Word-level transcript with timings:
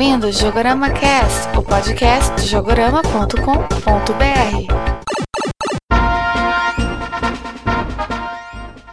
ouvindo 0.00 0.28
o 0.28 0.32
Jogorama 0.32 0.88
Cast, 0.88 1.58
o 1.58 1.62
podcast 1.62 2.34
de 2.36 2.48
jogorama.com.br. 2.48 4.74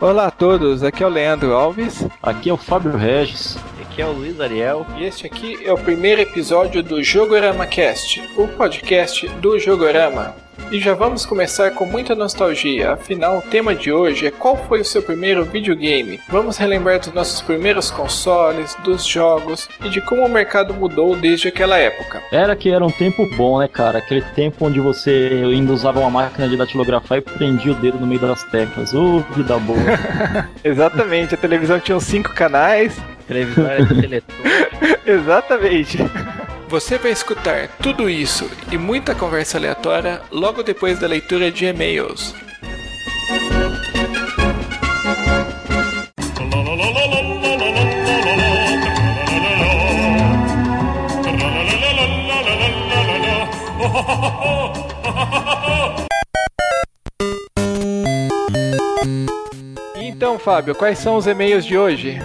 Olá 0.02 0.28
a 0.28 0.32
todos, 0.32 0.84
aqui 0.84 1.02
é 1.02 1.08
o 1.08 1.10
Leandro 1.10 1.54
Alves. 1.54 2.06
Aqui 2.22 2.50
é 2.50 2.54
o 2.54 2.58
Fábio 2.58 2.98
Regis. 2.98 3.58
Aqui 3.82 4.02
é 4.02 4.06
o 4.06 4.12
Luiz 4.12 4.38
Ariel. 4.42 4.86
E 4.98 5.06
este 5.06 5.26
aqui 5.26 5.58
é 5.66 5.72
o 5.72 5.78
primeiro 5.78 6.20
episódio 6.20 6.84
do 6.84 7.02
Jogorama 7.02 7.66
Cast, 7.66 8.22
o 8.36 8.46
podcast 8.46 9.30
do 9.40 9.58
Jogorama. 9.58 10.36
E 10.70 10.82
já 10.82 10.94
vamos 10.94 11.26
começar 11.26 11.72
com 11.72 11.86
muita 11.86 12.14
nostalgia, 12.14 12.92
afinal 12.92 13.38
o 13.38 13.42
tema 13.42 13.74
de 13.74 13.90
hoje 13.90 14.28
é 14.28 14.32
qual 14.32 14.58
foi 14.68 14.82
o 14.82 14.86
seu 14.86 15.02
primeiro 15.02 15.46
videogame. 15.46 16.20
Vamos 16.28 16.58
relembrar 16.58 17.00
dos 17.00 17.14
nossos 17.14 17.42
primeiros 17.42 17.90
consoles, 17.90 18.76
dos 18.84 19.06
jogos 19.06 19.70
e 19.86 19.90
de 19.90 20.02
como 20.02 20.26
o 20.26 20.30
mercado 20.30 20.74
mudou 20.74 21.16
desde 21.16 21.48
aquela 21.48 21.78
época. 21.78 22.22
Era 22.34 22.54
que 22.54 22.70
era 22.70 22.86
um 22.86 22.92
tempo 22.92 23.26
bom, 23.38 23.60
né, 23.60 23.70
cara? 23.70 24.00
Aquele 24.00 24.22
tempo 24.36 24.66
onde 24.66 24.82
você 24.82 25.42
ainda 25.46 25.72
usava 25.72 26.02
uma 26.02 26.10
máquina 26.10 26.50
de 26.50 26.58
datilografar 26.58 27.20
e 27.20 27.22
prendia 27.22 27.72
o 27.72 27.76
dedo 27.76 27.98
no 27.98 28.06
meio 28.06 28.20
das 28.20 28.44
teclas. 28.44 28.94
Ô, 28.94 29.24
oh, 29.26 29.34
vida 29.34 29.58
boa. 29.60 29.80
Exatamente, 30.62 31.34
a 31.34 31.38
televisão 31.38 31.80
tinha 31.80 31.96
uns 31.96 32.04
cinco 32.04 32.34
canais. 32.34 33.00
A 33.00 33.28
televisão 33.28 33.66
era 33.66 33.86
de. 33.86 34.24
Exatamente. 35.08 35.98
Você 36.70 36.98
vai 36.98 37.12
escutar 37.12 37.70
tudo 37.82 38.10
isso 38.10 38.50
e 38.70 38.78
muita 38.78 39.16
conversa 39.16 39.58
aleatória 39.58 40.22
logo 40.30 40.62
depois 40.62 41.00
da 41.00 41.08
leitura 41.08 41.50
de 41.50 41.66
e-mails. 41.66 42.36
Então, 59.96 60.38
Fábio, 60.38 60.76
quais 60.76 61.00
são 61.00 61.16
os 61.16 61.28
e-mails 61.28 61.64
de 61.64 61.78
hoje? 61.78 62.20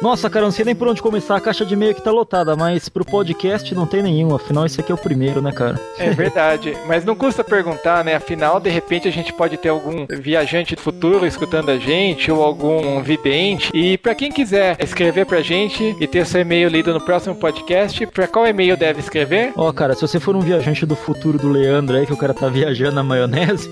Nossa, 0.00 0.30
cara, 0.30 0.44
não 0.44 0.52
sei 0.52 0.64
nem 0.64 0.76
por 0.76 0.86
onde 0.86 1.02
começar. 1.02 1.36
A 1.36 1.40
caixa 1.40 1.66
de 1.66 1.74
e-mail 1.74 1.90
aqui 1.90 2.00
tá 2.00 2.12
lotada, 2.12 2.54
mas 2.54 2.88
pro 2.88 3.04
podcast 3.04 3.74
não 3.74 3.84
tem 3.84 4.00
nenhum. 4.00 4.32
Afinal, 4.32 4.64
esse 4.64 4.80
aqui 4.80 4.92
é 4.92 4.94
o 4.94 4.98
primeiro, 4.98 5.42
né, 5.42 5.50
cara? 5.50 5.80
É 5.98 6.10
verdade. 6.10 6.76
mas 6.86 7.04
não 7.04 7.16
custa 7.16 7.42
perguntar, 7.42 8.04
né? 8.04 8.14
Afinal, 8.14 8.60
de 8.60 8.70
repente 8.70 9.08
a 9.08 9.10
gente 9.10 9.32
pode 9.32 9.56
ter 9.56 9.70
algum 9.70 10.06
viajante 10.08 10.76
do 10.76 10.80
futuro 10.80 11.26
escutando 11.26 11.70
a 11.70 11.78
gente 11.78 12.30
ou 12.30 12.44
algum 12.44 13.02
vidente. 13.02 13.72
E 13.74 13.98
para 13.98 14.14
quem 14.14 14.30
quiser 14.30 14.76
escrever 14.80 15.26
pra 15.26 15.40
gente 15.40 15.96
e 15.98 16.06
ter 16.06 16.24
seu 16.24 16.42
e-mail 16.42 16.68
lido 16.68 16.94
no 16.94 17.00
próximo 17.00 17.34
podcast, 17.34 18.06
pra 18.06 18.28
qual 18.28 18.46
e-mail 18.46 18.76
deve 18.76 19.00
escrever? 19.00 19.52
Ó, 19.56 19.68
oh, 19.68 19.72
cara, 19.72 19.96
se 19.96 20.02
você 20.02 20.20
for 20.20 20.36
um 20.36 20.40
viajante 20.40 20.86
do 20.86 20.94
futuro 20.94 21.38
do 21.38 21.48
Leandro 21.48 21.96
aí, 21.96 22.06
que 22.06 22.12
o 22.12 22.16
cara 22.16 22.32
tá 22.32 22.48
viajando 22.48 22.94
na 22.94 23.02
maionese, 23.02 23.68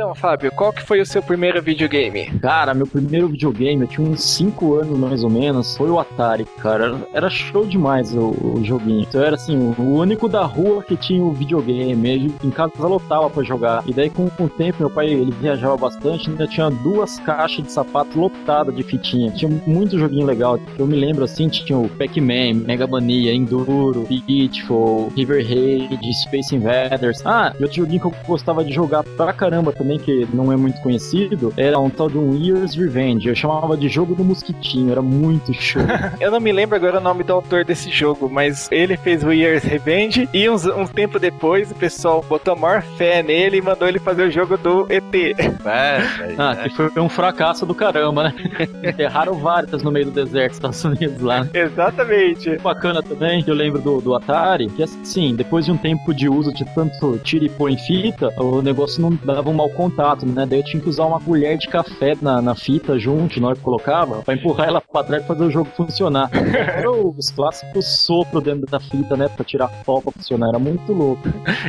Então, 0.03 0.17
Fábio, 0.17 0.51
qual 0.51 0.73
que 0.73 0.83
foi 0.83 1.01
o 1.01 1.07
seu 1.07 1.23
primeiro 1.23 1.63
videogame? 1.63 2.27
Cara, 2.41 2.75
meu 2.75 2.89
primeiro 2.89 3.29
videogame, 3.29 3.83
eu 3.83 3.87
tinha 3.87 4.05
uns 4.05 4.21
5 4.35 4.75
anos 4.75 4.99
mais 4.99 5.23
ou 5.23 5.31
menos, 5.31 5.77
foi 5.77 5.89
o 5.91 6.01
Atari, 6.01 6.45
cara. 6.59 6.97
Era 7.15 7.31
show 7.31 7.65
demais 7.65 8.13
o, 8.13 8.31
o 8.31 8.65
joguinho. 8.65 9.03
Então 9.03 9.23
era 9.23 9.37
assim, 9.37 9.57
o 9.79 9.95
único 9.95 10.29
da 10.29 10.45
rua 10.45 10.83
que 10.83 10.97
tinha 10.97 11.23
o 11.23 11.31
videogame. 11.33 12.35
Em 12.43 12.51
casa 12.51 12.73
lotava 12.81 13.31
pra 13.31 13.45
jogar. 13.45 13.85
E 13.87 13.93
daí 13.93 14.11
com, 14.11 14.29
com 14.29 14.47
o 14.47 14.49
tempo, 14.49 14.79
meu 14.81 14.91
pai, 14.91 15.07
ele 15.07 15.31
viajava 15.31 15.77
bastante, 15.77 16.29
ainda 16.29 16.49
tinha 16.49 16.69
duas 16.69 17.21
caixas 17.21 17.65
de 17.65 17.71
sapato 17.71 18.19
lotadas 18.19 18.75
de 18.75 18.83
fitinha. 18.83 19.31
Tinha 19.31 19.53
muito 19.69 19.97
joguinho 19.97 20.27
legal. 20.27 20.59
Eu 20.77 20.87
me 20.89 20.97
lembro 20.97 21.23
assim, 21.23 21.49
tinha 21.49 21.79
o 21.79 21.89
Pac-Man, 21.89 22.55
Mega 22.67 22.89
Mania, 22.89 23.33
Enduro, 23.33 24.05
Pitfall, 24.27 25.13
River 25.17 25.47
Raid, 25.47 26.13
Space 26.25 26.53
Invaders. 26.57 27.25
Ah, 27.25 27.55
e 27.57 27.63
outro 27.63 27.77
joguinho 27.77 28.01
que 28.01 28.07
eu 28.09 28.15
gostava 28.27 28.65
de 28.65 28.73
jogar 28.73 29.05
pra 29.05 29.33
caramba 29.33 29.73
também, 29.73 29.92
que 29.99 30.27
não 30.33 30.53
é 30.53 30.57
muito 30.57 30.81
conhecido, 30.81 31.53
era 31.57 31.79
um 31.79 31.91
tal 31.91 32.09
de 32.09 32.19
um 32.19 32.35
Year's 32.35 32.75
Revenge. 32.75 33.29
Eu 33.29 33.35
chamava 33.35 33.77
de 33.77 33.89
jogo 33.89 34.15
do 34.15 34.25
mosquitinho, 34.25 34.91
era 34.91 35.03
muito 35.03 35.53
show. 35.53 35.83
eu 36.21 36.31
não 36.31 36.41
me 36.41 36.53
lembro 36.53 36.77
agora 36.77 36.99
o 36.99 37.01
nome 37.01 37.23
do 37.25 37.33
autor 37.33 37.65
desse 37.65 37.91
jogo, 37.91 38.29
mas 38.31 38.69
ele 38.71 38.97
fez 38.97 39.23
o 39.25 39.33
Year's 39.33 39.65
Revenge 39.65 40.29
e 40.33 40.49
uns, 40.49 40.67
um 40.67 40.87
tempo 40.87 41.19
depois 41.19 41.71
o 41.71 41.75
pessoal 41.75 42.25
botou 42.29 42.55
a 42.55 42.57
maior 42.57 42.83
fé 42.97 43.23
nele 43.23 43.59
e 43.59 43.63
mandou 43.63 43.89
ele 43.89 43.99
fazer 43.99 44.29
o 44.29 44.31
jogo 44.31 44.57
do 44.57 44.87
ET. 44.91 45.03
É, 45.65 46.03
ah, 46.39 46.69
que 46.69 46.75
foi 46.75 46.91
um 47.01 47.09
fracasso 47.09 47.65
do 47.65 47.75
caramba, 47.75 48.25
né? 48.25 48.35
Enterraram 48.83 49.35
várias 49.35 49.83
no 49.83 49.93
meio 49.93 50.07
do 50.07 50.11
deserto 50.11 50.49
dos 50.49 50.57
Estados 50.57 50.85
Unidos 50.85 51.21
lá. 51.21 51.45
Né? 51.45 51.51
Exatamente. 51.55 52.57
Bacana 52.59 53.03
também, 53.03 53.43
que 53.43 53.51
eu 53.51 53.55
lembro 53.55 53.81
do, 53.81 54.01
do 54.01 54.15
Atari, 54.15 54.69
que 54.69 54.83
assim, 54.83 55.35
depois 55.35 55.65
de 55.65 55.73
um 55.73 55.77
tempo 55.77 56.13
de 56.13 56.29
uso 56.29 56.53
de 56.53 56.65
tanto 56.75 57.19
tira 57.19 57.45
e 57.45 57.49
põe 57.49 57.77
fita, 57.77 58.33
o 58.39 58.61
negócio 58.61 59.01
não 59.01 59.13
dava 59.25 59.51
um 59.51 59.55
mau 59.55 59.71
contato, 59.73 60.27
né? 60.27 60.47
Daí 60.47 60.61
eu 60.61 60.65
tinha 60.65 60.83
que 60.83 60.89
usar 60.89 61.05
uma 61.05 61.21
colher 61.21 61.57
de 61.59 61.69
café 61.69 62.17
na, 62.21 62.41
na 62.41 62.55
fita 62.55 62.99
junto, 62.99 63.41
na 63.41 63.49
hora 63.49 63.57
que 63.57 63.63
colocava, 63.63 64.23
pra 64.23 64.35
empurrar 64.35 64.69
ela 64.69 64.81
pra 64.81 65.05
trás 65.05 65.25
e 65.25 65.27
fazer 65.27 65.45
o 65.45 65.51
jogo 65.51 65.71
funcionar. 65.77 66.31
Era 66.33 66.91
os 66.91 67.31
clássicos 67.31 67.87
sopro 68.01 68.41
dentro 68.41 68.67
da 68.67 68.81
fita, 68.81 69.17
né? 69.17 69.29
Pra 69.29 69.45
tirar 69.45 69.69
pó 69.85 70.01
pra 70.01 70.13
funcionar. 70.13 70.49
Era 70.49 70.59
muito 70.59 70.93
louco. 70.93 71.23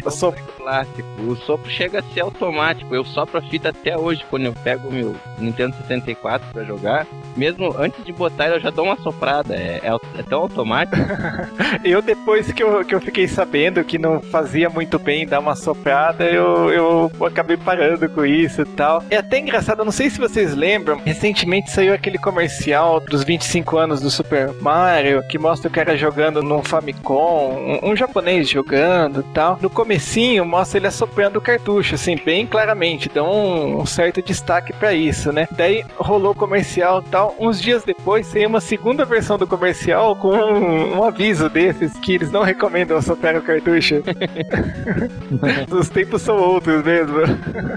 O 0.06 0.10
sopro 0.10 0.44
clássico. 0.58 1.04
O 1.28 1.36
sopro 1.36 1.70
chega 1.70 2.00
a 2.00 2.04
ser 2.14 2.22
automático. 2.22 2.94
Eu 2.94 3.06
sopro 3.06 3.38
a 3.38 3.42
fita 3.42 3.70
até 3.70 3.98
hoje, 3.98 4.26
quando 4.30 4.46
eu 4.46 4.54
pego 4.54 4.88
o 4.90 4.92
meu 4.92 5.16
Nintendo 5.38 5.76
64 5.78 6.48
pra 6.52 6.64
jogar. 6.64 7.08
Mesmo 7.36 7.76
antes 7.78 8.04
de 8.04 8.12
botar, 8.12 8.48
eu 8.48 8.60
já 8.60 8.70
dou 8.70 8.86
uma 8.86 8.98
soprada. 8.98 9.56
É, 9.56 9.82
é, 9.84 10.20
é 10.20 10.24
tão 10.24 10.42
automático. 10.42 10.98
eu, 11.84 12.02
depois 12.02 12.52
que 12.52 12.64
eu, 12.64 12.84
que 12.86 12.96
eu 12.96 13.02
fiquei 13.02 13.28
sabendo 13.28 13.84
que 13.84 13.98
não 13.98 14.22
fazia 14.22 14.70
muito 14.70 15.00
bem 15.00 15.26
dar 15.26 15.40
uma 15.40 15.56
soprada, 15.56 16.26
eu, 16.26 16.72
eu 16.72 17.12
acabei 17.26 17.58
parando 17.58 17.93
com 18.10 18.26
isso 18.26 18.62
e 18.62 18.66
tal. 18.66 19.04
É 19.10 19.18
até 19.18 19.40
engraçado, 19.40 19.80
eu 19.80 19.86
não 19.86 19.92
sei 19.92 20.10
se 20.10 20.20
vocês 20.20 20.56
lembram, 20.56 21.02
recentemente 21.04 21.72
saiu 21.72 21.94
aquele 21.94 22.18
comercial 22.18 23.00
dos 23.00 23.24
25 23.24 23.78
anos 23.78 24.02
do 24.02 24.10
Super 24.10 24.54
Mario, 24.62 25.24
que 25.28 25.38
mostra 25.38 25.70
o 25.70 25.72
cara 25.72 25.98
jogando 25.98 26.42
num 26.42 26.64
Famicom, 26.64 27.80
um, 27.84 27.92
um 27.92 27.96
japonês 27.96 28.50
jogando 28.50 29.22
e 29.22 29.34
tal. 29.34 29.58
No 29.62 29.70
comecinho, 29.70 30.46
mostra 30.46 30.80
ele 30.80 30.88
assoprando 30.88 31.40
o 31.40 31.42
cartucho, 31.42 31.96
assim, 31.96 32.16
bem 32.16 32.46
claramente, 32.46 33.10
dão 33.10 33.32
um, 33.32 33.82
um 33.82 33.86
certo 33.86 34.22
destaque 34.22 34.74
para 34.74 34.94
isso, 34.94 35.32
né? 35.32 35.48
Daí 35.52 35.84
rolou 35.98 36.32
o 36.32 36.36
comercial 36.36 37.04
e 37.06 37.10
tal. 37.10 37.36
Uns 37.40 37.62
dias 37.62 37.84
depois, 37.84 38.28
saiu 38.28 38.50
uma 38.50 38.62
segunda 38.62 39.06
versão 39.06 39.38
do 39.38 39.48
comercial 39.48 40.16
com 40.16 40.30
um, 40.30 40.98
um 40.98 41.04
aviso 41.04 41.50
desses 41.50 41.94
que 42.00 42.14
eles 42.16 42.32
não 42.32 42.44
recomendam 42.44 42.98
assoprar 42.98 43.36
o 43.36 43.42
cartucho. 43.42 44.04
Os 45.72 45.90
tempos 45.90 46.22
são 46.22 46.38
outros 46.38 46.84
mesmo. 46.84 47.18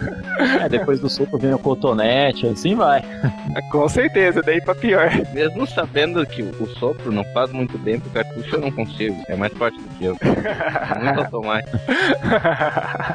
É, 0.61 0.69
depois 0.69 1.01
do 1.01 1.09
sopro 1.09 1.39
vem 1.39 1.55
o 1.55 1.59
cotonete, 1.59 2.47
assim 2.47 2.75
vai. 2.75 3.03
Com 3.73 3.89
certeza, 3.89 4.43
daí 4.43 4.61
pra 4.61 4.75
pior. 4.75 5.11
Mesmo 5.33 5.67
sabendo 5.67 6.25
que 6.27 6.43
o 6.43 6.67
sopro 6.79 7.11
não 7.11 7.25
faz 7.33 7.51
muito 7.53 7.79
bem 7.79 7.99
pro 7.99 8.11
cartucho, 8.11 8.57
eu 8.57 8.61
não 8.61 8.71
consigo. 8.71 9.17
É 9.29 9.35
mais 9.35 9.53
forte 9.55 9.79
do 9.81 9.89
que 9.97 10.05
eu. 10.05 10.17
Muito 11.03 11.21
automático. 11.21 11.79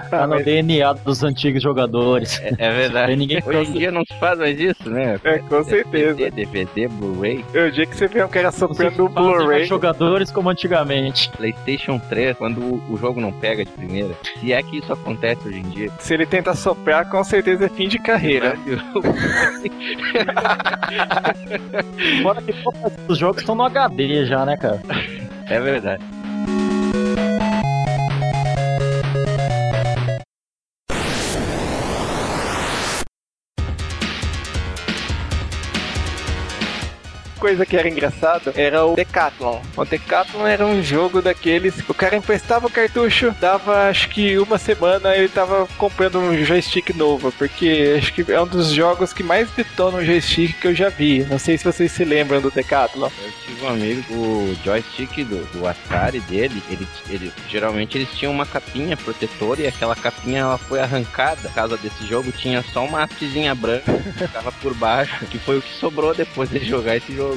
Tá 0.10 0.28
no 0.28 0.44
DNA 0.44 0.94
dos 0.94 1.24
antigos 1.24 1.62
jogadores. 1.62 2.40
É, 2.42 2.54
é 2.58 2.72
verdade. 2.74 3.16
Ninguém 3.16 3.42
Hoje 3.46 3.72
em 3.72 3.74
dia 3.74 3.92
não 3.92 4.04
se 4.06 4.14
faz 4.20 4.38
mais 4.40 4.60
isso, 4.60 4.90
né? 4.90 5.20
É, 5.24 5.40
com 5.40 5.64
certeza. 5.64 6.16
DVD, 6.16 6.46
DVD 6.46 6.88
Blu-ray. 6.88 7.46
O 7.54 7.72
dia 7.72 7.86
que 7.86 7.96
você 7.96 8.08
vê 8.08 8.24
um 8.24 8.28
cara 8.28 8.52
soprando 8.52 9.06
o 9.06 9.10
Blu-ray. 9.10 9.66
jogadores 9.66 10.32
como 10.32 10.50
antigamente. 10.50 11.30
PlayStation 11.32 12.00
3, 12.10 12.38
quando 12.38 12.82
o 12.90 12.98
jogo 12.98 13.22
não 13.22 13.32
pega 13.32 13.64
de 13.64 13.72
primeira. 13.72 14.14
Se 14.40 14.52
é 14.54 14.62
que 14.62 14.78
isso 14.78 14.92
acontece 14.92 15.48
hoje 15.48 15.60
em 15.60 15.70
dia. 15.70 15.92
Se 16.00 16.14
ele 16.14 16.26
tenta 16.26 16.54
soprar, 16.54 16.81
com 17.10 17.24
certeza 17.24 17.66
é 17.66 17.70
fim 17.70 17.88
de 17.88 17.98
carreira. 18.00 18.56
Fora 22.24 22.42
que 22.42 22.54
os 23.08 23.18
jogos 23.18 23.42
estão 23.42 23.56
no 23.56 23.64
HD 23.64 24.26
já, 24.26 24.46
né, 24.46 24.58
cara? 24.58 24.82
É 25.48 25.60
verdade. 25.60 26.04
Coisa 37.42 37.66
que 37.66 37.76
era 37.76 37.90
engraçado 37.90 38.54
era 38.56 38.86
o 38.86 38.96
Decathlon. 38.96 39.62
O 39.76 39.84
Decathlon 39.84 40.46
era 40.46 40.64
um 40.64 40.84
jogo 40.84 41.24
daqueles. 41.24 41.74
O 41.90 41.94
cara 41.94 42.16
emprestava 42.16 42.68
o 42.68 42.72
cartucho, 42.72 43.36
dava 43.42 43.90
acho 43.90 44.10
que 44.10 44.38
uma 44.38 44.60
semana 44.60 45.16
ele 45.16 45.28
tava 45.28 45.68
comprando 45.76 46.20
um 46.20 46.46
joystick 46.46 46.96
novo, 46.96 47.32
porque 47.32 47.96
acho 47.98 48.14
que 48.14 48.32
é 48.32 48.40
um 48.40 48.46
dos 48.46 48.70
jogos 48.70 49.12
que 49.12 49.24
mais 49.24 49.50
detona 49.52 49.98
um 49.98 50.06
joystick 50.06 50.54
que 50.60 50.68
eu 50.68 50.76
já 50.76 50.90
vi. 50.90 51.26
Não 51.26 51.40
sei 51.40 51.58
se 51.58 51.64
vocês 51.64 51.92
se 51.92 52.06
lembram 52.06 52.40
do 52.40 52.52
Decathlon. 52.52 53.10
Eu 53.24 53.32
tive 53.44 53.66
um 53.66 53.70
amigo, 53.70 54.14
o 54.14 54.58
joystick 54.64 55.24
do, 55.24 55.44
do 55.52 55.66
Atari 55.66 56.20
dele, 56.20 56.62
ele, 56.70 56.88
ele, 57.10 57.34
geralmente 57.50 57.98
eles 57.98 58.10
tinham 58.12 58.32
uma 58.32 58.46
capinha 58.46 58.96
protetora 58.96 59.62
e 59.62 59.68
aquela 59.68 59.96
capinha 59.96 60.42
ela 60.42 60.58
foi 60.60 60.80
arrancada. 60.80 61.42
Por 61.42 61.54
causa 61.56 61.78
desse 61.78 62.06
jogo 62.06 62.32
tinha 62.32 62.64
só 62.72 62.86
uma 62.86 63.04
hastezinha 63.04 63.56
branca 63.56 63.92
que 63.94 64.28
ficava 64.28 64.52
por 64.52 64.76
baixo, 64.76 65.26
que 65.26 65.40
foi 65.40 65.58
o 65.58 65.62
que 65.62 65.74
sobrou 65.74 66.14
depois 66.14 66.48
de 66.48 66.60
jogar 66.60 66.98
esse 66.98 67.16
jogo. 67.16 67.31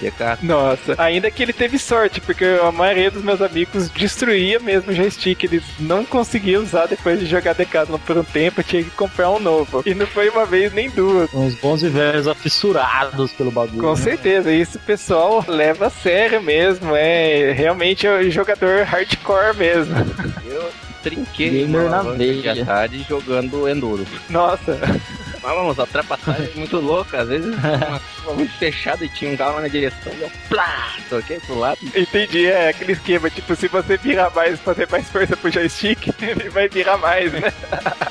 Decathlon. 0.00 0.48
Nossa, 0.48 0.94
ainda 0.98 1.30
que 1.30 1.42
ele 1.42 1.52
teve 1.52 1.78
sorte, 1.78 2.20
porque 2.20 2.44
a 2.44 2.72
maioria 2.72 3.10
dos 3.10 3.22
meus 3.22 3.40
amigos 3.42 3.90
destruía 3.90 4.58
mesmo 4.58 4.90
o 4.90 4.94
joystick. 4.94 5.44
Eles 5.44 5.62
não 5.78 6.04
conseguiam 6.04 6.62
usar 6.62 6.86
depois 6.86 7.20
de 7.20 7.26
jogar 7.26 7.54
Decathlon 7.54 7.98
por 7.98 8.16
um 8.16 8.24
tempo, 8.24 8.62
tinha 8.62 8.82
que 8.82 8.90
comprar 8.90 9.30
um 9.30 9.38
novo. 9.38 9.82
E 9.84 9.94
não 9.94 10.06
foi 10.06 10.28
uma 10.30 10.46
vez 10.46 10.72
nem 10.72 10.88
duas. 10.90 11.32
Uns 11.34 11.54
bons 11.54 11.82
e 11.82 11.88
velhos 11.88 12.26
afissurados 12.26 13.32
pelo 13.32 13.50
bagulho. 13.50 13.80
Com 13.80 13.94
né? 13.94 13.96
certeza, 13.96 14.50
isso 14.52 14.78
o 14.78 14.80
pessoal 14.80 15.44
leva 15.46 15.86
a 15.86 15.90
sério 15.90 16.42
mesmo. 16.42 16.94
É 16.96 17.52
realmente 17.52 18.06
é 18.06 18.18
um 18.18 18.30
jogador 18.30 18.84
hardcore 18.84 19.56
mesmo. 19.56 19.94
Eu 20.46 20.70
trinquei 21.02 21.66
Gamer 21.66 21.90
na 21.90 22.02
de 22.02 22.16
veia. 22.16 22.62
Atari 22.62 23.04
jogando 23.08 23.68
Enduro. 23.68 24.06
Nossa, 24.28 24.78
vamos, 25.40 25.78
a 25.78 25.82
ultrapassagem 25.82 26.50
é 26.54 26.58
muito 26.58 26.76
louca. 26.78 27.22
Às 27.22 27.28
vezes 27.28 27.54
uma 27.54 28.00
curva 28.00 28.34
muito 28.34 28.52
fechada 28.58 29.04
e 29.04 29.08
tinha 29.08 29.32
um 29.32 29.36
carro 29.36 29.60
na 29.60 29.68
direção 29.68 30.12
e 30.12 30.22
eu 30.22 30.30
plá, 30.48 30.94
toquei 31.08 31.38
pro 31.40 31.58
lado. 31.58 31.78
entendi. 31.94 32.46
É 32.46 32.68
aquele 32.70 32.92
esquema, 32.92 33.30
tipo, 33.30 33.54
se 33.56 33.68
você 33.68 33.96
virar 33.96 34.30
mais, 34.30 34.58
fazer 34.60 34.88
mais 34.90 35.08
força 35.08 35.36
pro 35.36 35.50
joystick, 35.50 36.08
ele 36.20 36.48
vai 36.50 36.68
virar 36.68 36.96
mais, 36.98 37.32
né? 37.32 37.52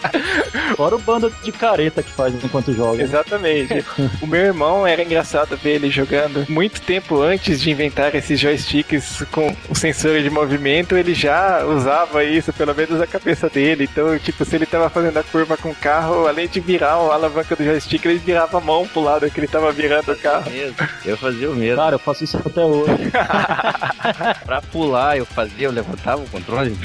Fora 0.75 0.95
o 0.95 0.99
bando 0.99 1.33
de 1.43 1.51
careta 1.51 2.01
que 2.01 2.11
faz 2.11 2.33
enquanto 2.43 2.73
joga. 2.73 3.01
Exatamente. 3.01 3.85
o 4.21 4.27
meu 4.27 4.41
irmão 4.41 4.85
era 4.85 5.01
engraçado 5.01 5.57
ver 5.57 5.75
ele 5.75 5.89
jogando 5.89 6.45
muito 6.49 6.81
tempo 6.81 7.21
antes 7.21 7.61
de 7.61 7.71
inventar 7.71 8.15
esses 8.15 8.39
joysticks 8.39 9.23
com 9.31 9.55
o 9.67 9.75
sensor 9.75 10.21
de 10.21 10.29
movimento, 10.29 10.95
ele 10.95 11.13
já 11.13 11.63
usava 11.65 12.23
isso, 12.23 12.53
pelo 12.53 12.73
menos 12.73 12.99
na 12.99 13.07
cabeça 13.07 13.49
dele. 13.49 13.87
Então, 13.91 14.17
tipo, 14.19 14.45
se 14.45 14.55
ele 14.55 14.65
tava 14.65 14.89
fazendo 14.89 15.17
a 15.17 15.23
curva 15.23 15.57
com 15.57 15.69
o 15.69 15.75
carro, 15.75 16.27
além 16.27 16.47
de 16.47 16.59
virar 16.59 16.93
a 16.93 17.17
alavanca 17.19 17.55
do 17.55 17.63
joystick, 17.63 18.03
ele 18.05 18.19
virava 18.19 18.57
a 18.57 18.61
mão 18.61 18.87
pro 18.87 19.01
lado 19.01 19.29
que 19.29 19.39
ele 19.39 19.47
tava 19.47 19.71
virando 19.71 20.11
o 20.11 20.15
carro. 20.15 20.49
Mesmo. 20.49 20.75
Eu 21.05 21.17
fazia 21.17 21.49
o 21.49 21.55
mesmo. 21.55 21.77
Cara, 21.77 21.95
eu 21.95 21.99
faço 21.99 22.23
isso 22.23 22.37
até 22.37 22.63
hoje. 22.63 23.11
Pra 24.45 24.61
pular, 24.61 25.17
eu 25.17 25.25
fazia, 25.25 25.67
eu 25.67 25.71
levantava 25.71 26.21
o 26.21 26.29
controle. 26.29 26.77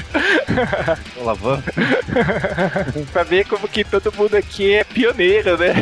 alavanca. 1.19 1.73
pra 3.11 3.23
ver 3.23 3.45
como 3.45 3.67
que 3.67 3.83
todo 3.83 4.13
mundo 4.13 4.35
aqui 4.35 4.73
é 4.73 4.83
pioneiro, 4.83 5.57
né? 5.57 5.73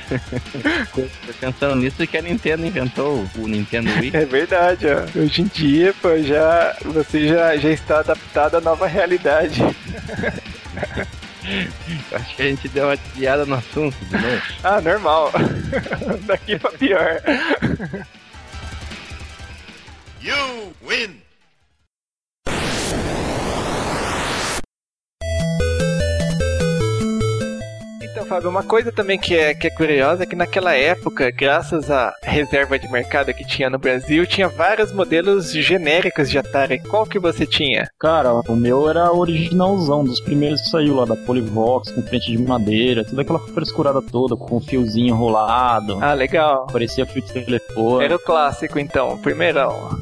Tô 0.92 1.32
pensando 1.40 1.76
nisso 1.76 2.06
que 2.06 2.16
a 2.16 2.22
Nintendo 2.22 2.66
inventou 2.66 3.26
o 3.36 3.46
Nintendo 3.46 3.90
Wii. 4.00 4.10
É 4.14 4.24
verdade, 4.24 4.86
ó. 4.86 5.20
Hoje 5.20 5.42
em 5.42 5.46
dia, 5.46 5.94
pô, 6.00 6.16
já, 6.18 6.76
você 6.84 7.28
já, 7.28 7.56
já 7.56 7.70
está 7.70 8.00
adaptado 8.00 8.56
à 8.56 8.60
nova 8.60 8.86
realidade. 8.86 9.62
Acho 12.12 12.36
que 12.36 12.42
a 12.42 12.46
gente 12.46 12.68
deu 12.68 12.86
uma 12.86 12.96
desviada 12.96 13.46
no 13.46 13.54
assunto 13.54 13.96
de 14.04 14.12
novo. 14.12 14.42
Ah, 14.62 14.80
normal. 14.80 15.32
Daqui 16.26 16.58
pra 16.58 16.70
pior. 16.72 17.20
You 20.20 20.74
win! 20.82 21.29
Então, 28.20 28.28
Fábio, 28.28 28.50
uma 28.50 28.62
coisa 28.62 28.92
também 28.92 29.18
que 29.18 29.34
é, 29.34 29.54
que 29.54 29.66
é 29.66 29.70
curiosa 29.70 30.24
é 30.24 30.26
que 30.26 30.36
naquela 30.36 30.74
época, 30.74 31.30
graças 31.30 31.90
à 31.90 32.12
reserva 32.22 32.78
de 32.78 32.86
mercado 32.86 33.32
que 33.32 33.46
tinha 33.46 33.70
no 33.70 33.78
Brasil, 33.78 34.26
tinha 34.26 34.46
vários 34.46 34.92
modelos 34.92 35.50
genéricos 35.50 36.28
de 36.28 36.36
Atari. 36.36 36.80
Qual 36.80 37.06
que 37.06 37.18
você 37.18 37.46
tinha? 37.46 37.88
Cara, 37.98 38.34
o 38.34 38.54
meu 38.54 38.90
era 38.90 39.10
originalzão, 39.10 40.04
dos 40.04 40.20
primeiros 40.20 40.60
que 40.60 40.68
saiu 40.68 40.96
lá 40.96 41.06
da 41.06 41.16
Polivox, 41.16 41.92
com 41.92 42.02
frente 42.02 42.30
de 42.30 42.36
madeira, 42.36 43.06
toda 43.06 43.22
aquela 43.22 43.38
frescurada 43.38 44.02
toda, 44.02 44.36
com 44.36 44.58
um 44.58 44.60
fiozinho 44.60 45.08
enrolado. 45.08 45.96
Ah, 46.02 46.12
legal. 46.12 46.66
Parecia 46.70 47.06
fio 47.06 47.22
de 47.22 47.32
telefone. 47.32 48.04
Era 48.04 48.16
o 48.16 48.18
clássico, 48.18 48.78
então, 48.78 49.14
o 49.14 49.18
primeirão. 49.18 49.98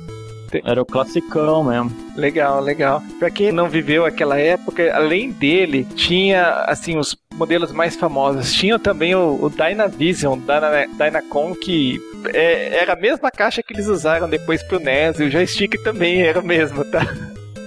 Era 0.64 0.80
o 0.80 0.86
classicão 0.86 1.64
mesmo. 1.64 1.90
Legal, 2.16 2.60
legal. 2.60 3.02
Pra 3.18 3.30
quem 3.30 3.52
não 3.52 3.68
viveu 3.68 4.04
aquela 4.04 4.38
época, 4.38 4.94
além 4.94 5.30
dele, 5.30 5.86
tinha, 5.94 6.64
assim, 6.66 6.96
os 6.96 7.16
modelos 7.34 7.72
mais 7.72 7.96
famosos. 7.96 8.52
Tinha 8.52 8.78
também 8.78 9.14
o, 9.14 9.38
o 9.40 9.50
Dynavision, 9.50 10.38
Dyna, 10.38 10.86
Dynacon, 10.96 11.54
que 11.54 12.00
é, 12.32 12.78
era 12.78 12.94
a 12.94 12.96
mesma 12.96 13.30
caixa 13.30 13.62
que 13.62 13.72
eles 13.72 13.86
usaram 13.86 14.28
depois 14.28 14.62
pro 14.62 14.80
NES, 14.80 15.20
e 15.20 15.24
o 15.24 15.30
joystick 15.30 15.82
também 15.82 16.22
era 16.22 16.40
o 16.40 16.44
mesmo, 16.44 16.84
tá? 16.84 17.00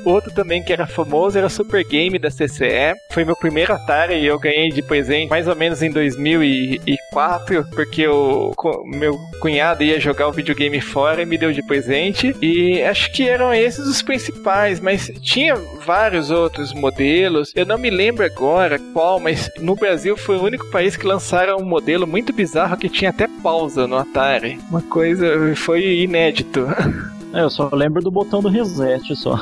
Outro 0.03 0.31
também 0.33 0.63
que 0.63 0.73
era 0.73 0.87
famoso 0.87 1.37
era 1.37 1.49
Super 1.49 1.83
Game 1.83 2.17
da 2.17 2.29
CCE. 2.29 2.95
Foi 3.11 3.23
meu 3.23 3.35
primeiro 3.35 3.73
Atari 3.73 4.15
e 4.15 4.25
eu 4.25 4.39
ganhei 4.39 4.69
de 4.69 4.81
presente 4.81 5.29
mais 5.29 5.47
ou 5.47 5.55
menos 5.55 5.81
em 5.81 5.91
2004, 5.91 7.65
porque 7.71 8.07
o 8.07 8.53
meu 8.85 9.17
cunhado 9.39 9.83
ia 9.83 9.99
jogar 9.99 10.27
o 10.27 10.31
videogame 10.31 10.81
fora 10.81 11.21
e 11.21 11.25
me 11.25 11.37
deu 11.37 11.51
de 11.51 11.63
presente. 11.63 12.35
E 12.41 12.81
acho 12.81 13.11
que 13.11 13.27
eram 13.27 13.53
esses 13.53 13.87
os 13.87 14.01
principais, 14.01 14.79
mas 14.79 15.11
tinha 15.21 15.55
vários 15.85 16.31
outros 16.31 16.73
modelos. 16.73 17.51
Eu 17.55 17.65
não 17.65 17.77
me 17.77 17.89
lembro 17.89 18.25
agora 18.25 18.79
qual, 18.93 19.19
mas 19.19 19.49
no 19.59 19.75
Brasil 19.75 20.17
foi 20.17 20.37
o 20.37 20.43
único 20.43 20.69
país 20.69 20.95
que 20.95 21.05
lançaram 21.05 21.57
um 21.57 21.65
modelo 21.65 22.07
muito 22.07 22.33
bizarro 22.33 22.77
que 22.77 22.89
tinha 22.89 23.09
até 23.09 23.27
pausa 23.41 23.87
no 23.87 23.97
Atari. 23.97 24.59
Uma 24.69 24.81
coisa 24.81 25.55
foi 25.55 26.01
inédito. 26.01 26.67
É, 27.33 27.41
eu 27.41 27.49
só 27.49 27.69
lembro 27.71 28.01
do 28.01 28.11
botão 28.11 28.41
do 28.41 28.49
reset 28.49 29.15
só. 29.15 29.39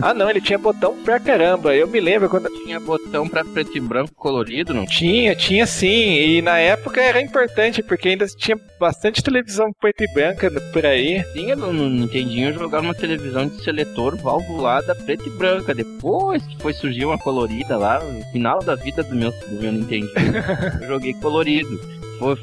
Ah, 0.00 0.12
não, 0.12 0.28
ele 0.28 0.40
tinha 0.40 0.58
botão 0.58 0.96
pra 1.04 1.20
caramba. 1.20 1.74
Eu 1.74 1.86
me 1.86 2.00
lembro 2.00 2.28
quando 2.28 2.48
Tinha 2.64 2.80
botão 2.80 3.28
pra 3.28 3.44
preto 3.44 3.76
e 3.76 3.80
branco 3.80 4.14
colorido, 4.14 4.72
não 4.74 4.86
tinha, 4.86 5.34
tinha 5.34 5.66
sim. 5.66 6.14
E 6.14 6.42
na 6.42 6.58
época 6.58 7.00
era 7.00 7.20
importante, 7.20 7.82
porque 7.82 8.08
ainda 8.08 8.26
tinha 8.26 8.58
bastante 8.78 9.22
televisão 9.22 9.70
preto 9.80 10.02
e 10.02 10.12
branca 10.12 10.50
por 10.72 10.86
aí. 10.86 11.22
tinha 11.32 11.54
no, 11.54 11.72
Nintendinho 11.72 12.50
eu 12.50 12.58
jogava 12.58 12.84
uma 12.84 12.94
televisão 12.94 13.46
de 13.46 13.62
seletor 13.62 14.16
valvulada 14.16 14.94
preta 14.94 15.28
e 15.28 15.30
branca. 15.30 15.74
Depois 15.74 16.44
que 16.46 16.56
foi 16.58 16.72
surgir 16.72 17.04
uma 17.04 17.18
colorida 17.18 17.76
lá, 17.76 18.00
no 18.00 18.24
final 18.32 18.60
da 18.60 18.74
vida 18.74 19.02
do 19.02 19.14
meu, 19.14 19.30
do 19.30 19.60
meu 19.60 19.72
Nintendinho, 19.72 20.12
eu 20.80 20.88
joguei 20.88 21.14
colorido. 21.14 22.03
Foi- 22.18 22.38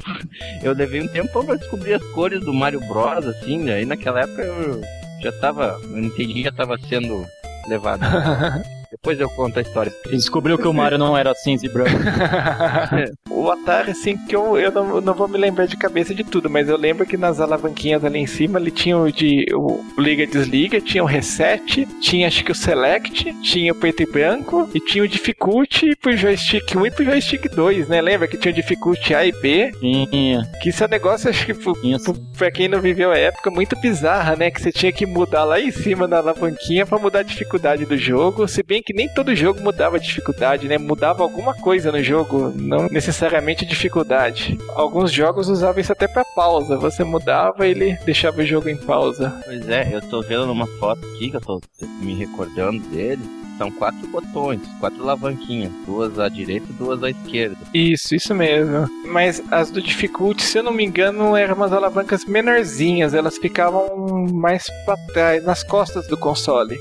eu 0.62 0.72
levei 0.74 1.00
um 1.02 1.08
tempo 1.08 1.44
pra 1.44 1.56
descobrir 1.56 1.94
as 1.94 2.02
cores 2.12 2.40
do 2.40 2.52
Mario 2.52 2.80
Bros, 2.86 3.26
assim, 3.26 3.70
aí 3.70 3.84
naquela 3.84 4.20
época 4.20 4.42
eu 4.42 4.80
já 5.20 5.32
tava. 5.40 5.78
O 5.84 5.96
Nintendinho 5.96 6.44
já 6.44 6.52
tava 6.52 6.76
sendo 6.88 7.24
levado. 7.68 8.00
Depois 8.92 9.18
eu 9.18 9.28
conto 9.30 9.58
a 9.58 9.62
história. 9.62 9.92
Ele 10.06 10.16
descobriu 10.16 10.58
que 10.58 10.68
o 10.68 10.72
Mario 10.72 10.98
não 10.98 11.16
era 11.16 11.34
cinza 11.34 11.64
e 11.66 11.68
branco. 11.68 11.90
o 13.30 13.50
Atari, 13.50 13.90
assim, 13.90 14.16
que 14.26 14.36
eu, 14.36 14.56
eu 14.58 14.70
não, 14.70 15.00
não 15.00 15.14
vou 15.14 15.26
me 15.26 15.38
lembrar 15.38 15.66
de 15.66 15.76
cabeça 15.76 16.14
de 16.14 16.22
tudo, 16.22 16.48
mas 16.50 16.68
eu 16.68 16.76
lembro 16.76 17.06
que 17.06 17.16
nas 17.16 17.40
alavanquinhas 17.40 18.04
ali 18.04 18.18
em 18.18 18.26
cima 18.26 18.58
ele 18.60 18.70
tinha 18.70 18.96
o 18.98 19.10
de 19.10 19.46
o 19.54 19.82
liga 19.98 20.26
desliga, 20.26 20.80
tinha 20.80 21.02
o 21.02 21.06
reset, 21.06 21.86
tinha 22.00 22.26
acho 22.26 22.44
que 22.44 22.52
o 22.52 22.54
select, 22.54 23.32
tinha 23.42 23.72
o 23.72 23.74
preto 23.74 24.02
e 24.02 24.06
branco 24.06 24.68
e 24.74 24.80
tinha 24.80 25.02
o 25.04 25.08
difficulty 25.08 25.96
pro 25.96 26.16
joystick 26.16 26.74
1 26.76 26.86
e 26.86 26.90
pro 26.90 27.04
joystick 27.04 27.48
2, 27.54 27.88
né? 27.88 28.00
Lembra 28.00 28.28
que 28.28 28.36
tinha 28.36 28.52
o 28.52 28.54
difficulty 28.54 29.14
A 29.14 29.24
e 29.24 29.32
B? 29.32 29.72
Tinha. 29.80 30.42
Que 30.62 30.68
isso 30.68 30.84
é 30.84 30.86
um 30.86 30.90
negócio, 30.90 31.30
acho 31.30 31.46
que 31.46 31.54
pro, 31.54 31.74
pro- 31.74 32.14
pra 32.36 32.50
quem 32.50 32.68
não 32.68 32.80
viveu 32.80 33.10
a 33.10 33.16
época, 33.18 33.50
muito 33.50 33.74
bizarra, 33.80 34.36
né? 34.36 34.50
Que 34.50 34.60
você 34.60 34.70
tinha 34.70 34.92
que 34.92 35.06
mudar 35.06 35.44
lá 35.44 35.58
em 35.60 35.70
cima 35.70 36.06
da 36.06 36.18
alavanquinha 36.18 36.84
pra 36.86 36.98
mudar 36.98 37.20
a 37.20 37.24
dificuldade 37.24 37.86
do 37.86 37.96
jogo. 37.96 38.46
Se 38.46 38.62
bem 38.62 38.81
que 38.82 38.92
nem 38.92 39.08
todo 39.08 39.34
jogo 39.34 39.62
mudava 39.62 39.96
a 39.96 40.00
dificuldade, 40.00 40.68
né? 40.68 40.78
Mudava 40.78 41.22
alguma 41.22 41.54
coisa 41.54 41.92
no 41.92 42.02
jogo, 42.02 42.52
não 42.54 42.88
necessariamente 42.88 43.64
a 43.64 43.68
dificuldade. 43.68 44.58
Alguns 44.74 45.12
jogos 45.12 45.48
usavam 45.48 45.80
isso 45.80 45.92
até 45.92 46.08
pra 46.08 46.24
pausa. 46.24 46.76
Você 46.76 47.04
mudava 47.04 47.66
e 47.66 47.70
ele 47.70 47.98
deixava 48.04 48.40
o 48.40 48.46
jogo 48.46 48.68
em 48.68 48.76
pausa. 48.76 49.40
Pois 49.44 49.68
é, 49.68 49.88
eu 49.92 50.00
tô 50.00 50.22
vendo 50.22 50.46
numa 50.46 50.66
foto 50.78 51.04
aqui 51.06 51.30
que 51.30 51.36
eu 51.36 51.40
tô 51.40 51.60
me 52.00 52.14
recordando 52.14 52.80
dele. 52.88 53.22
São 53.58 53.70
quatro 53.70 54.08
botões, 54.08 54.60
quatro 54.80 55.02
alavanquinhas, 55.02 55.70
duas 55.86 56.18
à 56.18 56.28
direita 56.28 56.66
e 56.68 56.72
duas 56.72 57.02
à 57.02 57.10
esquerda. 57.10 57.56
Isso, 57.72 58.14
isso 58.14 58.34
mesmo. 58.34 58.88
Mas 59.06 59.42
as 59.50 59.70
do 59.70 59.80
Difficulty, 59.80 60.42
se 60.42 60.58
eu 60.58 60.62
não 60.62 60.72
me 60.72 60.84
engano, 60.84 61.36
eram 61.36 61.54
umas 61.54 61.72
alavancas 61.72 62.24
menorzinhas. 62.24 63.14
Elas 63.14 63.38
ficavam 63.38 64.26
mais 64.32 64.68
pra 64.84 64.96
trás, 65.12 65.44
nas 65.44 65.62
costas 65.62 66.06
do 66.08 66.16
console. 66.16 66.76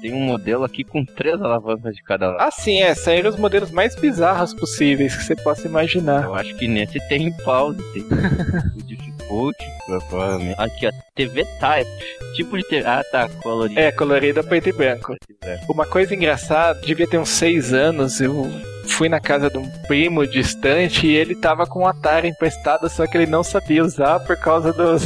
Tem 0.00 0.12
um 0.12 0.20
modelo 0.20 0.64
aqui 0.64 0.84
com 0.84 1.04
três 1.04 1.40
alavancas 1.40 1.94
de 1.94 2.02
cada 2.02 2.28
lado. 2.28 2.40
Ah, 2.40 2.50
sim, 2.50 2.80
é. 2.82 2.94
Saíram 2.94 3.30
os 3.30 3.36
modelos 3.36 3.70
mais 3.70 3.94
bizarros 3.94 4.54
possíveis 4.54 5.14
que 5.14 5.24
você 5.24 5.36
possa 5.36 5.66
imaginar. 5.66 6.24
Eu 6.24 6.34
acho 6.34 6.54
que 6.56 6.66
nesse 6.66 6.98
tem 7.08 7.30
pause, 7.44 7.78
tem 7.92 8.02
o 8.76 8.82
difficulty 8.82 9.10
Cult, 9.30 9.56
provavelmente. 9.86 10.60
Aqui, 10.60 10.88
ó, 10.88 10.92
TV 11.14 11.44
Type. 11.60 11.90
Tipo 12.34 12.58
de 12.58 12.64
TV. 12.64 12.86
Ah, 12.86 13.04
tá, 13.12 13.28
colorido. 13.42 13.78
É, 13.78 13.92
colorido 13.92 14.42
preto 14.42 14.68
e 14.68 14.72
branco. 14.72 15.14
Uma 15.68 15.86
coisa 15.86 16.14
engraçada, 16.14 16.80
devia 16.80 17.06
ter 17.06 17.18
uns 17.18 17.28
seis 17.28 17.72
anos, 17.72 18.20
eu 18.20 18.50
fui 18.94 19.08
na 19.08 19.20
casa 19.20 19.50
de 19.50 19.58
um 19.58 19.68
primo 19.86 20.26
distante 20.26 21.06
e 21.06 21.16
ele 21.16 21.34
tava 21.34 21.66
com 21.66 21.80
um 21.80 21.86
Atari 21.86 22.28
emprestado, 22.28 22.88
só 22.88 23.06
que 23.06 23.16
ele 23.16 23.26
não 23.26 23.42
sabia 23.42 23.84
usar 23.84 24.20
por 24.20 24.36
causa 24.36 24.72
dos 24.72 25.02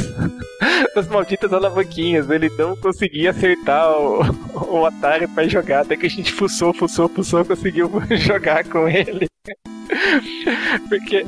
das 0.95 1.07
malditas 1.07 1.51
alavanquinhas. 1.53 2.29
Ele 2.29 2.49
não 2.57 2.75
conseguia 2.75 3.31
acertar 3.31 3.91
o, 3.91 4.21
o 4.53 4.85
Atari 4.85 5.27
para 5.27 5.47
jogar, 5.47 5.81
até 5.81 5.95
que 5.95 6.05
a 6.05 6.09
gente 6.09 6.31
fuçou, 6.31 6.73
fuçou, 6.73 7.09
fuçou, 7.09 7.45
conseguiu 7.45 7.91
jogar 8.17 8.63
com 8.65 8.87
ele. 8.87 9.27
Porque 10.89 11.23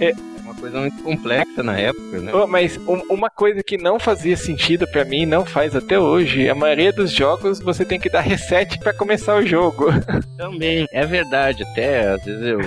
É 0.00 0.12
uma 0.12 0.35
coisa 0.66 0.80
muito 0.80 1.02
complexa 1.02 1.62
na 1.62 1.78
época, 1.78 2.18
né? 2.18 2.32
Oh, 2.34 2.46
mas 2.46 2.76
um- 2.78 3.02
uma 3.14 3.30
coisa 3.30 3.62
que 3.62 3.76
não 3.78 3.98
fazia 3.98 4.36
sentido 4.36 4.86
pra 4.90 5.04
mim, 5.04 5.24
não 5.26 5.44
faz 5.44 5.74
até 5.76 5.98
hoje, 5.98 6.48
a 6.48 6.54
maioria 6.54 6.92
dos 6.92 7.10
jogos 7.12 7.60
você 7.60 7.84
tem 7.84 7.98
que 8.00 8.10
dar 8.10 8.20
reset 8.20 8.78
pra 8.78 8.92
começar 8.92 9.36
o 9.36 9.46
jogo. 9.46 9.86
Também, 10.36 10.86
é 10.92 11.04
verdade. 11.06 11.62
Até, 11.62 12.08
às 12.10 12.24
vezes, 12.24 12.42
eu, 12.46 12.60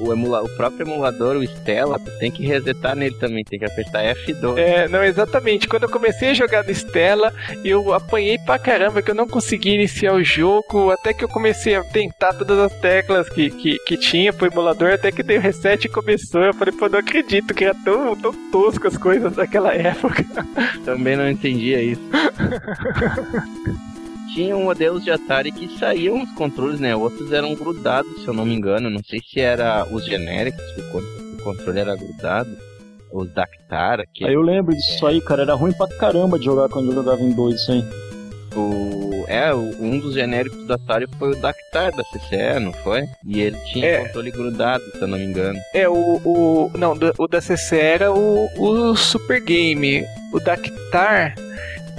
o, 0.00 0.12
emula, 0.12 0.42
o 0.42 0.48
próprio 0.56 0.86
emulador, 0.86 1.36
o 1.36 1.42
Stella, 1.44 1.98
tem 2.18 2.30
que 2.30 2.46
resetar 2.46 2.94
nele 2.94 3.14
também. 3.16 3.44
Tem 3.44 3.58
que 3.58 3.64
apertar 3.64 4.04
F2. 4.14 4.58
É, 4.58 4.88
não, 4.88 5.04
exatamente. 5.04 5.68
Quando 5.68 5.84
eu 5.84 5.88
comecei 5.88 6.30
a 6.30 6.34
jogar 6.34 6.64
no 6.64 6.70
Stella, 6.70 7.32
eu 7.64 7.92
apanhei 7.92 8.38
pra 8.38 8.58
caramba 8.58 9.02
que 9.02 9.10
eu 9.10 9.14
não 9.14 9.26
conseguia 9.26 9.74
iniciar 9.74 10.14
o 10.14 10.22
jogo, 10.22 10.90
até 10.90 11.12
que 11.12 11.24
eu 11.24 11.28
comecei 11.28 11.74
a 11.74 11.84
tentar 11.84 12.32
todas 12.34 12.58
as 12.58 12.72
teclas 12.80 13.28
que, 13.28 13.50
que, 13.50 13.78
que 13.80 13.96
tinha 13.96 14.32
pro 14.32 14.46
emulador, 14.46 14.92
até 14.92 15.10
que 15.10 15.22
dei 15.22 15.38
o 15.38 15.40
reset 15.40 15.84
e 15.84 15.90
começou. 15.90 16.42
Eu 16.42 16.54
falei, 16.54 16.74
pô, 16.74 16.88
não 16.88 16.98
acredito 16.98 17.54
que 17.54 17.64
era 17.64 17.74
tão, 17.84 18.16
tão 18.16 18.32
tosco 18.50 18.86
as 18.86 18.96
coisas 18.96 19.34
daquela 19.34 19.74
época. 19.74 20.24
Também 20.84 21.16
não 21.16 21.28
entendia 21.28 21.82
isso. 21.82 22.02
Tinham 24.34 24.62
modelos 24.62 25.02
de 25.04 25.10
Atari 25.10 25.50
que 25.52 25.78
saíam 25.78 26.22
os 26.22 26.30
controles, 26.32 26.78
né? 26.80 26.94
Outros 26.94 27.32
eram 27.32 27.54
grudados, 27.54 28.22
se 28.22 28.28
eu 28.28 28.34
não 28.34 28.44
me 28.44 28.54
engano. 28.54 28.88
Não 28.90 29.00
sei 29.04 29.20
se 29.20 29.40
era 29.40 29.84
os 29.90 30.04
genéricos 30.04 30.62
que 30.74 30.80
o 30.80 30.90
con- 30.90 30.98
o 31.38 31.42
controle 31.42 31.78
era 31.80 31.96
grudado. 31.96 32.50
Os 33.10 33.26
Dactara, 33.32 34.04
que 34.12 34.24
Aí 34.26 34.34
eu 34.34 34.42
lembro 34.42 34.74
disso 34.76 35.06
aí, 35.06 35.20
cara. 35.22 35.42
Era 35.42 35.54
ruim 35.54 35.72
pra 35.72 35.88
caramba 35.96 36.38
de 36.38 36.44
jogar 36.44 36.68
quando 36.68 36.88
eu 36.90 36.94
jogava 36.94 37.20
em 37.22 37.30
dois, 37.32 37.54
isso 37.60 37.72
aí. 37.72 37.82
o... 38.54 39.24
É, 39.28 39.52
o- 39.52 39.76
um 39.82 39.98
dos 39.98 40.14
genéricos 40.14 40.66
do 40.66 40.72
Atari 40.72 41.06
foi 41.18 41.30
o 41.32 41.36
Dactar 41.36 41.92
da 41.92 42.02
CCE, 42.04 42.58
não 42.60 42.72
foi? 42.72 43.04
E 43.26 43.40
ele 43.40 43.56
tinha 43.72 43.84
É. 43.86 44.04
controle 44.06 44.30
grudado, 44.30 44.82
se 44.92 45.00
eu 45.02 45.06
não 45.08 45.18
me 45.18 45.24
engano. 45.24 45.58
É, 45.74 45.86
o. 45.88 45.94
o 46.24 46.70
não, 46.76 46.96
do- 46.96 47.12
o 47.18 47.28
da 47.28 47.40
CC 47.40 47.76
era 47.76 48.10
o, 48.12 48.48
o 48.58 48.96
Super 48.96 49.40
Game. 49.42 50.02
O 50.32 50.40
Dactar, 50.40 51.34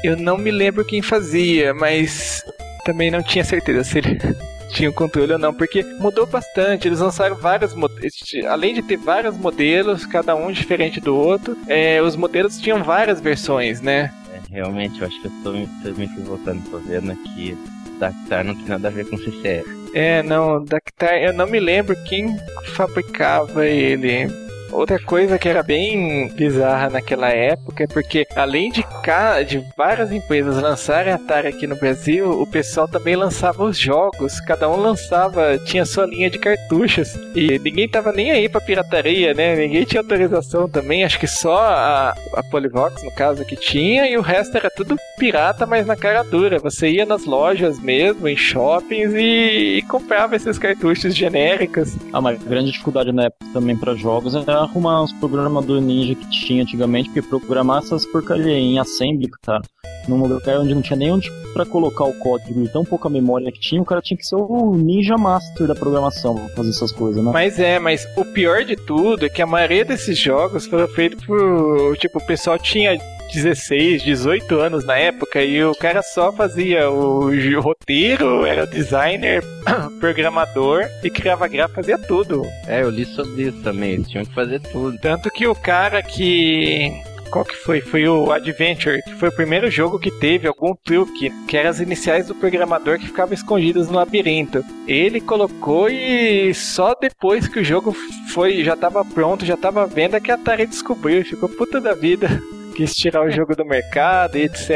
eu 0.03 0.17
não 0.17 0.37
me 0.37 0.51
lembro 0.51 0.85
quem 0.85 1.01
fazia, 1.01 1.73
mas 1.73 2.43
também 2.85 3.11
não 3.11 3.21
tinha 3.21 3.43
certeza 3.43 3.83
se 3.83 3.97
ele 3.99 4.19
tinha 4.69 4.89
o 4.89 4.93
controle 4.93 5.33
ou 5.33 5.39
não, 5.39 5.53
porque 5.53 5.83
mudou 5.99 6.25
bastante. 6.25 6.87
Eles 6.87 6.99
lançaram 6.99 7.35
vários 7.35 7.73
modelos, 7.73 8.13
além 8.47 8.73
de 8.73 8.81
ter 8.81 8.97
vários 8.97 9.35
modelos, 9.37 10.05
cada 10.05 10.35
um 10.35 10.51
diferente 10.51 10.99
do 10.99 11.15
outro, 11.15 11.57
é, 11.67 12.01
os 12.01 12.15
modelos 12.15 12.59
tinham 12.59 12.83
várias 12.83 13.19
versões, 13.19 13.81
né? 13.81 14.13
É, 14.33 14.55
realmente, 14.55 15.01
eu 15.01 15.07
acho 15.07 15.21
que 15.21 15.27
eu 15.27 15.31
tô 15.43 15.51
me, 15.51 15.67
tô 15.83 15.91
me 15.91 16.05
equivocando. 16.05 16.61
Tô 16.69 16.77
vendo 16.77 17.11
aqui. 17.11 17.57
Dactar 17.99 18.45
não 18.45 18.55
tem 18.55 18.65
nada 18.65 18.87
a 18.87 18.91
ver 18.91 19.09
com 19.09 19.17
CCE. 19.17 19.63
É, 19.93 20.23
não, 20.23 20.63
Dactar, 20.63 21.17
eu 21.17 21.33
não 21.33 21.47
me 21.47 21.59
lembro 21.59 21.95
quem 22.05 22.37
fabricava 22.75 23.65
ele. 23.65 24.27
Outra 24.71 24.99
coisa 24.99 25.37
que 25.39 25.49
era 25.49 25.63
bem 25.63 26.29
bizarra 26.35 26.89
naquela 26.89 27.29
época 27.29 27.83
é 27.83 27.87
porque, 27.87 28.25
além 28.35 28.71
de, 28.71 28.83
ca- 29.03 29.41
de 29.41 29.63
várias 29.77 30.11
empresas 30.11 30.61
lançarem 30.61 31.11
Atari 31.13 31.47
aqui 31.47 31.65
no 31.67 31.75
Brasil, 31.75 32.29
o 32.41 32.45
pessoal 32.45 32.87
também 32.87 33.15
lançava 33.15 33.63
os 33.63 33.77
jogos. 33.77 34.39
Cada 34.41 34.69
um 34.69 34.75
lançava, 34.75 35.57
tinha 35.65 35.85
sua 35.85 36.05
linha 36.05 36.29
de 36.29 36.37
cartuchos. 36.37 37.15
E 37.35 37.57
ninguém 37.59 37.89
tava 37.89 38.11
nem 38.11 38.31
aí 38.31 38.47
pra 38.47 38.61
pirataria, 38.61 39.33
né? 39.33 39.55
Ninguém 39.55 39.83
tinha 39.85 40.01
autorização 40.01 40.69
também. 40.69 41.03
Acho 41.03 41.19
que 41.19 41.27
só 41.27 41.57
a, 41.57 42.15
a 42.35 42.43
Polyvox, 42.43 43.03
no 43.03 43.11
caso, 43.11 43.43
que 43.45 43.55
tinha, 43.55 44.07
e 44.07 44.17
o 44.17 44.21
resto 44.21 44.55
era 44.55 44.69
tudo 44.69 44.95
pirata, 45.17 45.65
mas 45.65 45.85
na 45.85 45.95
cara 45.95 46.23
dura. 46.23 46.59
Você 46.59 46.89
ia 46.89 47.05
nas 47.05 47.25
lojas 47.25 47.79
mesmo, 47.79 48.27
em 48.27 48.35
shoppings, 48.37 49.13
e, 49.13 49.77
e 49.77 49.81
comprava 49.83 50.35
esses 50.35 50.57
cartuchos 50.59 51.15
genéricos. 51.15 51.95
Ah, 52.13 52.19
a 52.19 52.33
grande 52.33 52.71
dificuldade 52.71 53.11
na 53.11 53.25
época 53.25 53.45
também 53.53 53.75
pra 53.75 53.95
jogos 53.95 54.35
era 54.35 54.58
arrumar 54.61 55.03
os 55.03 55.13
programadores 55.13 55.83
ninja 55.83 56.15
que 56.15 56.29
tinha 56.29 56.63
antigamente, 56.63 57.09
porque 57.09 57.27
programar 57.27 57.79
essas 57.79 58.05
porcaria 58.05 58.53
em 58.53 58.79
assembly, 58.79 59.29
cara, 59.41 59.61
num 60.07 60.25
lugar 60.25 60.59
onde 60.59 60.73
não 60.73 60.81
tinha 60.81 60.97
nem 60.97 61.11
onde 61.11 61.31
pra 61.53 61.65
colocar 61.65 62.05
o 62.05 62.13
código 62.13 62.63
e 62.63 62.67
tão 62.67 62.83
pouca 62.83 63.09
memória 63.09 63.51
que 63.51 63.59
tinha, 63.59 63.81
o 63.81 63.85
cara 63.85 64.01
tinha 64.01 64.17
que 64.17 64.25
ser 64.25 64.35
o 64.35 64.75
ninja 64.75 65.17
master 65.17 65.67
da 65.67 65.75
programação 65.75 66.35
pra 66.35 66.49
fazer 66.49 66.69
essas 66.69 66.91
coisas, 66.91 67.23
né? 67.23 67.31
Mas 67.33 67.59
é, 67.59 67.79
mas 67.79 68.07
o 68.15 68.25
pior 68.25 68.63
de 68.63 68.75
tudo 68.75 69.25
é 69.25 69.29
que 69.29 69.41
a 69.41 69.47
maioria 69.47 69.85
desses 69.85 70.17
jogos 70.17 70.65
foram 70.65 70.87
feitos 70.87 71.25
por. 71.25 71.97
Tipo, 71.97 72.19
o 72.19 72.25
pessoal 72.25 72.57
tinha 72.57 72.99
16, 73.33 74.03
18 74.03 74.59
anos 74.59 74.85
na 74.85 74.97
época 74.97 75.41
e 75.41 75.63
o 75.63 75.75
cara 75.75 76.01
só 76.01 76.31
fazia 76.31 76.89
o 76.89 77.29
roteiro, 77.61 78.45
era 78.45 78.65
designer, 78.65 79.43
programador 79.99 80.85
e 81.03 81.09
criava 81.09 81.47
gráfico, 81.47 81.75
fazia 81.75 81.97
tudo. 81.97 82.43
É, 82.67 82.81
eu 82.81 82.89
li 82.89 83.05
sobre 83.05 83.43
isso 83.43 83.61
também. 83.61 83.93
Eles 83.93 84.09
tinham 84.09 84.25
que 84.25 84.33
fazer 84.33 84.59
tudo. 84.59 84.97
Tanto 84.99 85.29
que 85.29 85.47
o 85.47 85.55
cara 85.55 86.01
que. 86.01 86.91
Qual 87.29 87.45
que 87.45 87.55
foi? 87.55 87.79
Foi 87.79 88.07
o 88.07 88.31
Adventure, 88.31 89.03
que 89.03 89.13
foi 89.13 89.29
o 89.29 89.35
primeiro 89.35 89.69
jogo 89.69 89.99
que 89.99 90.09
teve 90.09 90.47
algum 90.47 90.73
truque, 90.73 91.29
que 91.47 91.55
eram 91.55 91.69
as 91.69 91.79
iniciais 91.79 92.25
do 92.25 92.33
programador 92.33 92.97
que 92.97 93.05
ficavam 93.05 93.35
escondidas 93.35 93.87
no 93.87 93.97
labirinto. 93.97 94.63
Ele 94.87 95.21
colocou 95.21 95.87
e 95.87 96.51
só 96.55 96.95
depois 96.95 97.47
que 97.47 97.59
o 97.59 97.63
jogo 97.63 97.95
foi, 98.33 98.63
já 98.63 98.75
tava 98.75 99.05
pronto, 99.05 99.45
já 99.45 99.55
tava 99.55 99.83
à 99.83 99.85
venda, 99.85 100.19
que 100.19 100.31
a 100.31 100.35
Atari 100.35 100.65
descobriu, 100.65 101.23
ficou 101.23 101.47
puta 101.47 101.79
da 101.79 101.93
vida. 101.93 102.27
Quis 102.79 102.95
tirar 102.95 103.25
o 103.25 103.29
jogo 103.29 103.57
do 103.57 103.65
mercado 103.65 104.37
e 104.37 104.43
etc. 104.43 104.69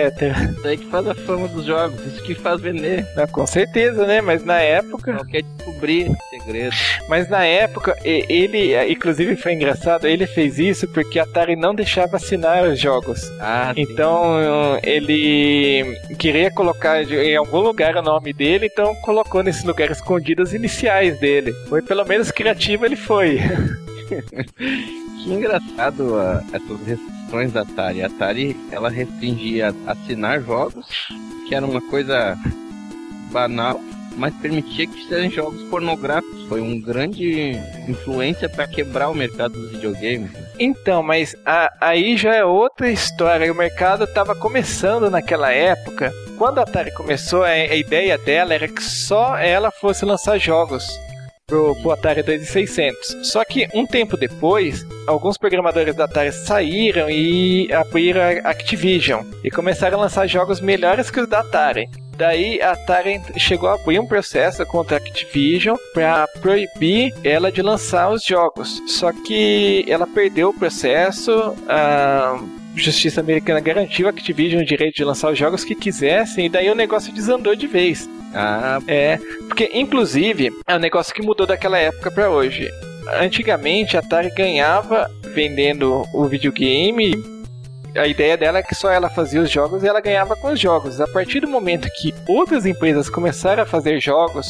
Isso 0.58 0.68
aí 0.68 0.76
que 0.78 0.88
faz 0.88 1.08
a 1.08 1.16
fama 1.16 1.48
dos 1.48 1.64
jogos. 1.64 2.06
Isso 2.06 2.22
que 2.22 2.36
faz 2.36 2.60
vender. 2.60 3.08
Não, 3.16 3.26
com 3.28 3.48
certeza, 3.48 4.06
né? 4.06 4.20
Mas 4.20 4.44
na 4.44 4.60
época. 4.60 5.20
Só 5.20 5.24
quer 5.24 5.42
descobrir 5.42 6.12
segredo. 6.30 6.76
Mas 7.08 7.30
na 7.30 7.46
época, 7.46 7.98
ele, 8.04 8.76
inclusive 8.92 9.38
foi 9.38 9.54
engraçado, 9.54 10.06
ele 10.06 10.28
fez 10.28 10.60
isso 10.60 10.86
porque 10.90 11.18
a 11.18 11.24
Atari 11.24 11.56
não 11.56 11.74
deixava 11.74 12.18
assinar 12.18 12.68
os 12.68 12.78
jogos. 12.78 13.32
Ah, 13.40 13.72
sim. 13.74 13.84
Então 13.84 14.38
ele 14.84 15.98
queria 16.20 16.52
colocar 16.52 17.02
em 17.04 17.38
algum 17.38 17.60
lugar 17.60 17.96
o 17.96 18.02
nome 18.02 18.34
dele, 18.34 18.66
então 18.66 18.94
colocou 18.96 19.42
nesse 19.42 19.66
lugar 19.66 19.90
escondido 19.90 20.42
as 20.42 20.52
iniciais 20.52 21.18
dele. 21.22 21.54
Foi 21.70 21.82
pelo 21.82 22.04
menos 22.04 22.32
criativo 22.32 22.86
ele 22.86 22.98
foi. 22.98 23.40
Que 25.24 25.32
engraçado 25.32 26.20
ah, 26.20 26.44
essas 26.52 26.86
restrições 27.34 27.52
da 27.52 27.62
Atari. 27.62 28.02
A 28.04 28.08
Atari, 28.08 28.56
ela 28.72 28.90
restringia 28.90 29.74
assinar 29.88 30.42
jogos, 30.42 30.86
que 31.48 31.56
era 31.56 31.66
uma 31.66 31.82
coisa 31.82 32.38
banal, 33.32 33.80
mas 34.16 34.34
permitia 34.36 34.86
que 34.88 34.94
fizessem 34.94 35.32
jogos 35.32 35.62
pornográficos. 35.64 36.44
Foi 36.48 36.62
um 36.62 36.80
grande 36.80 37.54
influência 37.88 38.48
para 38.48 38.68
quebrar 38.68 39.10
o 39.10 39.16
mercado 39.16 39.54
dos 39.54 39.72
videogames. 39.72 40.32
Então, 40.60 41.02
mas 41.02 41.36
a- 41.46 41.72
aí 41.82 42.16
já 42.16 42.36
é 42.36 42.46
outra 42.46 42.90
história. 42.92 43.52
O 43.52 43.56
mercado 43.56 44.04
estava 44.04 44.36
começando 44.36 45.10
naquela 45.10 45.52
época. 45.52 46.12
Quando 46.38 46.60
a 46.60 46.64
Atari 46.64 46.92
começou, 46.94 47.44
a, 47.44 47.48
a 47.50 47.76
ideia 47.76 48.18
dela 48.18 48.54
era 48.54 48.68
que 48.68 48.84
só 48.84 49.38
ela 49.38 49.72
fosse 49.72 50.06
lançar 50.06 50.38
jogos 50.38 50.86
pro, 51.54 51.76
pro 51.76 51.92
Atari 51.92 52.24
2600. 52.24 53.28
Só 53.28 53.46
que 53.46 53.68
um 53.76 53.86
tempo 53.86 54.18
depois, 54.18 54.84
alguns 55.06 55.38
programadores 55.38 55.96
da 55.96 56.06
Atari 56.06 56.32
saíram 56.32 57.08
e 57.10 57.72
abriram 57.72 58.22
a 58.22 58.50
Activision 58.50 59.24
e 59.44 59.52
começaram 59.52 60.00
a 60.00 60.02
lançar 60.02 60.26
jogos 60.26 60.60
melhores 60.60 61.12
que 61.12 61.22
os 61.22 61.30
da 61.30 61.42
Atari. 61.42 61.88
Daí 62.18 62.60
a 62.60 62.72
Atari 62.72 63.22
chegou 63.38 63.70
a 63.70 63.76
abrir 63.76 64.00
um 64.00 64.08
processo 64.08 64.66
contra 64.66 64.98
a 64.98 65.00
Activision 65.00 65.78
para 65.94 66.28
proibir 66.42 67.14
ela 67.24 67.52
de 67.52 67.62
lançar 67.62 68.12
os 68.12 68.24
jogos. 68.24 68.82
Só 68.88 69.12
que 69.12 69.86
ela 69.88 70.08
perdeu 70.08 70.50
o 70.50 70.54
processo. 70.54 71.56
A 71.68 72.40
Justiça 72.76 73.22
Americana 73.22 73.60
garantiu 73.60 74.08
a 74.08 74.10
Activision 74.10 74.62
o 74.62 74.66
direito 74.66 74.96
de 74.96 75.04
lançar 75.04 75.32
os 75.32 75.38
jogos 75.38 75.64
que 75.64 75.76
quisessem, 75.76 76.46
e 76.46 76.50
daí 76.50 76.70
o 76.70 76.76
negócio 76.76 77.14
desandou 77.14 77.56
de 77.56 77.68
vez. 77.68 78.10
Ah, 78.34 78.80
É, 78.88 79.18
porque 79.48 79.70
inclusive 79.74 80.52
é 80.68 80.76
um 80.76 80.80
negócio 80.80 81.14
que 81.14 81.22
mudou 81.22 81.46
daquela 81.46 81.78
época 81.78 82.10
pra 82.10 82.30
hoje. 82.30 82.68
Antigamente 83.20 83.96
a 83.96 84.00
Atari 84.00 84.32
ganhava 84.32 85.10
vendendo 85.34 86.04
o 86.14 86.26
videogame 86.26 87.14
a 87.96 88.08
ideia 88.08 88.36
dela 88.36 88.60
é 88.60 88.64
que 88.64 88.76
só 88.76 88.90
ela 88.90 89.10
fazia 89.10 89.42
os 89.42 89.50
jogos 89.50 89.84
e 89.84 89.88
ela 89.88 90.02
ganhava 90.02 90.36
com 90.36 90.52
os 90.52 90.60
jogos. 90.60 91.00
A 91.00 91.08
partir 91.08 91.40
do 91.40 91.48
momento 91.48 91.88
que 92.00 92.14
outras 92.28 92.66
empresas 92.66 93.10
começaram 93.10 93.64
a 93.64 93.66
fazer 93.66 94.00
jogos, 94.00 94.48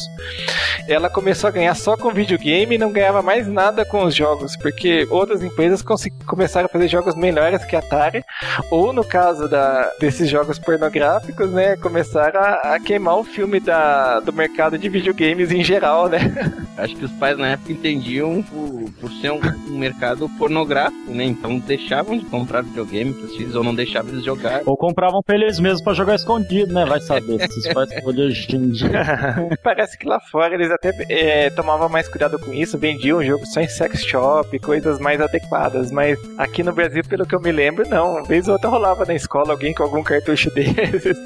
ela 0.88 1.10
começou 1.10 1.48
a 1.48 1.50
ganhar 1.50 1.74
só 1.74 1.96
com 1.96 2.10
videogame 2.10 2.74
e 2.74 2.78
não 2.78 2.92
ganhava 2.92 3.22
mais 3.22 3.46
nada 3.46 3.84
com 3.84 4.04
os 4.04 4.14
jogos, 4.14 4.56
porque 4.56 5.06
outras 5.10 5.42
empresas 5.42 5.82
começaram 6.26 6.66
a 6.66 6.68
fazer 6.68 6.88
jogos 6.88 7.14
melhores 7.14 7.64
que 7.64 7.76
a 7.76 7.78
Atari, 7.78 8.24
ou 8.70 8.92
no 8.92 9.04
caso 9.04 9.48
da, 9.48 9.92
desses 10.00 10.28
jogos 10.28 10.58
pornográficos, 10.58 11.50
né, 11.50 11.76
começaram 11.76 12.40
a, 12.40 12.74
a 12.74 12.80
queimar 12.80 13.18
o 13.18 13.24
filme 13.24 13.60
da, 13.60 14.20
do 14.20 14.32
mercado 14.32 14.78
de 14.78 14.88
videogames 14.88 15.50
em 15.50 15.62
geral, 15.62 16.08
né? 16.08 16.18
Acho 16.76 16.96
que 16.96 17.04
os 17.04 17.12
pais 17.12 17.38
na 17.38 17.48
época 17.48 17.72
entendiam 17.72 18.42
por, 18.42 18.90
por 19.00 19.10
ser 19.20 19.30
um, 19.30 19.40
um 19.68 19.78
mercado 19.78 20.28
pornográfico, 20.30 21.12
né? 21.12 21.24
Então 21.24 21.58
deixavam 21.58 22.18
de 22.18 22.24
comprar 22.24 22.62
videogame 22.62 23.12
filhos 23.36 23.54
ou 23.54 23.64
não 23.64 23.74
deixavam 23.74 24.12
eles 24.12 24.24
jogar. 24.24 24.62
Ou 24.66 24.76
compravam 24.76 25.22
pra 25.22 25.34
eles 25.34 25.58
mesmos 25.60 25.82
pra 25.82 25.94
jogar 25.94 26.14
escondido, 26.14 26.72
né? 26.72 26.84
Vai 26.84 27.00
saber 27.00 27.50
se 27.50 27.58
os 27.58 27.68
pais 27.68 27.90
hoje 28.04 28.56
em 28.56 28.68
dia. 28.70 28.90
Parece 29.62 29.98
que 29.98 30.06
lá 30.06 30.20
fora 30.20 30.54
eles 30.54 30.70
até 30.70 30.92
é, 31.08 31.50
tomavam 31.50 31.88
mais 31.88 32.08
cuidado 32.08 32.38
com 32.38 32.52
isso, 32.52 32.78
vendiam 32.78 33.18
o 33.18 33.24
jogo 33.24 33.44
só 33.46 33.60
em 33.60 33.68
sex 33.68 34.04
shop, 34.04 34.58
coisas 34.58 34.98
mais 34.98 35.20
adequadas, 35.20 35.90
mas 35.90 36.18
aqui 36.38 36.62
no 36.62 36.72
Brasil, 36.72 37.02
pelo 37.04 37.26
que 37.26 37.34
eu 37.34 37.40
me 37.40 37.52
lembro, 37.52 37.88
não. 37.88 38.12
Uma 38.12 38.24
vez 38.24 38.46
ou 38.48 38.54
outra 38.54 38.70
rolava 38.70 39.04
na 39.04 39.14
escola 39.14 39.52
alguém 39.52 39.74
com 39.74 39.82
algum 39.82 40.02
cartucho 40.02 40.50
desses. 40.54 41.16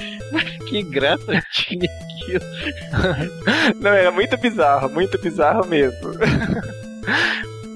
que 0.68 0.82
graça 0.82 1.42
tinha 1.52 1.88
aquilo. 1.90 2.44
Não, 3.80 3.90
era 3.90 4.10
muito 4.10 4.36
bizarro, 4.36 4.88
muito 4.90 5.18
bizarro 5.18 5.66
mesmo. 5.66 6.10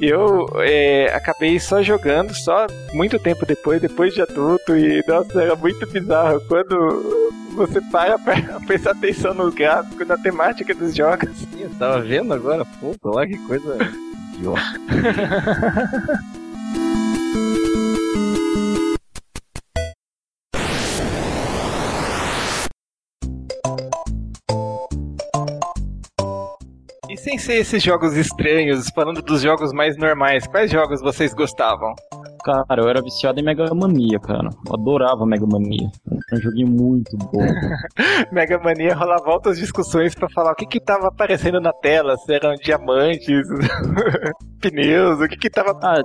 Eu 0.04 0.49
é, 0.56 1.14
acabei 1.14 1.61
só 1.61 1.80
jogando, 1.80 2.35
só 2.35 2.66
muito 2.92 3.21
tempo 3.21 3.47
depois, 3.47 3.80
depois 3.80 4.12
de 4.12 4.21
adulto, 4.21 4.76
e 4.76 5.00
nossa, 5.06 5.40
era 5.40 5.54
muito 5.54 5.87
bizarro. 5.87 6.40
Quando 6.49 7.30
você 7.54 7.80
para 7.82 8.18
pra 8.18 8.35
prestar 8.66 8.90
atenção 8.90 9.32
no 9.32 9.52
gráfico, 9.52 10.04
na 10.04 10.18
temática 10.18 10.75
dos 10.75 10.92
jogos. 10.92 11.47
Eu 11.56 11.71
tava 11.78 12.00
vendo 12.00 12.35
agora, 12.35 12.64
pô, 12.80 12.97
lá 13.12 13.25
que 13.25 13.38
coisa 13.47 13.78
idiota. 14.35 14.61
E 27.12 27.16
sem 27.19 27.37
ser 27.37 27.57
esses 27.57 27.83
jogos 27.83 28.16
estranhos, 28.16 28.88
falando 28.88 29.21
dos 29.21 29.42
jogos 29.42 29.71
mais 29.71 29.99
normais, 29.99 30.47
quais 30.47 30.71
jogos 30.71 31.02
vocês 31.02 31.35
gostavam? 31.35 31.95
Cara, 32.44 32.82
eu 32.82 32.88
era 32.88 33.00
viciado 33.00 33.38
em 33.38 33.42
Mega 33.42 33.72
Mania, 33.75 34.18
cara. 34.18 34.50
Eu 34.66 34.75
adorava 34.75 35.25
Mega 35.25 35.46
Mania. 35.46 35.88
É 36.32 36.37
um 36.37 36.40
joguinho 36.40 36.68
muito 36.68 37.16
bom. 37.16 37.40
Mega 38.32 38.58
Mania 38.58 38.94
rolava 38.94 39.30
altas 39.30 39.58
discussões 39.58 40.14
para 40.14 40.28
falar 40.30 40.52
o 40.52 40.54
que 40.54 40.66
que 40.66 40.80
tava 40.80 41.08
aparecendo 41.08 41.61
na 41.61 41.72
tela, 41.72 42.16
se 42.16 42.34
eram 42.34 42.54
diamantes, 42.54 43.46
pneus, 44.61 45.20
o 45.20 45.28
que 45.28 45.37
que 45.37 45.50
tava... 45.50 45.78
Ah, 45.82 46.02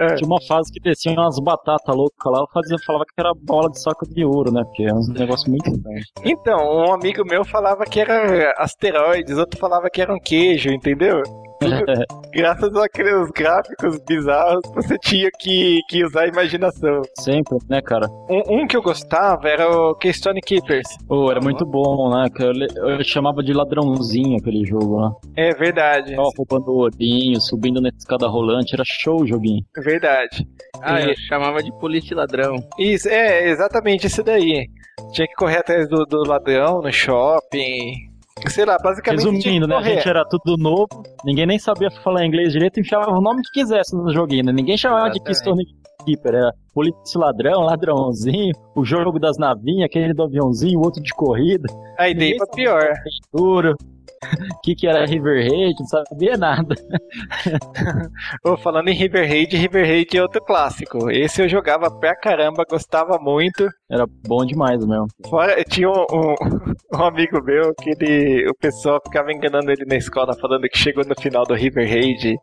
é. 0.00 0.14
Tinha 0.14 0.26
uma 0.26 0.40
fase 0.46 0.72
que 0.72 0.80
descia 0.80 1.12
umas 1.12 1.38
batatas 1.40 1.94
loucas 1.94 2.32
lá, 2.32 2.40
eu 2.40 2.46
fazia, 2.52 2.76
falava 2.86 3.04
que 3.04 3.12
era 3.18 3.32
bola 3.34 3.70
de 3.70 3.80
saco 3.80 4.08
de 4.08 4.24
ouro, 4.24 4.52
né? 4.52 4.62
Porque 4.64 4.84
é 4.84 4.94
um 4.94 5.06
negócio 5.08 5.50
muito 5.50 5.68
estranho. 5.68 6.02
Então, 6.24 6.86
um 6.86 6.92
amigo 6.92 7.24
meu 7.24 7.44
falava 7.44 7.84
que 7.84 8.00
era 8.00 8.52
asteroides, 8.58 9.36
outro 9.36 9.58
falava 9.58 9.90
que 9.90 10.00
era 10.00 10.14
um 10.14 10.20
queijo, 10.20 10.70
entendeu? 10.70 11.22
graças 12.32 12.74
àqueles 12.76 13.30
gráficos 13.30 13.98
bizarros, 14.06 14.62
você 14.74 14.96
tinha 14.98 15.30
que, 15.38 15.80
que 15.88 16.04
usar 16.04 16.22
a 16.22 16.28
imaginação. 16.28 17.02
Sempre, 17.18 17.58
né, 17.68 17.80
cara? 17.80 18.08
Um, 18.28 18.60
um 18.60 18.66
que 18.66 18.76
eu 18.76 18.82
gostava 18.82 19.48
era 19.48 19.68
o 19.70 19.94
Keystone 19.94 20.40
Keepers. 20.40 20.88
Oh, 21.08 21.30
era 21.30 21.40
muito 21.40 21.64
bom, 21.64 22.10
né? 22.10 22.26
Eu, 22.38 22.90
eu 22.90 23.04
chamava 23.04 23.42
de 23.42 23.52
ladrãozinho 23.52 24.38
aquele 24.38 24.64
jogo 24.64 25.00
lá. 25.00 25.12
É 25.36 25.54
verdade. 25.54 26.14
Tava 26.14 26.30
roubando 26.36 26.72
ourinho, 26.72 27.40
subindo 27.40 27.80
na 27.80 27.88
escada 27.88 28.26
rolante, 28.26 28.74
era 28.74 28.84
show 28.84 29.22
o 29.22 29.26
joguinho. 29.26 29.64
Verdade. 29.76 30.46
Ah, 30.80 31.00
eu 31.00 31.16
chamava 31.28 31.62
de 31.62 31.72
polícia 31.78 32.16
ladrão. 32.16 32.56
Isso, 32.78 33.08
é, 33.08 33.48
exatamente 33.48 34.06
isso 34.06 34.22
daí. 34.22 34.68
Tinha 35.12 35.26
que 35.26 35.34
correr 35.34 35.58
atrás 35.58 35.88
do, 35.88 36.04
do 36.04 36.22
ladrão 36.26 36.82
no 36.82 36.92
shopping. 36.92 38.07
Sei 38.48 38.64
lá, 38.64 38.78
basicamente. 38.78 39.24
Resumindo, 39.24 39.66
né? 39.66 39.76
A 39.76 39.82
gente 39.82 40.08
era 40.08 40.24
tudo 40.24 40.56
novo, 40.56 40.88
ninguém 41.24 41.46
nem 41.46 41.58
sabia 41.58 41.90
falar 41.90 42.24
inglês 42.24 42.52
direito 42.52 42.78
e 42.78 42.80
enfiava 42.80 43.10
o 43.10 43.20
nome 43.20 43.42
que 43.42 43.60
quisesse 43.60 43.96
no 43.96 44.12
joguinho, 44.12 44.44
né? 44.44 44.52
Ninguém 44.52 44.76
chamava 44.76 45.08
Exatamente. 45.08 45.22
de 45.22 45.26
Keystone 45.26 45.64
Keeper, 46.04 46.34
era 46.34 46.52
polícia 46.72 47.18
ladrão, 47.18 47.62
ladrãozinho, 47.62 48.54
o 48.74 48.84
jogo 48.84 49.18
das 49.18 49.36
navinhas, 49.36 49.86
aquele 49.86 50.14
do 50.14 50.22
aviãozinho, 50.22 50.78
o 50.78 50.84
outro 50.84 51.02
de 51.02 51.12
corrida. 51.12 51.68
A 51.98 52.08
ideia 52.08 52.36
foi 52.38 52.46
pior. 52.54 52.94
Duro. 53.32 53.74
O 54.20 54.60
que, 54.62 54.74
que 54.74 54.86
era 54.86 55.06
River 55.06 55.48
Raid, 55.48 55.74
não 55.78 55.86
sabia 55.86 56.36
nada. 56.36 56.74
oh, 58.44 58.56
falando 58.56 58.88
em 58.88 58.94
River 58.94 59.28
Raid, 59.28 59.56
River 59.56 59.86
Raid 59.86 60.16
é 60.16 60.22
outro 60.22 60.42
clássico. 60.42 61.10
Esse 61.10 61.42
eu 61.42 61.48
jogava 61.48 61.90
pra 61.90 62.16
caramba, 62.16 62.64
gostava 62.68 63.18
muito. 63.18 63.68
Era 63.90 64.06
bom 64.26 64.44
demais 64.44 64.84
mesmo. 64.84 65.06
Fora, 65.28 65.62
tinha 65.64 65.88
um, 65.88 66.04
um, 66.12 66.34
um, 66.98 67.04
amigo 67.04 67.42
meu 67.42 67.72
que 67.74 67.90
ele, 67.90 68.48
o 68.48 68.54
pessoal 68.54 69.00
ficava 69.04 69.32
enganando 69.32 69.70
ele 69.70 69.84
na 69.84 69.96
escola, 69.96 70.36
falando 70.38 70.68
que 70.68 70.78
chegou 70.78 71.04
no 71.04 71.14
final 71.20 71.44
do 71.44 71.54
River 71.54 71.88
Raid, 71.88 72.36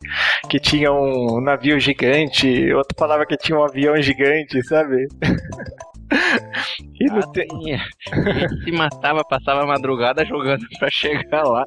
que 0.50 0.60
tinha 0.60 0.92
um 0.92 1.42
navio 1.42 1.80
gigante, 1.80 2.74
outro 2.74 2.96
falava 2.98 3.26
que 3.26 3.38
tinha 3.38 3.58
um 3.58 3.64
avião 3.64 4.02
gigante, 4.02 4.64
sabe? 4.64 5.08
E 7.00 7.06
não 7.08 7.20
ah, 7.20 7.32
tem... 7.32 7.48
se 8.63 8.72
matava, 8.72 9.22
passava 9.30 9.63
a 9.63 9.68
madrugada 9.68 10.24
jogando 10.24 10.65
pra 10.80 10.89
chegar 10.89 11.44
lá. 11.44 11.65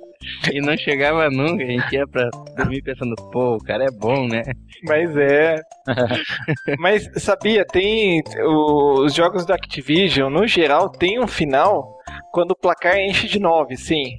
E 0.51 0.61
não 0.61 0.77
chegava 0.77 1.29
nunca. 1.29 1.63
A 1.63 1.67
gente 1.67 1.95
ia 1.95 2.07
pra 2.07 2.31
dormir 2.57 2.83
pensando, 2.83 3.15
pô, 3.31 3.57
o 3.57 3.63
cara 3.63 3.85
é 3.85 3.91
bom, 3.91 4.27
né? 4.27 4.43
Mas 4.85 5.15
é. 5.17 5.61
Mas 6.79 7.11
sabia, 7.17 7.65
tem. 7.67 8.23
Os 8.43 9.15
jogos 9.15 9.45
da 9.45 9.55
Activision, 9.55 10.33
no 10.33 10.47
geral, 10.47 10.91
tem 10.91 11.21
um 11.21 11.27
final 11.27 11.99
quando 12.33 12.53
o 12.53 12.59
placar 12.59 12.97
enche 12.97 13.29
de 13.29 13.39
9, 13.39 13.77
sim. 13.77 14.17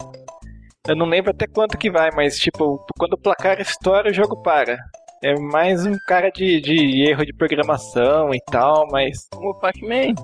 Eu 0.88 0.96
não 0.96 1.06
lembro 1.06 1.32
até 1.32 1.46
quanto 1.48 1.78
que 1.78 1.92
vai, 1.92 2.10
mas 2.16 2.38
tipo, 2.40 2.84
quando 2.98 3.14
o 3.14 3.22
placar 3.22 3.60
estoura, 3.60 4.10
o 4.10 4.14
jogo 4.14 4.42
para. 4.42 4.78
É 5.22 5.38
mais 5.38 5.86
um 5.86 5.98
cara 6.08 6.30
de, 6.30 6.62
de 6.62 7.10
erro 7.10 7.26
de 7.26 7.34
programação 7.34 8.34
e 8.34 8.40
tal, 8.50 8.88
mas. 8.90 9.28
Como 9.34 9.50
o 9.50 9.60
Pac-Man. 9.60 10.16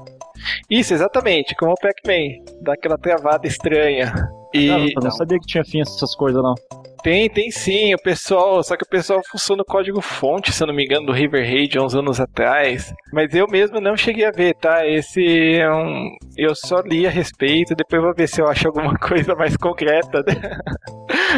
Isso, 0.69 0.93
exatamente, 0.93 1.55
como 1.55 1.73
o 1.73 1.75
Pac-Man. 1.75 2.43
Dá 2.61 2.73
aquela 2.73 2.97
travada 2.97 3.45
estranha. 3.45 4.13
E... 4.53 4.67
Não, 4.67 4.79
eu 4.79 4.93
não, 4.95 5.03
não 5.03 5.11
sabia 5.11 5.37
que 5.37 5.47
tinha 5.47 5.65
fim 5.65 5.81
essas 5.81 6.15
coisas, 6.15 6.41
não. 6.41 6.55
Tem, 7.03 7.29
tem 7.29 7.51
sim, 7.51 7.93
o 7.93 7.99
pessoal, 7.99 8.63
só 8.63 8.75
que 8.75 8.83
o 8.83 8.89
pessoal 8.89 9.21
funciona 9.29 9.59
no 9.59 9.65
código 9.65 10.01
fonte, 10.01 10.51
se 10.51 10.63
eu 10.63 10.65
não 10.65 10.73
me 10.73 10.85
engano, 10.85 11.05
do 11.05 11.11
River 11.11 11.45
Raid 11.45 11.77
há 11.77 11.83
uns 11.83 11.93
anos 11.93 12.19
atrás. 12.19 12.91
Mas 13.13 13.31
eu 13.35 13.47
mesmo 13.47 13.79
não 13.79 13.95
cheguei 13.95 14.25
a 14.25 14.31
ver, 14.31 14.55
tá? 14.55 14.87
Esse 14.87 15.57
é 15.57 15.71
um. 15.71 16.09
Eu 16.35 16.55
só 16.55 16.79
li 16.79 17.05
a 17.05 17.09
respeito, 17.11 17.75
depois 17.75 18.01
vou 18.01 18.11
ver 18.15 18.27
se 18.27 18.41
eu 18.41 18.47
acho 18.47 18.67
alguma 18.67 18.97
coisa 18.97 19.35
mais 19.35 19.55
concreta. 19.55 20.23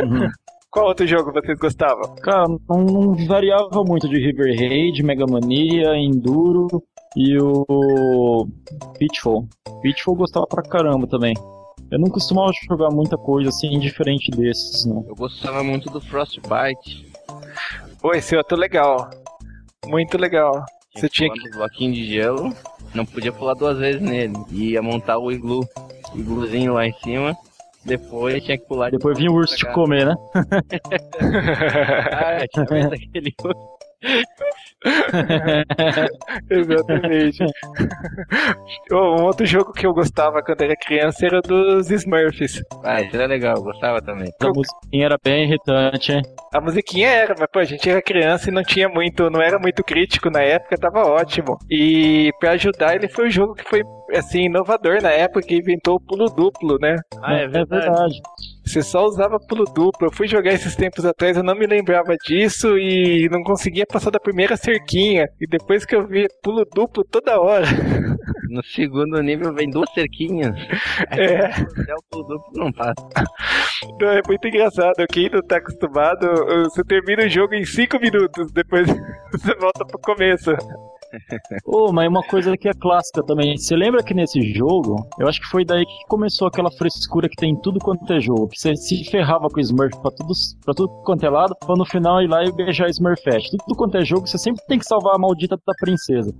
Uhum. 0.01 0.29
Qual 0.77 0.89
outro 0.89 1.07
jogo 1.07 1.33
vocês 1.33 1.57
gostavam? 1.57 2.15
Cara, 2.17 2.45
não, 2.69 2.83
não 2.83 3.25
variava 3.25 3.83
muito 3.83 4.07
de 4.07 4.19
River 4.19 4.55
Raid, 4.55 5.01
Mega 5.01 5.25
Mania, 5.25 5.95
Enduro 5.95 6.67
e 7.15 7.35
o 7.41 8.47
Pitfall. 8.99 9.47
Pitfall 9.81 10.15
gostava 10.15 10.45
pra 10.45 10.61
caramba 10.61 11.07
também. 11.07 11.33
Eu 11.89 11.97
não 11.97 12.07
costumava 12.11 12.51
jogar 12.69 12.91
muita 12.91 13.17
coisa 13.17 13.49
assim 13.49 13.79
diferente 13.79 14.29
desses, 14.29 14.85
não. 14.85 15.03
Eu 15.07 15.15
gostava 15.15 15.63
muito 15.63 15.89
do 15.89 15.99
Frostbite. 15.99 17.11
Pô, 17.99 18.13
esse 18.13 18.35
outro 18.35 18.55
legal. 18.55 19.09
Muito 19.87 20.15
legal. 20.15 20.63
Você 20.95 21.09
tinha 21.09 21.33
que. 21.33 21.49
bloquinho 21.49 21.93
de 21.95 22.05
gelo, 22.05 22.53
não 22.93 23.03
podia 23.03 23.31
pular 23.31 23.55
duas 23.55 23.79
vezes 23.79 23.99
nele. 23.99 24.35
E 24.51 24.73
ia 24.73 24.81
montar 24.83 25.17
o 25.17 25.31
iglu. 25.31 25.67
O 26.13 26.19
igluzinho 26.19 26.75
lá 26.75 26.85
em 26.85 26.93
cima. 27.01 27.35
Depois 27.87 28.43
tinha 28.43 28.57
que 28.57 28.65
pular. 28.67 28.91
Depois 28.91 29.17
vinha 29.17 29.31
o 29.31 29.35
urso 29.35 29.55
te 29.55 29.65
comer, 29.71 30.05
né? 30.05 30.15
ah, 32.11 32.45
tinha 32.53 32.87
aquele 32.87 33.33
urso. 33.41 33.77
Exatamente. 36.49 37.43
um 38.91 39.23
outro 39.23 39.45
jogo 39.45 39.73
que 39.73 39.85
eu 39.85 39.93
gostava 39.93 40.41
quando 40.43 40.61
era 40.61 40.75
criança 40.75 41.25
era 41.25 41.41
dos 41.41 41.89
Smurfs. 41.89 42.61
Ah, 42.83 43.01
isso 43.01 43.15
era 43.15 43.25
legal, 43.25 43.55
eu 43.57 43.63
gostava 43.63 44.01
também. 44.01 44.31
A 44.39 44.47
musiquinha 44.47 45.05
era 45.05 45.17
bem 45.23 45.45
irritante, 45.45 46.11
hein? 46.11 46.21
A 46.53 46.61
musiquinha 46.61 47.09
era, 47.09 47.35
mas 47.37 47.47
pô, 47.51 47.59
a 47.59 47.65
gente 47.65 47.89
era 47.89 48.01
criança 48.01 48.49
e 48.49 48.53
não 48.53 48.63
tinha 48.63 48.87
muito, 48.87 49.29
não 49.29 49.41
era 49.41 49.57
muito 49.59 49.83
crítico 49.83 50.29
na 50.29 50.41
época, 50.41 50.77
tava 50.77 51.05
ótimo. 51.05 51.57
E 51.69 52.31
para 52.39 52.51
ajudar, 52.51 52.95
ele 52.95 53.07
foi 53.07 53.27
o 53.27 53.31
jogo 53.31 53.55
que 53.55 53.67
foi 53.67 53.81
assim, 54.15 54.45
inovador 54.45 55.01
na 55.01 55.11
época 55.11 55.41
que 55.41 55.57
inventou 55.57 55.95
o 55.95 55.99
pulo 55.99 56.25
duplo, 56.29 56.77
né? 56.79 56.95
Ah, 57.21 57.33
é 57.33 57.47
verdade. 57.47 57.85
É 57.85 57.89
verdade. 57.89 58.21
Você 58.67 58.81
só 58.81 59.05
usava 59.05 59.39
pulo 59.39 59.63
duplo. 59.63 60.07
Eu 60.07 60.11
fui 60.11 60.27
jogar 60.27 60.51
esses 60.51 60.75
tempos 60.75 61.05
atrás, 61.05 61.37
eu 61.37 61.43
não 61.43 61.55
me 61.55 61.65
lembrava 61.65 62.15
disso 62.17 62.77
e 62.77 63.29
não 63.29 63.41
conseguia 63.41 63.85
passar 63.85 64.11
da 64.11 64.19
primeira 64.19 64.57
cerquinha. 64.57 65.25
E 65.39 65.47
depois 65.47 65.85
que 65.85 65.95
eu 65.95 66.05
vi 66.05 66.27
pulo 66.43 66.65
duplo 66.73 67.03
toda 67.05 67.39
hora. 67.39 67.65
No 68.49 68.63
segundo 68.63 69.21
nível 69.21 69.53
vem 69.53 69.69
duas 69.69 69.91
cerquinhas. 69.93 70.55
É. 71.11 71.47
Até 71.51 71.93
o 71.93 72.03
pulo 72.09 72.23
duplo 72.23 72.51
não 72.55 72.71
passa. 72.71 72.93
Não, 73.99 74.09
é 74.09 74.21
muito 74.25 74.47
engraçado. 74.47 75.05
Quem 75.11 75.29
não 75.29 75.41
tá 75.41 75.57
acostumado, 75.57 76.25
você 76.63 76.81
termina 76.83 77.25
o 77.25 77.29
jogo 77.29 77.53
em 77.53 77.65
5 77.65 77.99
minutos, 77.99 78.51
depois 78.53 78.87
você 79.31 79.53
volta 79.55 79.85
pro 79.85 79.99
começo. 79.99 80.51
Ô, 81.65 81.91
mas 81.91 82.07
uma 82.07 82.23
coisa 82.23 82.55
que 82.57 82.67
é 82.67 82.73
clássica 82.73 83.23
também. 83.23 83.57
Você 83.57 83.75
lembra 83.75 84.03
que 84.03 84.13
nesse 84.13 84.41
jogo, 84.53 85.07
eu 85.19 85.27
acho 85.27 85.41
que 85.41 85.47
foi 85.47 85.63
daí 85.63 85.85
que 85.85 86.05
começou 86.07 86.47
aquela 86.47 86.71
frescura 86.71 87.29
que 87.29 87.35
tem 87.35 87.51
em 87.51 87.61
tudo 87.61 87.79
quanto 87.79 88.11
é 88.11 88.19
jogo. 88.19 88.47
Que 88.47 88.59
você 88.59 88.75
se 88.75 89.03
ferrava 89.05 89.47
com 89.49 89.57
o 89.57 89.61
Smurf 89.61 89.99
pra 90.01 90.11
tudo, 90.11 90.33
pra 90.65 90.73
tudo 90.73 90.89
quanto 91.03 91.25
é 91.25 91.29
lado, 91.29 91.55
pra 91.65 91.75
no 91.75 91.85
final 91.85 92.21
ir 92.21 92.27
lá 92.27 92.43
e 92.43 92.51
beijar 92.51 92.89
Smurfette. 92.89 93.57
Tudo 93.57 93.77
quanto 93.77 93.97
é 93.97 94.05
jogo, 94.05 94.27
você 94.27 94.37
sempre 94.37 94.63
tem 94.67 94.79
que 94.79 94.85
salvar 94.85 95.15
a 95.15 95.19
maldita 95.19 95.57
da 95.65 95.73
princesa. 95.79 96.33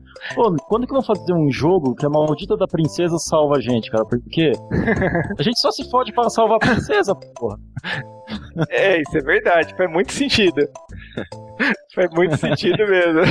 Quando 0.67 0.88
que 0.88 0.93
vão 0.93 1.03
fazer 1.03 1.34
um 1.34 1.51
jogo 1.51 1.95
que 1.95 2.06
a 2.06 2.10
maldita 2.10 2.56
da 2.58 2.67
princesa 2.67 3.17
salva 3.17 3.58
a 3.58 3.62
gente, 3.62 3.89
cara? 3.89 4.06
Porque 4.06 4.51
a 5.39 5.43
gente 5.43 5.60
só 5.60 5.71
se 5.71 5.89
fode 5.89 6.13
pra 6.13 6.30
salvar 6.30 6.58
a 6.58 6.60
princesa, 6.60 7.15
porra. 7.15 7.58
É, 8.69 9.01
isso 9.01 9.17
é 9.17 9.21
verdade. 9.21 9.75
Faz 9.75 9.89
muito 9.91 10.12
sentido. 10.12 10.67
Faz 11.95 12.10
muito 12.12 12.38
sentido 12.38 12.86
mesmo. 12.88 13.21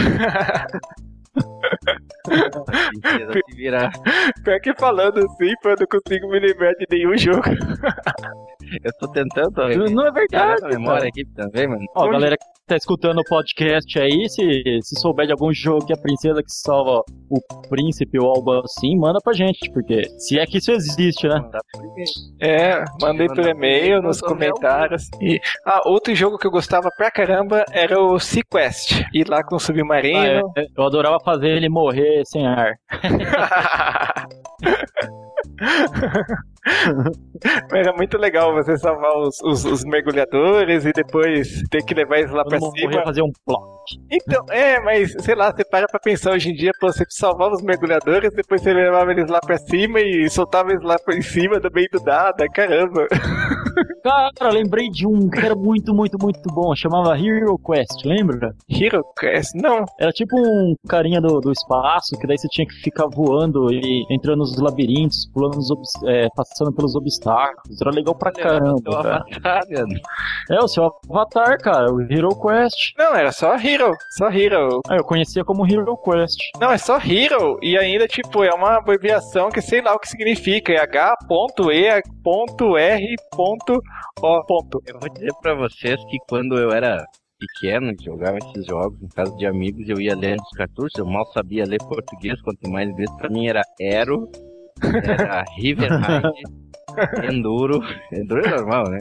Pior 4.45 4.61
que 4.61 4.75
falando 4.75 5.19
assim, 5.19 5.55
eu 5.65 5.77
não 5.79 5.87
consigo 5.87 6.29
me 6.29 6.41
lembrar 6.41 6.73
de 6.75 6.87
nenhum 6.91 7.17
jogo. 7.17 7.43
Eu 8.83 8.93
tô 8.99 9.09
tentando 9.13 9.51
tô 9.53 9.69
Não 9.91 10.07
é 10.07 10.11
verdade. 10.13 10.65
a 10.65 10.69
memória 10.69 11.09
aqui 11.09 11.25
também, 11.35 11.69
mano. 11.69 11.85
Ó, 11.95 12.09
galera 12.09 12.37
que 12.37 12.45
tá 12.67 12.77
escutando 12.77 13.19
o 13.21 13.25
podcast 13.25 13.99
aí, 14.01 14.29
se, 14.29 14.43
se 14.83 15.01
souber 15.01 15.27
de 15.27 15.33
algum 15.33 15.53
jogo 15.53 15.87
que 15.87 15.93
a 15.93 15.97
princesa 15.97 16.43
que 16.43 16.51
salva 16.53 17.03
o 17.31 17.41
príncipe 17.69 18.19
ou 18.19 18.29
algo 18.29 18.53
assim, 18.65 18.97
manda 18.99 19.21
pra 19.23 19.33
gente, 19.33 19.71
porque 19.73 20.03
se 20.19 20.39
é 20.39 20.45
que 20.47 20.59
isso 20.59 20.73
existe, 20.73 21.29
né? 21.29 21.37
Não. 21.41 21.61
É, 22.41 22.85
mandei 23.01 23.29
por 23.29 23.47
e-mail, 23.47 24.03
nos 24.03 24.21
comentários. 24.21 25.05
E, 25.21 25.39
ah, 25.65 25.83
outro 25.89 26.15
jogo 26.15 26.39
que 26.39 26.47
eu 26.47 26.51
gostava 26.51 26.91
pra 26.97 27.11
caramba 27.11 27.65
era 27.71 28.01
o 28.01 28.19
Sequest. 28.19 29.05
Ir 29.15 29.29
lá 29.29 29.45
com 29.45 29.55
o 29.55 29.59
Ah, 29.59 29.61
submarino. 29.61 30.53
eu, 30.57 30.67
eu 30.77 30.85
adorava 30.85 31.19
fazer 31.25 31.49
ele 31.51 31.69
morrer 31.69 32.23
sem 32.27 32.47
ar. 32.47 32.73
Era 37.73 37.93
muito 37.93 38.17
legal 38.19 38.53
você 38.55 38.77
salvar 38.77 39.17
os, 39.19 39.41
os- 39.43 39.65
os 39.65 39.85
mergulhadores 39.85 40.85
e 40.85 40.93
depois 40.93 41.63
ter 41.71 41.83
que 41.85 41.95
levar 41.95 42.19
eles 42.19 42.31
lá 42.33 42.45
pra 42.45 42.59
Quando 42.59 42.77
cima. 42.79 43.03
fazer 43.05 43.23
um 43.23 43.31
plot. 43.45 44.01
Então, 44.11 44.45
é, 44.51 44.81
mas 44.81 45.15
sei 45.21 45.35
lá, 45.35 45.53
você 45.53 45.65
para 45.65 45.87
pra 45.87 46.01
pensar 46.01 46.33
hoje 46.33 46.51
em 46.51 46.55
dia, 46.55 46.73
pô, 46.81 46.89
você 46.93 47.05
salvava 47.09 47.55
os 47.55 47.63
mergulhadores, 47.63 48.31
depois 48.35 48.61
você 48.61 48.73
levava 48.73 49.11
eles 49.13 49.31
lá 49.31 49.41
pra 49.41 49.57
cima 49.59 50.01
e 50.01 50.29
soltava 50.29 50.71
eles 50.71 50.83
lá 50.83 50.97
por 50.99 51.15
cima 51.23 51.61
do 51.61 51.71
meio 51.73 51.89
do 51.93 52.03
nada, 52.03 52.47
caramba. 52.49 53.07
Cara, 54.39 54.53
lembrei 54.53 54.89
de 54.89 55.07
um 55.07 55.29
que 55.29 55.39
era 55.39 55.55
muito, 55.55 55.93
muito, 55.95 56.17
muito 56.21 56.41
bom. 56.55 56.75
Chamava 56.75 57.19
Hero 57.19 57.59
Quest, 57.59 58.05
lembra? 58.07 58.55
Hero 58.71 59.03
Quest? 59.19 59.51
Não. 59.55 59.85
Era 60.01 60.11
tipo 60.13 60.35
um 60.39 60.75
carinha 60.89 61.21
do, 61.21 61.41
do 61.41 61.53
espaço, 61.53 62.17
que 62.19 62.27
daí 62.27 62.39
você 62.39 62.49
tinha 62.49 62.67
que 62.67 62.75
ficar 62.77 63.07
voando 63.09 63.71
e 63.71 64.05
entrando 64.11 64.39
nos 64.39 64.57
labirintos, 64.57 65.29
pulando 65.35 65.57
nos 65.57 65.69
é, 66.07 66.27
passando 66.57 66.73
pelos 66.73 66.95
obstáculos. 66.95 67.81
Era 67.81 67.91
legal 67.91 68.15
pra 68.15 68.33
caramba, 68.33 69.03
cara. 69.03 69.17
avatar, 69.17 69.63
mano. 69.71 70.01
É 70.51 70.59
o 70.59 70.69
seu 70.69 70.91
avatar, 71.11 71.59
cara, 71.59 71.93
o 71.93 72.01
Hero 72.01 72.31
Quest. 72.41 72.95
Não, 72.97 73.15
era 73.15 73.31
só 73.31 73.57
Hero. 73.57 73.93
Só 74.17 74.31
Hero. 74.31 74.81
Ah, 74.89 74.97
eu 74.97 75.05
conhecia 75.05 75.45
como 75.45 75.67
Hero 75.67 75.97
Quest. 75.99 76.39
Não, 76.59 76.71
é 76.71 76.79
só 76.79 76.99
Hero. 76.99 77.59
E 77.63 77.77
ainda, 77.77 78.09
tipo, 78.09 78.43
é 78.43 78.55
uma 78.55 78.79
abreviação 78.79 79.51
que 79.51 79.61
sei 79.61 79.83
lá 79.83 79.95
o 79.95 79.99
que 79.99 80.09
significa. 80.09 80.73
É 80.73 80.79
H.E.R.O. 80.81 81.47
ponto. 84.47 84.83
Eu 84.87 84.99
vou 84.99 85.09
dizer 85.11 85.33
pra 85.43 85.55
vocês 85.55 86.03
que 86.07 86.17
quando 86.29 86.57
eu 86.59 86.71
era 86.71 87.05
pequeno 87.39 87.93
e 87.93 88.03
jogava 88.03 88.39
esses 88.39 88.65
jogos 88.67 89.01
em 89.03 89.09
casa 89.09 89.37
de 89.37 89.45
amigos, 89.47 89.87
eu 89.89 90.01
ia 90.01 90.17
lendo 90.17 90.41
os 90.41 90.57
cartuchos, 90.57 90.99
eu 90.99 91.05
mal 91.05 91.27
sabia 91.33 91.67
ler 91.67 91.79
português, 91.79 92.41
quanto 92.41 92.69
mais 92.71 92.89
inglês. 92.89 93.11
Pra 93.19 93.29
mim 93.29 93.47
era 93.47 93.63
Aero, 93.79 94.27
era 94.83 95.45
Enduro. 97.33 97.81
Enduro 98.13 98.45
é 98.47 98.51
normal, 98.51 98.91
né? 98.91 98.99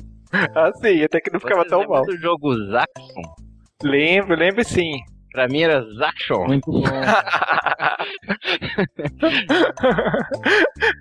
Ah, 0.55 0.71
sim, 0.81 1.03
até 1.03 1.21
que 1.21 1.31
não 1.31 1.39
ficava 1.39 1.61
Vocês 1.61 1.69
tão 1.69 1.87
mal. 1.87 2.05
do 2.05 2.17
jogo 2.17 2.55
Zaxxon? 2.71 3.35
Lembro, 3.83 4.35
lembro 4.35 4.63
sim. 4.65 4.99
Pra 5.35 5.49
mim 5.49 5.63
era 5.63 5.81
Zaxxon. 5.97 6.47
Muito 6.47 6.71
bom. 6.71 6.81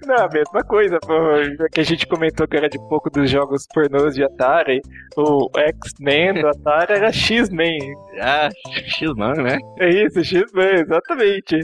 Não, 0.07 0.17
a 0.17 0.29
mesma 0.29 0.65
coisa, 0.65 0.99
pô. 0.99 1.15
Já 1.57 1.69
que 1.69 1.81
a 1.81 1.85
gente 1.85 2.05
comentou 2.05 2.49
que 2.49 2.57
era 2.57 2.69
de 2.69 2.79
pouco 2.89 3.09
dos 3.11 3.31
jogos 3.31 3.65
pornôs 3.73 4.17
de 4.17 4.25
Atari, 4.25 4.81
o 5.17 5.49
X-Men 5.57 6.41
do 6.41 6.49
Atari 6.49 6.95
era 6.95 7.13
X-Men. 7.13 7.79
Ah, 8.21 8.49
X-Man, 8.87 9.35
né? 9.35 9.59
É 9.79 9.89
isso, 9.89 10.25
X-Men, 10.25 10.81
exatamente. 10.81 11.61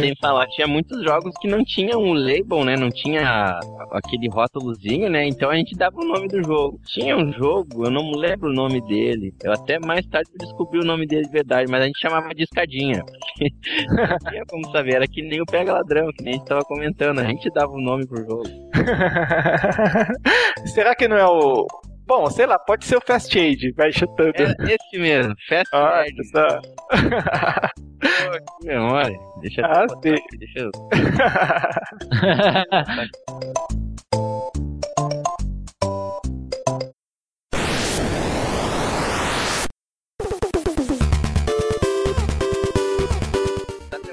Sem 0.00 0.16
falar, 0.22 0.46
tinha 0.46 0.66
muitos 0.66 1.04
jogos 1.04 1.34
que 1.38 1.48
não 1.48 1.62
tinham 1.62 2.02
um 2.02 2.14
label, 2.14 2.64
né? 2.64 2.76
Não 2.76 2.90
tinha 2.90 3.60
aquele 3.92 4.30
rótulozinho, 4.30 5.10
né? 5.10 5.26
Então 5.26 5.50
a 5.50 5.56
gente 5.56 5.76
dava 5.76 6.00
o 6.00 6.04
nome 6.04 6.28
do 6.28 6.42
jogo. 6.42 6.80
Tinha 6.86 7.14
um 7.14 7.30
jogo, 7.30 7.84
eu 7.84 7.90
não 7.90 8.12
lembro 8.12 8.48
o 8.48 8.54
nome 8.54 8.80
dele. 8.86 9.34
Eu 9.44 9.52
até 9.52 9.78
mais 9.78 10.06
tarde 10.06 10.30
descobri 10.38 10.80
o 10.80 10.84
nome 10.84 11.06
dele 11.06 11.26
de 11.26 11.30
verdade, 11.30 11.57
mas 11.66 11.82
a 11.82 11.86
gente 11.86 11.98
chamava 11.98 12.28
de 12.34 12.42
escadinha. 12.44 13.02
não 13.90 14.18
tinha 14.30 14.44
como 14.46 14.70
saber, 14.70 14.94
era 14.96 15.08
que 15.08 15.22
nem 15.22 15.40
o 15.40 15.46
Pega 15.46 15.72
Ladrão, 15.72 16.12
que 16.12 16.22
nem 16.22 16.34
a 16.34 16.36
gente 16.36 16.46
tava 16.46 16.60
comentando. 16.62 17.18
A 17.20 17.24
gente 17.24 17.50
dava 17.50 17.72
o 17.72 17.80
nome 17.80 18.06
pro 18.06 18.22
jogo. 18.24 18.44
Será 20.66 20.94
que 20.94 21.08
não 21.08 21.16
é 21.16 21.26
o. 21.26 21.66
Bom, 22.06 22.30
sei 22.30 22.46
lá, 22.46 22.58
pode 22.58 22.86
ser 22.86 22.96
o 22.96 23.02
Fast 23.06 23.38
Aid, 23.38 23.72
vai 23.72 23.92
chutando. 23.92 24.32
É 24.38 24.54
esse 24.74 24.98
mesmo, 24.98 25.34
Fast 25.46 25.68
Ah. 25.74 26.04
Pô, 28.00 28.60
que 28.60 28.66
memória. 28.66 29.18
Deixa 29.42 29.60
eu 29.60 29.66
Ah, 29.66 29.84
sim. 30.02 30.14
deixa 30.38 30.60
eu 30.60 30.70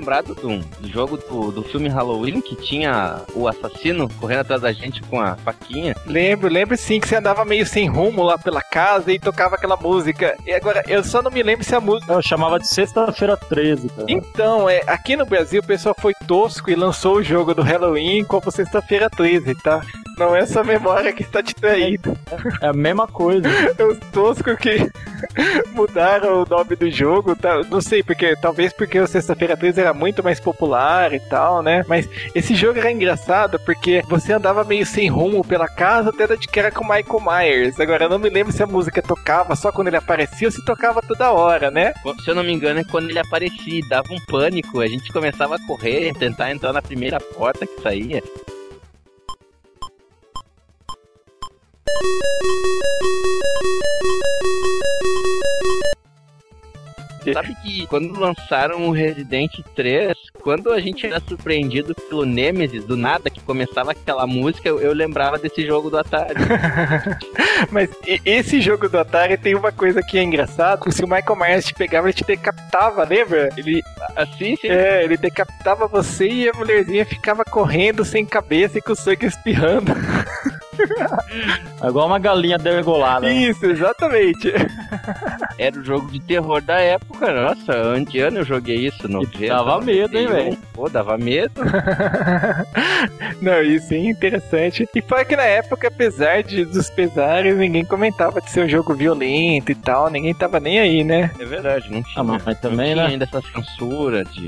lembrado 0.05 0.35
do, 0.35 0.59
do 0.59 0.87
jogo 0.87 1.17
do, 1.17 1.51
do 1.51 1.63
filme 1.63 1.89
Halloween 1.89 2.39
que 2.39 2.55
tinha 2.55 3.23
o 3.33 3.47
assassino 3.47 4.07
correndo 4.19 4.41
atrás 4.41 4.61
da 4.61 4.71
gente 4.71 5.01
com 5.01 5.19
a 5.19 5.35
faquinha? 5.37 5.95
lembro, 6.05 6.47
lembro 6.47 6.77
sim 6.77 6.99
que 6.99 7.07
você 7.07 7.15
andava 7.15 7.43
meio 7.43 7.65
sem 7.65 7.87
rumo 7.87 8.21
lá 8.21 8.37
pela 8.37 8.61
casa 8.61 9.11
e 9.11 9.17
tocava 9.17 9.55
aquela 9.55 9.75
música. 9.75 10.37
E 10.45 10.53
agora, 10.53 10.83
eu 10.87 11.03
só 11.03 11.23
não 11.23 11.31
me 11.31 11.41
lembro 11.41 11.65
se 11.65 11.73
a 11.73 11.81
música. 11.81 12.13
Eu 12.13 12.21
chamava 12.21 12.59
de 12.59 12.67
Sexta-feira 12.67 13.35
13, 13.35 13.89
cara. 13.89 14.05
Então, 14.07 14.69
é, 14.69 14.83
aqui 14.85 15.15
no 15.15 15.25
Brasil 15.25 15.61
o 15.61 15.65
pessoal 15.65 15.95
foi 15.97 16.13
tosco 16.27 16.69
e 16.69 16.75
lançou 16.75 17.15
o 17.15 17.23
jogo 17.23 17.55
do 17.55 17.63
Halloween 17.63 18.23
como 18.23 18.51
sexta-feira 18.51 19.09
13, 19.09 19.55
tá? 19.55 19.81
Não 20.17 20.35
é 20.35 20.39
essa 20.39 20.63
memória 20.63 21.11
que 21.13 21.23
está 21.23 21.43
te 21.43 21.53
traindo. 21.53 22.17
É 22.61 22.67
a 22.67 22.73
mesma 22.73 23.07
coisa. 23.07 23.47
É 23.77 23.83
os 23.83 23.99
toscos 24.11 24.57
que 24.57 24.89
mudaram 25.73 26.43
o 26.43 26.45
nome 26.45 26.75
do 26.75 26.89
jogo, 26.89 27.35
tá? 27.35 27.61
Não 27.69 27.81
sei, 27.81 28.01
porque 28.01 28.35
talvez 28.35 28.71
porque 28.73 28.99
o 28.99 29.07
Sexta-feira 29.07 29.57
13 29.57 29.81
era 29.81 29.93
muito 29.93 30.23
mais 30.23 30.39
popular 30.39 31.13
e 31.13 31.19
tal, 31.19 31.61
né? 31.61 31.83
Mas 31.87 32.07
esse 32.33 32.55
jogo 32.55 32.79
era 32.79 32.91
engraçado 32.91 33.59
porque 33.59 34.01
você 34.07 34.33
andava 34.33 34.63
meio 34.63 34.85
sem 34.85 35.09
rumo 35.09 35.43
pela 35.43 35.67
casa 35.67 36.09
até 36.09 36.25
de 36.35 36.47
que 36.47 36.59
era 36.59 36.71
com 36.71 36.83
o 36.83 36.87
Michael 36.87 37.21
Myers. 37.21 37.79
Agora 37.79 38.05
eu 38.05 38.09
não 38.09 38.19
me 38.19 38.29
lembro 38.29 38.53
se 38.53 38.63
a 38.63 38.67
música 38.67 39.01
tocava 39.01 39.55
só 39.55 39.71
quando 39.71 39.87
ele 39.87 39.97
aparecia 39.97 40.47
ou 40.47 40.51
se 40.51 40.63
tocava 40.65 41.01
toda 41.01 41.31
hora, 41.31 41.69
né? 41.69 41.93
Se 42.23 42.29
eu 42.29 42.35
não 42.35 42.43
me 42.43 42.53
engano, 42.53 42.79
é 42.79 42.83
quando 42.83 43.09
ele 43.09 43.19
aparecia, 43.19 43.79
e 43.79 43.87
dava 43.87 44.13
um 44.13 44.19
pânico. 44.25 44.79
A 44.79 44.87
gente 44.87 45.11
começava 45.11 45.55
a 45.55 45.67
correr, 45.67 46.13
tentar 46.13 46.51
entrar 46.51 46.73
na 46.73 46.81
primeira 46.81 47.19
porta 47.19 47.65
que 47.65 47.81
saía. 47.81 48.21
Sabe 57.33 57.55
que 57.63 57.87
quando 57.87 58.19
lançaram 58.19 58.87
o 58.87 58.91
Resident 58.91 59.51
3, 59.75 60.15
quando 60.41 60.71
a 60.71 60.79
gente 60.79 61.07
era 61.07 61.19
surpreendido 61.19 61.95
pelo 61.95 62.23
Nemesis, 62.23 62.83
do 62.85 62.95
nada, 62.95 63.29
que 63.29 63.41
começava 63.41 63.91
aquela 63.91 64.27
música, 64.27 64.69
eu, 64.69 64.79
eu 64.79 64.93
lembrava 64.93 65.39
desse 65.39 65.65
jogo 65.65 65.89
do 65.89 65.97
Atari. 65.97 66.35
Mas 67.71 67.89
esse 68.23 68.61
jogo 68.61 68.87
do 68.87 68.99
Atari 68.99 69.37
tem 69.37 69.55
uma 69.55 69.71
coisa 69.71 70.03
que 70.03 70.19
é 70.19 70.23
engraçada, 70.23 70.91
se 70.91 71.03
o 71.03 71.07
Michael 71.07 71.35
Myers 71.35 71.65
te 71.65 71.73
pegava, 71.73 72.07
ele 72.07 72.13
te 72.13 72.23
decapitava, 72.23 73.03
lembra? 73.03 73.49
Ele, 73.57 73.81
Assim, 74.15 74.55
sim. 74.55 74.67
é, 74.67 75.03
ele 75.03 75.17
decapitava 75.17 75.87
você 75.87 76.27
e 76.27 76.49
a 76.49 76.53
mulherzinha 76.53 77.05
ficava 77.05 77.43
correndo 77.43 78.05
sem 78.05 78.25
cabeça 78.25 78.77
e 78.77 78.81
com 78.81 78.95
sangue 78.95 79.25
espirrando. 79.25 79.91
É 81.81 81.87
igual 81.87 82.07
uma 82.07 82.19
galinha 82.19 82.57
degolada. 82.57 83.25
né? 83.25 83.33
Isso, 83.33 83.65
exatamente. 83.65 84.51
Era 85.57 85.79
o 85.79 85.83
jogo 85.83 86.11
de 86.11 86.19
terror 86.19 86.61
da 86.61 86.79
época, 86.79 87.31
nossa, 87.31 87.73
ante 87.73 88.19
ano 88.19 88.39
eu 88.39 88.45
joguei 88.45 88.87
isso 88.87 89.07
no 89.07 89.25
dava 89.47 89.79
medo, 89.81 90.17
hein, 90.17 90.27
velho? 90.27 90.57
Pô, 90.73 90.89
dava 90.89 91.17
medo. 91.17 91.61
Não, 93.41 93.61
isso 93.61 93.93
é 93.93 93.97
interessante. 93.97 94.87
E 94.93 95.01
foi 95.01 95.23
que 95.25 95.35
na 95.35 95.43
época, 95.43 95.87
apesar 95.87 96.43
de, 96.43 96.65
dos 96.65 96.89
pesares, 96.89 97.55
ninguém 97.57 97.85
comentava 97.85 98.41
de 98.41 98.49
ser 98.49 98.65
um 98.65 98.69
jogo 98.69 98.93
violento 98.93 99.71
e 99.71 99.75
tal, 99.75 100.09
ninguém 100.09 100.33
tava 100.33 100.59
nem 100.59 100.79
aí, 100.79 101.03
né? 101.03 101.31
É 101.39 101.45
verdade, 101.45 101.91
não 101.91 102.03
tinha. 102.03 102.21
Ah, 102.21 102.23
mas, 102.23 102.43
mas 102.43 102.59
também, 102.59 102.95
não 102.95 103.03
tinha 103.03 103.07
né? 103.07 103.13
ainda 103.13 103.25
essa 103.25 103.41
censura 103.41 104.23
de, 104.25 104.47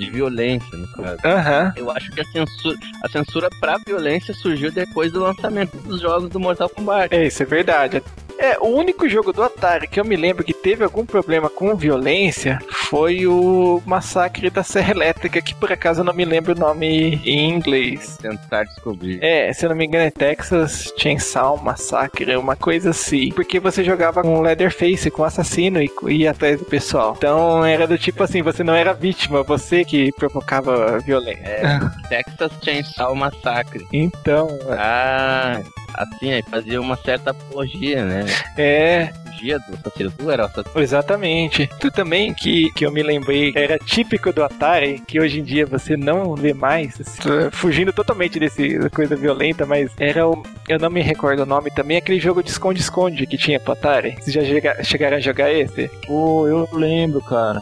de 0.00 0.10
violência, 0.10 0.76
no 0.76 0.88
caso. 0.88 1.18
Aham. 1.24 1.72
Eu 1.76 1.90
acho 1.90 2.10
que 2.10 2.20
a 2.20 2.24
censura, 2.24 2.78
a 3.04 3.08
censura 3.08 3.48
pra 3.60 3.78
violência 3.86 4.32
surgiu 4.34 4.72
depois 4.72 5.12
do 5.12 5.20
lançamento 5.20 5.76
dos 5.78 6.00
jogos 6.00 6.30
do 6.30 6.40
Mortal 6.40 6.68
Kombat. 6.70 7.14
É, 7.14 7.26
isso 7.26 7.42
é 7.42 7.46
verdade. 7.46 8.02
É, 8.40 8.56
o 8.58 8.68
único 8.68 9.06
jogo 9.06 9.32
do 9.32 9.42
Atari 9.42 9.86
que 9.86 10.00
eu 10.00 10.04
me 10.04 10.16
lembro 10.16 10.42
que 10.42 10.54
teve 10.54 10.82
algum 10.82 11.04
problema 11.04 11.50
com 11.50 11.76
violência 11.76 12.58
foi 12.88 13.26
o 13.26 13.82
Massacre 13.84 14.48
da 14.48 14.62
Serra 14.62 14.92
Elétrica, 14.92 15.42
que 15.42 15.54
por 15.54 15.70
acaso 15.70 16.00
eu 16.00 16.04
não 16.04 16.14
me 16.14 16.24
lembro 16.24 16.54
o 16.54 16.58
nome 16.58 17.20
em 17.24 17.50
inglês. 17.50 18.16
Tentar 18.16 18.64
descobrir. 18.64 19.22
É, 19.22 19.52
se 19.52 19.66
eu 19.66 19.68
não 19.68 19.76
me 19.76 19.84
engano 19.86 20.06
é 20.06 20.10
Texas 20.10 20.92
Chainsaw 20.98 21.58
Massacre, 21.62 22.34
uma 22.36 22.56
coisa 22.56 22.90
assim. 22.90 23.30
Porque 23.32 23.60
você 23.60 23.84
jogava 23.84 24.22
com 24.22 24.40
Leatherface, 24.40 25.10
com 25.10 25.22
assassino 25.22 25.80
e 25.82 25.90
ia 26.08 26.30
atrás 26.30 26.58
do 26.58 26.64
pessoal. 26.64 27.14
Então 27.18 27.64
era 27.64 27.86
do 27.86 27.98
tipo 27.98 28.22
assim, 28.22 28.40
você 28.40 28.64
não 28.64 28.74
era 28.74 28.94
vítima, 28.94 29.42
você 29.42 29.84
que 29.84 30.10
provocava 30.12 30.98
violência. 31.00 31.44
É, 31.44 31.78
Texas 32.08 32.52
Chainsaw 32.62 33.14
Massacre. 33.14 33.86
Então, 33.92 34.48
Ah, 34.70 35.60
assim, 36.02 36.32
aí 36.32 36.42
fazia 36.42 36.80
uma 36.80 36.96
certa 36.96 37.30
apologia, 37.30 38.04
né? 38.04 38.26
é, 38.56 39.12
Fugia 39.26 39.58
do. 39.58 39.90
Tu 40.10 40.30
era 40.30 40.42
o 40.42 40.46
assassino. 40.46 40.80
Exatamente. 40.82 41.68
Tu 41.80 41.90
também 41.90 42.34
que, 42.34 42.70
que 42.72 42.84
eu 42.84 42.92
me 42.92 43.02
lembrei 43.02 43.52
era 43.54 43.78
típico 43.78 44.32
do 44.32 44.42
Atari, 44.44 45.00
que 45.06 45.18
hoje 45.20 45.40
em 45.40 45.42
dia 45.44 45.64
você 45.64 45.96
não 45.96 46.34
vê 46.34 46.52
mais, 46.52 47.00
assim, 47.00 47.20
fugindo 47.50 47.92
totalmente 47.92 48.38
desse 48.38 48.78
coisa 48.90 49.16
violenta, 49.16 49.64
mas 49.64 49.90
era 49.98 50.28
o. 50.28 50.42
Eu 50.68 50.78
não 50.78 50.90
me 50.90 51.00
recordo 51.02 51.42
o 51.42 51.46
nome 51.46 51.70
também, 51.70 51.96
aquele 51.96 52.20
jogo 52.20 52.42
de 52.42 52.50
esconde-esconde 52.50 53.26
que 53.26 53.38
tinha 53.38 53.58
pro 53.58 53.72
Atari. 53.72 54.16
Vocês 54.20 54.32
já 54.34 54.42
chega- 54.44 54.82
chegaram 54.84 55.16
a 55.16 55.20
jogar 55.20 55.50
esse? 55.52 55.88
Pô, 56.06 56.46
eu 56.46 56.68
lembro, 56.72 57.20
cara. 57.22 57.60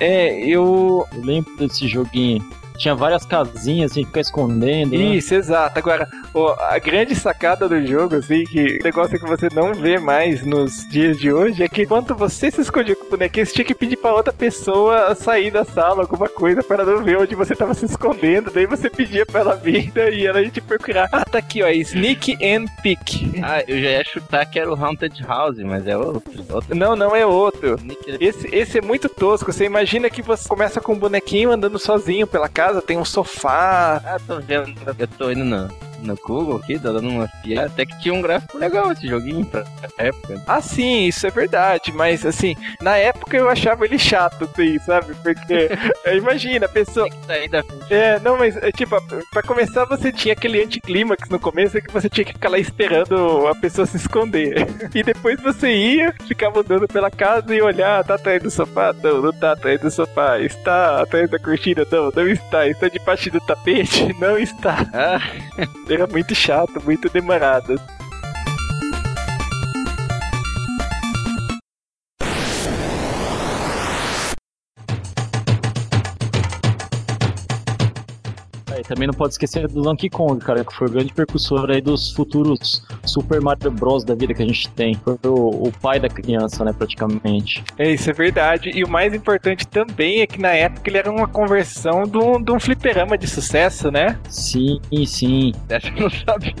É, 0.00 0.32
eu. 0.40 0.62
Eu 0.62 1.06
lembro 1.22 1.56
desse 1.56 1.86
joguinho. 1.88 2.42
Tinha 2.82 2.96
várias 2.96 3.24
casinhas, 3.24 3.92
assim, 3.92 4.04
ficar 4.04 4.20
escondendo. 4.22 4.90
né? 4.90 4.96
Isso, 4.96 5.32
exato. 5.34 5.78
Agora, 5.78 6.08
ó, 6.34 6.56
a 6.58 6.76
grande 6.80 7.14
sacada 7.14 7.68
do 7.68 7.86
jogo, 7.86 8.16
assim, 8.16 8.42
que 8.42 8.78
o 8.80 8.84
negócio 8.84 9.16
que 9.20 9.24
você 9.24 9.48
não 9.54 9.72
vê 9.72 10.00
mais 10.00 10.44
nos 10.44 10.84
dias 10.88 11.16
de 11.16 11.32
hoje 11.32 11.62
é 11.62 11.68
que 11.68 11.86
quando 11.86 12.12
você 12.16 12.50
se 12.50 12.60
escondia 12.60 12.96
com 12.96 13.06
o 13.06 13.10
bonequinho, 13.10 13.46
você 13.46 13.52
tinha 13.52 13.64
que 13.64 13.74
pedir 13.74 13.96
pra 13.96 14.12
outra 14.12 14.32
pessoa 14.32 15.14
sair 15.14 15.52
da 15.52 15.64
sala, 15.64 16.02
alguma 16.02 16.28
coisa, 16.28 16.60
para 16.60 16.82
ela 16.82 16.96
não 16.96 17.04
ver 17.04 17.18
onde 17.18 17.36
você 17.36 17.54
tava 17.54 17.72
se 17.72 17.84
escondendo. 17.84 18.50
Daí 18.50 18.66
você 18.66 18.90
pedia 18.90 19.24
pra 19.24 19.40
ela 19.42 19.54
vir 19.54 19.92
e 20.12 20.26
ela 20.26 20.40
ia 20.42 20.50
te 20.50 20.60
procurar. 20.60 21.08
Ah, 21.12 21.24
tá 21.24 21.38
aqui, 21.38 21.62
ó, 21.62 21.68
Sneak 21.68 22.32
and 22.44 22.64
Peek. 22.82 23.40
Ah, 23.44 23.62
eu 23.68 23.80
já 23.80 23.90
ia 23.90 24.04
chutar 24.04 24.44
que 24.46 24.58
era 24.58 24.68
o 24.68 24.74
Haunted 24.74 25.22
House, 25.24 25.58
mas 25.58 25.86
é 25.86 25.96
outro. 25.96 26.44
outro. 26.50 26.74
Não, 26.74 26.96
não 26.96 27.14
é 27.14 27.24
outro. 27.24 27.78
Esse, 28.18 28.48
esse 28.52 28.78
é 28.78 28.82
muito 28.82 29.08
tosco. 29.08 29.52
Você 29.52 29.64
imagina 29.64 30.10
que 30.10 30.20
você 30.20 30.48
começa 30.48 30.80
com 30.80 30.94
um 30.94 30.98
bonequinho 30.98 31.52
andando 31.52 31.78
sozinho 31.78 32.26
pela 32.26 32.48
casa, 32.48 32.71
tem 32.80 32.96
um 32.96 33.04
sofá, 33.04 34.00
Ah, 34.04 34.18
tô 34.26 34.40
vendo. 34.40 34.72
Eu 34.98 35.08
tô 35.08 35.30
indo 35.30 35.44
no, 35.44 35.68
no 36.02 36.16
Google 36.16 36.56
aqui, 36.56 36.78
tô 36.78 36.92
dando 36.92 37.08
uma 37.08 37.28
piada. 37.42 37.66
Até 37.66 37.86
que 37.86 37.98
tinha 38.00 38.14
um 38.14 38.22
gráfico 38.22 38.58
legal 38.58 38.92
esse 38.92 39.06
joguinho 39.06 39.44
pra 39.46 39.64
época. 39.98 40.42
Ah, 40.46 40.60
sim, 40.60 41.06
isso 41.06 41.26
é 41.26 41.30
verdade, 41.30 41.92
mas 41.92 42.24
assim, 42.26 42.54
na 42.80 42.96
época 42.96 43.36
eu 43.36 43.48
achava 43.48 43.84
ele 43.84 43.98
chato, 43.98 44.44
assim, 44.44 44.78
sabe? 44.80 45.14
Porque, 45.22 45.70
é, 46.04 46.16
imagina, 46.16 46.66
a 46.66 46.68
pessoa. 46.68 47.08
É, 47.90 48.18
não, 48.20 48.36
mas, 48.36 48.56
é, 48.56 48.70
tipo, 48.72 48.96
pra 49.30 49.42
começar 49.42 49.84
você 49.84 50.12
tinha 50.12 50.32
aquele 50.32 50.62
anticlímax 50.62 51.28
no 51.28 51.38
começo 51.38 51.80
que 51.80 51.92
você 51.92 52.08
tinha 52.08 52.24
que 52.24 52.32
ficar 52.32 52.48
lá 52.48 52.58
esperando 52.58 53.46
a 53.46 53.54
pessoa 53.54 53.86
se 53.86 53.96
esconder. 53.96 54.66
E 54.94 55.02
depois 55.02 55.40
você 55.40 55.72
ia, 55.72 56.14
ficava 56.28 56.60
andando 56.60 56.86
pela 56.86 57.10
casa 57.10 57.54
e 57.54 57.62
olhar, 57.62 58.04
tá 58.04 58.14
atrás 58.14 58.42
do 58.42 58.50
sofá? 58.50 58.92
Não, 59.02 59.22
não 59.22 59.32
tá 59.32 59.52
atrás 59.52 59.80
do 59.80 59.90
sofá. 59.90 60.38
Está 60.38 61.00
atrás 61.00 61.30
da 61.30 61.38
cortina? 61.38 61.86
Não, 61.90 62.10
não 62.14 62.28
está. 62.28 62.66
Está 62.68 62.88
debaixo 62.88 63.30
do 63.30 63.40
tapete? 63.40 64.14
Não 64.20 64.38
está. 64.38 64.86
Ah, 64.92 65.20
Era 65.92 66.06
muito 66.06 66.34
chato, 66.34 66.82
muito 66.82 67.10
demorado. 67.10 67.78
E 78.82 78.84
também 78.84 79.06
não 79.06 79.14
pode 79.14 79.34
esquecer 79.34 79.66
do 79.68 79.80
Donkey 79.80 80.10
Kong, 80.10 80.44
cara, 80.44 80.64
que 80.64 80.74
foi 80.74 80.88
o 80.88 80.90
grande 80.90 81.12
percussor 81.12 81.70
aí 81.70 81.80
dos 81.80 82.12
futuros 82.12 82.84
Super 83.04 83.40
Mario 83.40 83.70
Bros. 83.70 84.04
da 84.04 84.14
vida 84.14 84.34
que 84.34 84.42
a 84.42 84.46
gente 84.46 84.68
tem. 84.70 84.94
Foi 84.94 85.16
o, 85.24 85.68
o 85.68 85.72
pai 85.80 86.00
da 86.00 86.08
criança, 86.08 86.64
né, 86.64 86.72
praticamente. 86.76 87.62
É, 87.78 87.90
isso 87.90 88.10
é 88.10 88.12
verdade. 88.12 88.70
E 88.74 88.82
o 88.82 88.88
mais 88.88 89.14
importante 89.14 89.66
também 89.66 90.20
é 90.20 90.26
que 90.26 90.40
na 90.40 90.50
época 90.50 90.90
ele 90.90 90.98
era 90.98 91.10
uma 91.10 91.28
conversão 91.28 92.02
de 92.02 92.18
um, 92.18 92.42
de 92.42 92.50
um 92.50 92.58
fliperama 92.58 93.16
de 93.16 93.26
sucesso, 93.26 93.90
né? 93.90 94.18
Sim, 94.28 94.80
sim. 95.06 95.52
acho 95.70 95.92
que 95.92 96.00
não 96.00 96.10
sabia. 96.10 96.52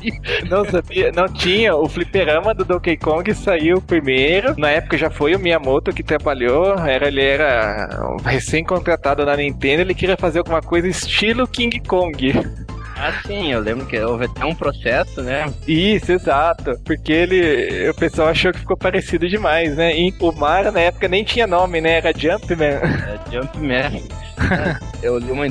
Não 0.48 0.64
sabia, 0.64 1.12
não 1.12 1.26
tinha. 1.26 1.74
O 1.74 1.88
fliperama 1.88 2.54
do 2.54 2.64
Donkey 2.64 2.96
Kong 2.96 3.34
saiu 3.34 3.80
primeiro. 3.82 4.54
Na 4.56 4.70
época 4.70 4.96
já 4.96 5.10
foi 5.10 5.34
o 5.34 5.38
Miyamoto 5.38 5.92
que 5.92 6.02
trabalhou. 6.02 6.78
Era, 6.78 7.08
ele 7.08 7.22
era 7.22 7.88
recém-contratado 8.24 9.24
na 9.24 9.36
Nintendo. 9.36 9.82
Ele 9.82 9.94
queria 9.94 10.16
fazer 10.16 10.38
alguma 10.38 10.60
coisa 10.60 10.86
estilo 10.86 11.48
King 11.48 11.80
Kong. 11.80 12.11
Long 12.20 12.81
ah, 13.04 13.20
sim, 13.26 13.50
eu 13.50 13.58
lembro 13.58 13.84
que 13.84 13.98
houve 13.98 14.26
até 14.26 14.44
um 14.44 14.54
processo, 14.54 15.22
né? 15.22 15.52
Isso, 15.66 16.12
exato. 16.12 16.78
Porque 16.84 17.12
ele. 17.12 17.90
O 17.90 17.94
pessoal 17.94 18.28
achou 18.28 18.52
que 18.52 18.60
ficou 18.60 18.76
parecido 18.76 19.28
demais, 19.28 19.76
né? 19.76 19.98
E 19.98 20.14
o 20.20 20.30
Mario 20.30 20.70
na 20.70 20.78
época 20.78 21.08
nem 21.08 21.24
tinha 21.24 21.44
nome, 21.44 21.80
né? 21.80 21.98
Era 21.98 22.16
Jumpman. 22.16 22.62
É 22.62 23.18
Jumpman. 23.28 24.02
Eu 25.02 25.18
li 25.18 25.32
uma, 25.32 25.46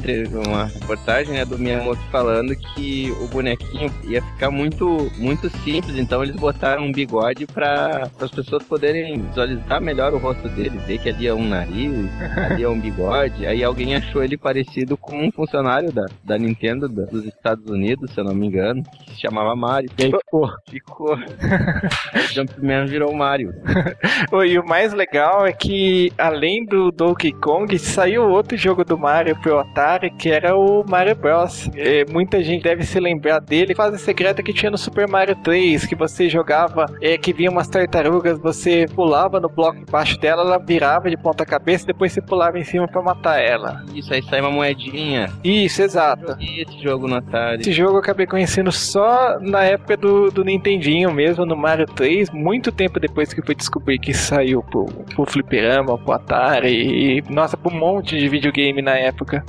uma 0.48 0.66
reportagem 0.66 1.34
né, 1.34 1.44
do 1.44 1.60
Miyamoto 1.60 2.02
falando 2.10 2.56
que 2.56 3.12
o 3.20 3.28
bonequinho 3.28 3.92
ia 4.06 4.22
ficar 4.22 4.50
muito, 4.50 5.12
muito 5.18 5.50
simples, 5.60 5.98
então 5.98 6.24
eles 6.24 6.36
botaram 6.36 6.84
um 6.84 6.92
bigode 6.92 7.46
para 7.46 8.10
as 8.20 8.32
pessoas 8.32 8.64
poderem 8.64 9.22
visualizar 9.22 9.82
melhor 9.82 10.14
o 10.14 10.18
rosto 10.18 10.48
dele, 10.50 10.80
ver 10.88 11.00
que 11.00 11.10
ali 11.10 11.28
é 11.28 11.34
um 11.34 11.48
nariz, 11.48 12.10
ali 12.50 12.64
é 12.64 12.70
um 12.70 12.80
bigode. 12.80 13.46
Aí 13.46 13.62
alguém 13.64 13.96
achou 13.96 14.24
ele 14.24 14.38
parecido 14.38 14.96
com 14.96 15.26
um 15.26 15.32
funcionário 15.32 15.92
da, 15.92 16.06
da 16.24 16.38
Nintendo 16.38 16.88
dos 16.88 17.26
Estados 17.42 17.70
Unidos, 17.70 18.12
se 18.12 18.20
eu 18.20 18.24
não 18.24 18.36
me 18.36 18.46
engano, 18.46 18.84
que 18.84 19.16
se 19.16 19.22
chamava 19.22 19.56
Mario. 19.56 19.90
E 19.98 20.04
aí 20.04 20.12
ficou. 20.12 20.50
Ficou. 20.70 21.18
Jumpman 22.32 22.86
virou 22.86 23.14
Mario. 23.14 23.52
E 24.52 24.58
o 24.58 24.66
mais 24.66 24.92
legal 24.94 25.46
é 25.46 25.54
que, 25.54 26.12
além 26.18 26.66
do 26.66 26.92
Donkey 26.92 27.32
Kong, 27.32 27.78
saiu 27.78 28.30
outro 28.30 28.58
jogo 28.58 28.84
do 28.84 28.98
Mario 28.98 29.40
pro 29.42 29.60
Atari, 29.60 30.10
que 30.12 30.30
era 30.30 30.56
o 30.56 30.84
Mario 30.88 31.16
Bros. 31.16 31.70
É, 31.76 32.06
muita 32.06 32.44
gente 32.44 32.64
deve 32.64 32.84
se 32.84 33.00
lembrar 33.00 33.40
dele. 33.40 33.76
Fase 33.76 33.98
secreta 34.00 34.42
que 34.42 34.54
tinha 34.54 34.72
no 34.72 34.78
Super 34.78 35.08
Mario 35.08 35.36
3, 35.44 35.86
que 35.86 35.96
você 35.96 36.28
jogava, 36.28 36.86
é, 37.02 37.18
que 37.18 37.32
vinha 37.32 37.52
umas 37.52 37.68
tartarugas, 37.68 38.40
você 38.40 38.86
pulava 38.94 39.40
no 39.40 39.48
bloco 39.48 39.80
embaixo 39.80 40.20
dela, 40.20 40.42
ela 40.42 40.58
virava 40.58 41.10
de 41.10 41.18
ponta 41.18 41.46
cabeça, 41.46 41.86
depois 41.86 42.12
você 42.12 42.22
pulava 42.22 42.60
em 42.60 42.64
cima 42.64 42.88
pra 42.88 43.02
matar 43.02 43.40
ela. 43.40 43.84
Isso 43.94 44.14
aí 44.14 44.24
sai 44.24 44.42
uma 44.42 44.52
moedinha. 44.52 45.32
Isso, 45.44 45.82
exato. 45.82 46.36
Esse 46.40 46.82
jogo 46.82 47.08
no 47.08 47.16
Esse 47.60 47.72
jogo 47.72 47.96
eu 47.96 48.00
acabei 48.00 48.26
conhecendo 48.26 48.72
só 48.72 49.40
na 49.40 49.64
época 49.64 49.96
do, 49.96 50.30
do 50.30 50.44
Nintendinho 50.44 51.12
mesmo, 51.14 51.46
no 51.46 51.56
Mario 51.56 51.86
3, 51.86 52.30
muito 52.32 52.72
tempo 52.72 53.00
depois 53.00 53.34
que 53.34 53.40
eu 53.40 53.46
fui 53.46 53.56
descobrir 53.56 54.00
que 54.00 54.14
saiu 54.14 54.62
pro, 54.64 54.86
pro 55.16 55.26
Fliperama, 55.26 55.98
pro 55.98 56.14
Atari 56.14 57.20
e, 57.20 57.24
nossa, 57.30 57.56
pro 57.56 57.72
um 57.72 57.78
monte 57.78 58.18
de 58.18 58.28
videogame 58.28 58.82
na 58.82 58.96
época. 58.96 59.46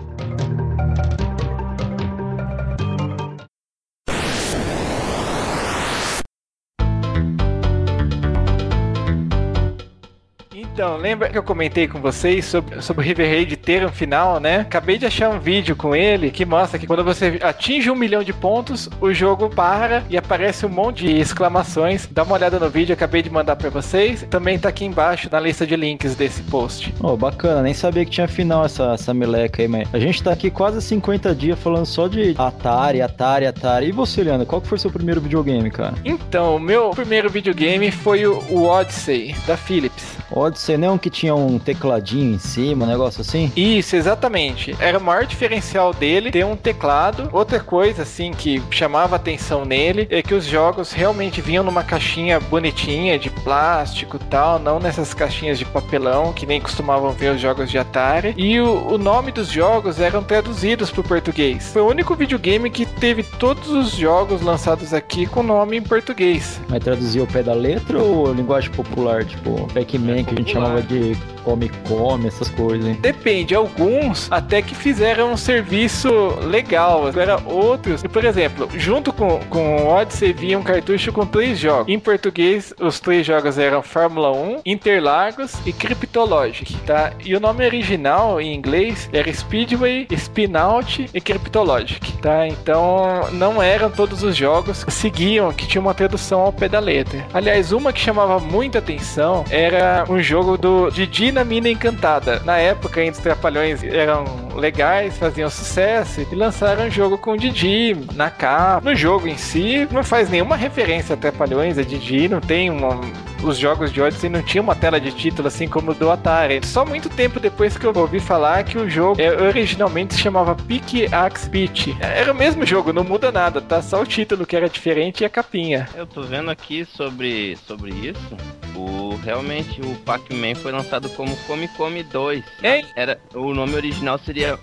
Então, 10.72 10.96
lembra 10.96 11.28
que 11.28 11.36
eu 11.36 11.42
comentei 11.42 11.86
com 11.86 12.00
vocês 12.00 12.46
sobre, 12.46 12.80
sobre 12.80 13.04
o 13.04 13.06
River 13.06 13.28
Raid 13.28 13.56
ter 13.58 13.84
um 13.84 13.90
final, 13.90 14.40
né? 14.40 14.60
Acabei 14.60 14.96
de 14.96 15.04
achar 15.04 15.28
um 15.28 15.38
vídeo 15.38 15.76
com 15.76 15.94
ele 15.94 16.30
que 16.30 16.46
mostra 16.46 16.78
que 16.78 16.86
quando 16.86 17.04
você 17.04 17.38
atinge 17.42 17.90
um 17.90 17.94
milhão 17.94 18.22
de 18.22 18.32
pontos, 18.32 18.88
o 18.98 19.12
jogo 19.12 19.50
para 19.50 20.02
e 20.08 20.16
aparece 20.16 20.64
um 20.64 20.70
monte 20.70 21.04
de 21.04 21.18
exclamações. 21.18 22.08
Dá 22.10 22.22
uma 22.22 22.32
olhada 22.32 22.58
no 22.58 22.70
vídeo, 22.70 22.94
acabei 22.94 23.20
de 23.20 23.28
mandar 23.28 23.56
para 23.56 23.68
vocês. 23.68 24.26
Também 24.30 24.58
tá 24.58 24.70
aqui 24.70 24.86
embaixo 24.86 25.28
na 25.30 25.38
lista 25.38 25.66
de 25.66 25.76
links 25.76 26.14
desse 26.14 26.42
post. 26.44 26.94
Oh, 27.00 27.18
bacana, 27.18 27.60
nem 27.60 27.74
sabia 27.74 28.06
que 28.06 28.10
tinha 28.10 28.26
final 28.26 28.64
essa, 28.64 28.94
essa 28.94 29.12
meleca 29.12 29.60
aí, 29.60 29.68
mas 29.68 29.86
a 29.92 29.98
gente 29.98 30.22
tá 30.22 30.32
aqui 30.32 30.50
quase 30.50 30.80
50 30.80 31.34
dias 31.34 31.58
falando 31.58 31.84
só 31.84 32.08
de 32.08 32.34
Atari, 32.38 33.02
Atari, 33.02 33.46
Atari. 33.46 33.88
E 33.88 33.92
você, 33.92 34.24
Leandro, 34.24 34.46
qual 34.46 34.62
que 34.62 34.68
foi 34.68 34.78
seu 34.78 34.90
primeiro 34.90 35.20
videogame, 35.20 35.70
cara? 35.70 35.92
Então, 36.02 36.56
o 36.56 36.58
meu 36.58 36.92
primeiro 36.92 37.28
videogame 37.28 37.90
foi 37.90 38.26
o, 38.26 38.38
o 38.48 38.64
Odyssey, 38.64 39.34
da 39.46 39.54
Philips. 39.54 40.16
Odyssey 40.30 40.62
não 40.76 40.88
é 40.88 40.90
um 40.92 40.98
que 40.98 41.10
tinha 41.10 41.34
um 41.34 41.58
tecladinho 41.58 42.34
em 42.34 42.38
cima, 42.38 42.84
um 42.84 42.88
negócio 42.88 43.20
assim? 43.20 43.52
Isso, 43.56 43.96
exatamente. 43.96 44.74
Era 44.78 44.98
o 44.98 45.02
maior 45.02 45.26
diferencial 45.26 45.92
dele 45.92 46.30
ter 46.30 46.44
um 46.44 46.56
teclado. 46.56 47.28
Outra 47.32 47.60
coisa, 47.60 48.02
assim, 48.02 48.32
que 48.32 48.62
chamava 48.70 49.16
atenção 49.16 49.64
nele 49.64 50.06
é 50.10 50.22
que 50.22 50.34
os 50.34 50.44
jogos 50.44 50.92
realmente 50.92 51.40
vinham 51.40 51.64
numa 51.64 51.82
caixinha 51.82 52.40
bonitinha, 52.40 53.18
de 53.18 53.30
plástico 53.30 54.18
tal, 54.18 54.58
não 54.58 54.78
nessas 54.78 55.14
caixinhas 55.14 55.58
de 55.58 55.64
papelão 55.64 56.32
que 56.32 56.46
nem 56.46 56.60
costumavam 56.60 57.12
ver 57.12 57.34
os 57.34 57.40
jogos 57.40 57.70
de 57.70 57.78
Atari. 57.78 58.34
E 58.36 58.60
o, 58.60 58.92
o 58.92 58.98
nome 58.98 59.32
dos 59.32 59.48
jogos 59.48 60.00
eram 60.00 60.22
traduzidos 60.22 60.90
para 60.90 61.00
o 61.00 61.04
português. 61.04 61.72
Foi 61.72 61.82
o 61.82 61.88
único 61.88 62.14
videogame 62.14 62.70
que 62.70 62.86
teve 62.86 63.22
todos 63.22 63.68
os 63.70 63.92
jogos 63.92 64.42
lançados 64.42 64.94
aqui 64.94 65.26
com 65.26 65.42
nome 65.42 65.76
em 65.76 65.82
português. 65.82 66.60
Mas 66.68 66.82
traduzia 66.82 67.22
o 67.22 67.26
pé 67.26 67.42
da 67.42 67.54
letra 67.54 67.98
ou 67.98 68.32
linguagem 68.32 68.70
popular, 68.70 69.24
tipo 69.24 69.66
Pac-Man, 69.72 70.24
que 70.24 70.34
a 70.34 70.38
gente 70.38 70.51
chamava 70.52 70.82
de 70.82 71.16
come-come, 71.44 72.26
essas 72.26 72.48
coisas, 72.48 72.86
hein? 72.86 72.98
Depende, 73.00 73.54
alguns 73.54 74.30
até 74.30 74.62
que 74.62 74.74
fizeram 74.74 75.32
um 75.32 75.36
serviço 75.36 76.10
legal. 76.42 77.06
Agora, 77.06 77.40
outros, 77.44 78.02
por 78.02 78.24
exemplo, 78.24 78.68
junto 78.76 79.12
com, 79.12 79.38
com 79.50 79.84
o 79.84 79.88
Odyssey 79.88 80.32
vinha 80.32 80.58
um 80.58 80.62
cartucho 80.62 81.12
com 81.12 81.26
três 81.26 81.58
jogos. 81.58 81.88
Em 81.88 81.98
português, 81.98 82.72
os 82.80 83.00
três 83.00 83.26
jogos 83.26 83.58
eram 83.58 83.82
Fórmula 83.82 84.32
1, 84.32 84.60
Interlagos 84.64 85.54
e 85.66 85.72
Cryptologic, 85.72 86.76
tá? 86.86 87.12
E 87.24 87.34
o 87.34 87.40
nome 87.40 87.64
original 87.64 88.40
em 88.40 88.54
inglês 88.54 89.08
era 89.12 89.32
Speedway, 89.32 90.06
Spinout 90.10 91.10
e 91.12 91.20
Cryptologic, 91.20 92.12
tá? 92.18 92.46
Então, 92.46 93.28
não 93.32 93.62
eram 93.62 93.90
todos 93.90 94.22
os 94.22 94.36
jogos 94.36 94.84
que 94.84 94.92
seguiam, 94.92 95.52
que 95.52 95.66
tinha 95.66 95.80
uma 95.80 95.94
tradução 95.94 96.40
ao 96.40 96.52
pé 96.52 96.68
da 96.68 96.78
letra. 96.78 97.24
Aliás, 97.34 97.72
uma 97.72 97.92
que 97.92 98.00
chamava 98.00 98.38
muita 98.38 98.78
atenção 98.78 99.44
era 99.50 100.04
um 100.08 100.22
jogo 100.22 100.56
do 100.56 100.90
Didi 100.90 101.31
na 101.32 101.44
Mina 101.44 101.68
Encantada. 101.68 102.40
Na 102.44 102.58
época, 102.58 103.00
ainda 103.00 103.16
os 103.16 103.22
Trapalhões 103.22 103.82
eram 103.82 104.24
legais, 104.54 105.16
faziam 105.16 105.48
sucesso 105.48 106.26
e 106.30 106.34
lançaram 106.34 106.86
um 106.86 106.90
jogo 106.90 107.18
com 107.18 107.32
o 107.32 107.36
Didi 107.36 107.96
na 108.14 108.30
capa. 108.30 108.88
No 108.88 108.94
jogo 108.94 109.26
em 109.26 109.36
si, 109.36 109.88
não 109.90 110.04
faz 110.04 110.28
nenhuma 110.28 110.56
referência 110.56 111.14
a 111.14 111.16
Trapalhões, 111.16 111.78
a 111.78 111.82
Didi, 111.82 112.28
não 112.28 112.40
tem 112.40 112.70
uma 112.70 113.00
os 113.42 113.58
jogos 113.58 113.92
de 113.92 114.00
Odyssey 114.00 114.30
não 114.30 114.42
tinham 114.42 114.62
uma 114.64 114.74
tela 114.74 115.00
de 115.00 115.10
título 115.12 115.48
assim 115.48 115.66
como 115.68 115.90
o 115.90 115.94
do 115.94 116.10
Atari. 116.10 116.60
Só 116.64 116.84
muito 116.84 117.08
tempo 117.08 117.40
depois 117.40 117.76
que 117.76 117.86
eu 117.86 117.92
ouvi 117.96 118.20
falar 118.20 118.64
que 118.64 118.78
o 118.78 118.88
jogo 118.88 119.20
é, 119.20 119.30
originalmente 119.42 120.14
se 120.14 120.20
chamava 120.20 120.54
Pick 120.54 121.12
Axe 121.12 121.48
Beach. 121.48 121.96
Era 122.00 122.32
o 122.32 122.34
mesmo 122.34 122.64
jogo, 122.66 122.92
não 122.92 123.04
muda 123.04 123.30
nada, 123.32 123.60
tá? 123.60 123.82
Só 123.82 124.00
o 124.02 124.06
título 124.06 124.46
que 124.46 124.56
era 124.56 124.68
diferente 124.68 125.22
e 125.22 125.24
a 125.24 125.28
capinha. 125.30 125.88
Eu 125.94 126.06
tô 126.06 126.22
vendo 126.22 126.50
aqui 126.50 126.84
sobre, 126.84 127.56
sobre 127.66 127.90
isso. 127.92 128.36
O, 128.74 129.16
realmente 129.22 129.80
o 129.82 129.94
Pac-Man 129.96 130.54
foi 130.54 130.72
lançado 130.72 131.08
como 131.10 131.36
Come 131.46 131.68
Come 131.68 132.02
2. 132.02 132.42
É? 132.62 132.82
Era, 132.96 133.20
o 133.34 133.52
nome 133.52 133.74
original 133.74 134.18
seria 134.18 134.58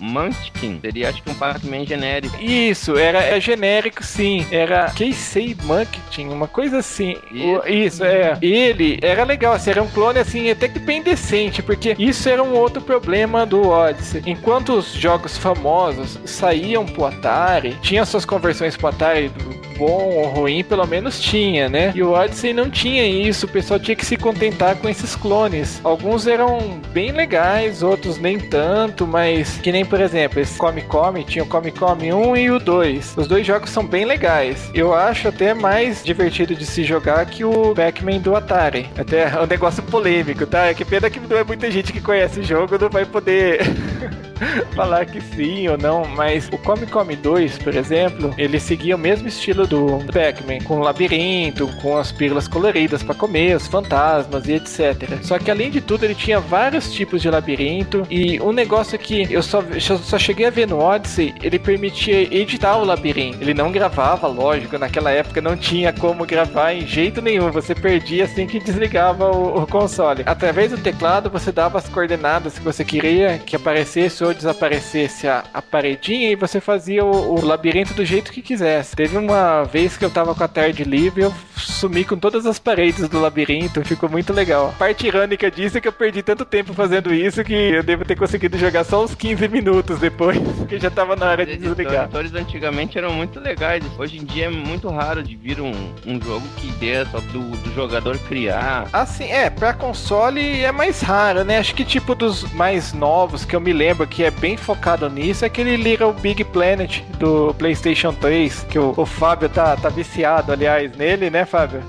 Munchkin. 0.00 0.78
Seria 0.80 1.08
acho 1.10 1.22
que 1.22 1.30
um 1.30 1.34
Pac-Man 1.34 1.84
genérico. 1.86 2.36
Isso, 2.42 2.96
era, 2.96 3.20
era 3.22 3.40
genérico 3.40 4.02
sim. 4.02 4.46
Era 4.50 4.90
Keisei 4.90 5.56
Munchkin, 5.64 6.28
uma 6.28 6.48
coisa 6.48 6.78
assim. 6.78 7.16
Isso. 7.30 7.44
O- 7.44 7.68
isso, 7.68 8.03
é. 8.04 8.38
Ele 8.40 8.98
era 9.02 9.24
legal, 9.24 9.54
assim, 9.54 9.70
era 9.70 9.82
um 9.82 9.88
clone 9.88 10.18
assim, 10.18 10.50
até 10.50 10.68
que 10.68 10.78
bem 10.78 11.02
decente, 11.02 11.62
porque 11.62 11.94
isso 11.98 12.28
era 12.28 12.42
um 12.42 12.54
outro 12.54 12.80
problema 12.80 13.44
do 13.44 13.68
Odyssey. 13.68 14.22
Enquanto 14.26 14.74
os 14.74 14.92
jogos 14.92 15.36
famosos 15.36 16.18
saíam 16.24 16.84
pro 16.84 17.06
Atari, 17.06 17.76
tinha 17.80 18.04
suas 18.04 18.24
conversões 18.24 18.76
pro 18.76 18.88
Atari 18.88 19.30
bom 19.76 20.14
ou 20.14 20.28
ruim, 20.28 20.64
pelo 20.64 20.86
menos 20.86 21.20
tinha, 21.20 21.68
né? 21.68 21.92
E 21.94 22.02
o 22.02 22.12
Odyssey 22.12 22.52
não 22.52 22.70
tinha 22.70 23.06
isso, 23.06 23.46
o 23.46 23.48
pessoal 23.48 23.78
tinha 23.78 23.96
que 23.96 24.06
se 24.06 24.16
contentar 24.16 24.76
com 24.76 24.88
esses 24.88 25.14
clones. 25.14 25.80
Alguns 25.84 26.26
eram 26.26 26.80
bem 26.92 27.12
legais, 27.12 27.82
outros 27.82 28.18
nem 28.18 28.38
tanto, 28.38 29.06
mas 29.06 29.58
que 29.58 29.72
nem, 29.72 29.84
por 29.84 30.00
exemplo, 30.00 30.40
esse 30.40 30.56
Come 30.58 30.82
Come, 30.82 31.24
tinha 31.24 31.44
o 31.44 31.48
Come 31.48 31.70
Come 31.70 32.12
1 32.12 32.36
e 32.36 32.50
o 32.50 32.58
2. 32.58 33.14
Os 33.16 33.26
dois 33.26 33.46
jogos 33.46 33.70
são 33.70 33.84
bem 33.84 34.04
legais. 34.04 34.70
Eu 34.74 34.94
acho 34.94 35.28
até 35.28 35.54
mais 35.54 36.02
divertido 36.02 36.54
de 36.54 36.64
se 36.64 36.84
jogar 36.84 37.24
que 37.26 37.44
o 37.44 37.74
Pac-Man 37.74 38.18
do 38.18 38.36
Atari. 38.36 38.88
Até 38.96 39.24
é 39.24 39.40
um 39.40 39.46
negócio 39.46 39.82
polêmico, 39.82 40.46
tá? 40.46 40.66
É 40.66 40.74
que 40.74 40.84
pena 40.84 41.10
que 41.10 41.20
não 41.20 41.36
é 41.36 41.44
muita 41.44 41.70
gente 41.70 41.92
que 41.92 42.00
conhece 42.00 42.40
o 42.40 42.42
jogo, 42.42 42.78
não 42.78 42.88
vai 42.88 43.04
poder 43.04 43.60
falar 44.74 45.06
que 45.06 45.20
sim 45.20 45.68
ou 45.68 45.78
não, 45.78 46.04
mas 46.04 46.48
o 46.48 46.58
Come 46.58 46.86
Come 46.86 47.16
2, 47.16 47.58
por 47.58 47.74
exemplo, 47.74 48.34
ele 48.36 48.58
seguia 48.58 48.96
o 48.96 48.98
mesmo 48.98 49.28
estilo 49.28 49.66
do 49.66 49.98
Pac-Man, 50.12 50.60
com 50.64 50.78
o 50.78 50.82
labirinto, 50.82 51.68
com 51.80 51.96
as 51.96 52.12
pílulas 52.12 52.48
coloridas 52.48 53.02
para 53.02 53.14
comer, 53.14 53.56
os 53.56 53.66
fantasmas 53.66 54.46
e 54.48 54.54
etc. 54.54 55.22
Só 55.22 55.38
que 55.38 55.50
além 55.50 55.70
de 55.70 55.80
tudo, 55.80 56.04
ele 56.04 56.14
tinha 56.14 56.40
vários 56.40 56.92
tipos 56.92 57.22
de 57.22 57.30
labirinto 57.30 58.06
e 58.10 58.40
um 58.40 58.52
negócio 58.52 58.98
que 58.98 59.32
eu 59.32 59.42
só, 59.42 59.62
só 59.80 60.18
cheguei 60.18 60.46
a 60.46 60.50
ver 60.50 60.66
no 60.66 60.78
Odyssey, 60.78 61.34
ele 61.42 61.58
permitia 61.58 62.22
editar 62.34 62.76
o 62.76 62.84
labirinto. 62.84 63.38
Ele 63.40 63.54
não 63.54 63.70
gravava, 63.70 64.26
lógico, 64.26 64.78
naquela 64.78 65.10
época 65.10 65.40
não 65.40 65.56
tinha 65.56 65.92
como 65.92 66.26
gravar 66.26 66.72
em 66.72 66.86
jeito 66.86 67.20
nenhum, 67.20 67.50
você 67.50 67.74
perdia 67.74 68.24
assim 68.24 68.46
que 68.46 68.58
desligava 68.58 69.30
o, 69.30 69.62
o 69.62 69.66
console. 69.66 70.22
Através 70.26 70.70
do 70.70 70.78
teclado, 70.78 71.30
você 71.30 71.52
dava 71.52 71.78
as 71.78 71.88
coordenadas 71.88 72.58
que 72.58 72.64
você 72.64 72.84
queria 72.84 73.38
que 73.38 73.56
aparecesse 73.56 74.23
ou 74.24 74.34
desaparecesse 74.34 75.26
a, 75.28 75.44
a 75.52 75.60
paredinha 75.62 76.30
e 76.30 76.36
você 76.36 76.60
fazia 76.60 77.04
o, 77.04 77.38
o 77.38 77.44
labirinto 77.44 77.94
do 77.94 78.04
jeito 78.04 78.32
que 78.32 78.42
quisesse. 78.42 78.96
Teve 78.96 79.16
uma 79.16 79.64
vez 79.64 79.96
que 79.96 80.04
eu 80.04 80.10
tava 80.10 80.34
com 80.34 80.44
a 80.44 80.48
tarde 80.48 80.84
livre, 80.84 81.22
eu 81.22 81.34
sumi 81.56 82.04
com 82.04 82.16
todas 82.16 82.46
as 82.46 82.58
paredes 82.58 83.08
do 83.08 83.20
labirinto, 83.20 83.84
ficou 83.84 84.08
muito 84.08 84.32
legal. 84.32 84.68
A 84.68 84.78
parte 84.78 85.06
irônica 85.06 85.50
disso 85.50 85.78
é 85.78 85.80
que 85.80 85.88
eu 85.88 85.92
perdi 85.92 86.22
tanto 86.22 86.44
tempo 86.44 86.72
fazendo 86.74 87.12
isso 87.12 87.44
que 87.44 87.54
eu 87.54 87.82
devo 87.82 88.04
ter 88.04 88.16
conseguido 88.16 88.58
jogar 88.58 88.84
só 88.84 89.04
uns 89.04 89.14
15 89.14 89.48
minutos 89.48 89.98
depois, 89.98 90.38
porque 90.58 90.78
já 90.78 90.90
tava 90.90 91.16
na 91.16 91.26
hora 91.30 91.44
de 91.46 91.52
Os 91.52 91.58
desligar. 91.58 92.04
editores 92.04 92.34
antigamente 92.34 92.98
eram 92.98 93.12
muito 93.12 93.40
legais. 93.40 93.82
Hoje 93.98 94.18
em 94.18 94.24
dia 94.24 94.46
é 94.46 94.50
muito 94.50 94.88
raro 94.88 95.22
de 95.22 95.36
vir 95.36 95.60
um, 95.60 95.72
um 96.06 96.20
jogo 96.20 96.46
que 96.56 96.68
dê 96.72 97.04
só 97.06 97.18
do, 97.20 97.40
do 97.40 97.74
jogador 97.74 98.18
criar. 98.20 98.88
Assim, 98.92 99.24
é, 99.30 99.50
pra 99.50 99.72
console 99.72 100.60
é 100.60 100.72
mais 100.72 101.00
raro, 101.00 101.44
né? 101.44 101.58
Acho 101.58 101.74
que 101.74 101.84
tipo 101.84 102.14
dos 102.14 102.50
mais 102.52 102.92
novos 102.92 103.44
que 103.44 103.54
eu 103.54 103.60
me 103.60 103.72
lembro 103.72 104.06
que 104.14 104.22
é 104.22 104.30
bem 104.30 104.56
focado 104.56 105.10
nisso 105.10 105.44
é 105.44 105.48
aquele 105.48 105.76
Little 105.76 106.12
Big 106.12 106.44
Planet 106.44 107.02
do 107.18 107.52
PlayStation 107.54 108.12
3, 108.12 108.64
que 108.70 108.78
o, 108.78 108.94
o 108.96 109.04
Fábio 109.04 109.48
tá, 109.48 109.76
tá 109.76 109.88
viciado, 109.88 110.52
aliás, 110.52 110.96
nele, 110.96 111.30
né, 111.30 111.44
Fábio? 111.44 111.82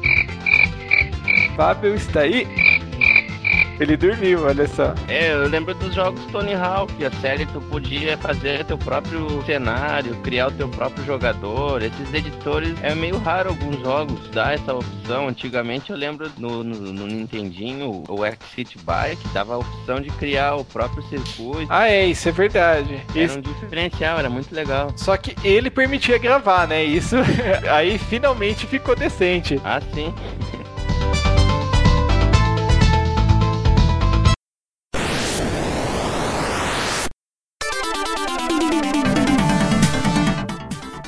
Fábio 1.55 1.93
está 1.93 2.21
aí? 2.21 2.74
Ele 3.79 3.97
dormiu, 3.97 4.45
olha 4.45 4.67
só. 4.67 4.93
É, 5.07 5.33
eu 5.33 5.47
lembro 5.49 5.73
dos 5.75 5.93
jogos 5.93 6.23
Tony 6.31 6.53
Hawk, 6.53 7.03
a 7.03 7.11
série 7.19 7.45
tu 7.47 7.59
podia 7.61 8.17
fazer 8.17 8.63
teu 8.65 8.77
próprio 8.77 9.43
cenário, 9.45 10.15
criar 10.23 10.47
o 10.47 10.51
teu 10.51 10.69
próprio 10.69 11.03
jogador. 11.05 11.81
Esses 11.83 12.13
editores 12.13 12.73
é 12.81 12.95
meio 12.95 13.17
raro 13.17 13.49
alguns 13.49 13.79
jogos 13.81 14.29
dar 14.31 14.53
essa 14.53 14.73
opção. 14.73 15.27
Antigamente 15.27 15.91
eu 15.91 15.97
lembro 15.97 16.31
no, 16.37 16.63
no, 16.63 16.75
no 16.93 17.07
Nintendinho, 17.07 18.03
o 18.07 18.25
X-City 18.25 18.77
Bike 18.79 19.27
dava 19.33 19.55
a 19.55 19.57
opção 19.57 19.99
de 19.99 20.09
criar 20.11 20.55
o 20.55 20.63
próprio 20.63 21.03
circuito. 21.03 21.67
Ah, 21.69 21.89
é, 21.89 22.05
isso 22.05 22.29
é 22.29 22.31
verdade. 22.31 23.01
Era 23.13 23.23
Isso- 23.25 23.37
um 23.39 23.41
diferencial, 23.41 24.19
era 24.19 24.29
muito 24.29 24.55
legal. 24.55 24.93
Só 24.95 25.17
que 25.17 25.35
ele 25.45 25.69
permitia 25.69 26.17
gravar, 26.17 26.65
né? 26.67 26.81
Isso 26.83 27.17
aí 27.69 27.97
finalmente 27.97 28.65
ficou 28.65 28.95
decente. 28.95 29.59
Ah, 29.65 29.81
sim. 29.93 30.13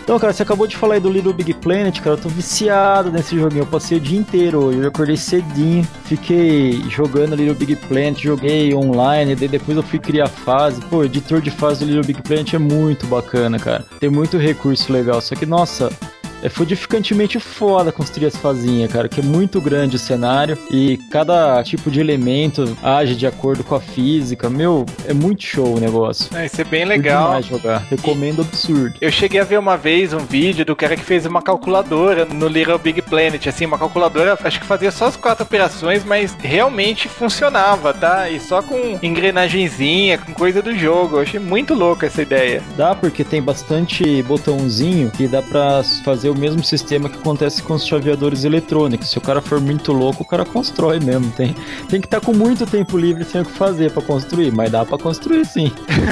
Então, 0.08 0.17
cara, 0.17 0.32
você 0.32 0.41
acabou 0.41 0.65
de 0.65 0.78
falar 0.78 0.93
aí 0.93 1.00
do 1.02 1.10
Little 1.10 1.34
Big 1.34 1.54
Planet, 1.56 2.00
cara. 2.00 2.15
Eu 2.15 2.22
tô 2.22 2.30
viciado 2.30 3.12
nesse 3.12 3.38
joguinho. 3.38 3.63
Eu 3.63 3.65
passei 3.65 3.98
o 3.98 4.00
dia 4.00 4.17
inteiro 4.17 4.63
hoje. 4.63 4.80
Eu 4.80 4.88
acordei 4.88 5.17
cedinho, 5.17 5.86
fiquei 6.06 6.82
jogando 6.89 7.36
Little 7.36 7.54
Big 7.54 7.76
Planet, 7.76 8.17
joguei 8.17 8.74
online, 8.74 9.36
daí 9.36 9.50
depois 9.50 9.76
eu 9.76 9.84
fui 9.84 10.00
criar 10.00 10.30
fase. 10.30 10.80
Pô, 10.84 11.04
editor 11.04 11.41
de 11.41 11.52
fase 11.52 11.82
do 11.82 11.88
Little 11.88 12.06
Big 12.06 12.22
Planet 12.22 12.54
é 12.54 12.58
muito 12.58 13.06
bacana, 13.08 13.60
cara. 13.60 13.86
Tem 14.00 14.10
muito 14.10 14.38
recurso 14.38 14.93
legal. 14.93 15.20
Só 15.20 15.36
que, 15.36 15.46
nossa, 15.46 15.91
é 16.41 16.50
fodificantemente 16.50 17.40
foda 17.40 17.92
construir 17.92 18.27
as 18.27 18.35
fazinhas, 18.35 18.92
cara, 18.92 19.08
que 19.08 19.19
é 19.19 19.23
muito 19.23 19.60
grande 19.60 19.96
o 19.96 20.00
cenário 20.00 20.58
e 20.69 20.98
cada 21.10 21.62
tipo 21.63 21.90
de 21.90 22.00
elemento 22.00 22.77
age 22.81 23.15
de 23.15 23.25
acordo 23.25 23.63
com 23.63 23.75
a 23.75 23.79
física. 23.79 24.50
Meu, 24.50 24.85
é 25.06 25.13
muito 25.13 25.44
show 25.44 25.75
o 25.75 25.79
negócio. 25.79 26.35
É, 26.35 26.46
isso 26.46 26.62
é 26.62 26.63
bem 26.63 26.85
legal. 26.85 27.25
demais 27.25 27.46
jogar. 27.46 27.85
Recomendo 27.90 28.42
absurdo. 28.42 28.96
Eu 29.02 29.12
cheguei 29.12 29.40
a 29.40 29.44
ver 29.44 29.58
uma 29.58 29.77
vez 29.77 30.13
um 30.13 30.19
vídeo 30.19 30.65
do 30.65 30.75
cara 30.75 30.96
que 30.96 31.04
fez 31.04 31.25
uma 31.25 31.42
calculadora 31.42 32.25
no 32.25 32.48
Little 32.48 32.77
Big 32.77 33.02
Planet, 33.02 33.48
assim, 33.48 33.65
uma 33.65 33.77
calculadora, 33.77 34.38
acho 34.44 34.60
que 34.60 34.65
fazia 34.65 34.92
só 34.92 35.06
as 35.06 35.15
quatro 35.15 35.44
operações, 35.44 36.04
mas 36.04 36.35
realmente 36.40 37.08
funcionava, 37.08 37.94
tá? 37.94 38.29
E 38.29 38.40
só 38.40 38.62
com 38.62 39.00
engrenagenzinha, 39.02 40.17
com 40.17 40.33
coisa 40.33 40.62
do 40.62 40.75
jogo. 40.77 41.17
Eu 41.17 41.21
achei 41.21 41.40
muito 41.40 41.73
louca 41.73 42.08
essa 42.08 42.21
ideia. 42.21 42.62
Dá 42.75 42.96
porque 42.96 43.23
tem 43.23 43.42
bastante 43.42 44.21
botãozinho 44.23 45.12
e 45.19 45.27
dá 45.27 45.42
pra 45.42 45.81
fazer 46.04 46.27
o 46.30 46.38
mesmo 46.38 46.63
sistema 46.63 47.10
que 47.10 47.17
acontece 47.17 47.62
com 47.63 47.73
os 47.73 47.86
chaveadores 47.86 48.44
eletrônicos. 48.44 49.10
Se 49.10 49.17
o 49.17 49.21
cara 49.21 49.42
for 49.42 49.60
muito 49.60 49.92
louco, 49.92 50.23
o 50.23 50.25
cara 50.25 50.46
constrói 50.46 51.00
mesmo. 51.00 51.32
Tem, 51.32 51.56
tem 51.90 52.02
que 52.02 52.08
estar 52.08 52.21
com 52.21 52.34
muito 52.34 52.65
tempo 52.65 52.98
livre 52.98 53.23
sem 53.23 53.42
o 53.42 53.46
que 53.46 53.52
fazer 53.52 53.92
pra 53.92 54.02
construir, 54.02 54.52
mas 54.52 54.71
dá 54.71 54.86
pra 54.86 54.98
construir 54.98 55.46
sim. 55.46 55.71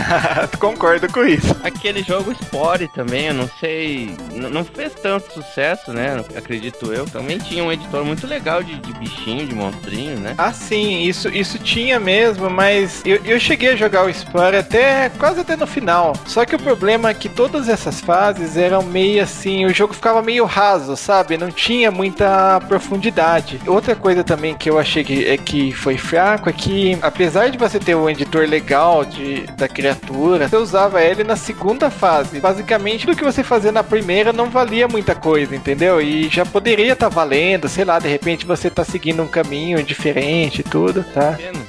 Concordo 0.60 1.12
com 1.12 1.24
isso. 1.24 1.56
Aquele 1.64 2.04
jogo 2.04 2.34
Spore 2.36 2.88
também, 2.88 3.28
eu 3.28 3.34
não 3.34 3.50
sei. 3.60 4.16
Não 4.34 4.64
fez 4.64 4.94
tanto 4.94 5.34
sucesso, 5.34 5.92
né? 5.92 6.24
Acredito 6.36 6.92
eu. 6.94 7.06
Também 7.06 7.38
tinha 7.38 7.64
um 7.64 7.72
editor 7.72 8.04
muito 8.06 8.28
legal 8.28 8.64
de, 8.64 8.78
de 8.78 8.94
bichinho, 8.94 9.46
de 9.46 9.56
monstrinho, 9.56 10.20
né? 10.20 10.36
Ah, 10.38 10.54
sim, 10.54 11.02
isso, 11.02 11.30
isso 11.30 11.58
tinha 11.60 12.00
mesmo, 12.00 12.50
mas 12.50 13.02
eu, 13.06 13.20
eu 13.26 13.40
cheguei 13.40 13.70
a 13.70 13.76
jogar 13.76 14.06
o 14.06 14.14
Spore 14.14 14.58
até 14.58 15.10
quase 15.10 15.40
até 15.40 15.56
no 15.56 15.68
final. 15.68 16.14
Só 16.26 16.46
que 16.46 16.56
o 16.56 16.60
problema 16.60 17.10
é 17.10 17.14
que 17.14 17.30
todas 17.30 17.68
essas 17.68 18.00
fases 18.02 18.58
eram 18.58 18.84
meio 18.84 19.24
assim, 19.24 19.66
o 19.66 19.74
jogo 19.74 19.94
ficava 19.94 20.05
meio 20.22 20.46
raso, 20.46 20.96
sabe? 20.96 21.38
Não 21.38 21.52
tinha 21.52 21.92
muita 21.92 22.60
profundidade. 22.68 23.60
Outra 23.68 23.96
coisa 23.96 24.24
também 24.24 24.56
que 24.56 24.70
eu 24.70 24.78
achei 24.78 25.04
que, 25.04 25.26
é 25.26 25.38
que 25.38 25.72
foi 25.72 25.98
fraco 25.98 26.50
é 26.50 26.54
que, 26.54 26.98
apesar 27.02 27.50
de 27.50 27.58
você 27.58 27.80
ter 27.80 27.96
um 27.96 28.10
editor 28.10 28.48
legal 28.48 29.04
de, 29.06 29.42
da 29.58 29.68
criatura, 29.68 30.48
você 30.48 30.58
usava 30.58 31.02
ele 31.02 31.24
na 31.24 31.36
segunda 31.36 31.90
fase. 31.90 32.40
Basicamente, 32.40 33.06
tudo 33.06 33.18
que 33.18 33.24
você 33.24 33.44
fazia 33.44 33.72
na 33.72 33.84
primeira 33.84 34.32
não 34.32 34.50
valia 34.50 34.88
muita 34.88 35.16
coisa, 35.16 35.56
entendeu? 35.56 36.02
E 36.02 36.30
já 36.30 36.46
poderia 36.46 36.94
estar 36.94 37.10
valendo, 37.10 37.68
sei 37.68 37.86
lá, 37.86 38.00
de 38.00 38.08
repente 38.08 38.46
você 38.46 38.70
tá 38.70 38.84
seguindo 38.84 39.24
um 39.24 39.28
caminho 39.28 39.82
diferente 39.84 40.60
e 40.60 40.64
tudo, 40.64 41.04
tá? 41.04 41.34
Pena. 41.34 41.65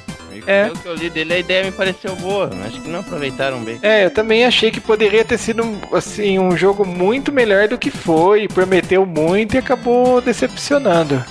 É. 0.47 0.63
Pelo 0.63 0.79
que 0.79 0.87
eu 0.87 0.95
li 0.95 1.09
dele, 1.09 1.33
a 1.33 1.39
ideia 1.39 1.65
me 1.65 1.73
pareceu 1.73 2.15
boa. 2.15 2.49
Acho 2.65 2.81
que 2.81 2.87
não 2.87 3.01
aproveitaram 3.01 3.61
bem. 3.61 3.77
É, 3.81 4.05
eu 4.05 4.09
também 4.09 4.45
achei 4.45 4.71
que 4.71 4.79
poderia 4.79 5.25
ter 5.25 5.37
sido 5.37 5.61
assim 5.91 6.39
um 6.39 6.55
jogo 6.55 6.85
muito 6.87 7.33
melhor 7.33 7.67
do 7.67 7.77
que 7.77 7.91
foi, 7.91 8.47
prometeu 8.47 9.05
muito 9.05 9.55
e 9.55 9.57
acabou 9.57 10.21
decepcionando. 10.21 11.21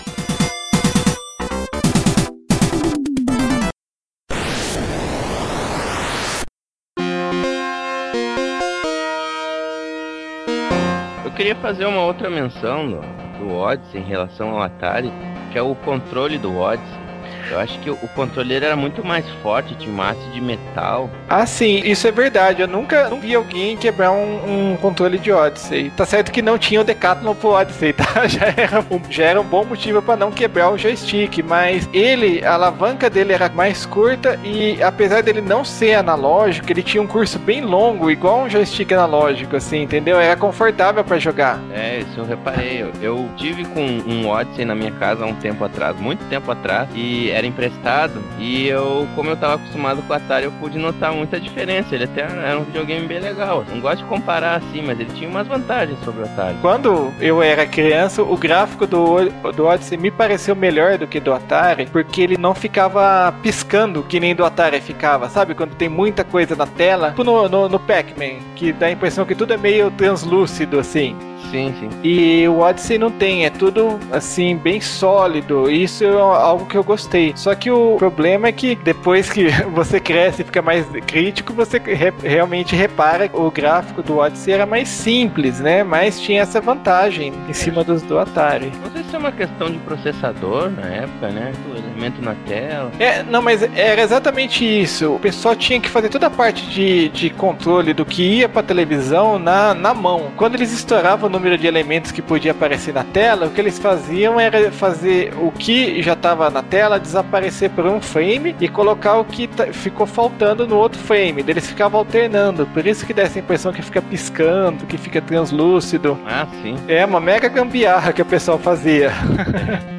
Eu 11.24 11.30
queria 11.32 11.56
fazer 11.56 11.86
uma 11.86 12.02
outra 12.02 12.28
menção 12.28 12.90
do, 12.90 13.00
do 13.38 13.54
Odyssey 13.54 13.98
em 13.98 14.04
relação 14.04 14.50
ao 14.50 14.62
Atari, 14.62 15.10
que 15.50 15.56
é 15.56 15.62
o 15.62 15.74
controle 15.74 16.36
do 16.36 16.54
Odyssey. 16.54 17.05
Eu 17.50 17.58
acho 17.58 17.78
que 17.80 17.90
o 17.90 17.96
o 18.06 18.08
controle 18.08 18.54
era 18.54 18.76
muito 18.76 19.04
mais 19.04 19.28
forte, 19.42 19.74
tinha 19.74 19.96
haste 20.02 20.30
de 20.30 20.40
metal. 20.40 21.10
Ah, 21.28 21.44
sim, 21.44 21.82
isso 21.84 22.06
é 22.06 22.12
verdade. 22.12 22.62
Eu 22.62 22.68
nunca 22.68 23.10
vi 23.20 23.34
alguém 23.34 23.76
quebrar 23.76 24.12
um, 24.12 24.72
um 24.72 24.76
controle 24.76 25.18
de 25.18 25.32
Odyssey. 25.32 25.90
Tá 25.90 26.06
certo 26.06 26.30
que 26.30 26.40
não 26.40 26.56
tinha 26.56 26.80
o 26.80 26.84
Decathlon 26.84 27.34
pro 27.34 27.50
Odyssey, 27.50 27.92
tá? 27.94 28.26
Já 28.26 28.46
era 28.56 28.80
um, 28.80 29.00
já 29.10 29.24
era 29.24 29.40
um 29.40 29.44
bom 29.44 29.64
motivo 29.64 30.00
pra 30.00 30.16
não 30.16 30.30
quebrar 30.30 30.70
o 30.70 30.78
joystick, 30.78 31.42
mas 31.42 31.88
ele, 31.92 32.44
a 32.44 32.54
alavanca 32.54 33.10
dele 33.10 33.32
era 33.32 33.48
mais 33.48 33.84
curta 33.84 34.38
e 34.44 34.80
apesar 34.82 35.22
dele 35.22 35.40
não 35.40 35.64
ser 35.64 35.94
analógico, 35.94 36.70
ele 36.70 36.82
tinha 36.82 37.02
um 37.02 37.06
curso 37.06 37.38
bem 37.38 37.62
longo, 37.62 38.10
igual 38.10 38.42
um 38.42 38.50
joystick 38.50 38.92
analógico, 38.92 39.56
assim, 39.56 39.82
entendeu? 39.82 40.20
Era 40.20 40.36
confortável 40.36 41.02
pra 41.02 41.18
jogar. 41.18 41.58
É, 41.72 41.98
isso 42.00 42.20
eu 42.20 42.24
reparei. 42.24 42.82
Eu, 42.82 42.92
eu 43.02 43.28
tive 43.36 43.64
com 43.64 43.80
um 43.80 44.28
Odyssey 44.28 44.64
na 44.64 44.74
minha 44.74 44.92
casa 44.92 45.24
há 45.24 45.26
um 45.26 45.34
tempo 45.34 45.64
atrás, 45.64 45.98
muito 45.98 46.24
tempo 46.28 46.50
atrás, 46.50 46.88
e 46.94 47.30
era 47.36 47.46
emprestado. 47.46 48.22
E 48.38 48.66
eu, 48.66 49.06
como 49.14 49.30
eu 49.30 49.36
tava 49.36 49.54
acostumado 49.54 50.02
com 50.02 50.12
o 50.12 50.16
Atari, 50.16 50.46
eu 50.46 50.52
pude 50.52 50.78
notar 50.78 51.12
muita 51.12 51.38
diferença. 51.38 51.94
Ele 51.94 52.04
até 52.04 52.22
era 52.22 52.58
um 52.58 52.64
videogame 52.64 53.06
bem 53.06 53.20
legal. 53.20 53.64
Não 53.70 53.80
gosto 53.80 53.98
de 53.98 54.04
comparar 54.04 54.56
assim, 54.56 54.82
mas 54.82 54.98
ele 54.98 55.10
tinha 55.14 55.28
umas 55.28 55.46
vantagens 55.46 55.98
sobre 56.02 56.22
o 56.22 56.24
Atari. 56.24 56.56
Quando 56.62 57.12
eu 57.20 57.42
era 57.42 57.66
criança, 57.66 58.22
o 58.22 58.36
gráfico 58.36 58.86
do, 58.86 59.28
do 59.54 59.66
Odyssey 59.66 59.98
me 59.98 60.10
pareceu 60.10 60.56
melhor 60.56 60.96
do 60.96 61.06
que 61.06 61.20
do 61.20 61.32
Atari, 61.32 61.86
porque 61.86 62.22
ele 62.22 62.38
não 62.38 62.54
ficava 62.54 63.32
piscando 63.42 64.02
que 64.02 64.18
nem 64.18 64.34
do 64.34 64.44
Atari 64.44 64.80
ficava, 64.80 65.28
sabe? 65.28 65.54
Quando 65.54 65.74
tem 65.74 65.88
muita 65.88 66.24
coisa 66.24 66.56
na 66.56 66.66
tela, 66.66 67.10
tipo 67.10 67.24
no, 67.24 67.48
no, 67.48 67.68
no 67.68 67.78
Pac-Man, 67.78 68.40
que 68.54 68.72
dá 68.72 68.86
a 68.86 68.90
impressão 68.90 69.26
que 69.26 69.34
tudo 69.34 69.52
é 69.52 69.56
meio 69.56 69.90
translúcido, 69.90 70.78
assim. 70.78 71.16
Sim, 71.50 71.72
sim. 71.78 71.88
E 72.02 72.46
o 72.48 72.58
Odyssey 72.58 72.98
não 72.98 73.10
tem, 73.10 73.44
é 73.44 73.50
tudo 73.50 73.98
assim, 74.10 74.56
bem 74.56 74.80
sólido. 74.80 75.70
Isso 75.70 76.02
é 76.04 76.08
algo 76.08 76.66
que 76.66 76.76
eu 76.76 76.82
gostei. 76.82 77.32
Só 77.36 77.54
que 77.54 77.70
o 77.70 77.96
problema 77.96 78.48
é 78.48 78.52
que 78.52 78.74
depois 78.74 79.30
que 79.30 79.46
você 79.72 80.00
cresce 80.00 80.42
e 80.42 80.44
fica 80.44 80.60
mais 80.60 80.84
crítico, 81.06 81.52
você 81.52 81.78
re- 81.78 82.12
realmente 82.22 82.74
repara 82.74 83.28
que 83.28 83.36
o 83.36 83.50
gráfico 83.50 84.02
do 84.02 84.18
Odyssey 84.18 84.54
era 84.54 84.66
mais 84.66 84.88
simples, 84.88 85.60
né? 85.60 85.84
Mas 85.84 86.20
tinha 86.20 86.42
essa 86.42 86.60
vantagem 86.60 87.32
em 87.48 87.52
cima 87.52 87.84
dos 87.84 88.02
do 88.02 88.18
Atari. 88.18 88.72
Não 88.82 88.90
sei 88.90 89.04
se 89.04 89.14
é 89.14 89.18
uma 89.18 89.32
questão 89.32 89.70
de 89.70 89.78
processador 89.78 90.70
na 90.70 90.86
época, 90.86 91.28
né? 91.28 91.52
O 91.72 91.76
elemento 91.76 92.20
na 92.22 92.34
tela. 92.46 92.90
É, 92.98 93.22
não, 93.22 93.40
mas 93.42 93.62
era 93.62 94.02
exatamente 94.02 94.64
isso. 94.64 95.12
O 95.14 95.18
pessoal 95.18 95.54
tinha 95.54 95.80
que 95.80 95.88
fazer 95.88 96.08
toda 96.08 96.26
a 96.26 96.30
parte 96.30 96.66
de, 96.70 97.08
de 97.10 97.30
controle 97.30 97.92
do 97.94 98.04
que 98.04 98.22
ia 98.38 98.48
pra 98.48 98.62
televisão 98.62 99.38
na, 99.38 99.74
na 99.74 99.94
mão. 99.94 100.32
Quando 100.36 100.54
eles 100.56 100.72
estouravam 100.72 101.25
o 101.26 101.30
número 101.30 101.56
de 101.58 101.66
elementos 101.66 102.10
que 102.12 102.22
podia 102.22 102.52
aparecer 102.52 102.92
na 102.94 103.04
tela, 103.04 103.46
o 103.46 103.50
que 103.50 103.60
eles 103.60 103.78
faziam 103.78 104.38
era 104.40 104.70
fazer 104.72 105.32
o 105.40 105.50
que 105.50 106.02
já 106.02 106.12
estava 106.14 106.48
na 106.50 106.62
tela 106.62 106.98
desaparecer 106.98 107.70
por 107.70 107.86
um 107.86 108.00
frame 108.00 108.54
e 108.60 108.68
colocar 108.68 109.18
o 109.18 109.24
que 109.24 109.46
ta- 109.46 109.66
ficou 109.72 110.06
faltando 110.06 110.66
no 110.66 110.76
outro 110.76 110.98
frame. 111.00 111.44
Eles 111.46 111.66
ficavam 111.66 112.00
alternando. 112.00 112.66
Por 112.66 112.86
isso 112.86 113.04
que 113.06 113.12
dá 113.14 113.22
essa 113.22 113.38
impressão 113.38 113.72
que 113.72 113.82
fica 113.82 114.00
piscando, 114.02 114.86
que 114.86 114.96
fica 114.98 115.20
translúcido. 115.20 116.18
Ah, 116.26 116.46
sim. 116.62 116.76
É 116.88 117.04
uma 117.04 117.20
mega 117.20 117.48
gambiarra 117.48 118.12
que 118.12 118.22
o 118.22 118.26
pessoal 118.26 118.58
fazia. 118.58 119.10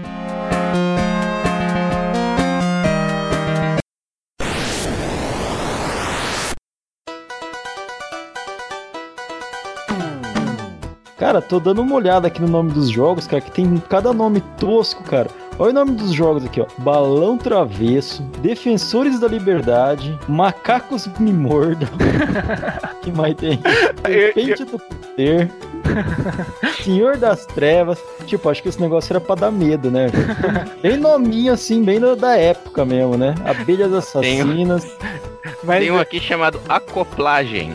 Cara, 11.17 11.41
tô 11.41 11.59
dando 11.59 11.81
uma 11.81 11.95
olhada 11.95 12.27
aqui 12.27 12.39
no 12.41 12.47
nome 12.47 12.71
dos 12.71 12.89
jogos, 12.89 13.25
cara, 13.25 13.41
que 13.41 13.49
tem 13.51 13.77
cada 13.89 14.13
nome 14.13 14.39
tosco, 14.59 15.03
cara. 15.03 15.27
Olha 15.59 15.71
o 15.71 15.73
nome 15.73 15.91
dos 15.93 16.13
jogos 16.13 16.45
aqui, 16.45 16.61
ó. 16.61 16.67
Balão 16.77 17.35
Travesso, 17.35 18.21
Defensores 18.43 19.19
da 19.19 19.27
Liberdade, 19.27 20.17
Macacos 20.27 21.07
Me 21.19 21.33
Mordam. 21.33 21.89
que 23.01 23.11
mais 23.11 23.33
tem? 23.35 23.59
Serpente 24.05 24.63
do 24.65 24.77
Poder, 24.77 25.51
Senhor 26.83 27.17
das 27.17 27.47
Trevas. 27.47 27.97
Tipo, 28.27 28.49
acho 28.49 28.61
que 28.61 28.69
esse 28.69 28.79
negócio 28.79 29.11
era 29.11 29.19
pra 29.19 29.33
dar 29.33 29.51
medo, 29.51 29.89
né? 29.89 30.11
Bem 30.83 30.97
nominho 30.97 31.51
assim, 31.53 31.83
bem 31.83 31.99
da- 31.99 32.37
época 32.37 32.85
mesmo, 32.85 33.17
né? 33.17 33.33
Abelhas 33.43 33.91
Assassinas. 33.91 34.85
Mas 35.63 35.79
Tem 35.79 35.89
um 35.91 35.97
aqui 35.99 36.19
chamado 36.19 36.61
Acoplagem. 36.69 37.73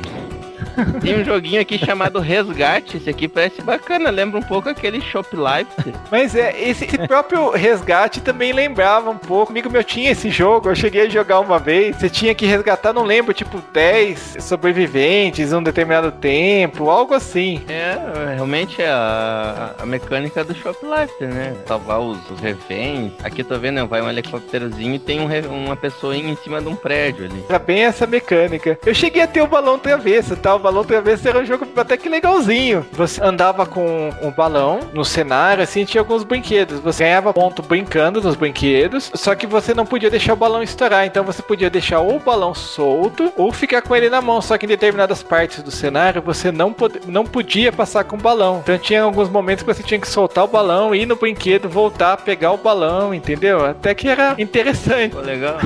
Tem 1.00 1.20
um 1.20 1.24
joguinho 1.24 1.60
aqui 1.60 1.78
chamado 1.78 2.20
Resgate. 2.20 2.96
Esse 2.96 3.10
aqui 3.10 3.28
parece 3.28 3.62
bacana, 3.62 4.10
lembra 4.10 4.38
um 4.38 4.42
pouco 4.42 4.68
aquele 4.68 5.00
Shoplife. 5.00 5.92
Mas 6.10 6.34
é, 6.34 6.54
esse, 6.60 6.84
esse 6.84 6.98
próprio 7.06 7.50
resgate 7.50 8.20
também 8.20 8.52
lembrava 8.52 9.10
um 9.10 9.18
pouco. 9.18 9.52
Amigo 9.52 9.70
meu 9.70 9.84
tinha 9.84 10.10
esse 10.10 10.30
jogo, 10.30 10.68
eu 10.68 10.74
cheguei 10.74 11.06
a 11.06 11.08
jogar 11.08 11.40
uma 11.40 11.58
vez. 11.58 11.96
Você 11.96 12.08
tinha 12.08 12.34
que 12.34 12.46
resgatar, 12.46 12.92
não 12.92 13.04
lembro, 13.04 13.34
tipo 13.34 13.62
10 13.72 14.36
sobreviventes 14.40 15.52
em 15.52 15.56
um 15.56 15.62
determinado 15.62 16.12
tempo, 16.12 16.88
algo 16.88 17.14
assim. 17.14 17.62
É, 17.68 18.34
realmente 18.34 18.80
é 18.80 18.88
a, 18.88 19.74
a 19.78 19.86
mecânica 19.86 20.44
do 20.44 20.54
Shoplifter, 20.54 21.28
né? 21.28 21.54
Salvar 21.66 22.00
os, 22.00 22.18
os 22.30 22.40
reféns. 22.40 23.12
Aqui 23.22 23.42
eu 23.42 23.44
tô 23.44 23.58
vendo, 23.58 23.86
vai 23.86 24.00
um 24.00 24.08
helicópterozinho 24.08 24.94
e 24.94 24.98
tem 24.98 25.20
um 25.20 25.28
uma 25.50 25.76
pessoinha 25.76 26.30
em 26.30 26.36
cima 26.36 26.60
de 26.60 26.68
um 26.68 26.76
prédio 26.76 27.24
ali. 27.24 27.44
Era 27.48 27.58
bem 27.58 27.84
essa 27.84 28.06
mecânica. 28.06 28.78
Eu 28.84 28.94
cheguei 28.94 29.22
a 29.22 29.26
ter 29.26 29.42
o 29.42 29.46
balão 29.46 29.78
travesso, 29.78 30.36
tal. 30.36 30.61
Balão 30.62 30.84
travessa 30.84 31.28
era 31.28 31.40
um 31.40 31.44
jogo 31.44 31.66
até 31.76 31.96
que 31.96 32.08
legalzinho. 32.08 32.86
Você 32.92 33.22
andava 33.22 33.66
com 33.66 34.10
um 34.22 34.30
balão 34.30 34.80
no 34.92 35.04
cenário, 35.04 35.62
assim, 35.62 35.84
tinha 35.84 36.00
alguns 36.00 36.24
brinquedos. 36.24 36.80
Você 36.80 37.04
ganhava 37.04 37.32
ponto 37.32 37.62
brincando 37.62 38.20
nos 38.20 38.36
brinquedos, 38.36 39.10
só 39.14 39.34
que 39.34 39.46
você 39.46 39.74
não 39.74 39.84
podia 39.84 40.10
deixar 40.10 40.32
o 40.34 40.36
balão 40.36 40.62
estourar. 40.62 41.04
Então 41.04 41.24
você 41.24 41.42
podia 41.42 41.68
deixar 41.68 42.00
ou 42.00 42.16
o 42.16 42.20
balão 42.20 42.54
solto 42.54 43.32
ou 43.36 43.52
ficar 43.52 43.82
com 43.82 43.94
ele 43.94 44.08
na 44.08 44.20
mão. 44.20 44.40
Só 44.40 44.56
que 44.56 44.66
em 44.66 44.68
determinadas 44.68 45.22
partes 45.22 45.62
do 45.62 45.70
cenário 45.70 46.22
você 46.22 46.52
não, 46.52 46.72
pod 46.72 47.00
não 47.06 47.24
podia 47.24 47.72
passar 47.72 48.04
com 48.04 48.16
o 48.16 48.20
balão. 48.20 48.60
Então 48.62 48.78
tinha 48.78 49.02
alguns 49.02 49.28
momentos 49.28 49.64
que 49.64 49.74
você 49.74 49.82
tinha 49.82 50.00
que 50.00 50.08
soltar 50.08 50.44
o 50.44 50.48
balão, 50.48 50.94
ir 50.94 51.06
no 51.06 51.16
brinquedo, 51.16 51.68
voltar, 51.68 52.16
pegar 52.18 52.52
o 52.52 52.58
balão, 52.58 53.12
entendeu? 53.12 53.64
Até 53.64 53.94
que 53.94 54.08
era 54.08 54.34
interessante. 54.38 55.14
Pô, 55.14 55.20
legal. 55.20 55.58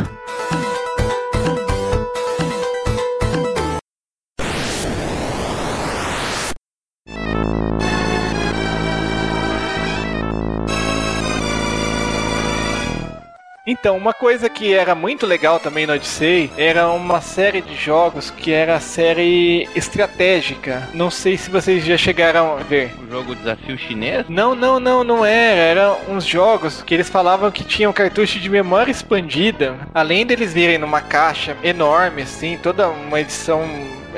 Então, 13.67 13.97
uma 13.97 14.15
coisa 14.15 14.49
que 14.49 14.73
era 14.73 14.95
muito 14.95 15.27
legal 15.27 15.59
também 15.59 15.89
no 15.89 15.93
Odyssey 15.93 16.53
era 16.57 16.89
uma 16.89 17.21
série 17.21 17.61
de 17.61 17.75
jogos 17.75 18.31
que 18.31 18.53
era 18.53 18.77
a 18.77 18.81
série 18.81 19.69
estratégica. 19.75 20.89
Não 20.95 21.11
sei 21.11 21.37
se 21.37 21.51
vocês 21.51 21.85
já 21.85 21.97
chegaram 21.97 22.57
a 22.57 22.63
ver. 22.63 22.95
O 23.03 23.11
jogo 23.11 23.35
Desafio 23.35 23.77
Chinês? 23.77 24.25
Não, 24.29 24.55
não, 24.55 24.79
não, 24.79 25.03
não 25.03 25.25
era. 25.25 25.57
Eram 25.57 25.99
uns 26.09 26.25
jogos 26.25 26.81
que 26.81 26.95
eles 26.95 27.09
falavam 27.09 27.51
que 27.51 27.65
tinham 27.65 27.93
cartucho 27.93 28.39
de 28.39 28.49
memória 28.49 28.93
expandida. 28.93 29.75
Além 29.93 30.25
deles 30.25 30.55
virem 30.55 30.79
numa 30.79 31.01
caixa 31.01 31.57
enorme, 31.65 32.23
assim, 32.23 32.57
toda 32.63 32.89
uma 32.89 33.21
edição 33.21 33.65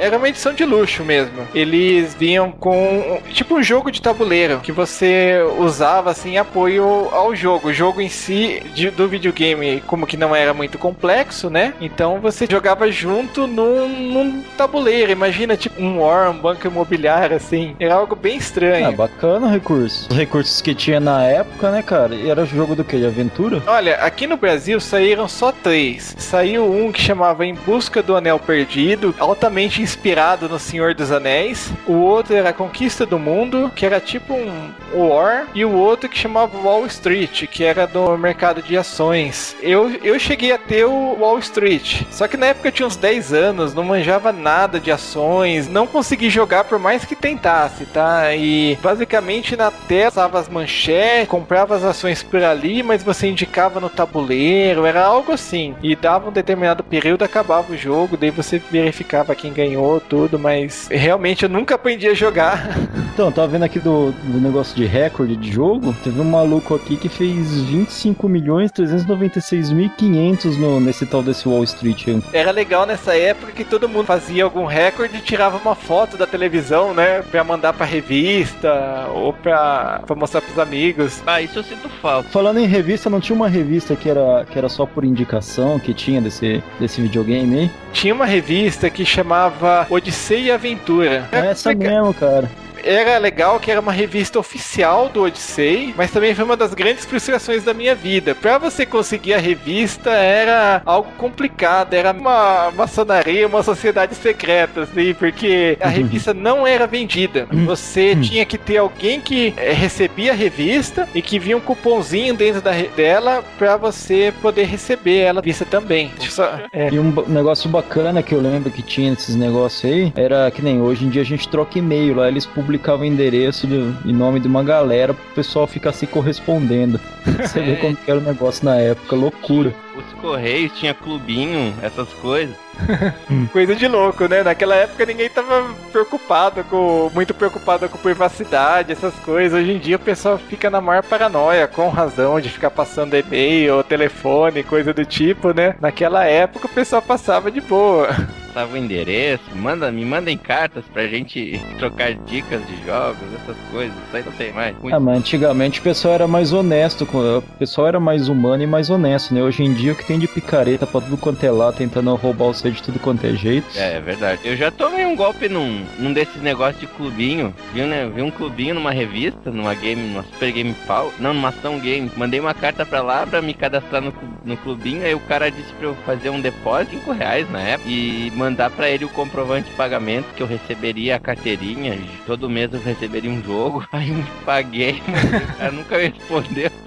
era 0.01 0.17
uma 0.17 0.29
edição 0.29 0.53
de 0.53 0.65
luxo 0.65 1.05
mesmo. 1.05 1.47
Eles 1.55 2.15
vinham 2.15 2.51
com 2.51 3.21
tipo 3.33 3.57
um 3.57 3.63
jogo 3.63 3.91
de 3.91 4.01
tabuleiro 4.01 4.61
que 4.61 4.73
você 4.73 5.41
usava 5.59 6.11
assim 6.11 6.37
apoio 6.37 7.09
ao 7.13 7.35
jogo. 7.35 7.69
O 7.69 7.73
jogo 7.73 8.01
em 8.01 8.09
si 8.09 8.63
de, 8.75 8.91
do 8.91 9.09
videogame, 9.09 9.83
como 9.87 10.07
que 10.07 10.17
não 10.17 10.35
era 10.35 10.55
muito 10.55 10.79
complexo, 10.79 11.51
né? 11.51 11.75
Então 11.81 12.21
você 12.21 12.47
jogava 12.49 12.91
junto 12.91 13.47
num, 13.47 13.89
num 13.89 14.43
tabuleiro. 14.57 15.13
Imagina 15.13 15.57
tipo 15.57 15.81
um 15.83 16.01
War, 16.01 16.31
um 16.31 16.39
banco 16.39 16.67
imobiliário 16.67 17.37
assim. 17.37 17.75
Era 17.79 17.95
algo 17.95 18.15
bem 18.15 18.37
estranho. 18.37 18.89
Ah, 18.89 18.93
bacana 18.93 19.47
o 19.47 19.51
recurso. 19.51 20.09
Os 20.11 20.17
recursos 20.17 20.61
que 20.61 20.75
tinha 20.75 21.01
na 21.01 21.25
época, 21.25 21.71
né, 21.71 21.83
cara? 21.83 22.15
E 22.15 22.31
era 22.31 22.45
jogo 22.45 22.75
do 22.75 22.85
que? 22.85 22.99
De 22.99 23.07
aventura? 23.07 23.63
Olha, 23.67 23.97
aqui 23.97 24.27
no 24.27 24.37
Brasil 24.37 24.81
saíram 24.81 25.29
só 25.29 25.53
três. 25.53 26.15
Saiu 26.19 26.65
um 26.65 26.91
que 26.91 27.01
chamava 27.01 27.45
Em 27.47 27.55
Busca 27.55 28.03
do 28.03 28.17
Anel 28.17 28.39
Perdido, 28.39 29.15
altamente 29.19 29.83
inspirado 29.89 30.49
no 30.49 30.59
Senhor 30.59 30.95
dos 30.95 31.11
Anéis. 31.11 31.73
O 31.87 31.95
outro 31.95 32.35
era 32.35 32.53
Conquista 32.53 33.07
do 33.07 33.19
Mundo, 33.19 33.73
que 33.75 33.87
era 33.87 33.99
tipo 33.99 34.35
um 34.35 34.71
War. 34.93 35.47
E 35.55 35.65
o 35.65 35.73
outro 35.73 36.09
que 36.09 36.19
chamava 36.19 36.59
Wall 36.59 36.87
Street, 36.87 37.47
que 37.47 37.65
era 37.65 37.87
do 37.87 38.17
mercado 38.19 38.63
de 38.63 38.77
ações. 38.77 39.57
Eu, 39.63 39.91
eu 40.03 40.19
cheguei 40.19 40.53
a 40.53 40.59
ter 40.59 40.85
o 40.85 41.17
Wall 41.19 41.39
Street. 41.39 42.03
Só 42.11 42.29
que 42.29 42.37
na 42.37 42.47
época 42.47 42.69
eu 42.69 42.73
tinha 42.73 42.87
uns 42.87 42.97
10 42.97 43.33
anos, 43.33 43.75
não 43.75 43.83
manjava 43.83 44.33
nada 44.33 44.79
de 44.79 44.91
ações, 44.91 45.69
não 45.69 45.87
consegui 45.87 46.29
jogar 46.29 46.65
por 46.65 46.79
mais 46.79 47.05
que 47.05 47.17
tentasse, 47.17 47.87
tá? 47.87 48.35
E 48.35 48.79
basicamente 48.83 49.57
na 49.57 49.71
tela 49.71 50.09
usava 50.09 50.41
as 50.41 50.49
manchetes, 50.49 51.29
comprava 51.29 51.77
as 51.77 51.85
ações 51.85 52.23
por 52.23 52.43
ali, 52.43 52.83
mas 52.83 53.03
você 53.03 53.29
indicava 53.29 53.79
no 53.81 53.89
tabuleiro, 53.89 54.85
era 54.85 55.05
algo 55.05 55.33
assim. 55.33 55.75
E 55.83 55.95
dava 55.95 56.29
um 56.29 56.33
determinado 56.33 56.83
período, 56.83 57.25
acabava 57.25 57.73
o 57.73 57.77
jogo, 57.77 58.17
daí 58.17 58.31
você 58.31 58.59
verificava 58.59 59.35
quem 59.35 59.53
ganhou, 59.53 59.78
tudo, 60.09 60.39
mas 60.39 60.89
realmente 60.91 61.43
eu 61.45 61.49
nunca 61.49 61.75
aprendi 61.75 62.07
a 62.09 62.15
jogar. 62.15 62.77
Então, 63.19 63.33
tava 63.33 63.49
vendo 63.49 63.65
aqui 63.65 63.81
do, 63.81 64.13
do 64.13 64.41
negócio 64.41 64.77
de 64.77 64.85
recorde 64.85 65.35
de 65.35 65.51
jogo. 65.51 65.93
Teve 66.05 66.21
um 66.21 66.25
maluco 66.25 66.77
aqui 66.77 66.97
que 66.97 67.09
fez 67.09 67.63
25 67.63 68.29
milhões 68.29 68.71
396 68.71 69.73
mil 69.73 69.91
500 69.91 70.57
no, 70.57 70.79
nesse 70.79 71.05
tal 71.05 71.21
desse 71.21 71.49
Wall 71.49 71.65
Street. 71.65 72.07
aí. 72.07 72.23
Era 72.33 72.53
legal 72.53 72.87
nessa 72.87 73.17
época 73.17 73.51
que 73.51 73.65
todo 73.65 73.89
mundo 73.89 74.07
fazia 74.07 74.45
algum 74.45 74.65
recorde 74.67 75.17
e 75.17 75.21
tirava 75.21 75.57
uma 75.57 75.75
foto 75.75 76.17
da 76.17 76.29
televisão, 76.29 76.95
né? 76.95 77.23
Pra 77.23 77.43
mandar 77.43 77.73
pra 77.73 77.85
revista 77.85 79.09
ou 79.13 79.33
pra, 79.33 80.01
pra 80.07 80.15
mostrar 80.15 80.41
pros 80.41 80.57
amigos. 80.57 81.21
Ah, 81.27 81.43
isso 81.43 81.59
eu 81.59 81.65
sinto 81.65 81.89
falta. 82.01 82.29
Falando 82.29 82.61
em 82.61 82.67
revista, 82.67 83.11
não 83.11 83.19
tinha 83.19 83.35
uma 83.35 83.49
revista 83.49 83.97
que 83.97 84.09
era, 84.09 84.47
que 84.49 84.57
era 84.57 84.69
só 84.69 84.87
por 84.87 85.05
indicação 85.05 85.81
que 85.81 85.93
tinha 85.93 86.21
desse, 86.21 86.63
desse 86.79 87.01
videogame 87.01 87.59
aí? 87.59 87.71
Tinha 87.93 88.15
uma 88.15 88.27
revista 88.27 88.89
que 88.89 89.05
chamava 89.05 89.58
Odisseia 89.91 90.41
e 90.41 90.51
Aventura. 90.51 91.29
É 91.33 91.47
essa 91.47 91.71
legal. 91.71 91.93
mesmo, 91.93 92.15
cara. 92.15 92.51
Era 92.89 93.19
legal 93.19 93.61
que 93.61 93.71
era 93.71 93.81
uma 93.81 93.93
revista 93.93 94.39
oficial 94.39 95.09
do 95.11 95.23
Odyssey, 95.25 95.93
mas 95.97 96.11
também 96.11 96.35
foi 96.35 96.45
uma 96.45 96.57
das 96.57 96.73
grandes 96.73 97.05
frustrações 97.05 97.63
da 97.63 97.75
minha 97.75 97.95
vida. 97.95 98.35
Pra 98.35 98.57
você 98.57 98.87
conseguir 98.87 99.35
a 99.35 99.39
revista 99.39 100.11
era 100.11 100.81
algo 100.87 101.11
complicado, 101.19 101.93
era 101.93 102.13
uma 102.13 102.71
maçonaria, 102.75 103.47
uma 103.47 103.63
sociedade 103.63 104.15
secreta, 104.15 104.83
assim, 104.85 105.13
porque 105.15 105.77
a 105.81 105.89
revista 105.89 106.33
não 106.33 106.67
era 106.67 106.87
vendida. 106.87 107.47
Você 107.67 108.17
tinha 108.17 108.45
que 108.47 108.57
ter 108.57 108.79
alguém 108.79 109.21
que 109.21 109.53
eh, 109.57 109.73
recebia 109.73 110.33
a 110.33 110.35
revista 110.35 111.07
e 111.15 111.21
que 111.21 111.39
vinha 111.39 111.57
um 111.57 111.61
cupomzinho 111.61 112.35
dentro 112.35 112.63
da 112.63 112.73
dela 112.97 113.45
pra 113.59 113.77
você 113.77 114.33
poder 114.41 114.65
receber 114.65 115.19
ela 115.19 115.43
vista 115.43 115.65
também. 115.65 116.11
Só- 116.21 116.59
é. 116.73 116.89
E 116.91 116.99
um 116.99 117.13
negócio 117.27 117.69
bacana 117.69 118.23
que 118.23 118.35
eu 118.35 118.41
lembro 118.41 118.71
que 118.71 118.83
tinha 118.83 119.11
nesses 119.11 119.35
negócios 119.37 119.85
aí 119.93 120.13
era 120.17 120.51
que 120.51 120.63
nem 120.63 120.81
hoje 120.81 121.05
em 121.05 121.11
dia 121.11 121.23
a 121.23 121.25
gente 121.25 121.49
troca 121.49 121.79
e-mail 121.79 122.15
lá, 122.15 122.29
eles 122.29 122.47
publicavam 122.79 123.03
o 123.03 123.05
endereço 123.05 123.67
em 124.05 124.13
nome 124.13 124.39
de 124.41 124.47
uma 124.49 124.63
galera 124.63 125.13
pro 125.13 125.35
pessoal 125.35 125.67
ficar 125.67 125.93
se 125.93 126.07
correspondendo. 126.07 126.99
Você 127.27 127.61
vê 127.61 127.73
É. 127.73 127.77
como 127.77 127.97
que 127.97 128.11
era 128.11 128.21
o 128.21 128.23
negócio 128.23 128.65
na 128.65 128.77
época, 128.77 129.15
loucura. 129.17 129.75
Os 129.99 130.21
Correios 130.21 130.73
tinha 130.79 130.95
clubinho, 130.95 131.75
essas 131.83 132.09
coisas. 132.15 132.55
Coisa 133.53 133.75
de 133.75 133.89
louco, 133.89 134.27
né? 134.29 134.43
Naquela 134.45 134.75
época 134.77 135.05
ninguém 135.05 135.29
tava 135.29 135.75
preocupado 135.91 136.63
com. 136.65 137.11
muito 137.13 137.35
preocupado 137.35 137.89
com 137.89 137.99
privacidade, 137.99 138.93
essas 138.93 139.15
coisas. 139.15 139.59
Hoje 139.61 139.73
em 139.73 139.79
dia 139.79 139.97
o 139.97 140.01
pessoal 140.01 140.39
fica 140.39 140.71
na 140.71 140.81
maior 140.81 141.03
paranoia, 141.03 141.67
com 141.67 141.89
razão, 141.89 142.41
de 142.41 142.49
ficar 142.49 142.71
passando 142.71 143.15
e-mail, 143.17 143.83
telefone, 143.83 144.63
coisa 144.63 144.93
do 144.95 145.05
tipo, 145.05 145.53
né? 145.53 145.75
Naquela 145.81 146.25
época 146.25 146.67
o 146.67 146.71
pessoal 146.71 147.03
passava 147.03 147.51
de 147.51 147.61
boa. 147.61 148.09
Passava 148.49 148.73
o 148.73 148.77
endereço, 148.79 149.45
manda, 149.55 149.93
me 149.93 150.05
mandem 150.07 150.37
cartas 150.37 150.83
pra 150.93 151.07
gente 151.07 151.61
trocar 151.79 152.15
dicas 152.15 152.67
de 152.67 152.83
jogos, 152.85 153.19
essas 153.43 153.57
coisas. 153.71 153.95
Isso 154.07 154.17
aí 154.17 154.23
não 154.25 154.33
tem 154.33 154.53
mais. 154.53 154.75
Muito 154.79 154.97
Ah, 154.97 154.99
mas 154.99 155.19
antigamente 155.19 155.79
o 155.79 155.83
pessoal 155.83 156.15
era 156.15 156.27
mais 156.27 156.51
honesto, 156.53 157.05
com- 157.05 157.39
o 157.39 157.43
pessoal 157.43 157.87
era 157.89 158.01
mais 158.01 158.27
humano 158.29 158.63
e 158.63 158.67
mais 158.67 158.89
honesto, 158.89 159.35
né? 159.35 159.43
Hoje 159.43 159.63
em 159.63 159.73
dia 159.75 159.88
o 159.93 159.97
que 159.97 160.05
tem 160.05 160.19
de 160.19 160.29
picareta 160.29 160.87
pra 160.87 161.01
tudo 161.01 161.17
quanto 161.17 161.45
é 161.45 161.51
lá, 161.51 161.73
tentando 161.73 162.15
roubar 162.15 162.47
o 162.47 162.55
seu 162.55 162.71
de 162.71 162.83
tudo 162.83 162.99
quanto 162.99 163.27
é 163.27 163.35
jeito. 163.35 163.67
É, 163.77 163.97
é 163.97 164.01
verdade. 164.01 164.41
Eu 164.45 164.57
já 164.57 164.71
tomei 164.71 165.05
um 165.05 165.17
golpe 165.17 165.49
num, 165.49 165.85
num 165.99 166.13
desses 166.13 166.41
negócios 166.43 166.81
de 166.81 166.87
clubinho. 166.87 167.55
Vi, 167.73 167.83
né, 167.83 168.11
vi 168.15 168.23
um 168.23 168.31
clubinho 168.31 168.75
numa 168.75 168.91
revista, 168.91 169.51
numa 169.51 169.75
game, 169.75 170.03
numa 170.03 170.23
Super 170.25 170.53
Game 170.53 170.75
Pau. 170.87 171.13
Não, 171.19 171.35
numa 171.35 171.49
Ação 171.49 171.79
Game. 171.79 172.11
Mandei 172.17 172.41
uma 172.41 172.55
carta 172.55 172.85
pra 172.85 173.03
lá 173.03 173.27
pra 173.27 173.43
me 173.43 173.55
cadastrar 173.55 174.03
no, 174.03 174.13
no 174.45 174.57
clubinho. 174.57 175.05
Aí 175.05 175.15
o 175.15 175.21
cara 175.21 175.51
disse 175.51 175.73
pra 175.75 175.89
eu 175.89 175.95
fazer 176.07 176.31
um 176.31 176.41
depósito, 176.41 176.97
5 176.97 177.13
reais 177.13 177.51
na 177.51 177.61
época. 177.61 177.89
E 177.89 178.33
mandar 178.35 178.71
pra 178.71 178.89
ele 178.89 179.05
o 179.05 179.09
comprovante 179.09 179.71
de 179.71 179.77
pagamento 179.77 180.27
que 180.35 180.43
eu 180.43 180.47
receberia 180.47 181.17
a 181.17 181.21
carteirinha. 181.21 181.99
Todo 182.27 182.51
mês 182.51 182.73
eu 182.73 182.81
receberia 182.81 183.31
um 183.31 183.43
jogo. 183.43 183.87
Aí 183.93 184.11
eu 184.11 184.25
paguei, 184.45 185.03
mas 185.07 185.25
o 185.25 185.57
cara 185.57 185.73
nunca 185.73 185.99
me 185.99 186.09
respondeu. 186.09 186.71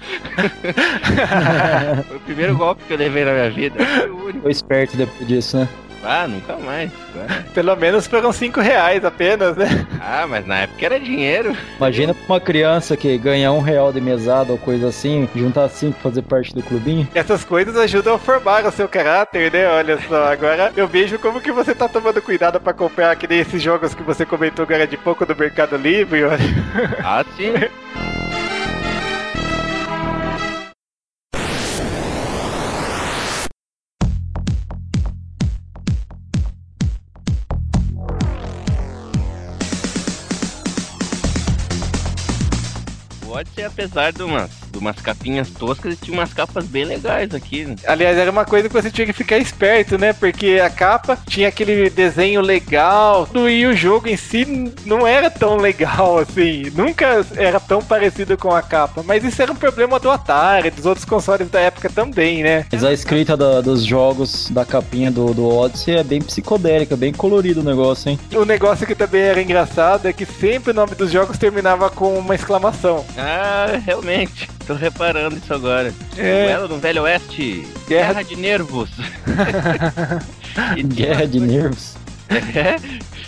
Foi 2.08 2.16
o 2.16 2.20
primeiro 2.20 2.56
golpe 2.56 2.82
que 2.92 2.94
eu 2.94 2.98
levei 2.98 3.24
na 3.24 3.32
minha 3.32 3.50
vida. 3.50 3.84
Foi 3.84 4.10
o 4.10 4.24
único. 4.24 4.40
Foi 4.42 4.50
esperto 4.50 4.96
depois 4.96 5.26
disso, 5.26 5.56
né? 5.58 5.68
Ah, 6.04 6.26
nunca 6.26 6.56
mais. 6.56 6.90
Ah. 7.16 7.44
Pelo 7.54 7.76
menos 7.76 8.08
foram 8.08 8.32
5 8.32 8.60
reais 8.60 9.04
apenas, 9.04 9.56
né? 9.56 9.86
Ah, 10.00 10.26
mas 10.28 10.44
na 10.44 10.62
época 10.62 10.84
era 10.84 10.98
dinheiro. 10.98 11.56
Imagina 11.76 12.12
pra 12.12 12.24
uma 12.28 12.40
criança 12.40 12.96
que 12.96 13.16
ganha 13.16 13.52
um 13.52 13.60
real 13.60 13.92
de 13.92 14.00
mesada 14.00 14.50
ou 14.50 14.58
coisa 14.58 14.88
assim, 14.88 15.28
juntar 15.34 15.68
cinco 15.68 15.92
pra 16.00 16.10
fazer 16.10 16.22
parte 16.22 16.52
do 16.52 16.62
clubinho. 16.62 17.06
Essas 17.14 17.44
coisas 17.44 17.76
ajudam 17.76 18.14
a 18.14 18.18
formar 18.18 18.66
o 18.66 18.72
seu 18.72 18.88
caráter, 18.88 19.52
né? 19.52 19.68
Olha 19.68 19.96
só, 20.08 20.24
agora 20.24 20.72
eu 20.76 20.88
vejo 20.88 21.20
como 21.20 21.40
que 21.40 21.52
você 21.52 21.72
tá 21.72 21.88
tomando 21.88 22.20
cuidado 22.20 22.60
pra 22.60 22.72
comprar 22.72 23.14
que 23.14 23.28
nem 23.28 23.38
esses 23.38 23.62
jogos 23.62 23.94
que 23.94 24.02
você 24.02 24.26
comentou 24.26 24.64
agora 24.64 24.88
de 24.88 24.96
pouco 24.96 25.24
do 25.24 25.36
Mercado 25.36 25.76
Livre, 25.76 26.24
olha. 26.24 26.38
Ah, 27.04 27.24
sim. 27.36 27.52
O 43.42 43.44
Odyssey, 43.44 43.64
apesar 43.64 44.12
umas 44.22 44.50
de 44.52 44.61
umas 44.78 44.96
capinhas 44.96 45.50
toscas 45.50 45.94
e 45.94 45.96
tinha 45.96 46.16
umas 46.16 46.32
capas 46.32 46.64
bem 46.64 46.84
legais 46.84 47.34
aqui. 47.34 47.64
né? 47.64 47.76
Aliás, 47.86 48.16
era 48.16 48.30
uma 48.30 48.44
coisa 48.44 48.68
que 48.68 48.74
você 48.74 48.90
tinha 48.90 49.06
que 49.06 49.12
ficar 49.12 49.38
esperto, 49.38 49.98
né? 49.98 50.12
Porque 50.12 50.60
a 50.64 50.70
capa 50.70 51.18
tinha 51.28 51.48
aquele 51.48 51.90
desenho 51.90 52.40
legal 52.40 53.28
e 53.48 53.66
o 53.66 53.74
jogo 53.74 54.08
em 54.08 54.16
si 54.16 54.72
não 54.84 55.06
era 55.06 55.30
tão 55.30 55.56
legal 55.56 56.18
assim. 56.18 56.70
Nunca 56.74 57.24
era 57.36 57.58
tão 57.60 57.82
parecido 57.82 58.36
com 58.36 58.54
a 58.54 58.62
capa. 58.62 59.02
Mas 59.04 59.24
isso 59.24 59.40
era 59.42 59.52
um 59.52 59.56
problema 59.56 59.98
do 59.98 60.10
Atari, 60.10 60.70
dos 60.70 60.86
outros 60.86 61.04
consoles 61.04 61.48
da 61.50 61.60
época 61.60 61.88
também, 61.90 62.42
né? 62.42 62.66
Mas 62.72 62.84
a 62.84 62.92
escrita 62.92 63.36
da- 63.36 63.60
dos 63.60 63.84
jogos 63.84 64.48
da 64.50 64.64
capinha 64.64 65.10
do, 65.10 65.32
do 65.34 65.48
Odyssey 65.48 65.96
é 65.96 66.04
bem 66.04 66.20
psicodélica, 66.20 66.96
bem 66.96 67.12
colorido 67.12 67.60
o 67.60 67.64
negócio, 67.64 68.10
hein? 68.10 68.18
O 68.34 68.44
negócio 68.44 68.86
que 68.86 68.94
também 68.94 69.22
era 69.22 69.42
engraçado 69.42 70.06
é 70.06 70.12
que 70.12 70.24
sempre 70.26 70.70
o 70.70 70.74
nome 70.74 70.94
dos 70.94 71.10
jogos 71.10 71.38
terminava 71.38 71.90
com 71.90 72.18
uma 72.18 72.34
exclamação. 72.34 73.04
Ah, 73.16 73.80
realmente. 73.84 74.48
Tô 74.66 74.74
reparando 74.74 75.36
isso 75.36 75.52
agora. 75.52 75.92
É. 76.16 76.44
Duelo 76.46 76.68
no 76.68 76.78
Velho 76.78 77.02
Oeste. 77.02 77.66
Guerra- 77.88 78.08
Guerra 78.12 78.22
de 78.24 78.36
nervos. 78.36 78.90
Guerra 80.94 81.26
de 81.26 81.40
nervos. 81.40 81.94
É. 82.30 82.76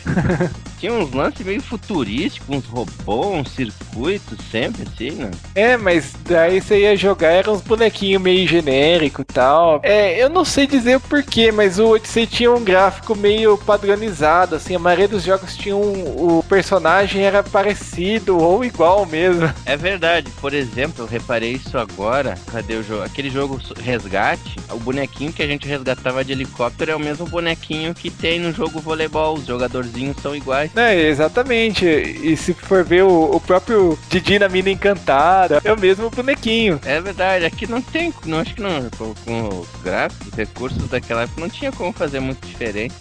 Tinha 0.85 0.93
uns 0.93 1.15
lances 1.15 1.47
meio 1.47 1.63
futurísticos, 1.63 2.59
uns 2.59 2.67
robôs, 2.67 3.41
uns 3.41 3.53
circuitos, 3.53 4.37
sempre 4.51 4.83
assim, 4.83 5.13
né? 5.13 5.31
É, 5.55 5.79
mas 5.79 6.13
daí 6.29 6.61
você 6.61 6.81
ia 6.81 6.95
jogar, 6.95 7.31
eram 7.31 7.55
uns 7.55 7.63
bonequinhos 7.63 8.21
meio 8.21 8.47
genérico 8.47 9.23
e 9.23 9.25
tal. 9.25 9.81
É, 9.83 10.23
eu 10.23 10.29
não 10.29 10.45
sei 10.45 10.67
dizer 10.67 10.97
o 10.97 11.01
porquê, 11.01 11.51
mas 11.51 11.79
o 11.79 11.89
Odyssey 11.89 12.27
tinha 12.27 12.53
um 12.53 12.63
gráfico 12.63 13.17
meio 13.17 13.57
padronizado, 13.57 14.57
assim, 14.57 14.75
a 14.75 14.79
maioria 14.79 15.09
dos 15.09 15.23
jogos 15.23 15.57
tinha 15.57 15.75
um, 15.75 16.39
o 16.39 16.45
personagem 16.47 17.23
era 17.23 17.43
parecido 17.43 18.37
ou 18.37 18.63
igual 18.63 19.07
mesmo. 19.07 19.51
É 19.65 19.79
verdade, 19.79 20.31
por 20.41 20.53
exemplo, 20.53 21.05
eu 21.05 21.07
reparei 21.07 21.53
isso 21.53 21.79
agora. 21.79 22.37
Cadê 22.53 22.75
o 22.75 22.83
jogo? 22.83 23.03
Aquele 23.03 23.31
jogo 23.31 23.59
Resgate, 23.81 24.57
o 24.71 24.79
bonequinho 24.79 25.33
que 25.33 25.43
a 25.43 25.47
gente 25.47 25.67
resgatava 25.67 26.23
de 26.23 26.33
helicóptero 26.33 26.91
é 26.91 26.97
o 26.97 27.01
mesmo 27.01 27.27
bonequinho 27.27 27.95
que 27.95 28.11
tem 28.11 28.39
no 28.39 28.53
jogo 28.53 28.81
voleibol. 28.81 29.35
Os 29.35 29.47
jogadorzinhos 29.47 30.19
são 30.21 30.37
iguais. 30.37 30.74
É, 30.77 31.09
exatamente. 31.09 31.85
E 31.87 32.37
se 32.37 32.53
for 32.53 32.85
ver 32.85 33.05
o, 33.05 33.37
o 33.37 33.41
próprio 33.41 33.99
Didi 34.09 34.39
na 34.39 34.49
mina 34.49 34.71
encantada, 34.71 35.61
é 35.65 35.73
o 35.73 35.79
mesmo 35.79 36.11
bonequinho. 36.11 36.81
É 36.85 37.01
verdade, 37.01 37.45
aqui 37.45 37.67
não 37.67 37.81
tem, 37.81 38.13
não 38.25 38.41
acho 38.41 38.55
que 38.55 38.63
não, 38.63 38.91
com, 38.91 39.15
com 39.25 39.61
os 39.61 39.69
gráficos, 39.83 40.29
os 40.29 40.35
recursos 40.35 40.89
daquela 40.89 41.23
época, 41.23 41.41
não 41.41 41.49
tinha 41.49 41.71
como 41.73 41.93
fazer 41.93 42.21
muito 42.21 42.47
diferente. 42.47 42.95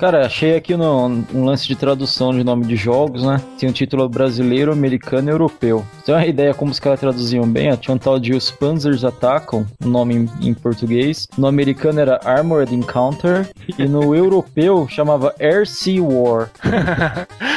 Cara, 0.00 0.24
achei 0.24 0.56
aqui 0.56 0.74
no, 0.78 1.08
um 1.34 1.44
lance 1.44 1.68
de 1.68 1.76
tradução 1.76 2.32
de 2.32 2.42
nome 2.42 2.64
de 2.64 2.74
jogos, 2.74 3.22
né? 3.22 3.38
Tem 3.58 3.68
um 3.68 3.72
título 3.72 4.08
brasileiro, 4.08 4.72
americano 4.72 5.28
e 5.28 5.30
europeu. 5.30 5.84
Tem 6.06 6.14
uma 6.14 6.24
ideia 6.24 6.54
como 6.54 6.70
os 6.70 6.80
caras 6.80 7.00
traduziam 7.00 7.46
bem? 7.46 7.70
ó, 7.70 7.76
Tinha 7.76 7.94
um 7.94 7.98
tal 7.98 8.18
de 8.18 8.32
Os 8.32 8.50
Panzers 8.50 9.04
Atacam, 9.04 9.66
o 9.78 9.86
nome 9.86 10.14
em, 10.14 10.48
em 10.48 10.54
português. 10.54 11.28
No 11.36 11.46
americano 11.46 12.00
era 12.00 12.18
Armored 12.24 12.74
Encounter. 12.74 13.50
E 13.78 13.86
no 13.86 14.14
europeu 14.16 14.88
chamava 14.88 15.34
Air 15.38 15.66
Sea 15.66 16.02
War. 16.02 16.48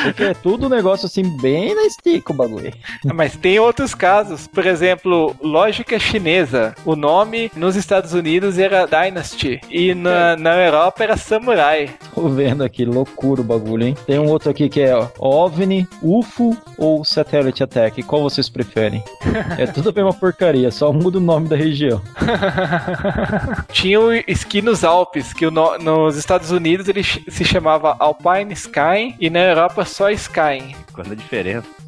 Porque 0.04 0.24
é 0.24 0.34
tudo 0.34 0.66
um 0.66 0.70
negócio 0.70 1.06
assim, 1.06 1.24
bem 1.38 1.74
na 1.74 1.84
estica 1.84 2.34
o 2.34 2.36
bagulho. 2.36 2.74
Mas 3.06 3.38
tem 3.38 3.58
outros 3.58 3.96
casos. 3.96 4.48
Por 4.48 4.66
exemplo, 4.66 5.34
lógica 5.42 5.98
chinesa. 5.98 6.76
O 6.84 6.94
nome 6.94 7.50
nos 7.56 7.78
Estados 7.78 8.14
Unidos 8.14 8.60
era 8.60 8.86
Dynasty. 8.86 9.62
E 9.70 9.96
na, 9.96 10.36
na 10.36 10.58
Europa 10.58 11.06
era 11.06 11.16
Samurai. 11.16 11.90
Tô 12.14 12.33
vendo 12.34 12.64
aqui, 12.64 12.84
loucura 12.86 13.42
o 13.42 13.44
bagulho, 13.44 13.86
hein? 13.88 13.98
Tem 14.06 14.20
um 14.20 14.28
outro 14.30 14.50
aqui 14.50 14.68
que 14.70 14.82
é 14.82 14.96
ó, 14.96 15.08
OVNI, 15.20 15.88
UFO 16.02 16.56
ou 16.78 17.04
Satellite 17.06 17.64
Attack. 17.64 18.02
Qual 18.04 18.22
vocês 18.22 18.50
preferem? 18.50 19.04
É 19.58 19.66
tudo 19.66 19.90
a 19.90 19.92
mesma 19.92 20.14
porcaria, 20.14 20.70
só 20.72 20.92
muda 20.94 21.18
o 21.18 21.22
nome 21.22 21.48
da 21.48 21.56
região. 21.56 22.02
Tinha 23.72 24.00
o 24.00 24.14
esqui 24.28 24.62
nos 24.62 24.84
Alpes, 24.84 25.34
que 25.34 25.50
no- 25.50 25.78
nos 25.80 26.16
Estados 26.18 26.52
Unidos 26.52 26.88
ele 26.88 27.04
se 27.04 27.44
chamava 27.46 27.96
Alpine 28.00 28.54
Sky 28.54 29.16
e 29.20 29.30
na 29.30 29.40
Europa 29.40 29.86
só 29.86 30.10
Sky. 30.12 30.76
Qual 30.94 31.06
a 31.10 31.16
diferença? 31.16 31.83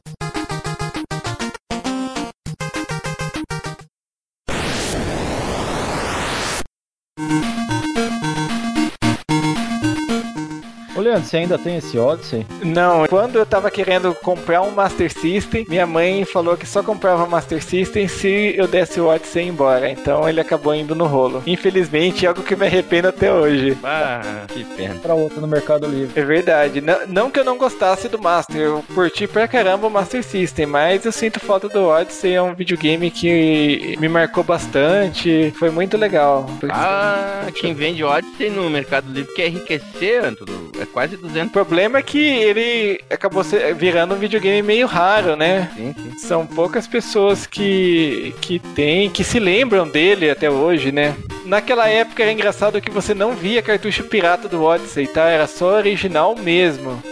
Leandro, 11.05 11.23
você 11.23 11.37
ainda 11.37 11.57
tem 11.59 11.77
esse 11.77 11.99
Odyssey? 11.99 12.45
Não, 12.63 13.05
quando 13.05 13.37
eu 13.37 13.45
tava 13.45 13.69
querendo 13.69 14.11
comprar 14.15 14.63
um 14.63 14.71
Master 14.71 15.13
System, 15.13 15.63
minha 15.69 15.85
mãe 15.85 16.25
falou 16.25 16.57
que 16.57 16.65
só 16.65 16.81
comprava 16.81 17.27
Master 17.27 17.63
System 17.63 18.07
se 18.07 18.55
eu 18.57 18.67
desse 18.67 18.99
o 18.99 19.05
Odyssey 19.05 19.47
embora. 19.47 19.87
Então 19.87 20.27
ele 20.27 20.41
acabou 20.41 20.73
indo 20.73 20.95
no 20.95 21.05
rolo. 21.05 21.43
Infelizmente, 21.45 22.25
é 22.25 22.29
algo 22.29 22.41
que 22.41 22.55
me 22.55 22.65
arrependo 22.65 23.07
até 23.07 23.31
hoje. 23.31 23.77
Ah, 23.83 24.45
que 24.47 24.63
pena. 24.63 24.95
Pra 24.95 25.13
outra 25.13 25.39
no 25.39 25.47
Mercado 25.47 25.85
Livre. 25.85 26.19
É 26.19 26.25
verdade. 26.25 26.81
Não, 26.81 27.05
não 27.07 27.29
que 27.29 27.39
eu 27.39 27.45
não 27.45 27.57
gostasse 27.57 28.09
do 28.09 28.19
Master, 28.19 28.59
eu 28.59 28.83
curti 28.95 29.27
pra 29.27 29.47
caramba 29.47 29.85
o 29.85 29.91
Master 29.91 30.23
System, 30.23 30.65
mas 30.65 31.05
eu 31.05 31.11
sinto 31.11 31.39
falta 31.39 31.69
do 31.69 31.85
Odyssey. 31.85 32.33
É 32.33 32.41
um 32.41 32.55
videogame 32.55 33.11
que 33.11 33.95
me 33.99 34.09
marcou 34.09 34.43
bastante. 34.43 35.53
Foi 35.59 35.69
muito 35.69 35.97
legal. 35.97 36.49
Ah, 36.71 37.45
quem 37.53 37.75
vende 37.75 38.03
Odyssey 38.03 38.49
no 38.49 38.67
Mercado 38.71 39.11
Livre 39.11 39.33
quer 39.35 39.49
enriquecer, 39.49 40.35
tudo. 40.35 40.71
É 40.79 40.94
quase 40.95 41.15
O 41.15 41.17
200. 41.17 41.51
problema 41.51 41.97
é 41.99 42.01
que 42.01 42.17
ele 42.17 43.01
acabou 43.09 43.43
se- 43.43 43.73
virando 43.73 44.15
um 44.15 44.17
videogame 44.17 44.61
meio 44.61 44.87
raro, 44.87 45.35
né? 45.35 45.69
Sim, 45.75 45.93
sim. 45.93 46.17
São 46.19 46.47
poucas 46.47 46.87
pessoas 46.87 47.45
que, 47.45 48.33
que 48.39 48.59
tem, 48.59 49.09
que 49.09 49.21
se 49.21 49.37
lembram 49.37 49.85
dele 49.89 50.29
até 50.29 50.49
hoje, 50.49 50.93
né? 50.93 51.13
Naquela 51.45 51.89
época 51.89 52.23
era 52.23 52.31
engraçado 52.31 52.79
que 52.81 52.89
você 52.89 53.13
não 53.13 53.33
via 53.33 53.61
cartucho 53.61 54.05
pirata 54.05 54.47
do 54.47 54.63
Odyssey, 54.63 55.05
tá? 55.05 55.27
Era 55.27 55.47
só 55.47 55.75
original 55.75 56.33
mesmo. 56.33 57.03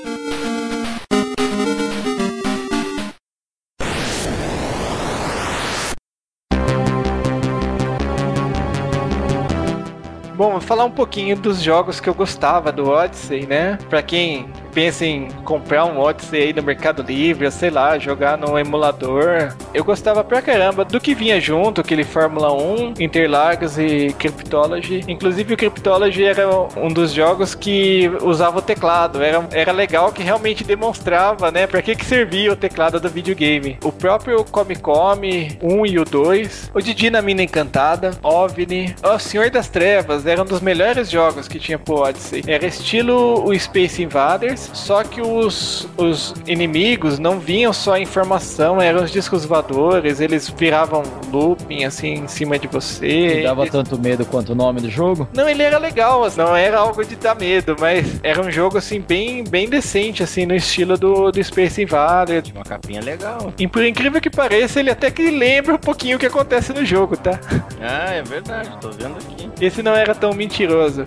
Bom, 10.43 10.59
falar 10.59 10.83
um 10.83 10.91
pouquinho 10.91 11.37
dos 11.37 11.61
jogos 11.61 12.01
que 12.01 12.09
eu 12.09 12.13
gostava 12.13 12.69
do 12.69 12.89
Odyssey, 12.89 13.47
né? 13.47 13.79
Pra 13.89 14.03
quem 14.03 14.51
pensa 14.73 15.05
em 15.05 15.29
comprar 15.43 15.85
um 15.85 15.99
Odyssey 15.99 16.43
aí 16.43 16.53
no 16.53 16.63
Mercado 16.63 17.03
Livre, 17.03 17.49
sei 17.51 17.69
lá, 17.69 17.97
jogar 17.97 18.37
no 18.37 18.57
emulador, 18.57 19.53
eu 19.73 19.83
gostava 19.83 20.23
pra 20.23 20.41
caramba 20.41 20.83
do 20.83 20.99
que 20.99 21.13
vinha 21.13 21.39
junto, 21.39 21.81
aquele 21.81 22.03
Fórmula 22.03 22.51
1, 22.51 22.95
Interlagos 22.99 23.77
e 23.77 24.13
Cryptology. 24.17 25.03
Inclusive 25.07 25.53
o 25.53 25.57
Cryptology 25.57 26.23
era 26.23 26.47
um 26.77 26.87
dos 26.87 27.11
jogos 27.11 27.55
que 27.55 28.11
usava 28.21 28.59
o 28.59 28.61
teclado. 28.61 29.21
Era, 29.21 29.47
era 29.51 29.71
legal 29.71 30.11
que 30.11 30.23
realmente 30.23 30.63
demonstrava, 30.63 31.51
né, 31.51 31.67
pra 31.67 31.81
que 31.81 31.95
que 31.95 32.05
servia 32.05 32.51
o 32.51 32.55
teclado 32.55 32.99
do 32.99 33.09
videogame. 33.09 33.77
O 33.83 33.91
próprio 33.91 34.43
Come 34.45 34.75
Come 34.75 35.57
1 35.61 35.85
e 35.85 35.99
o 35.99 36.05
2, 36.05 36.71
o 36.73 36.81
Didi 36.81 37.09
na 37.09 37.21
Mina 37.21 37.43
Encantada, 37.43 38.11
OVNI, 38.21 38.95
o 39.03 39.19
Senhor 39.19 39.49
das 39.49 39.67
Trevas, 39.67 40.25
era 40.25 40.41
um 40.41 40.45
dos 40.45 40.61
melhores 40.61 41.09
jogos 41.09 41.47
que 41.47 41.59
tinha 41.59 41.77
pro 41.77 41.95
Odyssey. 41.95 42.43
Era 42.47 42.65
estilo 42.65 43.43
o 43.45 43.57
Space 43.57 44.01
Invaders, 44.01 44.62
só 44.73 45.03
que 45.03 45.21
os, 45.21 45.87
os 45.97 46.33
inimigos 46.45 47.19
não 47.19 47.39
vinham 47.39 47.73
só 47.73 47.97
informação, 47.97 48.81
eram 48.81 49.03
os 49.03 49.11
discos 49.11 49.45
voadores, 49.45 50.19
eles 50.19 50.49
viravam 50.49 51.03
looping 51.31 51.83
assim 51.85 52.13
em 52.13 52.27
cima 52.27 52.57
de 52.57 52.67
você. 52.67 53.35
Me 53.37 53.43
dava 53.43 53.67
tanto 53.67 53.99
medo 53.99 54.25
quanto 54.25 54.51
o 54.51 54.55
nome 54.55 54.81
do 54.81 54.89
jogo? 54.89 55.27
Não, 55.33 55.47
ele 55.47 55.63
era 55.63 55.77
legal, 55.77 56.23
assim, 56.23 56.37
não 56.37 56.55
era 56.55 56.79
algo 56.79 57.03
de 57.03 57.15
dar 57.15 57.35
medo, 57.35 57.75
mas 57.79 58.19
era 58.23 58.41
um 58.41 58.51
jogo 58.51 58.77
assim 58.77 59.01
bem, 59.01 59.43
bem 59.43 59.67
decente, 59.67 60.23
assim, 60.23 60.45
no 60.45 60.55
estilo 60.55 60.97
do, 60.97 61.31
do 61.31 61.43
Space 61.43 61.81
Invaders. 61.81 62.43
Tinha 62.43 62.57
uma 62.57 62.65
capinha 62.65 63.01
legal. 63.01 63.53
E 63.57 63.67
por 63.67 63.83
incrível 63.83 64.21
que 64.21 64.29
pareça, 64.29 64.79
ele 64.79 64.89
até 64.89 65.09
que 65.11 65.29
lembra 65.29 65.75
um 65.75 65.79
pouquinho 65.79 66.17
o 66.17 66.19
que 66.19 66.25
acontece 66.25 66.73
no 66.73 66.85
jogo, 66.85 67.17
tá? 67.17 67.39
Ah, 67.81 68.13
é 68.13 68.21
verdade, 68.21 68.69
tô 68.79 68.89
vendo 68.89 69.17
aqui. 69.17 69.49
Esse 69.59 69.81
não 69.81 69.95
era 69.95 70.13
tão 70.13 70.33
mentiroso. 70.33 71.03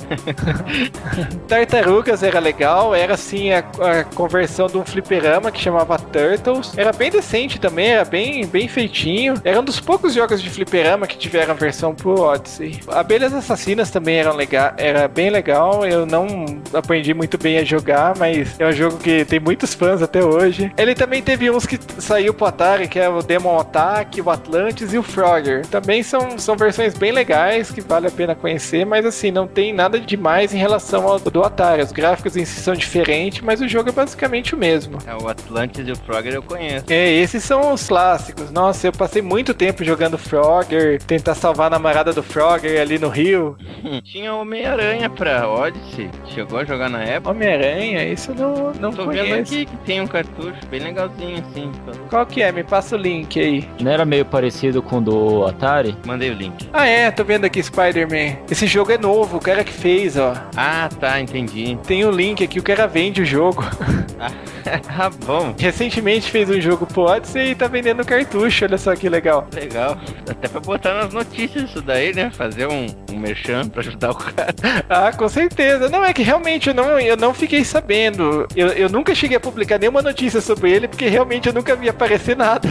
Tartarugas 1.49 2.23
era 2.23 2.39
legal, 2.39 2.95
era 2.95 3.15
assim 3.15 3.46
tinha 3.47 3.59
a 3.59 4.03
conversão 4.03 4.67
de 4.67 4.77
um 4.77 4.85
fliperama 4.85 5.53
que 5.53 5.61
chamava 5.61 5.97
Turtles. 5.99 6.77
Era 6.77 6.93
bem 6.93 7.11
decente 7.11 7.61
também, 7.61 7.91
era 7.91 8.05
bem, 8.05 8.45
bem 8.45 8.67
feitinho. 8.67 9.35
Era 9.45 9.61
um 9.61 9.65
dos 9.65 9.79
poucos 9.79 10.15
jogos 10.15 10.43
de 10.43 10.51
fliperama 10.51 11.07
que 11.07 11.17
tiveram 11.17 11.55
versão 11.55 11.95
pro 11.95 12.21
Odyssey. 12.21 12.81
Abelhas 12.89 13.33
Assassinas 13.33 13.91
também 13.91 14.17
eram 14.17 14.35
legal, 14.35 14.73
era 14.77 15.07
bem 15.07 15.31
legal. 15.31 15.87
Eu 15.87 16.05
não 16.05 16.27
aprendi 16.75 17.15
muito 17.15 17.39
bem 17.39 17.59
a 17.59 17.65
jogar, 17.65 18.15
mas 18.19 18.59
é 18.59 18.67
um 18.67 18.73
jogo 18.73 18.99
que 18.99 19.25
tem 19.25 19.39
muitos 19.39 19.75
fãs 19.75 20.03
até 20.03 20.25
hoje. 20.25 20.73
Ele 20.77 20.95
também 20.95 21.23
teve 21.23 21.49
uns 21.49 21.67
que 21.67 21.79
saiu 21.99 22.35
pro 22.35 22.47
Atari, 22.47 22.89
que 22.89 22.99
é 22.99 23.09
o 23.09 23.23
Demon 23.23 23.61
Attack, 23.61 24.21
o 24.21 24.29
Atlantis 24.29 24.93
e 24.93 24.99
o 24.99 25.03
Frogger. 25.05 25.65
Também 25.67 26.03
são, 26.03 26.37
são 26.37 26.57
versões 26.57 26.95
bem 26.95 27.13
legais 27.13 27.71
que 27.71 27.81
vale 27.81 28.09
a 28.09 28.11
pena 28.11 28.35
conhecer, 28.35 28.85
mas 28.85 29.07
assim, 29.07 29.31
não 29.31 29.47
tem 29.47 29.73
nada 29.73 30.01
demais 30.01 30.53
em 30.53 30.59
relação 30.59 31.07
ao 31.07 31.21
do 31.21 31.45
Atari. 31.45 31.83
Os 31.83 31.93
gráficos 31.93 32.37
em 32.37 32.45
si 32.45 32.61
são 32.61 32.75
diferentes, 32.75 33.36
mas 33.45 33.61
o 33.61 33.69
jogo 33.69 33.89
é 33.89 33.93
basicamente 33.93 34.55
o 34.55 34.59
mesmo. 34.59 34.99
É, 35.07 35.15
o 35.15 35.29
Atlantis 35.29 35.87
e 35.87 35.93
o 35.93 35.97
Frogger 35.97 36.35
eu 36.35 36.43
conheço. 36.43 36.87
É, 36.89 37.11
esses 37.13 37.43
são 37.45 37.73
os 37.73 37.87
clássicos. 37.87 38.51
Nossa, 38.51 38.87
eu 38.89 38.93
passei 38.93 39.23
muito 39.23 39.55
tempo 39.55 39.85
jogando 39.85 40.19
Frogger, 40.19 41.03
tentar 41.03 41.35
salvar 41.35 41.67
a 41.69 41.71
namorada 41.71 42.13
do 42.13 42.23
Frogger 42.23 42.81
ali 42.81 42.99
no 42.99 43.09
Rio. 43.09 43.57
Tinha 44.05 44.35
Homem-Aranha 44.35 45.09
pra 45.11 45.49
Odyssey. 45.49 46.11
Chegou 46.27 46.59
a 46.59 46.65
jogar 46.65 46.89
na 46.89 47.03
época. 47.03 47.31
Homem-Aranha, 47.31 48.05
isso 48.05 48.31
eu 48.33 48.35
não, 48.35 48.73
não 48.75 48.91
Tô 48.93 49.07
vendo 49.07 49.29
conheço. 49.29 49.55
aqui 49.55 49.67
que 49.67 49.77
tem 49.79 50.01
um 50.01 50.07
cartucho 50.07 50.59
bem 50.71 50.81
legalzinho 50.81 51.39
assim. 51.51 51.73
Qual 52.09 52.25
que 52.27 52.43
é? 52.43 52.51
Me 52.53 52.63
passa 52.65 52.97
o 52.97 52.99
link 52.99 53.39
aí. 53.39 53.69
Não 53.81 53.91
era 53.91 54.05
meio 54.05 54.25
parecido 54.25 54.83
com 54.83 54.99
o 54.99 55.01
do 55.01 55.45
Atari? 55.47 55.97
Mandei 56.07 56.31
o 56.31 56.35
link. 56.35 56.69
Ah 56.73 56.87
é, 56.87 57.11
tô 57.11 57.25
vendo 57.25 57.45
aqui 57.45 57.63
Spider-Man. 57.63 58.39
Esse 58.51 58.67
jogo 58.67 58.93
é 58.93 58.99
novo, 58.99 59.37
o 59.39 59.41
cara 59.41 59.63
que 59.65 59.73
fez, 59.73 60.17
ó. 60.17 60.35
Ah, 60.57 60.89
tá, 61.01 61.21
entendi. 61.21 61.79
Tem 61.87 62.05
o 62.05 62.11
link 62.11 62.43
aqui, 62.43 62.59
o 62.59 62.63
cara 62.63 62.87
vende 62.87 63.23
o 63.23 63.25
jogo. 63.27 63.65
ah, 64.89 65.11
bom. 65.25 65.55
Recentemente 65.59 66.31
fez 66.31 66.49
um 66.49 66.61
jogo 66.61 66.87
pro 66.87 67.03
Odyssey 67.03 67.51
e 67.51 67.55
tá 67.55 67.67
vendendo 67.67 68.05
cartucho, 68.05 68.65
olha 68.65 68.79
só 68.79 68.95
que 68.95 69.09
legal. 69.09 69.47
Legal. 69.53 69.99
Até 70.29 70.49
pra 70.49 70.61
botar 70.61 70.95
nas 70.95 71.13
notícias 71.13 71.71
isso 71.71 71.83
daí, 71.83 72.15
né? 72.15 72.31
Fazer 72.31 72.67
um, 72.67 72.87
um 73.13 73.19
merchan 73.19 73.69
pra 73.69 73.81
ajudar 73.81 74.11
o 74.11 74.15
cara. 74.15 74.55
Ah, 74.89 75.11
com 75.13 75.29
certeza. 75.29 75.89
Não, 75.89 76.05
é 76.05 76.13
que 76.13 76.23
realmente 76.23 76.69
eu 76.69 76.75
não, 76.75 76.99
eu 76.99 77.17
não 77.17 77.35
fiquei 77.35 77.65
sabendo. 77.65 78.47
Eu, 78.55 78.69
eu 78.69 78.89
nunca 78.89 79.15
cheguei 79.15 79.37
a 79.37 79.41
publicar 79.41 79.79
nenhuma 79.79 80.01
notícia 80.01 80.41
sobre 80.41 80.71
ele, 80.71 80.87
porque 80.87 81.09
realmente 81.09 81.49
eu 81.49 81.53
nunca 81.53 81.75
vi 81.75 81.89
aparecer 81.89 82.37
nada 82.37 82.69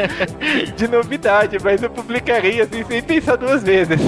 de 0.76 0.88
novidade, 0.88 1.56
mas 1.62 1.82
eu 1.82 1.90
publicaria 1.90 2.64
assim 2.64 2.84
sem 2.84 3.02
pensar 3.02 3.36
duas 3.36 3.62
vezes. 3.62 4.00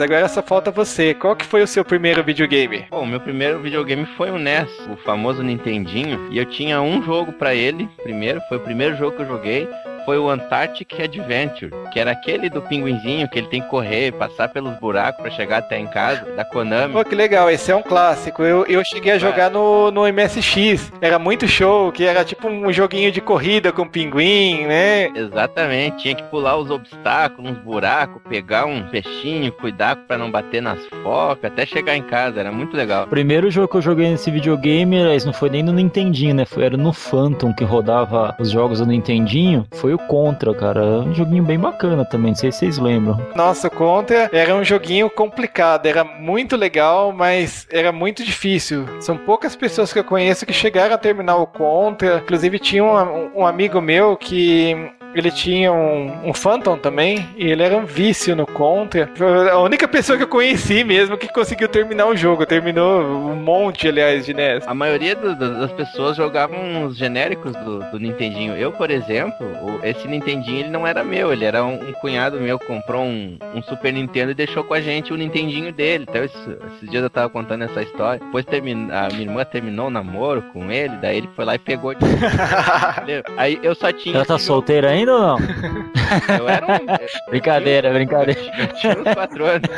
Agora 0.00 0.28
só 0.28 0.42
falta 0.42 0.70
você. 0.70 1.14
Qual 1.14 1.36
que 1.36 1.44
foi 1.44 1.62
o 1.62 1.66
seu 1.66 1.84
primeiro 1.84 2.22
videogame? 2.22 2.86
Bom, 2.90 3.04
meu 3.06 3.20
primeiro 3.20 3.60
videogame 3.60 4.06
foi 4.16 4.30
o 4.30 4.38
NES, 4.38 4.68
o 4.90 4.96
famoso 4.96 5.42
Nintendinho, 5.42 6.28
e 6.30 6.38
eu 6.38 6.46
tinha 6.46 6.80
um 6.80 7.02
jogo 7.02 7.32
pra 7.32 7.54
ele, 7.54 7.88
primeiro, 8.02 8.40
foi 8.48 8.58
o 8.58 8.60
primeiro 8.60 8.96
jogo 8.96 9.16
que 9.16 9.22
eu 9.22 9.28
joguei, 9.28 9.68
foi 10.04 10.18
o 10.18 10.28
Antarctic 10.28 10.98
Adventure, 11.00 11.70
que 11.92 12.00
era 12.00 12.12
aquele 12.12 12.48
do 12.48 12.62
pinguinzinho 12.62 13.28
que 13.28 13.38
ele 13.38 13.48
tem 13.48 13.62
que 13.62 13.68
correr, 13.68 14.12
passar 14.12 14.48
pelos 14.48 14.78
buracos 14.78 15.22
pra 15.22 15.30
chegar 15.30 15.58
até 15.58 15.78
em 15.78 15.86
casa, 15.86 16.24
da 16.36 16.44
Konami. 16.44 16.92
Pô, 16.92 17.04
que 17.04 17.14
legal, 17.14 17.50
esse 17.50 17.70
é 17.70 17.76
um 17.76 17.82
clássico. 17.82 18.42
Eu, 18.42 18.64
eu 18.66 18.84
cheguei 18.84 19.12
a 19.12 19.18
jogar 19.18 19.50
no, 19.50 19.90
no 19.90 20.02
MSX. 20.02 20.92
Era 21.00 21.18
muito 21.18 21.46
show, 21.46 21.92
que 21.92 22.04
era 22.04 22.24
tipo 22.24 22.48
um 22.48 22.72
joguinho 22.72 23.10
de 23.12 23.20
corrida 23.20 23.72
com 23.72 23.86
pinguim, 23.86 24.66
né? 24.66 25.08
Exatamente, 25.14 26.02
tinha 26.02 26.14
que 26.14 26.22
pular 26.24 26.56
os 26.56 26.70
obstáculos, 26.70 27.50
uns 27.50 27.58
buracos, 27.58 28.20
pegar 28.28 28.66
um 28.66 28.88
peixinho, 28.88 29.52
cuidar 29.52 29.96
pra 29.96 30.18
não 30.18 30.30
bater 30.30 30.62
nas 30.62 30.78
focas, 31.02 31.50
até 31.50 31.66
chegar 31.66 31.96
em 31.96 32.02
casa, 32.02 32.40
era 32.40 32.52
muito 32.52 32.76
legal. 32.76 33.04
O 33.04 33.08
primeiro 33.08 33.50
jogo 33.50 33.68
que 33.68 33.76
eu 33.76 33.82
joguei 33.82 34.10
nesse 34.10 34.30
videogame, 34.30 34.96
não 35.24 35.32
foi 35.32 35.50
nem 35.50 35.62
no 35.62 35.72
Nintendinho, 35.72 36.34
né? 36.34 36.44
Foi, 36.44 36.64
era 36.64 36.76
no 36.76 36.92
Phantom 36.92 37.52
que 37.52 37.64
rodava 37.64 38.34
os 38.38 38.50
jogos 38.50 38.78
do 38.78 38.86
Nintendinho. 38.86 39.66
Foi 39.74 39.91
o 39.94 39.98
Contra, 39.98 40.54
cara. 40.54 40.82
Um 41.00 41.14
joguinho 41.14 41.42
bem 41.42 41.58
bacana 41.58 42.04
também, 42.04 42.30
não 42.30 42.36
sei 42.36 42.52
se 42.52 42.58
vocês 42.58 42.78
lembram. 42.78 43.18
Nossa, 43.34 43.68
o 43.68 43.70
Contra 43.70 44.30
era 44.32 44.54
um 44.54 44.64
joguinho 44.64 45.08
complicado, 45.10 45.86
era 45.86 46.04
muito 46.04 46.56
legal, 46.56 47.12
mas 47.12 47.66
era 47.70 47.92
muito 47.92 48.24
difícil. 48.24 48.86
São 49.00 49.16
poucas 49.16 49.56
pessoas 49.56 49.92
que 49.92 49.98
eu 49.98 50.04
conheço 50.04 50.46
que 50.46 50.52
chegaram 50.52 50.94
a 50.94 50.98
terminar 50.98 51.36
o 51.36 51.46
Contra. 51.46 52.18
Inclusive 52.18 52.58
tinha 52.58 52.84
um, 52.84 53.40
um 53.40 53.46
amigo 53.46 53.80
meu 53.80 54.16
que 54.16 54.92
ele 55.14 55.30
tinha 55.30 55.72
um, 55.72 56.28
um 56.28 56.34
Phantom 56.34 56.76
também, 56.76 57.26
e 57.36 57.50
ele 57.50 57.62
era 57.62 57.76
um 57.76 57.84
vício 57.84 58.34
no 58.36 58.46
Contra. 58.46 59.08
Foi 59.14 59.50
a 59.50 59.58
única 59.58 59.86
pessoa 59.88 60.16
que 60.16 60.24
eu 60.24 60.28
conheci 60.28 60.84
mesmo 60.84 61.16
que 61.16 61.28
conseguiu 61.32 61.68
terminar 61.68 62.06
o 62.06 62.16
jogo. 62.16 62.44
Terminou 62.46 63.02
um 63.02 63.34
monte, 63.36 63.88
aliás, 63.88 64.24
de 64.26 64.34
NES. 64.34 64.66
A 64.66 64.74
maioria 64.74 65.14
do- 65.14 65.34
do- 65.34 65.60
das 65.60 65.72
pessoas 65.72 66.16
jogavam 66.16 66.84
os 66.86 66.96
genéricos 66.96 67.52
do, 67.52 67.80
do 67.90 67.98
Nintendinho. 67.98 68.54
Eu, 68.56 68.72
por 68.72 68.90
exemplo, 68.90 69.46
o- 69.46 69.80
esse 69.84 70.06
Nintendinho 70.06 70.60
ele 70.60 70.70
não 70.70 70.86
era 70.86 71.02
meu, 71.04 71.32
ele 71.32 71.44
era 71.44 71.64
um, 71.64 71.74
um 71.88 71.92
cunhado 71.94 72.40
meu 72.40 72.58
que 72.58 72.66
comprou 72.66 73.02
um, 73.02 73.38
um 73.54 73.62
Super 73.62 73.92
Nintendo 73.92 74.30
e 74.30 74.34
deixou 74.34 74.64
com 74.64 74.74
a 74.74 74.80
gente 74.80 75.12
o 75.12 75.16
Nintendinho 75.16 75.72
dele. 75.72 76.06
Então 76.08 76.22
esse- 76.24 76.58
esses 76.76 76.90
dias 76.90 77.02
eu 77.02 77.10
tava 77.10 77.28
contando 77.28 77.64
essa 77.64 77.82
história. 77.82 78.20
Depois 78.24 78.44
termin, 78.44 78.88
a 78.90 79.08
minha 79.08 79.22
irmã 79.22 79.44
terminou 79.44 79.86
o 79.86 79.90
namoro 79.90 80.42
com 80.52 80.70
ele, 80.70 80.96
daí 81.00 81.18
ele 81.18 81.28
foi 81.34 81.44
lá 81.44 81.54
e 81.54 81.58
pegou. 81.58 81.94
de-? 81.94 82.00
Aí 83.36 83.58
eu 83.62 83.74
só 83.74 83.92
tinha. 83.92 84.14
Ela 84.16 84.24
tá 84.24 84.38
solteira 84.38 84.90
ainda 84.90 85.01
ou 85.10 85.20
não? 85.20 85.38
Eu 86.38 86.48
era 86.48 86.66
um. 86.66 87.30
Brincadeira, 87.30 87.90
brincadeira. 87.92 88.38
Eu 88.58 88.66
tinha 88.68 88.92
uns 88.98 89.14
quatro 89.14 89.44
anos. 89.46 89.68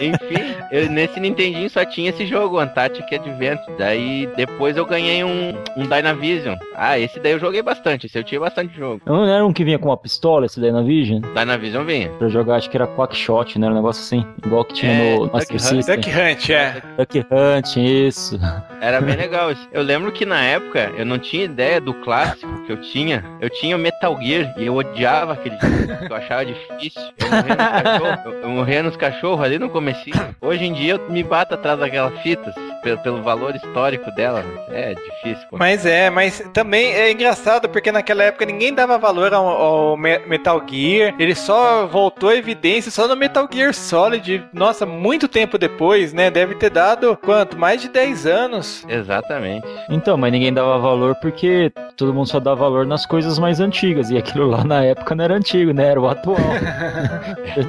Enfim, 0.00 0.54
eu- 0.70 0.90
nesse 0.90 1.18
Nintendinho 1.20 1.68
só 1.70 1.84
tinha 1.84 2.10
esse 2.10 2.26
jogo, 2.26 2.58
Antarctic 2.58 3.10
Adventure. 3.12 3.76
Daí 3.78 4.28
depois 4.36 4.76
eu 4.76 4.84
ganhei 4.84 5.24
um, 5.24 5.54
um 5.76 5.86
Dynavision. 5.86 6.56
Ah, 6.74 6.98
esse 6.98 7.18
daí 7.20 7.32
eu 7.32 7.38
joguei 7.38 7.62
bastante, 7.62 8.06
esse 8.06 8.18
eu 8.18 8.24
tinha 8.24 8.40
bastante 8.40 8.76
jogo. 8.76 9.00
Não 9.06 9.24
era 9.26 9.44
um 9.44 9.52
que 9.52 9.64
vinha 9.64 9.78
com 9.78 9.88
uma 9.88 9.96
pistola, 9.96 10.46
esse 10.46 10.60
daí 10.60 10.72
na 10.72 10.82
Vision? 10.82 11.20
Dynavision 11.34 11.84
vinha. 11.84 12.08
Pra 12.18 12.28
jogar, 12.28 12.56
acho 12.56 12.68
que 12.68 12.76
era 12.76 12.86
Quackshot, 12.86 13.58
né? 13.58 13.66
Era 13.66 13.72
um 13.74 13.76
negócio 13.78 14.02
assim. 14.02 14.26
Igual 14.44 14.64
que 14.64 14.74
tinha 14.74 14.92
É, 14.92 15.14
no 15.14 15.20
Duck 15.28 15.32
Master 15.34 15.54
Hunt. 15.56 15.60
System. 15.62 15.96
Duck 15.96 16.10
Hunt, 16.10 16.50
é. 16.50 16.82
Duck 16.98 17.18
Hunt, 17.30 17.76
isso. 17.76 18.40
Era 18.80 19.00
bem 19.00 19.16
legal 19.16 19.50
isso. 19.52 19.68
Eu 19.72 19.82
lembro 19.82 20.10
que 20.12 20.26
na 20.26 20.42
época 20.42 20.90
eu 20.96 21.06
não 21.06 21.18
tinha 21.18 21.44
ideia 21.44 21.80
do 21.80 21.94
clássico 21.94 22.52
que 22.66 22.72
eu 22.72 22.80
tinha. 22.80 23.24
Eu 23.40 23.48
tinha 23.48 23.76
o 23.76 23.78
Metal 23.78 24.11
Gear 24.20 24.54
e 24.56 24.66
eu 24.66 24.74
odiava 24.74 25.32
aquele 25.34 25.56
jogo, 25.60 26.06
eu 26.10 26.16
achava 26.16 26.44
difícil. 26.46 27.02
Eu 27.18 27.30
morria 27.30 27.54
nos 27.56 27.66
cachorros, 27.82 28.24
eu, 28.24 28.32
eu 28.42 28.48
morria 28.48 28.82
nos 28.82 28.96
cachorros 28.96 29.44
ali 29.44 29.58
no 29.58 29.70
comecinho. 29.70 30.36
Hoje 30.40 30.64
em 30.64 30.72
dia 30.72 30.94
eu 30.94 31.10
me 31.10 31.22
bato 31.22 31.54
atrás 31.54 31.78
daquela 31.78 32.10
fita, 32.22 32.52
pelo, 32.82 32.98
pelo 32.98 33.22
valor 33.22 33.54
histórico 33.54 34.10
dela. 34.14 34.44
É 34.70 34.94
difícil, 34.94 35.46
pô. 35.50 35.56
Mas 35.58 35.86
é, 35.86 36.10
mas 36.10 36.40
também 36.52 36.92
é 36.92 37.10
engraçado 37.10 37.68
porque 37.68 37.92
naquela 37.92 38.24
época 38.24 38.44
ninguém 38.44 38.74
dava 38.74 38.98
valor 38.98 39.32
ao, 39.32 39.46
ao 39.46 39.96
Me- 39.96 40.18
Metal 40.26 40.60
Gear. 40.68 41.14
Ele 41.18 41.34
só 41.34 41.86
voltou 41.86 42.28
à 42.30 42.36
evidência 42.36 42.90
só 42.90 43.06
no 43.06 43.16
Metal 43.16 43.48
Gear 43.52 43.72
Solid. 43.74 44.44
Nossa, 44.52 44.84
muito 44.86 45.28
tempo 45.28 45.56
depois, 45.58 46.12
né? 46.12 46.30
Deve 46.30 46.54
ter 46.56 46.70
dado 46.70 47.16
quanto? 47.22 47.58
Mais 47.58 47.80
de 47.80 47.88
10 47.88 48.26
anos. 48.26 48.84
Exatamente. 48.88 49.66
Então, 49.88 50.16
mas 50.16 50.32
ninguém 50.32 50.52
dava 50.52 50.78
valor 50.78 51.14
porque 51.16 51.72
todo 51.96 52.12
mundo 52.14 52.26
só 52.28 52.40
dá 52.40 52.54
valor 52.54 52.86
nas 52.86 53.06
coisas 53.06 53.38
mais 53.38 53.60
antigas. 53.60 54.01
E 54.10 54.18
aquilo 54.18 54.46
lá 54.46 54.64
na 54.64 54.84
época 54.84 55.14
não 55.14 55.24
era 55.24 55.34
antigo, 55.34 55.72
né? 55.72 55.88
Era 55.88 56.00
o 56.00 56.08
atual. 56.08 56.36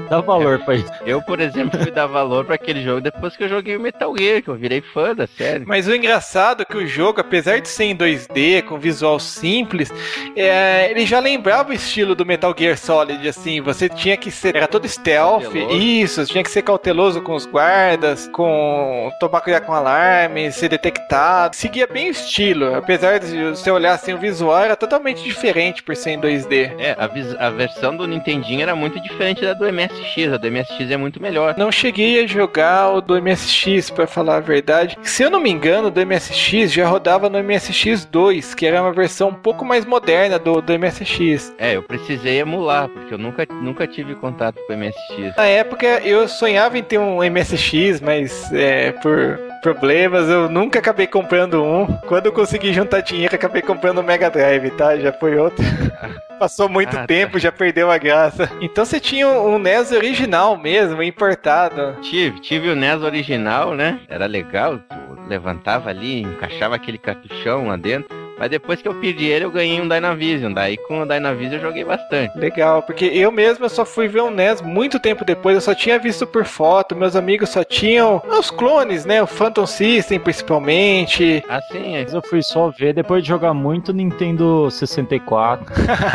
dá 0.10 0.22
valor 0.22 0.60
pra 0.60 0.76
isso. 0.76 0.92
Eu, 1.06 1.22
por 1.22 1.40
exemplo, 1.40 1.80
fui 1.80 1.92
dar 1.92 2.08
valor 2.08 2.46
pra 2.46 2.56
aquele 2.56 2.84
jogo 2.84 3.02
depois 3.02 3.36
que 3.36 3.44
eu 3.44 3.50
joguei 3.50 3.76
o 3.76 3.80
Metal 3.80 4.14
Gear, 4.18 4.42
que 4.42 4.50
eu 4.50 4.56
virei 4.56 4.82
fã 4.82 5.16
da 5.16 5.28
série. 5.28 5.66
Mas 5.66 5.88
o 5.88 5.96
engraçado 5.96 6.62
é 6.62 6.66
que 6.66 6.78
o 6.78 6.88
jogo, 6.88 7.20
apesar 7.22 7.60
de 7.60 7.68
ser 7.70 7.86
em 7.86 7.96
2D, 7.96 8.64
com 8.64 8.78
visual 8.78 9.20
simples, 9.20 9.92
é, 10.36 10.90
ele 10.92 11.06
já 11.06 11.20
lembrava 11.20 11.70
o 11.72 11.74
estilo 11.74 12.16
do 12.16 12.26
Metal 12.26 12.54
Gear 12.58 12.78
Solid, 12.78 13.28
assim, 13.28 13.62
você 13.62 13.90
tinha 13.90 14.18
que 14.18 14.32
ser, 14.32 14.56
era 14.56 14.68
todo 14.68 14.88
stealth, 14.88 15.44
Cauteloso. 15.44 15.78
isso, 15.78 16.26
tinha 16.26 16.44
que 16.44 16.50
ser 16.50 16.62
cauteloso 16.62 17.22
com 17.22 17.34
os 17.36 17.46
guardas, 17.46 18.28
com 18.28 19.12
tomar 19.20 19.42
cuidado 19.42 19.66
com 19.66 19.74
alarme, 19.74 20.52
ser 20.52 20.70
detectado, 20.70 21.56
seguia 21.56 21.88
bem 21.88 22.08
o 22.08 22.12
estilo, 22.12 22.76
apesar 22.76 23.20
de 23.20 23.50
você 23.50 23.70
olhar 23.72 23.94
assim, 23.94 24.14
o 24.14 24.18
visual 24.18 24.60
era 24.64 24.76
totalmente 24.76 25.24
diferente 25.24 25.84
por 25.84 25.96
ser 25.96 26.12
em 26.12 26.20
2D. 26.24 26.72
É, 26.80 26.96
a, 26.98 27.48
a 27.48 27.50
versão 27.50 27.96
do 27.96 28.08
Nintendinho 28.08 28.62
era 28.62 28.76
muito 28.76 29.00
diferente 29.02 29.42
da 29.42 29.54
do 29.54 29.66
MSX. 29.72 30.34
A 30.34 30.38
do 30.38 30.50
MSX 30.50 30.92
é 30.92 30.98
muito 30.98 31.22
melhor. 31.22 31.56
Não 31.58 31.72
cheguei 31.72 32.24
a 32.24 32.28
jogar 32.28 32.90
o 32.92 33.02
do 33.02 33.22
MSX, 33.22 33.90
pra 33.90 34.08
falar 34.08 34.38
a 34.38 34.40
verdade. 34.40 34.98
Se 35.04 35.24
eu 35.24 35.30
não 35.30 35.40
me 35.40 35.50
engano, 35.50 35.88
o 35.88 35.92
do 35.92 36.06
MSX 36.06 36.72
já 36.72 36.88
rodava 36.88 37.30
no 37.30 37.42
MSX 37.44 38.06
2, 38.06 38.56
que 38.56 38.66
era 38.66 38.82
uma 38.82 38.94
versão 38.94 39.30
um 39.30 39.34
pouco 39.34 39.66
mais 39.66 39.86
moderna 39.86 40.40
do, 40.40 40.62
do 40.62 40.80
MSX. 40.80 41.54
É, 41.58 41.76
eu 41.76 41.84
precisei 41.84 42.40
emular, 42.40 42.88
porque 42.88 43.14
eu 43.14 43.18
nunca, 43.18 43.46
nunca 43.52 43.86
tive 43.86 44.16
contato 44.16 44.60
com 44.66 44.74
o 44.74 44.78
MSX. 44.78 45.36
Na 45.36 45.46
época 45.46 45.86
eu 46.04 46.28
sonhava 46.28 46.78
em 46.78 46.84
ter 46.84 46.98
um 46.98 47.18
MSX, 47.18 48.00
mas 48.02 48.52
é, 48.54 48.92
por 48.92 49.40
problemas, 49.64 50.30
eu 50.30 50.50
nunca 50.50 50.78
acabei 50.78 51.08
comprando 51.08 51.64
um. 51.64 51.88
Quando 52.08 52.28
eu 52.28 52.32
consegui 52.34 52.72
juntar 52.74 53.00
dinheiro, 53.00 53.34
acabei 53.34 53.62
comprando 53.62 54.00
o 54.00 54.04
Mega 54.04 54.30
Drive, 54.30 54.70
tá? 54.72 54.96
Já 54.98 55.12
foi 55.14 55.36
outro. 55.38 55.64
Passou 56.38 56.68
muito 56.68 56.90
Ah, 56.96 57.00
tá. 57.02 57.08
tempo, 57.08 57.40
já 57.40 57.52
perdeu 57.52 57.90
a 57.90 57.98
graça. 57.98 58.52
Então 58.60 58.84
você 58.86 59.00
tinha 59.00 59.28
um 59.28 59.58
NES 59.58 59.92
original 59.94 60.58
mesmo, 60.58 61.02
importado. 61.02 61.96
Tive, 62.02 62.40
tive 62.42 62.70
o 62.70 62.76
NES 62.76 63.02
original, 63.02 63.74
né? 63.74 64.00
Era 64.10 64.26
legal, 64.26 64.78
tu 64.78 64.96
levantava 65.30 65.90
ali, 65.90 66.22
encaixava 66.22 66.76
aquele 66.76 66.98
cartuchão 66.98 67.68
lá 67.68 67.78
dentro. 67.78 68.14
Mas 68.38 68.50
depois 68.50 68.82
que 68.82 68.88
eu 68.88 68.96
perdi 68.96 69.26
ele, 69.26 69.46
eu 69.46 69.52
ganhei 69.52 69.80
um 69.80 69.88
Dynavision. 69.88 70.52
Daí 70.54 70.78
com 70.78 71.02
o 71.02 71.06
Dynavision 71.06 71.56
eu 71.56 71.62
joguei 71.62 71.84
bastante. 71.84 72.38
Legal, 72.38 72.82
porque 72.84 73.06
eu 73.06 73.32
mesmo 73.32 73.66
eu 73.66 73.70
só 73.70 73.86
fui 73.86 74.08
ver 74.08 74.22
o 74.22 74.30
NES 74.32 74.62
muito 74.62 75.00
tempo 75.00 75.24
depois, 75.26 75.56
eu 75.56 75.62
só 75.62 75.74
tinha 75.76 75.98
visto 76.00 76.26
por 76.28 76.46
foto, 76.46 76.96
meus 76.96 77.16
amigos 77.16 77.50
só 77.50 77.64
tinham 77.64 78.22
os 78.40 78.50
clones, 78.52 79.06
né? 79.06 79.22
O 79.22 79.28
Phantom 79.28 79.66
System 79.66 80.20
principalmente. 80.20 81.44
Assim, 81.50 81.96
é. 81.96 82.06
Eu 82.12 82.22
fui 82.22 82.42
só 82.42 82.70
ver 82.70 82.94
depois 82.94 83.24
de 83.24 83.30
jogar 83.30 83.54
muito 83.54 83.94
Nintendo 83.94 84.70
64. 84.72 85.66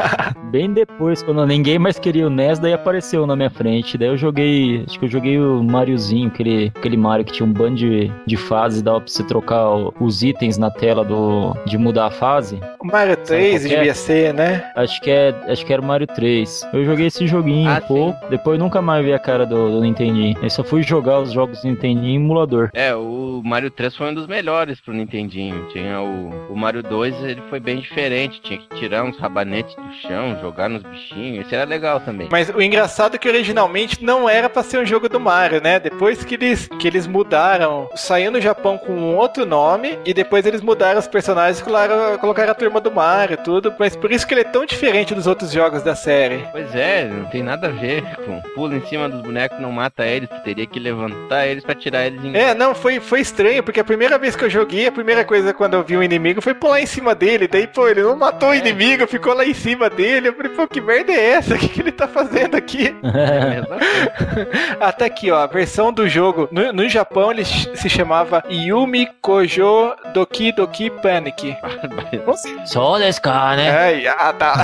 Bem 0.51 0.73
depois, 0.73 1.23
quando 1.23 1.45
ninguém 1.47 1.79
mais 1.79 1.99
queria 1.99 2.27
o 2.27 2.31
NES, 2.31 2.59
daí 2.59 2.73
apareceu 2.73 3.27
na 3.27 3.37
minha 3.37 3.51
frente. 3.51 3.99
Daí 3.99 4.09
eu 4.09 4.16
joguei, 4.16 4.85
acho 4.87 4.99
que 4.99 5.05
eu 5.05 5.09
joguei 5.11 5.39
o 5.39 5.62
Mariozinho, 5.62 6.29
aquele, 6.29 6.73
aquele 6.75 6.97
Mario 6.97 7.25
que 7.25 7.33
tinha 7.33 7.47
um 7.47 7.53
bando 7.53 7.77
de, 7.77 8.11
de 8.27 8.37
fases, 8.37 8.81
dava 8.83 9.01
pra 9.01 9.09
você 9.09 9.23
trocar 9.25 9.69
o- 9.69 9.95
os 10.01 10.23
itens 10.23 10.57
na 10.57 10.71
tela 10.71 11.05
do, 11.05 11.55
de 11.66 11.77
mudar 11.77 12.08
fase. 12.11 12.61
O 12.81 12.87
Mario 12.87 13.17
3 13.17 13.51
qual 13.63 13.69
que 13.69 13.75
é? 13.75 13.77
devia 13.79 13.95
ser, 13.95 14.35
né? 14.35 14.71
Acho 14.75 15.01
que, 15.01 15.11
é, 15.11 15.35
acho 15.49 15.65
que 15.65 15.73
era 15.73 15.83
o 15.83 15.85
Mario 15.85 16.07
3. 16.07 16.69
Eu 16.73 16.85
joguei 16.85 17.07
esse 17.07 17.27
joguinho 17.27 17.69
Ah, 17.69 17.81
um 17.83 17.87
pouco, 17.87 18.29
depois 18.29 18.59
nunca 18.59 18.81
mais 18.81 19.05
vi 19.05 19.13
a 19.13 19.19
cara 19.19 19.45
do, 19.45 19.71
do 19.71 19.81
Nintendinho. 19.81 20.37
Eu 20.43 20.51
só 20.51 20.63
fui 20.65 20.83
jogar 20.83 21.21
os 21.21 21.33
jogos 21.33 21.63
do 21.63 21.69
Nintendinho 21.69 22.13
em 22.13 22.17
emulador. 22.17 22.71
É, 22.75 22.95
o 22.95 23.43
Mario 23.45 23.71
3 23.71 23.97
foi 23.97 24.11
um 24.11 24.15
dos 24.15 24.27
melhores 24.27 24.81
pro 24.81 24.95
Nintendinho. 24.95 25.67
Tinha 25.73 26.01
o, 26.01 26.53
o 26.53 26.57
Mario 26.57 26.83
2, 26.83 27.23
ele 27.25 27.43
foi 27.49 27.61
bem 27.61 27.79
diferente. 27.79 28.41
Tinha 28.41 28.59
que 28.59 28.69
tirar 28.77 29.05
uns 29.05 29.19
rabanetes 29.19 29.75
do 29.75 29.93
chão, 30.03 30.39
jogar 30.41 30.69
nos 30.69 30.83
bichinhos. 30.83 31.47
Esse 31.47 31.55
era 31.55 31.65
legal 31.65 32.01
também. 32.01 32.29
Mas 32.31 32.49
o 32.49 32.61
engraçado 32.61 33.15
é 33.15 33.19
que 33.19 33.29
originalmente 33.29 34.03
não 34.05 34.29
era 34.29 34.49
pra 34.49 34.63
ser 34.63 34.79
um 34.79 34.87
jogo 34.87 35.09
do 35.09 35.21
Mario, 35.21 35.61
né? 35.61 35.79
Depois 35.81 36.25
que 36.25 36.35
eles, 36.35 36.69
que 36.79 36.87
eles 36.87 37.07
mudaram, 37.07 37.89
saiu 37.95 38.31
no 38.31 38.41
Japão 38.41 38.79
com 38.79 38.93
um 38.93 39.17
outro 39.17 39.45
nome, 39.45 39.99
e 40.05 40.13
depois 40.15 40.47
eles 40.47 40.61
mudaram 40.61 40.99
os 40.99 41.09
personagens 41.09 41.61
e 41.61 41.65
colocaram, 41.65 41.97
colocaram 42.20 42.53
a 42.53 42.55
turma 42.55 42.80
do 42.80 42.90
Mario 42.90 43.34
e 43.34 43.36
tudo. 43.38 43.74
Mas 43.78 43.96
por 43.96 44.11
isso 44.11 44.26
que 44.26 44.34
ele 44.34 44.42
é 44.42 44.44
tão 44.44 44.64
diferente 44.64 45.14
dos 45.14 45.26
outros 45.26 45.53
jogos 45.53 45.82
da 45.82 45.94
série. 45.94 46.44
Pois 46.53 46.74
é, 46.74 47.05
não 47.09 47.26
tem 47.26 47.42
nada 47.42 47.68
a 47.68 47.70
ver 47.70 48.03
com 48.24 48.40
pula 48.55 48.76
em 48.76 48.86
cima 48.86 49.09
dos 49.09 49.20
bonecos, 49.20 49.61
não 49.61 49.72
mata 49.72 50.07
eles. 50.07 50.28
Tu 50.28 50.40
teria 50.42 50.66
que 50.66 50.78
levantar 50.78 51.46
eles 51.46 51.64
pra 51.64 51.74
tirar 51.74 52.07
eles 52.07 52.22
em. 52.24 52.36
É, 52.36 52.55
não, 52.55 52.74
foi, 52.74 53.01
foi 53.01 53.20
estranho, 53.20 53.62
porque 53.62 53.80
a 53.80 53.84
primeira 53.84 54.18
vez 54.18 54.34
que 54.36 54.44
eu 54.44 54.51
joguei, 54.51 54.86
a 54.86 54.92
primeira 54.92 55.24
coisa 55.24 55.53
quando 55.53 55.74
eu 55.74 55.82
vi 55.82 55.96
um 55.96 56.03
inimigo 56.03 56.40
foi 56.40 56.55
pular 56.55 56.80
em 56.80 56.86
cima 56.86 57.14
dele. 57.14 57.49
Daí, 57.49 57.66
pô, 57.66 57.88
ele 57.88 58.03
não 58.03 58.16
matou 58.16 58.51
o 58.51 58.55
inimigo, 58.55 59.07
ficou 59.07 59.34
lá 59.34 59.44
em 59.44 59.55
cima 59.55 59.90
dele. 59.90 60.28
Eu 60.28 60.34
falei, 60.34 60.53
pô, 60.53 60.66
que 60.66 60.80
merda 60.80 61.12
é 61.12 61.30
essa? 61.32 61.55
O 61.59 61.61
que, 61.61 61.68
que 61.70 61.80
ele 61.80 61.90
tá 61.90 62.07
fazendo 62.07 62.55
aqui? 62.55 62.94
É. 63.03 64.76
Ah, 64.80 64.92
tá 64.92 65.07
aqui, 65.07 65.28
ó. 65.30 65.38
A 65.38 65.46
versão 65.46 65.92
do 65.92 66.09
jogo. 66.09 66.49
No, 66.53 66.72
no 66.72 66.88
Japão 66.88 67.32
ele 67.32 67.44
se 67.44 67.88
chamava 67.88 68.44
Yumi 68.49 69.09
Kojo 69.20 69.92
Doki 70.14 70.53
Doki 70.53 70.90
Panic. 70.90 71.57
Só 72.66 72.99
desse 72.99 73.20
cara, 73.20 73.57
né? 73.57 73.70
Ai, 73.70 74.07
ah, 74.07 74.32
tá. 74.32 74.55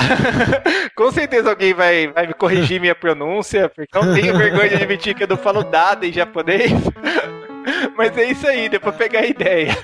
Com 0.94 1.10
certeza 1.10 1.50
alguém 1.50 1.74
vai, 1.74 2.08
vai 2.08 2.26
me 2.26 2.34
corrigir 2.34 2.80
minha 2.80 2.94
pronúncia, 2.94 3.68
porque 3.68 3.98
não 3.98 4.14
tenho 4.14 4.36
vergonha 4.36 4.68
de 4.68 4.74
admitir 4.76 5.14
que 5.14 5.24
eu 5.24 5.28
não 5.28 5.36
falo 5.36 5.64
nada 5.70 6.06
em 6.06 6.12
japonês. 6.12 6.72
Mas 7.96 8.16
é 8.16 8.24
isso 8.24 8.46
aí, 8.46 8.68
deu 8.68 8.80
pra 8.80 8.92
pegar 8.92 9.20
a 9.20 9.26
ideia. 9.26 9.76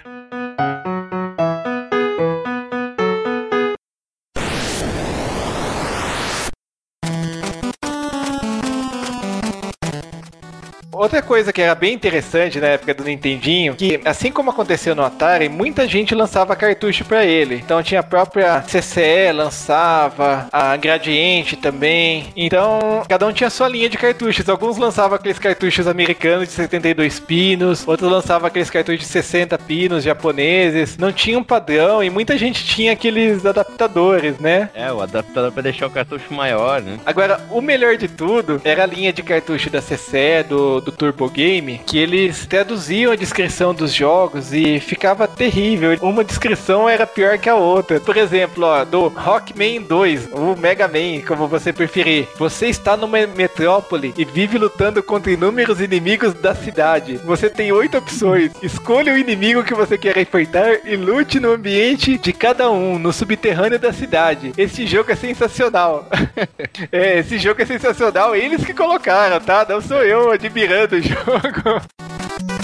Outra 11.00 11.22
coisa 11.22 11.50
que 11.50 11.62
era 11.62 11.74
bem 11.74 11.94
interessante 11.94 12.60
na 12.60 12.66
época 12.66 12.92
do 12.92 13.04
Nintendinho, 13.04 13.74
que 13.74 13.98
assim 14.04 14.30
como 14.30 14.50
aconteceu 14.50 14.94
no 14.94 15.02
Atari, 15.02 15.48
muita 15.48 15.88
gente 15.88 16.14
lançava 16.14 16.54
cartucho 16.54 17.06
pra 17.06 17.24
ele. 17.24 17.54
Então 17.54 17.82
tinha 17.82 18.00
a 18.00 18.02
própria 18.02 18.60
CCE 18.60 19.32
lançava, 19.32 20.46
a 20.52 20.76
Gradiente 20.76 21.56
também. 21.56 22.26
Então 22.36 23.02
cada 23.08 23.26
um 23.26 23.32
tinha 23.32 23.48
sua 23.48 23.66
linha 23.66 23.88
de 23.88 23.96
cartuchos. 23.96 24.46
Alguns 24.46 24.76
lançavam 24.76 25.16
aqueles 25.16 25.38
cartuchos 25.38 25.86
americanos 25.86 26.48
de 26.48 26.52
72 26.52 27.18
pinos, 27.18 27.88
outros 27.88 28.10
lançavam 28.10 28.48
aqueles 28.48 28.68
cartuchos 28.68 29.00
de 29.00 29.06
60 29.06 29.56
pinos 29.56 30.04
japoneses. 30.04 30.98
Não 30.98 31.10
tinha 31.10 31.38
um 31.38 31.42
padrão 31.42 32.04
e 32.04 32.10
muita 32.10 32.36
gente 32.36 32.62
tinha 32.62 32.92
aqueles 32.92 33.46
adaptadores, 33.46 34.38
né? 34.38 34.68
É, 34.74 34.92
o 34.92 35.00
adaptador 35.00 35.50
pra 35.50 35.62
deixar 35.62 35.86
o 35.86 35.90
cartucho 35.90 36.34
maior, 36.34 36.82
né? 36.82 37.00
Agora, 37.06 37.40
o 37.50 37.62
melhor 37.62 37.96
de 37.96 38.06
tudo 38.06 38.60
era 38.62 38.82
a 38.82 38.86
linha 38.86 39.14
de 39.14 39.22
cartucho 39.22 39.70
da 39.70 39.80
CC, 39.80 40.44
do, 40.46 40.82
do 40.82 40.89
Turbo 40.90 41.28
Game, 41.28 41.80
que 41.86 41.98
eles 41.98 42.46
traduziam 42.46 43.12
a 43.12 43.16
descrição 43.16 43.74
dos 43.74 43.92
jogos 43.92 44.52
e 44.52 44.80
ficava 44.80 45.26
terrível. 45.28 45.96
Uma 46.00 46.24
descrição 46.24 46.88
era 46.88 47.06
pior 47.06 47.38
que 47.38 47.48
a 47.48 47.54
outra. 47.54 48.00
Por 48.00 48.16
exemplo, 48.16 48.64
ó, 48.64 48.84
do 48.84 49.08
Rockman 49.08 49.82
2, 49.82 50.28
ou 50.32 50.56
Mega 50.56 50.88
Man, 50.88 51.24
como 51.26 51.48
você 51.48 51.72
preferir. 51.72 52.28
Você 52.36 52.66
está 52.66 52.96
numa 52.96 53.26
metrópole 53.26 54.14
e 54.16 54.24
vive 54.24 54.58
lutando 54.58 55.02
contra 55.02 55.32
inúmeros 55.32 55.80
inimigos 55.80 56.34
da 56.34 56.54
cidade. 56.54 57.16
Você 57.24 57.48
tem 57.48 57.72
oito 57.72 57.98
opções. 57.98 58.52
Escolha 58.62 59.12
o 59.12 59.18
inimigo 59.18 59.64
que 59.64 59.74
você 59.74 59.96
quer 59.96 60.16
enfrentar 60.18 60.80
e 60.84 60.96
lute 60.96 61.40
no 61.40 61.52
ambiente 61.52 62.18
de 62.18 62.32
cada 62.32 62.70
um, 62.70 62.98
no 62.98 63.12
subterrâneo 63.12 63.78
da 63.78 63.92
cidade. 63.92 64.52
Esse 64.56 64.86
jogo 64.86 65.12
é 65.12 65.16
sensacional. 65.16 66.08
É, 66.92 67.18
esse 67.18 67.38
jogo 67.38 67.60
é 67.60 67.66
sensacional. 67.66 68.34
Eles 68.34 68.64
que 68.64 68.72
colocaram, 68.72 69.38
tá? 69.40 69.66
Não 69.68 69.80
sou 69.80 70.02
eu 70.02 70.30
admirando 70.30 70.79
o 70.84 71.00
jogo. 71.02 72.59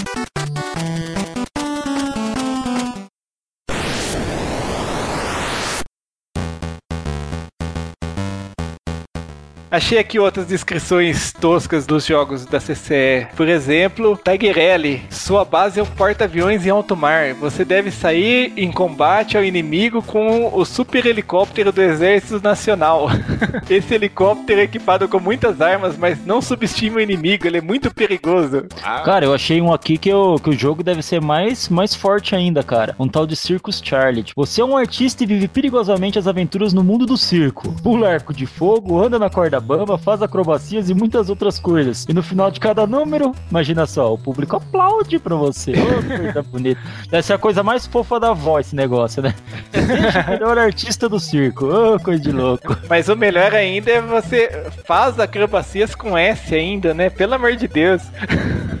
Achei 9.77 9.99
aqui 9.99 10.17
outras 10.17 10.47
descrições 10.47 11.31
toscas 11.31 11.85
dos 11.85 12.03
jogos 12.03 12.47
da 12.47 12.57
CCE. 12.57 13.27
Por 13.35 13.47
exemplo, 13.47 14.17
Tigerelli. 14.17 15.03
Sua 15.11 15.45
base 15.45 15.79
é 15.79 15.83
um 15.83 15.85
porta-aviões 15.85 16.65
em 16.65 16.71
alto 16.71 16.97
mar. 16.97 17.35
Você 17.35 17.63
deve 17.63 17.91
sair 17.91 18.51
em 18.57 18.71
combate 18.71 19.37
ao 19.37 19.43
inimigo 19.43 20.01
com 20.01 20.49
o 20.51 20.65
super 20.65 21.05
helicóptero 21.05 21.71
do 21.71 21.79
Exército 21.79 22.41
Nacional. 22.43 23.07
Esse 23.69 23.93
helicóptero 23.93 24.61
é 24.61 24.63
equipado 24.63 25.07
com 25.07 25.19
muitas 25.19 25.61
armas, 25.61 25.95
mas 25.95 26.25
não 26.25 26.41
subestime 26.41 26.95
o 26.95 26.99
inimigo. 26.99 27.45
Ele 27.45 27.59
é 27.59 27.61
muito 27.61 27.93
perigoso. 27.93 28.65
Ah, 28.83 29.03
Cara, 29.05 29.25
eu 29.25 29.33
achei 29.33 29.61
um 29.61 29.71
aqui 29.71 29.99
que, 29.99 30.09
eu, 30.09 30.39
que 30.43 30.49
o 30.49 30.57
jogo 30.57 30.81
deve 30.81 31.03
ser 31.03 31.21
mais, 31.21 31.69
mais 31.69 31.93
forte 31.93 32.33
ainda, 32.33 32.63
cara. 32.63 32.95
Um 32.97 33.07
tal 33.07 33.27
de 33.27 33.35
Circus 33.35 33.79
Charlie. 33.85 34.23
Tipo, 34.23 34.43
Você 34.43 34.59
é 34.59 34.65
um 34.65 34.75
artista 34.75 35.23
e 35.23 35.27
vive 35.27 35.47
perigosamente 35.47 36.17
as 36.17 36.25
aventuras 36.25 36.73
no 36.73 36.83
mundo 36.83 37.05
do 37.05 37.15
circo. 37.15 37.71
Pula 37.83 38.09
arco 38.09 38.33
de 38.33 38.47
fogo, 38.47 38.99
anda 38.99 39.19
na 39.19 39.29
corda 39.29 39.66
bamba, 39.67 39.97
faz 39.97 40.21
acrobacias 40.21 40.89
e 40.89 40.93
muitas 40.93 41.29
outras 41.29 41.59
coisas. 41.59 42.05
E 42.07 42.13
no 42.13 42.21
final 42.21 42.51
de 42.51 42.59
cada 42.59 42.85
número, 42.85 43.33
imagina 43.49 43.85
só, 43.85 44.13
o 44.13 44.17
público 44.17 44.55
aplaude 44.55 45.19
pra 45.19 45.35
você. 45.35 45.71
Que 45.73 46.17
coisa 46.17 46.43
bonita. 46.51 46.81
Deve 47.09 47.23
ser 47.23 47.33
a 47.33 47.37
coisa 47.37 47.63
mais 47.63 47.87
fofa 47.87 48.19
da 48.19 48.33
voz 48.33 48.67
esse 48.67 48.75
negócio, 48.75 49.21
né? 49.21 49.33
Seja 49.71 50.25
o 50.27 50.29
melhor 50.29 50.57
artista 50.57 51.07
do 51.07 51.19
circo. 51.19 51.65
Ô, 51.65 51.99
coisa 51.99 52.21
de 52.21 52.31
louco. 52.31 52.77
Mas 52.89 53.07
o 53.07 53.15
melhor 53.15 53.53
ainda 53.53 53.91
é 53.91 54.01
você 54.01 54.65
faz 54.85 55.19
acrobacias 55.19 55.95
com 55.95 56.17
S 56.17 56.53
ainda, 56.53 56.93
né? 56.93 57.09
Pelo 57.09 57.35
amor 57.35 57.55
de 57.55 57.67
Deus. 57.67 58.03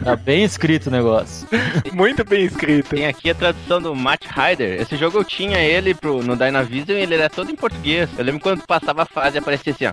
Tá 0.03 0.15
bem 0.15 0.43
escrito 0.43 0.87
o 0.87 0.91
negócio. 0.91 1.47
Muito 1.93 2.23
bem 2.23 2.45
escrito. 2.45 2.89
Tem 2.89 3.07
aqui 3.07 3.29
a 3.29 3.35
tradução 3.35 3.81
do 3.81 3.95
Matt 3.95 4.25
Ryder. 4.25 4.81
Esse 4.81 4.95
jogo 4.95 5.19
eu 5.19 5.23
tinha 5.23 5.59
ele 5.59 5.93
pro, 5.93 6.21
no 6.21 6.35
Dynavision 6.35 6.97
e 6.97 7.01
ele 7.01 7.15
era 7.15 7.29
todo 7.29 7.51
em 7.51 7.55
português. 7.55 8.09
Eu 8.17 8.23
lembro 8.23 8.41
quando 8.41 8.65
passava 8.65 9.03
a 9.03 9.05
fase 9.05 9.37
aparecia 9.37 9.73
assim, 9.73 9.85
ó, 9.85 9.91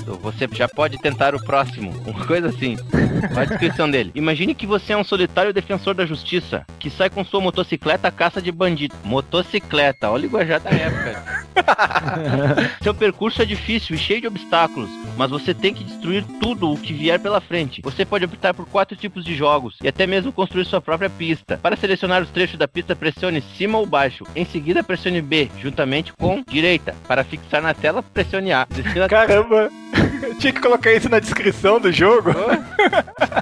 você 0.00 0.48
já 0.52 0.68
pode 0.68 0.98
tentar 0.98 1.34
o 1.34 1.42
próximo. 1.42 1.90
Uma 2.06 2.26
coisa 2.26 2.48
assim. 2.48 2.76
Olha 3.32 3.42
a 3.42 3.44
descrição 3.44 3.90
dele. 3.90 4.12
Imagine 4.14 4.54
que 4.54 4.66
você 4.66 4.92
é 4.92 4.96
um 4.96 5.04
solitário 5.04 5.52
defensor 5.52 5.94
da 5.94 6.06
justiça, 6.06 6.64
que 6.78 6.90
sai 6.90 7.10
com 7.10 7.24
sua 7.24 7.40
motocicleta 7.40 8.08
à 8.08 8.10
caça 8.10 8.40
de 8.40 8.52
bandido. 8.52 8.94
Motocicleta, 9.04 10.10
olha 10.10 10.22
o 10.22 10.26
linguajar 10.26 10.60
da 10.60 10.70
época. 10.70 11.48
Seu 12.82 12.94
percurso 12.94 13.42
é 13.42 13.44
difícil 13.44 13.96
e 13.96 13.98
cheio 13.98 14.20
de 14.20 14.26
obstáculos, 14.26 14.90
mas 15.16 15.30
você 15.30 15.52
tem 15.54 15.74
que 15.74 15.84
destruir 15.84 16.24
tudo 16.40 16.70
o 16.70 16.78
que 16.78 16.92
vier 16.92 17.18
pela 17.18 17.40
frente. 17.40 17.82
Você 17.82 18.04
pode 18.04 18.24
optar 18.24 18.54
por 18.54 18.66
quatro 18.66 18.96
tipos 18.96 19.24
de 19.24 19.34
jogos 19.34 19.76
e 19.82 19.88
até 19.88 20.06
mesmo 20.06 20.32
construir 20.32 20.64
sua 20.64 20.80
própria 20.80 21.10
pista. 21.10 21.58
Para 21.60 21.76
selecionar 21.76 22.22
os 22.22 22.30
trechos 22.30 22.58
da 22.58 22.68
pista, 22.68 22.94
pressione 22.94 23.42
cima 23.56 23.78
ou 23.78 23.86
baixo. 23.86 24.24
Em 24.34 24.44
seguida, 24.44 24.82
pressione 24.82 25.20
B, 25.20 25.50
juntamente 25.60 26.12
com 26.12 26.42
direita. 26.48 26.94
Para 27.06 27.24
fixar 27.24 27.62
na 27.62 27.74
tela, 27.74 28.02
pressione 28.02 28.52
A. 28.52 28.66
Caramba, 29.08 29.70
tinha 30.38 30.52
que 30.52 30.60
colocar 30.60 30.92
isso 30.92 31.08
na 31.08 31.18
descrição 31.18 31.80
do 31.80 31.90
jogo. 31.90 32.30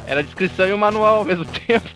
Era 0.07 0.23
descrição 0.23 0.69
e 0.69 0.73
o 0.73 0.79
manual 0.79 1.19
ao 1.19 1.25
mesmo 1.25 1.45
tempo. 1.45 1.89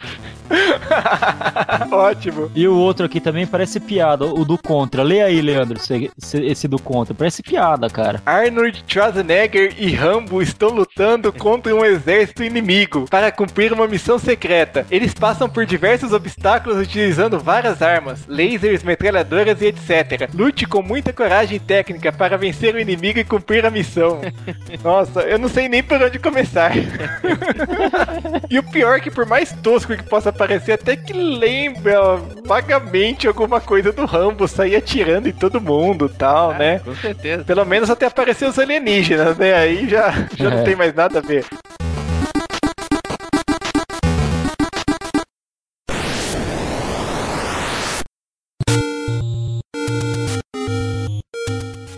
Ótimo. 1.90 2.50
E 2.54 2.66
o 2.66 2.76
outro 2.76 3.06
aqui 3.06 3.20
também 3.20 3.46
parece 3.46 3.80
piada, 3.80 4.24
o 4.24 4.44
do 4.44 4.58
Contra. 4.58 5.02
Lê 5.02 5.22
aí, 5.22 5.40
Leandro, 5.40 5.78
esse, 5.78 6.10
esse 6.38 6.68
do 6.68 6.80
Contra. 6.80 7.14
Parece 7.14 7.42
piada, 7.42 7.88
cara. 7.88 8.22
Arnold 8.24 8.84
Schwarzenegger 8.86 9.74
e 9.78 9.92
Rambo 9.92 10.42
estão 10.42 10.70
lutando 10.70 11.32
contra 11.32 11.74
um 11.74 11.84
exército 11.84 12.42
inimigo 12.42 13.06
para 13.08 13.32
cumprir 13.32 13.72
uma 13.72 13.86
missão 13.86 14.18
secreta. 14.18 14.86
Eles 14.90 15.14
passam 15.14 15.48
por 15.48 15.66
diversos 15.66 16.12
obstáculos 16.12 16.78
utilizando 16.78 17.38
várias 17.38 17.82
armas, 17.82 18.26
lasers, 18.26 18.82
metralhadoras 18.82 19.60
e 19.60 19.66
etc. 19.66 20.30
Lute 20.34 20.66
com 20.66 20.82
muita 20.82 21.12
coragem 21.12 21.56
e 21.56 21.60
técnica 21.60 22.12
para 22.12 22.36
vencer 22.36 22.74
o 22.74 22.80
inimigo 22.80 23.18
e 23.18 23.24
cumprir 23.24 23.64
a 23.64 23.70
missão. 23.70 24.20
Nossa, 24.82 25.20
eu 25.22 25.38
não 25.38 25.48
sei 25.48 25.68
nem 25.68 25.82
por 25.82 26.00
onde 26.02 26.18
começar. 26.18 26.72
e 28.48 28.58
o 28.58 28.62
pior 28.62 28.96
é 28.96 29.00
que 29.00 29.10
por 29.10 29.26
mais 29.26 29.52
tosco 29.62 29.96
que 29.96 30.02
possa 30.02 30.32
parecer, 30.32 30.72
até 30.80 30.96
que 30.96 31.12
lembra 31.12 32.16
vagamente 32.44 33.28
alguma 33.28 33.60
coisa 33.60 33.92
do 33.92 34.06
Rambo, 34.06 34.48
sair 34.48 34.76
atirando 34.76 35.28
em 35.28 35.32
todo 35.32 35.60
mundo 35.60 36.08
tal, 36.08 36.52
Ah, 36.52 36.58
né? 36.58 36.78
Com 36.80 36.94
certeza. 36.94 37.44
Pelo 37.44 37.64
menos 37.66 37.90
até 37.90 38.06
aparecer 38.06 38.48
os 38.48 38.58
alienígenas, 38.58 39.36
né? 39.36 39.54
Aí 39.54 39.88
já, 39.88 40.10
já 40.36 40.50
não 40.50 40.58
É. 40.58 40.62
tem 40.62 40.74
mais 40.76 40.94
nada 40.94 41.18
a 41.18 41.22
ver. 41.22 41.44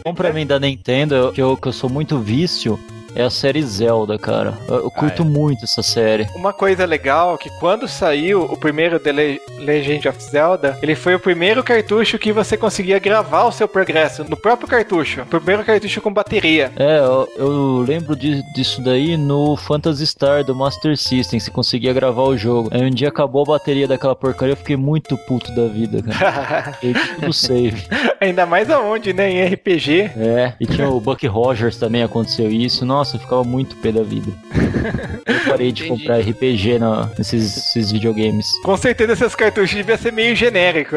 Bom 0.04 0.14
pra 0.14 0.32
mim 0.32 0.46
da 0.46 0.58
Nintendo, 0.58 1.32
que 1.32 1.40
eu, 1.40 1.56
que 1.56 1.68
eu 1.68 1.72
sou 1.72 1.88
muito 1.88 2.18
vício, 2.18 2.78
é 3.14 3.22
a 3.22 3.30
série 3.30 3.62
Zelda, 3.62 4.18
cara. 4.18 4.54
Eu, 4.68 4.76
eu 4.84 4.90
curto 4.90 5.22
é. 5.22 5.24
muito 5.24 5.64
essa 5.64 5.82
série. 5.82 6.26
Uma 6.34 6.52
coisa 6.52 6.84
legal 6.84 7.34
é 7.34 7.38
que 7.38 7.50
quando 7.58 7.86
saiu 7.88 8.42
o 8.44 8.56
primeiro 8.56 8.98
The 8.98 9.12
Le- 9.12 9.40
Legend 9.58 10.08
of 10.08 10.22
Zelda, 10.22 10.78
ele 10.82 10.94
foi 10.94 11.14
o 11.14 11.20
primeiro 11.20 11.62
cartucho 11.62 12.18
que 12.18 12.32
você 12.32 12.56
conseguia 12.56 12.98
gravar 12.98 13.44
o 13.44 13.52
seu 13.52 13.68
progresso 13.68 14.24
no 14.28 14.36
próprio 14.36 14.68
cartucho. 14.68 15.22
O 15.22 15.26
primeiro 15.26 15.64
cartucho 15.64 16.00
com 16.00 16.12
bateria. 16.12 16.72
É, 16.76 16.98
eu, 16.98 17.28
eu 17.36 17.84
lembro 17.86 18.14
de- 18.16 18.42
disso 18.54 18.82
daí 18.82 19.16
no 19.16 19.56
Phantasy 19.56 20.06
Star 20.06 20.44
do 20.44 20.54
Master 20.54 20.96
System, 20.96 21.38
você 21.40 21.50
conseguia 21.50 21.92
gravar 21.92 22.22
o 22.22 22.36
jogo. 22.36 22.68
Aí 22.72 22.82
um 22.84 22.90
dia 22.90 23.08
acabou 23.08 23.42
a 23.42 23.46
bateria 23.58 23.86
daquela 23.88 24.14
porcaria, 24.16 24.52
eu 24.52 24.56
fiquei 24.56 24.76
muito 24.76 25.16
puto 25.16 25.54
da 25.54 25.66
vida, 25.66 26.02
cara. 26.02 26.78
E 26.82 26.92
tudo 26.94 27.32
save. 27.32 27.82
Ainda 28.20 28.44
mais 28.46 28.70
aonde, 28.70 29.12
né? 29.12 29.30
Em 29.30 29.44
RPG. 29.54 30.10
É, 30.16 30.52
e 30.60 30.66
tinha 30.66 30.88
o 30.88 31.00
Buck 31.00 31.26
Rogers 31.26 31.76
também, 31.76 32.02
aconteceu 32.02 32.50
isso. 32.50 32.84
Nossa, 32.84 33.01
eu 33.16 33.20
ficava 33.20 33.44
muito 33.44 33.76
pé 33.76 33.92
da 33.92 34.02
vida. 34.02 34.32
Eu 35.24 35.50
parei 35.50 35.70
de 35.70 35.84
Entendi. 35.84 36.00
comprar 36.00 36.18
RPG 36.18 36.78
na, 36.78 37.08
nesses, 37.16 37.56
esses 37.56 37.92
videogames. 37.92 38.50
Com 38.62 38.76
certeza 38.76 39.12
esses 39.12 39.34
cartuchos 39.34 39.76
deviam 39.76 39.96
ser 39.96 40.12
meio 40.12 40.34
genérico. 40.34 40.96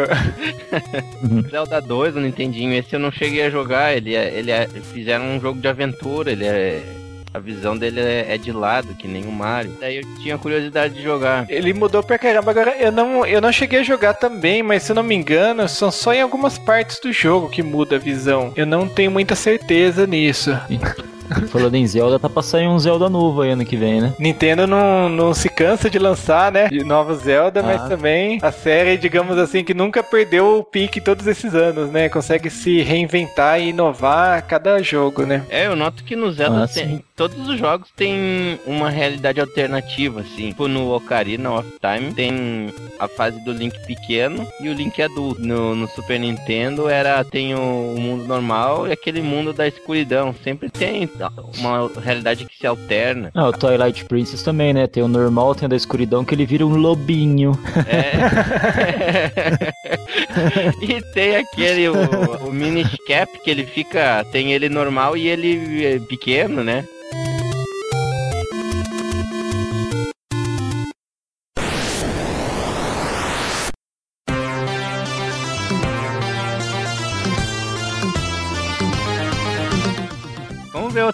Zelda 1.51 1.79
2 1.79 2.15
no 2.15 2.21
Nintendinho, 2.21 2.73
esse 2.73 2.95
eu 2.95 2.99
não 2.99 3.11
cheguei 3.11 3.43
a 3.43 3.49
jogar, 3.49 3.95
ele 3.95 4.15
é, 4.15 4.33
ele 4.33 4.49
é, 4.49 4.67
fizeram 4.67 5.25
um 5.25 5.39
jogo 5.39 5.59
de 5.59 5.67
aventura, 5.67 6.31
ele 6.31 6.45
é 6.45 6.83
a 7.35 7.39
visão 7.39 7.75
dele 7.75 7.99
é, 7.99 8.33
é 8.33 8.37
de 8.37 8.53
lado, 8.53 8.95
que 8.95 9.09
nem 9.09 9.25
o 9.25 9.31
Mario. 9.31 9.75
Daí 9.77 9.97
eu 9.97 10.03
tinha 10.21 10.37
curiosidade 10.37 10.93
de 10.93 11.03
jogar. 11.03 11.45
Ele 11.49 11.73
mudou 11.73 12.01
pra 12.01 12.17
caramba. 12.17 12.49
Agora, 12.49 12.77
eu 12.77 12.93
não, 12.93 13.25
eu 13.25 13.41
não 13.41 13.51
cheguei 13.51 13.79
a 13.79 13.83
jogar 13.83 14.13
também, 14.13 14.63
mas 14.63 14.83
se 14.83 14.93
eu 14.93 14.95
não 14.95 15.03
me 15.03 15.15
engano, 15.15 15.67
são 15.67 15.91
só 15.91 16.13
em 16.13 16.21
algumas 16.21 16.57
partes 16.57 16.97
do 16.97 17.11
jogo 17.11 17.49
que 17.49 17.61
muda 17.61 17.97
a 17.97 17.99
visão. 17.99 18.53
Eu 18.55 18.65
não 18.65 18.87
tenho 18.87 19.11
muita 19.11 19.35
certeza 19.35 20.07
nisso. 20.07 20.57
Falando 21.49 21.75
em 21.75 21.85
Zelda, 21.87 22.19
tá 22.19 22.29
pra 22.29 22.41
sair 22.43 22.67
um 22.67 22.77
Zelda 22.79 23.09
novo 23.09 23.41
aí 23.41 23.51
ano 23.51 23.65
que 23.65 23.75
vem, 23.75 24.01
né? 24.01 24.13
Nintendo 24.19 24.67
não, 24.67 25.09
não 25.09 25.33
se 25.33 25.49
cansa 25.49 25.89
de 25.89 25.97
lançar, 25.99 26.51
né? 26.51 26.67
De 26.67 26.83
novos 26.83 27.19
Zelda, 27.23 27.61
mas 27.63 27.81
Ah. 27.81 27.87
também 27.89 28.39
a 28.41 28.51
série, 28.51 28.97
digamos 28.97 29.37
assim, 29.37 29.63
que 29.63 29.73
nunca 29.73 30.03
perdeu 30.03 30.59
o 30.59 30.63
pique 30.63 31.01
todos 31.01 31.25
esses 31.27 31.53
anos, 31.55 31.89
né? 31.91 32.09
Consegue 32.09 32.49
se 32.49 32.81
reinventar 32.81 33.59
e 33.59 33.69
inovar 33.69 34.37
a 34.37 34.41
cada 34.41 34.81
jogo, 34.81 35.25
né? 35.25 35.43
É, 35.49 35.67
eu 35.67 35.75
noto 35.75 36.03
que 36.03 36.15
no 36.15 36.31
Zelda 36.31 36.63
Ah, 36.63 36.67
tem- 36.67 36.87
sim. 36.87 37.03
Todos 37.15 37.47
os 37.47 37.57
jogos 37.57 37.89
têm 37.95 38.59
uma 38.65 38.89
realidade 38.89 39.39
alternativa, 39.39 40.21
assim. 40.21 40.49
Tipo, 40.49 40.67
no 40.67 40.93
Ocarina 40.93 41.53
of 41.53 41.69
Time 41.79 42.13
tem 42.13 42.73
a 42.99 43.07
fase 43.07 43.43
do 43.43 43.53
Link 43.53 43.77
pequeno 43.85 44.45
e 44.61 44.69
o 44.69 44.73
Link 44.73 45.01
adulto. 45.01 45.41
No, 45.41 45.75
no 45.75 45.87
Super 45.87 46.19
Nintendo 46.19 46.89
era 46.89 47.23
tem 47.23 47.55
o, 47.55 47.93
o 47.95 47.99
mundo 47.99 48.25
normal 48.25 48.87
e 48.87 48.91
aquele 48.91 49.21
mundo 49.21 49.53
da 49.53 49.67
escuridão. 49.67 50.35
Sempre 50.43 50.69
tem 50.69 51.09
uma 51.57 51.89
realidade 52.01 52.45
que 52.45 52.57
se 52.57 52.67
alterna. 52.67 53.31
Ah, 53.33 53.47
o 53.47 53.53
Twilight 53.53 54.05
Princess 54.05 54.43
também, 54.43 54.73
né? 54.73 54.87
Tem 54.87 55.01
o 55.01 55.07
normal, 55.07 55.55
tem 55.55 55.67
o 55.67 55.69
da 55.69 55.75
escuridão, 55.75 56.25
que 56.25 56.35
ele 56.35 56.45
vira 56.45 56.65
um 56.65 56.75
lobinho. 56.75 57.57
É. 57.87 58.15
e 60.83 61.01
tem 61.13 61.37
aquele, 61.37 61.87
o, 61.89 61.95
o 62.47 62.51
Minish 62.51 62.97
Cap, 63.07 63.39
que 63.41 63.49
ele 63.49 63.65
fica. 63.65 64.25
Tem 64.31 64.51
ele 64.53 64.67
normal 64.67 65.15
e 65.15 65.27
ele 65.27 65.85
é 65.85 65.99
pequeno, 65.99 66.63
né? 66.63 66.85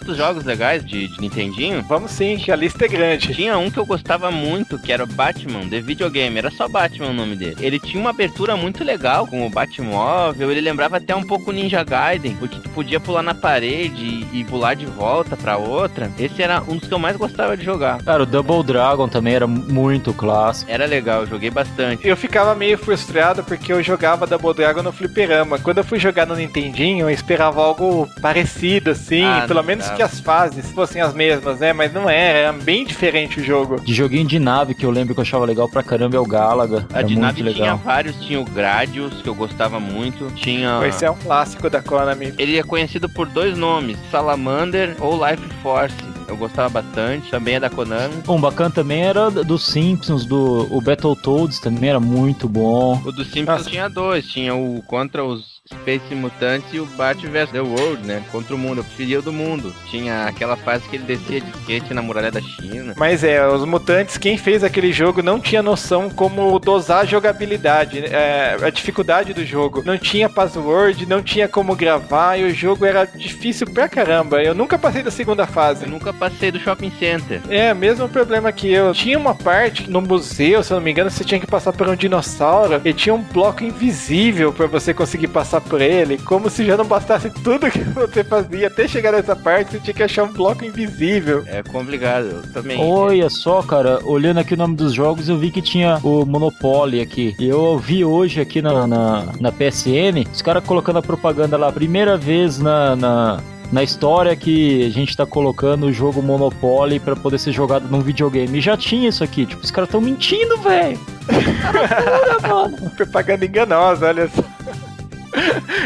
Outros 0.02 0.18
jogos 0.18 0.44
legais 0.44 0.84
de, 0.84 1.08
de 1.08 1.22
Nintendinho? 1.22 1.84
Vamos 1.84 2.12
sim, 2.12 2.38
que 2.38 2.52
a 2.52 2.56
lista 2.56 2.86
é 2.86 2.88
grande. 2.88 3.34
Tinha 3.34 3.58
um 3.58 3.70
que 3.70 3.78
eu 3.78 3.86
gostava 3.86 4.32
muito, 4.32 4.80
que 4.80 4.92
era 4.92 5.04
o 5.04 5.08
Batman, 5.08 5.68
de 5.68 5.80
videogame. 5.80 6.38
Era 6.38 6.50
só 6.50 6.68
Batman 6.68 7.10
o 7.10 7.14
nome 7.14 7.36
dele. 7.36 7.56
Ele 7.60 7.80
tinha 7.80 8.02
uma 8.02 8.10
abertura 8.10 8.58
muito 8.58 8.84
legal 8.84 9.28
com 9.28 9.46
o 9.46 9.50
Batmóvel. 9.50 10.52
Ele 10.52 10.62
lembrava 10.62 10.98
até 10.98 11.16
um 11.16 11.24
pouco 11.24 11.52
o 11.52 11.54
Ninja 11.54 11.84
Gaiden, 11.84 12.36
porque 12.36 12.60
tu 12.60 12.70
podia 12.70 13.00
pular 13.00 13.22
na 13.22 13.36
parede 13.36 14.04
e, 14.04 14.40
e 14.40 14.44
pular 14.44 14.74
de 14.74 14.86
volta 14.88 15.38
pra 15.38 15.58
outra. 15.58 16.12
Esse 16.18 16.42
era 16.42 16.62
um 16.62 16.78
dos 16.78 16.88
que 16.88 16.94
eu 16.94 17.00
mais 17.00 17.16
gostava 17.16 17.56
de 17.56 17.64
jogar. 17.64 18.04
Cara, 18.04 18.24
o 18.24 18.26
Double 18.26 18.64
Dragon 18.64 19.08
também 19.08 19.36
era 19.36 19.46
muito 19.46 20.14
clássico. 20.14 20.72
Era 20.72 20.86
legal, 20.86 21.22
eu 21.22 21.28
joguei 21.28 21.52
bastante. 21.52 22.08
Eu 22.08 22.18
ficava 22.18 22.56
meio 22.56 22.78
frustrado 22.78 23.44
porque 23.44 23.72
eu 23.72 23.84
jogava 23.84 24.26
Double 24.26 24.54
Dragon 24.54 24.82
no 24.82 24.92
fliperama. 24.92 25.60
Quando 25.60 25.78
eu 25.78 25.84
fui 25.84 26.00
jogar 26.00 26.26
no 26.26 26.36
Nintendinho, 26.36 27.06
eu 27.06 27.10
esperava 27.12 27.62
algo 27.62 28.10
parecido, 28.20 28.92
assim. 28.92 29.24
Ah, 29.24 29.46
pelo 29.48 29.62
menos 29.62 29.91
dava. 29.92 29.98
que 29.98 30.04
as 30.04 30.20
fases 30.20 30.72
fossem 30.72 31.02
as 31.02 31.14
mesmas, 31.14 31.60
né? 31.60 31.74
Mas 31.74 31.94
não 31.94 32.10
era, 32.10 32.40
era 32.40 32.54
bem 32.54 32.86
diferente 32.86 33.40
o 33.40 33.44
jogo. 33.44 33.80
De 33.82 33.94
joguinho 33.94 34.26
de 34.28 34.40
nave 34.40 34.74
que 34.74 34.86
eu 34.86 34.92
lembro 34.92 35.14
que 35.14 35.20
eu 35.20 35.24
achava 35.24 35.46
legal 35.46 35.70
pra 35.70 35.84
caramba 35.84 36.18
é 36.18 36.20
o 36.20 36.26
Galaga. 36.26 36.86
A 36.94 37.00
Era 37.00 37.08
de 37.08 37.14
muito 37.16 37.22
nave 37.26 37.38
tinha 37.44 37.52
legal. 37.64 37.78
vários, 37.78 38.16
tinha 38.18 38.40
o 38.40 38.46
Gradius, 38.46 39.22
que 39.22 39.30
eu 39.30 39.36
gostava 39.36 39.80
muito. 39.80 40.32
Tinha. 40.36 40.80
Esse 40.88 41.06
é 41.06 41.12
um 41.12 41.16
clássico 41.16 41.70
da 41.70 41.82
Konami. 41.82 42.34
Ele 42.38 42.58
é 42.58 42.64
conhecido 42.64 43.08
por 43.10 43.28
dois 43.28 43.58
nomes, 43.58 43.98
Salamander 44.10 44.96
ou 45.00 45.14
Life 45.28 45.44
Force. 45.62 45.96
Eu 46.28 46.38
gostava 46.38 46.70
bastante, 46.70 47.30
também 47.30 47.56
é 47.56 47.60
da 47.60 47.70
Konami. 47.70 48.14
Um 48.28 48.40
bacana 48.40 48.70
também 48.70 49.04
era 49.04 49.30
dos 49.30 49.66
Simpsons, 49.66 50.26
do 50.26 50.66
o 50.74 50.80
Battletoads 50.80 51.60
também 51.60 51.90
era 51.90 52.00
muito 52.00 52.48
bom. 52.48 53.02
O 53.06 53.12
do 53.12 53.24
Simpsons 53.26 53.46
Nossa. 53.58 53.70
tinha 53.70 53.90
dois, 53.90 54.26
tinha 54.26 54.56
o 54.56 54.82
contra 54.88 55.26
os 55.26 55.51
Space 55.82 56.14
Mutantes 56.14 56.74
e 56.74 56.80
o 56.80 56.86
Bat 56.86 57.26
vs 57.26 57.50
The 57.52 57.62
World, 57.62 58.06
né? 58.06 58.24
Contra 58.32 58.56
o 58.56 58.58
mundo, 58.58 58.80
eu 58.80 58.84
preferia 58.84 59.20
o 59.20 59.22
do 59.22 59.34
mundo. 59.34 59.74
Tinha 59.90 60.26
aquela 60.26 60.56
fase 60.56 60.88
que 60.88 60.96
ele 60.96 61.06
descia 61.06 61.42
de 61.42 61.50
skate 61.50 61.94
na 61.94 62.02
muralha 62.02 62.32
da 62.32 62.42
China. 62.42 62.94
Mas 62.98 63.24
é, 63.24 63.46
os 63.48 63.66
mutantes, 63.66 64.18
quem 64.18 64.38
fez 64.38 64.64
aquele 64.64 64.92
jogo 64.92 65.22
não 65.22 65.40
tinha 65.40 65.64
noção 65.64 66.10
como 66.10 66.60
dosar 66.60 67.00
a 67.00 67.06
jogabilidade, 67.06 68.00
é, 68.06 68.58
a 68.62 68.70
dificuldade 68.70 69.34
do 69.34 69.46
jogo. 69.46 69.82
Não 69.86 69.98
tinha 69.98 70.30
password, 70.30 71.06
não 71.06 71.22
tinha 71.22 71.48
como 71.48 71.76
gravar 71.76 72.38
e 72.38 72.44
o 72.44 72.54
jogo 72.54 72.86
era 72.86 73.06
difícil 73.06 73.68
pra 73.68 73.90
caramba. 73.90 74.42
Eu 74.42 74.54
nunca 74.54 74.78
passei 74.78 75.02
da 75.02 75.12
segunda 75.12 75.48
fase. 75.48 75.86
Eu 75.86 75.90
nunca 75.90 76.14
passei 76.14 76.52
do 76.52 76.60
shopping 76.60 76.92
center. 77.00 77.42
É, 77.50 77.74
mesmo 77.74 78.08
problema 78.10 78.52
que 78.52 78.72
eu. 78.72 78.94
Tinha 78.94 79.18
uma 79.18 79.34
parte 79.34 79.90
no 79.90 80.02
museu, 80.02 80.64
se 80.64 80.72
eu 80.72 80.78
não 80.78 80.84
me 80.84 80.92
engano, 80.92 81.10
você 81.10 81.24
tinha 81.24 81.40
que 81.40 81.48
passar 81.48 81.74
por 81.74 81.88
um 81.88 81.96
dinossauro 81.96 82.80
e 82.84 82.94
tinha 82.94 83.14
um 83.14 83.22
bloco 83.22 83.64
invisível 83.64 84.52
pra 84.52 84.68
você 84.68 84.94
conseguir 84.94 85.28
passar 85.28 85.61
por 85.62 85.82
ele. 85.82 86.18
Como 86.18 86.50
se 86.50 86.66
já 86.66 86.76
não 86.78 86.86
bastasse 86.86 87.30
tudo 87.30 87.70
que 87.70 87.80
você 87.80 88.24
fazia 88.24 88.68
até 88.68 88.88
chegar 88.88 89.12
nessa 89.12 89.36
parte, 89.36 89.72
você 89.72 89.80
tinha 89.80 89.94
que 89.94 90.04
achar 90.04 90.24
um 90.24 90.32
bloco 90.32 90.66
invisível. 90.66 91.44
É 91.48 91.64
complicado, 91.64 92.26
eu 92.26 92.54
também. 92.54 92.80
Olha 92.80 93.30
só, 93.30 93.62
cara, 93.62 94.00
olhando 94.04 94.40
aqui 94.40 94.54
o 94.54 94.58
nome 94.58 94.76
dos 94.76 94.94
jogos, 94.94 95.30
eu 95.30 95.38
vi 95.38 95.52
que 95.52 95.62
tinha 95.62 96.00
o 96.04 96.26
Monopoly 96.26 97.02
aqui. 97.02 97.36
E 97.40 97.48
eu 97.48 97.78
vi 97.78 98.04
hoje 98.04 98.42
aqui 98.42 98.62
na, 98.62 98.86
na, 98.86 99.26
na 99.40 99.52
PSN, 99.52 100.26
os 100.32 100.42
caras 100.42 100.64
colocando 100.64 101.00
a 101.00 101.02
propaganda 101.02 101.58
lá, 101.58 101.72
primeira 101.72 102.18
vez 102.18 102.58
na, 102.60 102.96
na, 102.96 103.40
na 103.72 103.84
história 103.84 104.36
que 104.36 104.86
a 104.86 104.90
gente 104.90 105.16
tá 105.16 105.26
colocando 105.26 105.86
o 105.86 105.94
jogo 105.94 106.22
Monopoly 106.22 107.00
pra 107.00 107.16
poder 107.16 107.40
ser 107.40 107.52
jogado 107.52 107.88
num 107.88 108.02
videogame. 108.02 108.58
E 108.58 108.62
já 108.62 108.76
tinha 108.76 109.10
isso 109.10 109.24
aqui, 109.24 109.46
tipo, 109.46 109.64
os 109.64 109.72
caras 109.72 109.90
tão 109.90 110.02
mentindo, 110.02 110.58
velho. 110.58 111.00
Cara, 111.72 112.48
mano. 112.48 112.90
Propaganda 112.92 113.46
enganosa, 113.46 114.08
olha 114.08 114.28
só. 114.28 114.44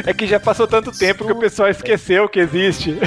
É 0.05 0.13
que 0.13 0.27
já 0.27 0.39
passou 0.39 0.67
tanto 0.67 0.91
tempo 0.91 1.25
que 1.25 1.31
o 1.31 1.39
pessoal 1.39 1.69
esqueceu 1.69 2.27
que 2.27 2.39
existe. 2.39 2.97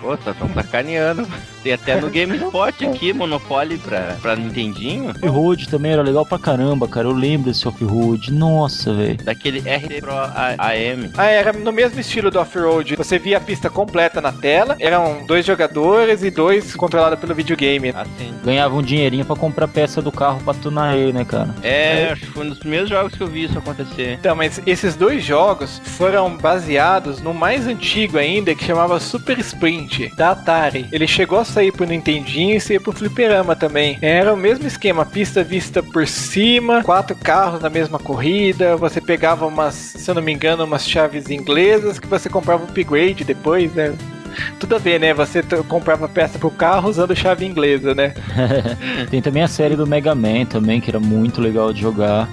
Pô, 0.00 0.16
tá 0.16 0.32
tão 0.34 0.48
sacaneando. 0.52 1.26
Tem 1.62 1.72
até 1.74 2.00
no 2.00 2.08
GameSpot 2.10 2.84
aqui, 2.86 3.12
Monopoly 3.12 3.78
pra, 3.78 4.16
pra 4.20 4.36
Nintendinho. 4.36 5.10
Off-road 5.10 5.68
também 5.68 5.92
era 5.92 6.02
legal 6.02 6.24
pra 6.24 6.38
caramba, 6.38 6.88
cara. 6.88 7.06
Eu 7.08 7.12
lembro 7.12 7.50
desse 7.50 7.66
off-road. 7.68 8.32
Nossa, 8.32 8.92
velho. 8.94 9.16
Daquele 9.22 9.58
RT 9.60 10.00
Pro 10.00 10.12
A- 10.12 10.54
AM. 10.58 11.10
Ah, 11.16 11.26
era 11.26 11.52
no 11.52 11.72
mesmo 11.72 12.00
estilo 12.00 12.30
do 12.30 12.38
off-road. 12.40 12.96
Você 12.96 13.18
via 13.18 13.36
a 13.36 13.40
pista 13.40 13.68
completa 13.68 14.20
na 14.20 14.32
tela. 14.32 14.76
Eram 14.80 15.24
dois 15.26 15.44
jogadores 15.44 16.22
e 16.22 16.30
dois 16.30 16.74
controlados 16.74 17.18
pelo 17.18 17.34
videogame. 17.34 17.90
Assim. 17.90 18.32
Ganhava 18.44 18.74
um 18.74 18.82
dinheirinho 18.82 19.24
pra 19.24 19.36
comprar 19.36 19.68
peça 19.68 20.00
do 20.00 20.10
carro 20.10 20.40
pra 20.42 20.54
tunar 20.54 20.96
ele, 20.96 21.12
né, 21.12 21.24
cara? 21.24 21.54
É, 21.62 22.08
acho 22.12 22.22
que 22.22 22.26
foi 22.32 22.46
um 22.46 22.48
dos 22.48 22.58
primeiros 22.58 22.88
jogos 22.88 23.14
que 23.14 23.22
eu 23.22 23.26
vi 23.26 23.44
isso 23.44 23.58
acontecer. 23.58 24.16
Então, 24.18 24.34
mas 24.34 24.60
esses 24.66 24.96
dois 24.96 25.22
jogos 25.22 25.80
foram 25.84 26.36
baseados 26.36 27.20
no 27.20 27.34
mais 27.34 27.66
antigo 27.66 28.18
ainda, 28.18 28.54
que 28.54 28.64
chamava 28.64 28.98
Super 29.00 29.38
Sprint, 29.38 30.12
da 30.16 30.30
Atari. 30.30 30.86
Ele 30.92 31.06
chegou 31.06 31.38
a 31.38 31.44
sair 31.50 31.72
pro 31.72 31.86
Nintendinho 31.86 32.56
e 32.56 32.60
sair 32.60 32.80
pro 32.80 32.92
Fliperama 32.92 33.54
também. 33.54 33.98
Era 34.00 34.32
o 34.32 34.36
mesmo 34.36 34.66
esquema, 34.66 35.04
pista 35.04 35.42
vista 35.42 35.82
por 35.82 36.06
cima, 36.06 36.82
quatro 36.82 37.16
carros 37.16 37.60
na 37.60 37.68
mesma 37.68 37.98
corrida, 37.98 38.76
você 38.76 39.00
pegava 39.00 39.46
umas, 39.46 39.74
se 39.74 40.10
eu 40.10 40.14
não 40.14 40.22
me 40.22 40.32
engano, 40.32 40.64
umas 40.64 40.88
chaves 40.88 41.28
inglesas 41.30 41.98
que 41.98 42.06
você 42.06 42.28
comprava 42.28 42.64
upgrade 42.64 43.24
depois, 43.24 43.72
né? 43.74 43.94
Tudo 44.58 44.76
a 44.76 44.78
ver, 44.78 45.00
né? 45.00 45.12
Você 45.12 45.42
comprava 45.68 46.08
peça 46.08 46.38
pro 46.38 46.50
carro 46.50 46.88
usando 46.88 47.16
chave 47.16 47.44
inglesa, 47.44 47.94
né? 47.94 48.14
Tem 49.10 49.20
também 49.20 49.42
a 49.42 49.48
série 49.48 49.74
do 49.74 49.86
Mega 49.86 50.14
Man 50.14 50.44
também, 50.44 50.80
que 50.80 50.90
era 50.90 51.00
muito 51.00 51.40
legal 51.40 51.72
de 51.72 51.80
jogar. 51.80 52.28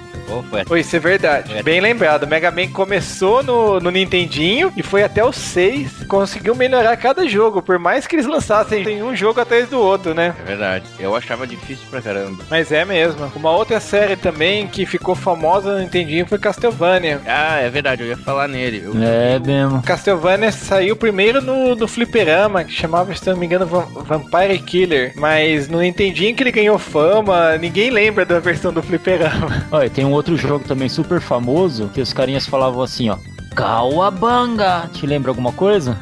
Foi 0.66 0.80
isso 0.80 0.94
é 0.96 0.98
verdade. 0.98 1.52
É. 1.56 1.62
Bem 1.62 1.80
lembrado. 1.80 2.24
O 2.24 2.26
Mega 2.26 2.50
Man 2.50 2.68
começou 2.68 3.42
no, 3.42 3.80
no 3.80 3.90
Nintendinho 3.90 4.72
e 4.76 4.82
foi 4.82 5.02
até 5.02 5.24
o 5.24 5.32
6. 5.32 6.04
Conseguiu 6.08 6.54
melhorar 6.54 6.96
cada 6.96 7.26
jogo, 7.28 7.62
por 7.62 7.78
mais 7.78 8.06
que 8.06 8.16
eles 8.16 8.26
lançassem 8.26 9.02
um 9.02 9.14
jogo 9.14 9.40
atrás 9.40 9.68
do 9.68 9.78
outro, 9.80 10.14
né? 10.14 10.34
É 10.40 10.44
verdade. 10.46 10.84
Eu 10.98 11.14
achava 11.14 11.46
difícil 11.46 11.86
pra 11.90 12.00
caramba. 12.00 12.42
Mas 12.50 12.72
é 12.72 12.84
mesmo. 12.84 13.30
Uma 13.36 13.50
outra 13.52 13.80
série 13.80 14.16
também 14.16 14.66
que 14.66 14.84
ficou 14.86 15.14
famosa 15.14 15.74
no 15.74 15.80
Nintendinho 15.80 16.26
foi 16.26 16.38
Castlevania. 16.38 17.20
Ah, 17.26 17.58
é 17.60 17.68
verdade, 17.70 18.02
eu 18.02 18.08
ia 18.08 18.16
falar 18.16 18.48
nele. 18.48 18.82
Eu 18.84 18.92
É 19.02 19.38
mesmo. 19.38 19.82
Castlevania 19.82 20.52
saiu 20.52 20.96
primeiro 20.96 21.40
no, 21.40 21.74
no 21.74 21.88
Fliperama, 21.88 22.64
que 22.64 22.72
chamava, 22.72 23.14
se 23.14 23.26
não 23.28 23.36
me 23.36 23.46
engano, 23.46 23.66
Vam- 23.66 23.88
Vampire 24.04 24.58
Killer. 24.58 25.12
Mas 25.16 25.68
no 25.68 25.80
Nintendinho 25.80 26.34
que 26.34 26.42
ele 26.42 26.52
ganhou 26.52 26.78
fama, 26.78 27.56
ninguém 27.58 27.90
lembra 27.90 28.24
da 28.24 28.38
versão 28.40 28.72
do 28.72 28.82
Fliperama. 28.82 29.66
Olha, 29.70 29.90
tem 29.90 30.04
um 30.04 30.12
outro 30.18 30.36
jogo 30.36 30.64
também 30.64 30.88
super 30.88 31.20
famoso 31.20 31.88
que 31.94 32.00
os 32.00 32.12
carinhas 32.12 32.46
falavam 32.46 32.82
assim, 32.82 33.08
ó. 33.08 33.16
Cauabanga! 33.54 34.88
Te 34.92 35.06
lembra 35.06 35.30
alguma 35.30 35.52
coisa? 35.52 35.96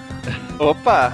Opa! 0.58 1.12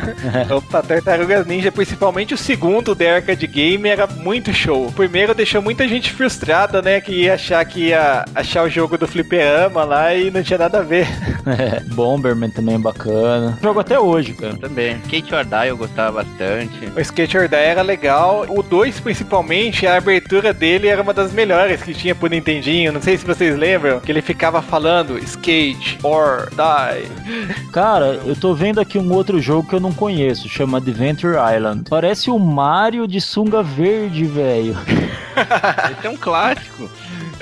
Opa, 0.54 0.82
Tartarugas 0.82 1.46
Ninja, 1.46 1.70
principalmente 1.72 2.34
o 2.34 2.38
segundo, 2.38 2.94
The 2.94 3.16
Arcade 3.16 3.46
Game, 3.46 3.88
era 3.88 4.06
muito 4.06 4.52
show. 4.52 4.86
O 4.86 4.92
primeiro 4.92 5.34
deixou 5.34 5.60
muita 5.62 5.86
gente 5.86 6.12
frustrada, 6.12 6.80
né? 6.80 7.00
Que 7.00 7.12
ia 7.12 7.34
achar 7.34 7.64
que 7.64 7.88
ia 7.88 8.24
achar 8.34 8.64
o 8.64 8.70
jogo 8.70 8.96
do 8.98 9.06
Fliperama 9.06 9.84
lá 9.84 10.14
e 10.14 10.30
não 10.30 10.42
tinha 10.42 10.58
nada 10.58 10.78
a 10.78 10.82
ver. 10.82 11.06
É, 11.46 11.80
Bomberman 11.94 12.50
também 12.50 12.76
é 12.76 12.78
bacana. 12.78 13.58
Jogo 13.62 13.80
até 13.80 13.98
hoje, 13.98 14.32
cara. 14.34 14.56
Também. 14.56 14.98
Kate 15.00 15.34
or 15.34 15.44
Die 15.44 15.68
eu 15.68 15.76
gostava 15.76 16.22
bastante. 16.22 16.92
O 16.96 17.00
Skate 17.00 17.36
or 17.36 17.48
Die 17.48 17.56
era 17.56 17.82
legal. 17.82 18.46
O 18.48 18.62
2, 18.62 19.00
principalmente, 19.00 19.86
a 19.86 19.96
abertura 19.96 20.52
dele 20.52 20.88
era 20.88 21.02
uma 21.02 21.12
das 21.12 21.32
melhores 21.32 21.82
que 21.82 21.94
tinha 21.94 22.14
pro 22.14 22.28
Nintendinho. 22.28 22.92
Não 22.92 23.02
sei 23.02 23.16
se 23.16 23.26
vocês 23.26 23.56
lembram, 23.56 24.00
que 24.00 24.10
ele 24.10 24.22
ficava 24.22 24.62
falando 24.62 25.18
Skate 25.18 25.98
or 26.02 26.48
Die. 26.50 27.64
Cara, 27.72 28.20
eu 28.24 28.36
tô 28.36 28.54
vendo 28.54 28.80
aqui 28.84 28.98
um 28.98 29.12
outro 29.12 29.40
jogo 29.40 29.68
que 29.68 29.74
eu 29.74 29.80
não 29.80 29.92
conheço, 29.92 30.48
chama 30.48 30.78
Adventure 30.78 31.36
Island. 31.56 31.84
Parece 31.88 32.30
o 32.30 32.38
Mario 32.38 33.08
de 33.08 33.20
sunga 33.20 33.62
verde, 33.62 34.24
velho. 34.24 34.76
Esse 35.98 36.06
é 36.06 36.10
um 36.10 36.16
clássico. 36.16 36.88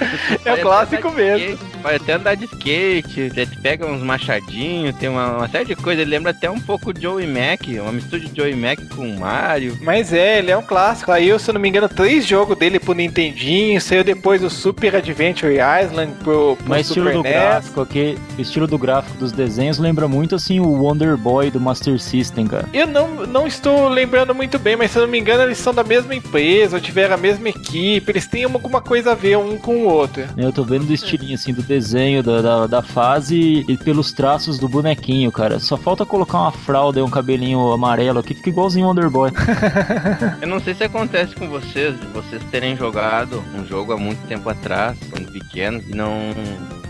É 0.44 0.54
o 0.54 0.60
clássico 0.60 1.10
mesmo. 1.10 1.58
Pode 1.82 1.96
até 1.96 2.12
andar 2.14 2.34
de 2.34 2.44
skate, 2.44 3.28
você 3.28 3.46
pega 3.60 3.86
uns 3.86 4.02
machadinhos, 4.02 4.94
tem 4.96 5.08
uma, 5.08 5.38
uma 5.38 5.48
série 5.48 5.64
de 5.64 5.76
coisas. 5.76 6.02
Ele 6.02 6.10
lembra 6.10 6.30
até 6.30 6.50
um 6.50 6.60
pouco 6.60 6.92
de 6.92 7.02
Joey 7.02 7.26
Mac, 7.26 7.62
uma 7.80 7.92
mistura 7.92 8.20
de 8.20 8.36
Joey 8.36 8.54
Mac 8.54 8.78
com 8.94 9.06
Mario. 9.18 9.78
Mas 9.80 10.12
é, 10.12 10.38
ele 10.38 10.50
é 10.50 10.56
um 10.56 10.62
clássico. 10.62 11.10
Saiu, 11.10 11.38
se 11.38 11.50
eu 11.50 11.54
não 11.54 11.60
me 11.60 11.68
engano, 11.68 11.88
três 11.88 12.26
jogos 12.26 12.56
dele 12.56 12.78
pro 12.78 12.94
Nintendinho. 12.94 13.80
Saiu 13.80 14.04
depois 14.04 14.42
o 14.42 14.50
Super 14.50 14.96
Adventure 14.96 15.54
Island 15.54 16.12
pro, 16.22 16.56
pro 16.56 16.68
Mas 16.68 16.88
o 16.88 16.90
estilo 16.90 17.06
Super 17.06 17.16
do 17.18 17.22
NES. 17.22 17.32
gráfico 17.32 17.80
aqui, 17.80 18.18
o 18.38 18.40
estilo 18.40 18.66
do 18.66 18.78
gráfico 18.78 19.18
dos 19.18 19.32
desenhos 19.32 19.78
lembra 19.78 20.06
muito 20.06 20.34
assim 20.34 20.60
o 20.60 20.68
Wonder 20.82 21.16
Boy 21.16 21.50
do 21.50 21.60
Master 21.60 21.98
System, 21.98 22.46
cara. 22.46 22.68
Eu 22.72 22.86
não, 22.86 23.26
não 23.26 23.46
estou 23.46 23.88
lembrando 23.88 24.34
muito 24.34 24.58
bem, 24.58 24.76
mas 24.76 24.90
se 24.90 24.98
eu 24.98 25.02
não 25.02 25.08
me 25.08 25.18
engano, 25.18 25.42
eles 25.42 25.58
são 25.58 25.74
da 25.74 25.84
mesma 25.84 26.14
empresa, 26.14 26.76
ou 26.76 26.80
tiveram 26.80 27.14
a 27.14 27.18
mesma 27.18 27.48
equipe, 27.48 28.10
eles 28.10 28.26
têm 28.26 28.44
alguma 28.44 28.80
coisa 28.80 29.12
a 29.12 29.14
ver 29.14 29.36
um 29.36 29.56
com 29.58 29.86
o 29.86 29.91
outro. 29.92 30.24
Eu 30.36 30.52
tô 30.52 30.64
vendo 30.64 30.86
do 30.86 30.92
estilinho 30.92 31.34
assim 31.34 31.52
do 31.52 31.62
desenho 31.62 32.22
da, 32.22 32.40
da, 32.40 32.66
da 32.66 32.82
fase 32.82 33.64
e 33.68 33.76
pelos 33.76 34.12
traços 34.12 34.58
do 34.58 34.68
bonequinho, 34.68 35.30
cara. 35.30 35.58
Só 35.58 35.76
falta 35.76 36.04
colocar 36.04 36.38
uma 36.38 36.52
fralda 36.52 37.00
e 37.00 37.02
um 37.02 37.10
cabelinho 37.10 37.72
amarelo 37.72 38.18
aqui, 38.18 38.34
fica 38.34 38.50
igualzinho 38.50 38.86
Wonder 38.86 39.10
Boy. 39.10 39.30
Eu 40.40 40.48
não 40.48 40.60
sei 40.60 40.74
se 40.74 40.84
acontece 40.84 41.34
com 41.34 41.48
vocês, 41.48 41.98
de 41.98 42.06
vocês 42.08 42.42
terem 42.50 42.76
jogado 42.76 43.42
um 43.54 43.66
jogo 43.66 43.92
há 43.92 43.96
muito 43.96 44.26
tempo 44.26 44.48
atrás, 44.48 44.96
quando 45.10 45.32
pequenos, 45.32 45.84
e 45.88 45.94
não, 45.94 46.12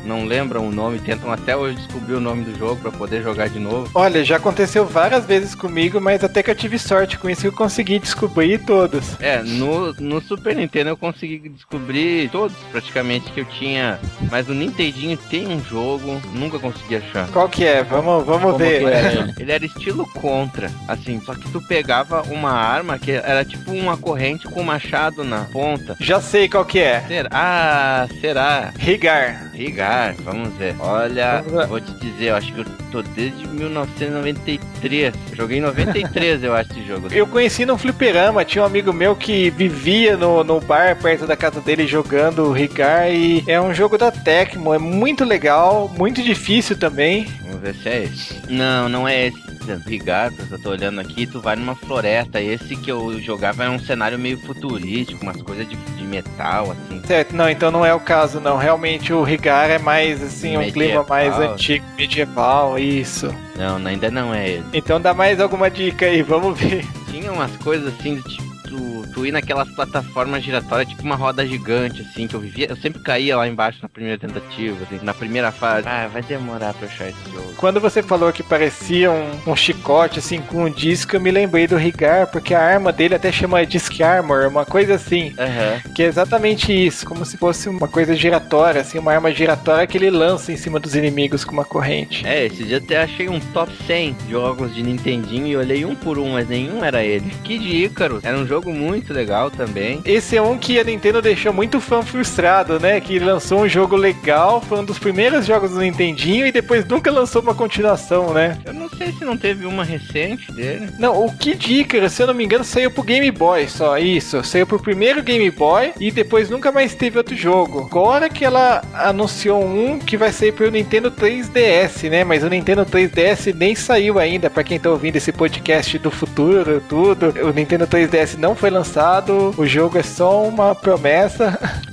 não 0.05 0.25
lembram 0.25 0.67
o 0.67 0.73
nome, 0.73 0.99
tentam 0.99 1.33
até 1.33 1.57
hoje 1.57 1.77
descobrir 1.77 2.15
o 2.15 2.21
nome 2.21 2.45
do 2.45 2.59
jogo 2.59 2.81
pra 2.81 2.91
poder 2.91 3.23
jogar 3.23 3.49
de 3.49 3.59
novo. 3.59 3.91
Olha, 3.95 4.25
já 4.25 4.37
aconteceu 4.37 4.87
várias 4.87 5.25
vezes 5.25 5.55
comigo, 5.55 6.01
mas 6.01 6.25
até 6.25 6.43
que 6.43 6.51
eu 6.51 6.55
tive 6.55 6.79
sorte 6.79 7.19
com 7.19 7.29
isso 7.29 7.43
que 7.43 7.49
eu 7.49 7.53
consegui 7.53 7.99
descobrir 7.99 8.59
todos. 8.59 9.21
É, 9.21 9.43
no, 9.43 9.93
no 9.95 10.21
Super 10.21 10.55
Nintendo 10.57 10.91
eu 10.91 10.97
consegui 10.97 11.49
descobrir 11.49 12.31
todos 12.31 12.57
praticamente 12.83 13.31
que 13.33 13.41
eu 13.41 13.45
tinha, 13.45 13.99
mas 14.31 14.47
no 14.49 14.55
Nintendinho 14.55 15.17
tem 15.17 15.47
um 15.47 15.63
jogo, 15.65 16.21
nunca 16.35 16.59
consegui 16.59 16.97
achar. 16.97 17.29
Qual 17.29 17.49
que 17.49 17.65
é? 17.65 17.83
Vamos, 17.83 18.25
vamos 18.27 18.43
Como 18.43 18.59
ver. 18.59 18.81
que 18.81 18.87
é 18.87 19.35
ele? 19.43 19.53
Era 19.53 19.65
estilo 19.65 20.07
contra, 20.07 20.71
assim, 20.89 21.21
só 21.25 21.35
que 21.35 21.49
tu 21.51 21.61
pegava 21.63 22.23
uma 22.23 22.51
arma 22.51 22.99
que 22.99 23.13
era 23.13 23.45
tipo 23.45 23.71
uma 23.71 23.97
corrente 23.97 24.49
com 24.49 24.61
um 24.61 24.65
machado 24.65 25.23
na 25.23 25.45
ponta. 25.45 25.97
Já 26.01 26.21
sei 26.21 26.49
qual 26.49 26.65
que 26.65 26.81
é. 26.81 27.01
Será? 27.07 27.29
Ah, 27.31 28.09
será? 28.21 28.73
Rigar. 28.79 29.51
Rigar, 29.55 30.15
vamos 30.25 30.53
ver. 30.57 30.75
Olha, 30.79 31.43
Vamos 31.47 31.69
vou 31.69 31.81
te 31.81 31.93
dizer, 31.95 32.31
eu 32.31 32.37
acho 32.37 32.53
que 32.53 32.61
eu 32.61 32.67
tô 32.91 33.03
desde 33.03 33.47
1993. 33.47 35.15
Eu 35.31 35.37
joguei 35.37 35.59
em 35.59 35.61
93, 35.61 36.43
eu 36.43 36.55
acho, 36.55 36.73
esse 36.73 36.85
jogo. 36.87 37.09
Eu 37.11 37.27
conheci 37.27 37.65
no 37.65 37.79
fliperama, 37.79 38.45
tinha 38.45 38.63
um 38.63 38.67
amigo 38.67 38.93
meu 38.93 39.15
que 39.15 39.51
vivia 39.51 40.17
no, 40.17 40.43
no 40.43 40.61
bar 40.61 40.97
perto 40.97 41.27
da 41.27 41.37
casa 41.37 41.61
dele 41.61 41.87
jogando 41.87 42.51
Rigar 42.51 42.72
e 42.81 43.45
é 43.47 43.61
um 43.61 43.75
jogo 43.75 43.99
da 43.99 44.11
Tecmo, 44.11 44.73
é 44.73 44.79
muito 44.79 45.25
legal, 45.25 45.91
muito 45.97 46.23
difícil 46.23 46.79
também. 46.79 47.27
Vamos 47.43 47.61
ver 47.61 47.75
se 47.75 47.89
é 47.89 48.03
esse. 48.05 48.43
Não, 48.49 48.89
não 48.89 49.09
é 49.09 49.27
esse. 49.27 49.43
Rigar, 49.87 50.33
eu 50.51 50.59
tô 50.59 50.71
olhando 50.71 51.01
aqui, 51.01 51.25
tu 51.25 51.41
vai 51.41 51.55
numa 51.55 51.77
floresta. 51.77 52.41
Esse 52.41 52.75
que 52.75 52.91
eu 52.91 53.21
jogava 53.21 53.65
é 53.65 53.71
um 53.71 53.79
cenário 53.79 54.19
meio 54.19 54.37
futurístico, 54.41 55.23
umas 55.23 55.41
coisas 55.41 55.69
de, 55.69 55.77
de 55.77 56.03
metal, 56.05 56.73
assim. 56.73 57.01
Certo, 57.07 57.37
não, 57.37 57.49
então 57.49 57.71
não 57.71 57.87
é 57.87 57.95
o 57.95 58.01
caso 58.01 58.41
não, 58.41 58.57
realmente 58.57 59.13
o 59.13 59.23
Rigar 59.23 59.71
é 59.71 59.79
mais 59.79 60.21
assim, 60.21 60.57
um 60.57 60.63
clima 60.63 60.73
Medieval. 60.73 61.07
mais 61.09 61.39
antigo, 61.39 61.85
medieval, 61.97 62.79
isso. 62.79 63.33
Não, 63.57 63.77
ainda 63.87 64.11
não 64.11 64.35
é 64.35 64.51
esse. 64.55 64.65
Então 64.73 65.01
dá 65.01 65.15
mais 65.15 65.39
alguma 65.41 65.71
dica 65.71 66.07
aí, 66.07 66.23
vamos 66.23 66.59
ver. 66.59 66.85
Tinha 67.09 67.31
umas 67.31 67.57
coisas 67.59 67.95
assim, 67.95 68.17
de, 68.17 68.23
tipo, 68.23 68.52
tu, 68.73 69.07
tu 69.13 69.27
ir 69.27 69.33
naquelas 69.33 69.69
plataformas 69.69 70.43
giratórias, 70.43 70.89
tipo 70.89 71.03
uma 71.03 71.15
roda 71.15 71.47
gigante, 71.47 72.01
assim, 72.01 72.27
que 72.27 72.35
eu 72.35 72.41
vivia. 72.41 72.67
Eu 72.71 72.77
sempre 72.77 73.03
caía 73.03 73.37
lá 73.37 73.47
embaixo 73.47 73.79
na 73.83 73.89
primeira 73.89 74.19
tentativa, 74.19 74.79
assim, 74.85 75.05
na 75.05 75.13
primeira 75.13 75.53
fase. 75.53 75.87
Ah, 75.87 76.09
vai 76.11 76.23
demorar 76.23 76.73
pra 76.73 76.89
achar 76.89 77.09
esse 77.09 77.31
jogo. 77.31 77.53
Quando 77.57 77.81
você 77.81 78.03
falou 78.03 78.33
que 78.33 78.43
parecia 78.43 79.11
um, 79.11 79.31
um 79.47 79.55
chicote 79.55 80.19
assim 80.19 80.41
com 80.41 80.65
um 80.65 80.71
disco, 80.71 81.15
eu 81.15 81.21
me 81.21 81.31
lembrei 81.31 81.67
do 81.67 81.77
Rigar, 81.77 82.29
porque 82.29 82.55
a 82.55 82.63
arma 82.63 82.93
dele 82.93 83.15
até 83.15 83.31
chama 83.31 83.65
Disc 83.67 84.01
Armor, 84.01 84.49
uma 84.49 84.65
coisa 84.65 84.95
assim. 84.95 85.35
Aham. 85.39 85.93
Que 85.95 86.05
é 86.05 86.07
exatamente 86.07 86.73
isso, 86.73 87.05
como 87.07 87.25
se 87.25 87.37
fosse 87.37 87.69
uma 87.69 87.89
coisa 87.89 88.15
giratória, 88.15 88.81
assim, 88.81 88.99
uma 88.99 89.13
arma 89.13 89.31
giratória 89.31 89.87
que 89.87 89.99
ele 89.99 90.11
lança 90.11 90.51
em 90.53 90.57
cima 90.57 90.81
dos 90.81 90.95
inimigos 90.95 91.45
com 91.45 91.53
uma 91.53 91.65
corrente. 91.65 92.27
É, 92.27 92.47
esse 92.47 92.65
dia 92.65 92.79
até 92.79 93.03
achei 93.03 93.29
um 93.29 93.39
top 93.39 93.73
100 93.87 94.17
jogos 94.31 94.75
de 94.75 94.83
Nintendinho 94.83 95.47
e 95.47 95.57
olhei 95.57 95.85
um 95.85 95.95
por 95.95 96.19
um, 96.19 96.33
mas 96.33 96.49
nenhum 96.49 96.85
era 96.85 97.05
ele. 97.05 97.31
Kid 97.45 97.85
Icarus 97.85 98.25
era 98.25 98.37
um 98.37 98.47
jogo 98.47 98.62
muito 98.71 99.13
legal 99.13 99.51
também. 99.51 100.01
Esse 100.05 100.37
é 100.37 100.43
um 100.43 100.59
que 100.59 100.79
a 100.79 100.85
Nintendo 100.85 101.23
deixou 101.23 101.53
muito 101.53 101.81
fã 101.81 102.03
frustrado, 102.03 102.79
né? 102.79 103.01
Que 103.01 103.19
lançou 103.19 103.61
um 103.63 103.69
jogo 103.69 103.97
legal, 103.97 104.61
foi 104.61 104.81
um 104.81 104.85
dos 104.85 104.99
primeiros 104.99 105.47
jogos 105.47 105.71
do 105.71 105.81
Nintendinho 105.81 106.47
e 106.47 106.53
depois 106.53 106.87
nunca 106.87 107.11
lançou 107.11 107.43
uma 107.43 107.55
continuação, 107.55 108.33
né? 108.33 108.59
Eu 108.65 108.75
não 108.75 108.89
sei 108.89 109.13
se 109.13 109.25
não 109.25 109.37
teve 109.37 109.67
uma 109.67 109.85
recente 109.85 110.51
dele. 110.53 110.89
Não, 110.99 111.25
o 111.25 111.33
Kid 111.37 111.81
Icarus, 111.81 112.13
se 112.13 112.23
eu 112.23 112.27
não 112.27 112.35
me 112.35 112.45
engano, 112.45 112.65
saiu 112.65 112.91
pro 112.91 113.03
Game 113.03 113.31
Boy 113.31 113.69
só, 113.69 113.99
isso. 113.99 114.43
Saiu 114.45 114.67
pro 114.67 114.81
primeiro 114.81 115.23
Game 115.23 115.51
Boy 115.51 115.93
e 115.99 116.11
depois 116.11 116.51
nunca 116.51 116.71
mais 116.71 116.95
teve 116.95 117.19
outro 117.19 117.37
jogo. 117.37 117.87
Agora 117.87 118.29
que 118.29 118.45
ela 118.45 118.83
anunciou 118.95 119.65
um 119.65 119.99
que 119.99 120.17
vai 120.17 120.33
sair 120.33 120.53
pro 120.53 120.71
Nintendo 120.71 121.11
3DS, 121.11 122.09
né? 122.11 122.25
Mas 122.25 122.43
o 122.43 122.49
Nintendo 122.49 122.85
3DS 122.85 123.55
nem 123.55 123.75
saiu 123.75 124.19
ainda, 124.19 124.51
pra 124.51 124.65
quem 124.65 124.79
tá 124.79 124.91
ouvindo 124.91 125.17
esse 125.17 125.33
podcast 125.33 125.99
do 125.99 126.11
futuro, 126.11 126.83
tudo. 126.89 127.35
O 127.47 127.53
Nintendo 127.53 127.87
3DS 127.87 128.37
não 128.37 128.52
foi 128.55 128.71
lançado, 128.71 129.55
o 129.57 129.67
jogo 129.67 129.99
é 129.99 130.03
só 130.03 130.43
uma 130.45 130.75
promessa. 130.75 131.59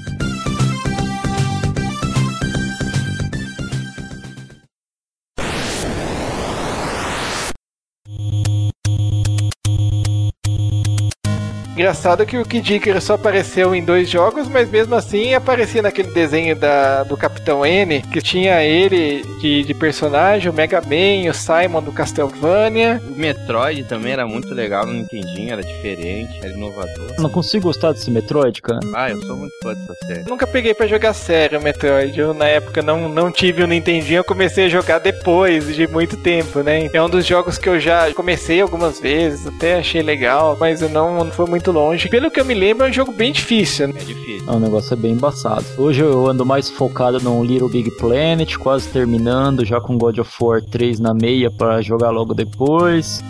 Engraçado 11.79 12.25
que 12.25 12.37
o 12.37 12.43
Kid 12.43 12.75
Icarus 12.75 13.05
só 13.05 13.13
apareceu 13.13 13.73
em 13.73 13.81
dois 13.81 14.09
jogos, 14.09 14.49
mas 14.49 14.69
mesmo 14.69 14.95
assim 14.95 15.33
aparecia 15.33 15.81
naquele 15.81 16.11
desenho 16.11 16.53
da, 16.53 17.03
do 17.03 17.15
Capitão 17.15 17.65
N, 17.65 18.01
que 18.01 18.21
tinha 18.21 18.61
ele 18.61 19.23
de, 19.39 19.63
de 19.63 19.73
personagem, 19.73 20.51
o 20.51 20.53
Mega 20.53 20.81
Man, 20.81 21.31
o 21.31 21.33
Simon 21.33 21.81
do 21.81 21.93
Castlevania. 21.93 23.01
O 23.07 23.17
Metroid 23.17 23.85
também 23.85 24.11
era 24.11 24.27
muito 24.27 24.53
legal 24.53 24.85
no 24.85 24.91
Nintendinho, 24.91 25.53
era 25.53 25.63
diferente, 25.63 26.37
era 26.43 26.51
inovador. 26.51 27.13
Eu 27.15 27.23
não 27.23 27.29
consigo 27.29 27.63
gostar 27.63 27.93
desse 27.93 28.11
Metroid, 28.11 28.61
cara. 28.61 28.81
Ah, 28.93 29.09
eu 29.09 29.21
sou 29.21 29.37
muito 29.37 29.53
fã 29.63 29.73
dessa 29.73 29.95
série. 30.05 30.29
Nunca 30.29 30.45
peguei 30.45 30.73
pra 30.73 30.85
jogar 30.85 31.13
sério 31.13 31.61
o 31.61 31.63
Metroid. 31.63 32.19
Eu, 32.19 32.33
na 32.33 32.45
época, 32.45 32.81
não, 32.81 33.07
não 33.07 33.31
tive 33.31 33.63
o 33.63 33.67
Nintendinho, 33.67 34.17
eu 34.17 34.25
comecei 34.25 34.65
a 34.65 34.69
jogar 34.69 34.99
depois 34.99 35.73
de 35.73 35.87
muito 35.87 36.17
tempo, 36.17 36.59
né? 36.59 36.89
É 36.91 37.01
um 37.01 37.09
dos 37.09 37.25
jogos 37.25 37.57
que 37.57 37.69
eu 37.69 37.79
já 37.79 38.13
comecei 38.13 38.59
algumas 38.59 38.99
vezes, 38.99 39.47
até 39.47 39.79
achei 39.79 40.01
legal, 40.01 40.57
mas 40.59 40.81
eu 40.81 40.89
não, 40.89 41.23
não 41.23 41.31
foi 41.31 41.45
muito 41.45 41.68
longe. 41.71 42.09
Pelo 42.09 42.31
que 42.31 42.39
eu 42.39 42.45
me 42.45 42.53
lembro, 42.53 42.85
é 42.85 42.89
um 42.89 42.93
jogo 42.93 43.11
bem 43.11 43.31
difícil, 43.31 43.87
né? 43.87 43.93
É 43.99 44.03
difícil. 44.03 44.49
É, 44.49 44.51
o 44.51 44.59
negócio 44.59 44.93
é 44.93 44.95
bem 44.95 45.11
embaçado. 45.11 45.65
Hoje 45.77 46.01
eu 46.01 46.27
ando 46.27 46.45
mais 46.45 46.69
focado 46.69 47.19
no 47.19 47.43
Little 47.43 47.69
Big 47.69 47.91
Planet, 47.91 48.55
quase 48.57 48.87
terminando, 48.89 49.65
já 49.65 49.79
com 49.79 49.97
God 49.97 50.17
of 50.19 50.31
War 50.41 50.61
3 50.61 50.99
na 50.99 51.13
meia 51.13 51.51
para 51.51 51.81
jogar 51.81 52.09
logo 52.09 52.33
depois. 52.33 53.23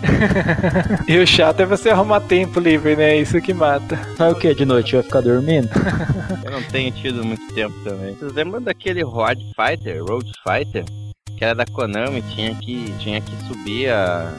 E 1.08 1.18
o 1.18 1.26
chato 1.26 1.60
é 1.60 1.66
você 1.66 1.90
arrumar 1.90 2.20
tempo 2.20 2.60
livre, 2.60 2.94
né? 2.94 3.16
Isso 3.16 3.40
que 3.40 3.52
mata. 3.52 3.98
Sabe 4.16 4.32
o 4.32 4.36
que? 4.36 4.54
De 4.54 4.64
noite 4.64 4.94
vai 4.94 5.02
ficar 5.02 5.20
dormindo? 5.20 5.68
Eu 6.44 6.50
não 6.52 6.62
tenho 6.62 6.92
tido 6.92 7.24
muito 7.24 7.52
tempo 7.52 7.74
também. 7.82 8.14
Vocês 8.14 8.32
lembram 8.32 8.62
daquele 8.62 9.02
Road 9.02 9.44
Fighter, 9.56 10.04
Road 10.04 10.30
Fighter? 10.46 10.84
Que 11.36 11.44
era 11.44 11.54
da 11.54 11.64
Konami, 11.66 12.22
tinha 12.22 12.54
que, 12.54 12.92
tinha 12.98 13.20
que 13.20 13.32
subir 13.46 13.90
a, 13.90 14.32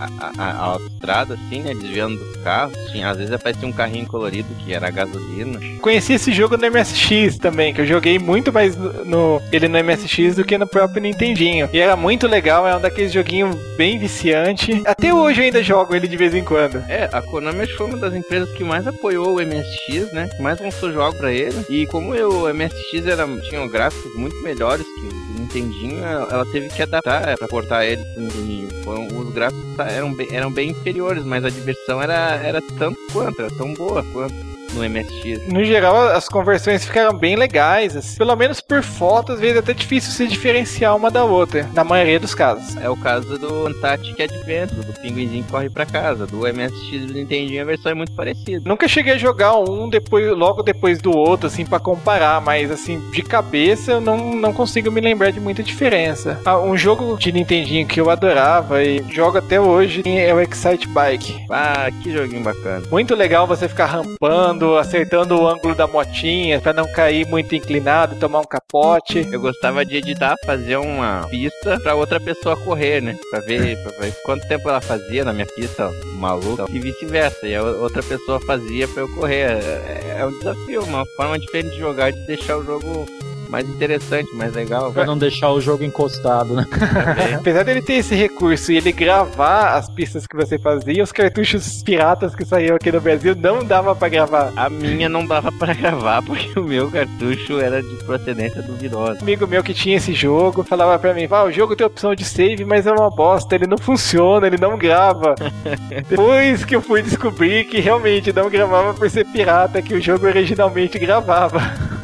a, 0.00 0.32
a, 0.38 0.44
a 0.50 0.56
autostrada, 0.58 1.34
assim, 1.34 1.62
né? 1.62 1.74
Desviando 1.74 2.16
dos 2.16 2.36
carros. 2.42 2.76
Tinha, 2.92 3.10
às 3.10 3.16
vezes 3.16 3.32
aparecia 3.32 3.68
um 3.68 3.72
carrinho 3.72 4.06
colorido 4.06 4.48
que 4.64 4.72
era 4.72 4.90
gasolina. 4.90 5.58
Conheci 5.80 6.14
esse 6.14 6.32
jogo 6.32 6.56
no 6.56 6.70
MSX 6.70 7.38
também, 7.38 7.72
que 7.74 7.80
eu 7.80 7.86
joguei 7.86 8.18
muito 8.18 8.52
mais 8.52 8.76
no, 8.76 9.04
no- 9.04 9.42
ele 9.52 9.68
no 9.68 9.78
MSX 9.82 10.36
do 10.36 10.44
que 10.44 10.56
no 10.58 10.66
próprio 10.66 11.02
Nintendinho. 11.02 11.68
E 11.72 11.78
era 11.78 11.96
muito 11.96 12.26
legal, 12.26 12.66
é 12.66 12.76
um 12.76 12.80
daqueles 12.80 13.12
joguinhos 13.12 13.56
bem 13.76 13.98
viciante. 13.98 14.82
Até 14.84 15.12
hoje 15.12 15.40
eu 15.40 15.44
ainda 15.46 15.62
jogo 15.62 15.94
ele 15.94 16.08
de 16.08 16.16
vez 16.16 16.34
em 16.34 16.44
quando. 16.44 16.76
É, 16.88 17.08
a 17.12 17.22
Konami 17.22 17.66
foi 17.76 17.86
uma 17.86 17.98
das 17.98 18.14
empresas 18.14 18.50
que 18.52 18.64
mais 18.64 18.86
apoiou 18.86 19.36
o 19.36 19.40
MSX, 19.44 20.12
né? 20.12 20.28
Que 20.34 20.42
mais 20.42 20.60
lançou 20.60 20.92
jogos 20.92 21.18
pra 21.18 21.32
ele. 21.32 21.56
E 21.68 21.86
como 21.86 22.12
o 22.14 22.52
MSX 22.52 23.06
era, 23.06 23.26
tinha 23.48 23.66
gráficos 23.68 24.14
muito 24.16 24.36
melhores 24.42 24.84
que 24.86 25.00
o 25.06 25.40
Nintendinho, 25.40 26.04
ela 26.04 26.44
teve 26.52 26.68
que 26.68 26.82
adaptar 26.82 27.28
é, 27.28 27.36
pra 27.36 27.48
portar 27.48 27.84
ele 27.84 28.02
pro 28.14 28.22
Nintendinho. 28.22 28.68
Foram- 28.84 29.06
os 29.08 29.32
gráficos 29.32 29.64
eram 29.90 30.12
bem, 30.14 30.28
eram 30.30 30.50
bem 30.50 30.70
inferiores, 30.70 31.24
mas 31.24 31.44
a 31.44 31.50
diversão 31.50 32.02
era, 32.02 32.36
era 32.42 32.62
tanto 32.78 32.98
quanto, 33.12 33.40
era 33.42 33.50
tão 33.50 33.74
boa 33.74 34.04
quanto 34.12 34.57
no 34.72 34.88
MSX. 34.88 35.46
No 35.48 35.64
geral, 35.64 35.96
as 36.08 36.28
conversões 36.28 36.84
ficaram 36.84 37.12
bem 37.16 37.36
legais. 37.36 37.96
assim. 37.96 38.18
Pelo 38.18 38.34
menos 38.36 38.60
por 38.60 38.82
foto, 38.82 39.32
às 39.32 39.40
vezes 39.40 39.56
é 39.56 39.58
até 39.60 39.72
difícil 39.72 40.12
se 40.12 40.26
diferenciar 40.26 40.96
uma 40.96 41.10
da 41.10 41.24
outra, 41.24 41.68
na 41.74 41.84
maioria 41.84 42.20
dos 42.20 42.34
casos. 42.34 42.76
É 42.76 42.88
o 42.88 42.96
caso 42.96 43.38
do 43.38 43.64
Fantastic 43.64 44.20
Adventure, 44.20 44.80
do 44.82 44.92
pinguinzinho 45.00 45.44
que 45.44 45.50
corre 45.50 45.70
pra 45.70 45.86
casa. 45.86 46.26
Do 46.26 46.40
MSX 46.40 46.92
e 46.92 46.98
do 46.98 47.14
Nintendinho 47.14 47.62
a 47.62 47.64
versão 47.64 47.92
é 47.92 47.94
muito 47.94 48.12
parecida. 48.12 48.62
Nunca 48.64 48.86
cheguei 48.88 49.14
a 49.14 49.18
jogar 49.18 49.56
um 49.58 49.88
depois, 49.88 50.26
logo 50.36 50.62
depois 50.62 51.00
do 51.00 51.16
outro, 51.16 51.46
assim, 51.46 51.64
pra 51.64 51.78
comparar, 51.78 52.40
mas 52.40 52.70
assim, 52.70 53.00
de 53.10 53.22
cabeça 53.22 53.92
eu 53.92 54.00
não, 54.00 54.34
não 54.34 54.52
consigo 54.52 54.90
me 54.90 55.00
lembrar 55.00 55.30
de 55.30 55.40
muita 55.40 55.62
diferença. 55.62 56.40
Ah, 56.44 56.58
um 56.58 56.76
jogo 56.76 57.16
de 57.16 57.32
Nintendinho 57.32 57.86
que 57.86 58.00
eu 58.00 58.10
adorava 58.10 58.82
e 58.82 59.04
jogo 59.10 59.38
até 59.38 59.60
hoje 59.60 60.02
é 60.06 60.32
o 60.34 60.40
Excite 60.40 60.88
Bike. 60.88 61.46
Ah, 61.50 61.88
que 62.02 62.12
joguinho 62.12 62.42
bacana. 62.42 62.82
Muito 62.90 63.14
legal 63.14 63.46
você 63.46 63.68
ficar 63.68 63.86
rampando, 63.86 64.57
acertando 64.76 65.40
o 65.40 65.46
ângulo 65.46 65.74
da 65.74 65.86
motinha 65.86 66.60
pra 66.60 66.72
não 66.72 66.90
cair 66.92 67.26
muito 67.26 67.54
inclinado 67.54 68.16
tomar 68.16 68.40
um 68.40 68.44
capote. 68.44 69.26
Eu 69.30 69.40
gostava 69.40 69.84
de 69.84 69.96
editar, 69.96 70.36
fazer 70.44 70.76
uma 70.76 71.26
pista 71.28 71.78
pra 71.80 71.94
outra 71.94 72.20
pessoa 72.20 72.56
correr, 72.56 73.00
né? 73.00 73.16
Pra 73.30 73.40
ver, 73.40 73.76
ver 73.76 74.14
quanto 74.24 74.46
tempo 74.48 74.68
ela 74.68 74.80
fazia 74.80 75.24
na 75.24 75.32
minha 75.32 75.46
pista, 75.46 75.90
maluca, 76.16 76.64
e 76.70 76.78
vice-versa. 76.78 77.46
E 77.46 77.54
a 77.54 77.62
outra 77.62 78.02
pessoa 78.02 78.40
fazia 78.40 78.88
pra 78.88 79.02
eu 79.02 79.08
correr. 79.14 79.62
É, 79.62 80.16
é 80.18 80.26
um 80.26 80.38
desafio, 80.38 80.82
uma 80.84 81.04
forma 81.16 81.38
diferente 81.38 81.70
de 81.70 81.78
jogar, 81.78 82.10
de 82.10 82.26
deixar 82.26 82.56
o 82.56 82.64
jogo 82.64 83.06
mais 83.48 83.68
interessante, 83.68 84.34
mais 84.34 84.54
legal. 84.54 84.92
Pra 84.92 85.04
não 85.04 85.16
deixar 85.16 85.50
o 85.50 85.60
jogo 85.60 85.84
encostado, 85.84 86.54
né? 86.54 86.66
Também. 86.70 87.34
Apesar 87.36 87.64
dele 87.64 87.82
ter 87.82 87.94
esse 87.94 88.14
recurso 88.14 88.72
e 88.72 88.76
ele 88.76 88.92
gravar 88.92 89.76
as 89.76 89.88
pistas 89.88 90.26
que 90.26 90.36
você 90.36 90.58
fazia, 90.58 91.02
os 91.02 91.12
cartuchos 91.12 91.82
piratas 91.82 92.34
que 92.34 92.44
saíam 92.44 92.76
aqui 92.76 92.90
no 92.92 93.00
Brasil 93.00 93.34
não 93.34 93.64
dava 93.64 93.94
pra 93.94 94.08
gravar. 94.08 94.52
A 94.56 94.68
minha 94.68 95.08
não 95.08 95.26
dava 95.26 95.50
pra 95.52 95.74
gravar 95.74 96.22
porque 96.22 96.58
o 96.58 96.62
meu 96.62 96.90
cartucho 96.90 97.58
era 97.58 97.82
de 97.82 97.94
procedência 98.04 98.62
duvidosa. 98.62 99.18
Um 99.20 99.22
amigo 99.22 99.46
meu 99.46 99.62
que 99.62 99.74
tinha 99.74 99.96
esse 99.96 100.12
jogo 100.12 100.62
falava 100.62 100.98
pra 100.98 101.14
mim: 101.14 101.26
ah, 101.30 101.44
o 101.44 101.52
jogo 101.52 101.76
tem 101.76 101.86
opção 101.86 102.14
de 102.14 102.24
save, 102.24 102.64
mas 102.64 102.86
é 102.86 102.92
uma 102.92 103.10
bosta, 103.10 103.54
ele 103.54 103.66
não 103.66 103.78
funciona, 103.78 104.46
ele 104.46 104.58
não 104.58 104.76
grava. 104.76 105.34
Depois 106.08 106.64
que 106.64 106.76
eu 106.76 106.82
fui 106.82 107.02
descobrir 107.02 107.64
que 107.64 107.80
realmente 107.80 108.32
não 108.32 108.48
gravava 108.50 108.94
por 108.94 109.08
ser 109.10 109.24
pirata, 109.26 109.82
que 109.82 109.94
o 109.94 110.00
jogo 110.00 110.26
originalmente 110.26 110.98
gravava. 110.98 111.60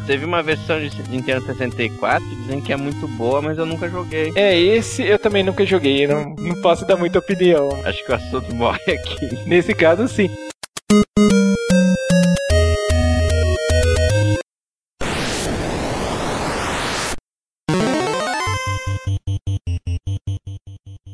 Teve 0.06 0.26
uma 0.26 0.42
versão 0.42 0.78
de 0.78 0.90
Nintendo 1.08 1.34
64 1.40 2.24
dizendo 2.28 2.62
que 2.62 2.73
é 2.73 2.77
muito 2.77 3.06
boa, 3.09 3.40
mas 3.43 3.59
eu 3.59 3.66
nunca 3.66 3.89
joguei. 3.89 4.32
É, 4.35 4.59
esse 4.59 5.02
eu 5.02 5.19
também 5.19 5.43
nunca 5.43 5.65
joguei, 5.65 6.06
não, 6.06 6.35
não 6.36 6.61
posso 6.61 6.86
dar 6.86 6.97
muita 6.97 7.19
opinião. 7.19 7.69
Acho 7.85 8.05
que 8.05 8.12
o 8.12 8.15
assunto 8.15 8.52
morre 8.55 8.93
aqui. 8.93 9.39
Nesse 9.47 9.74
caso, 9.74 10.06
sim. 10.09 10.31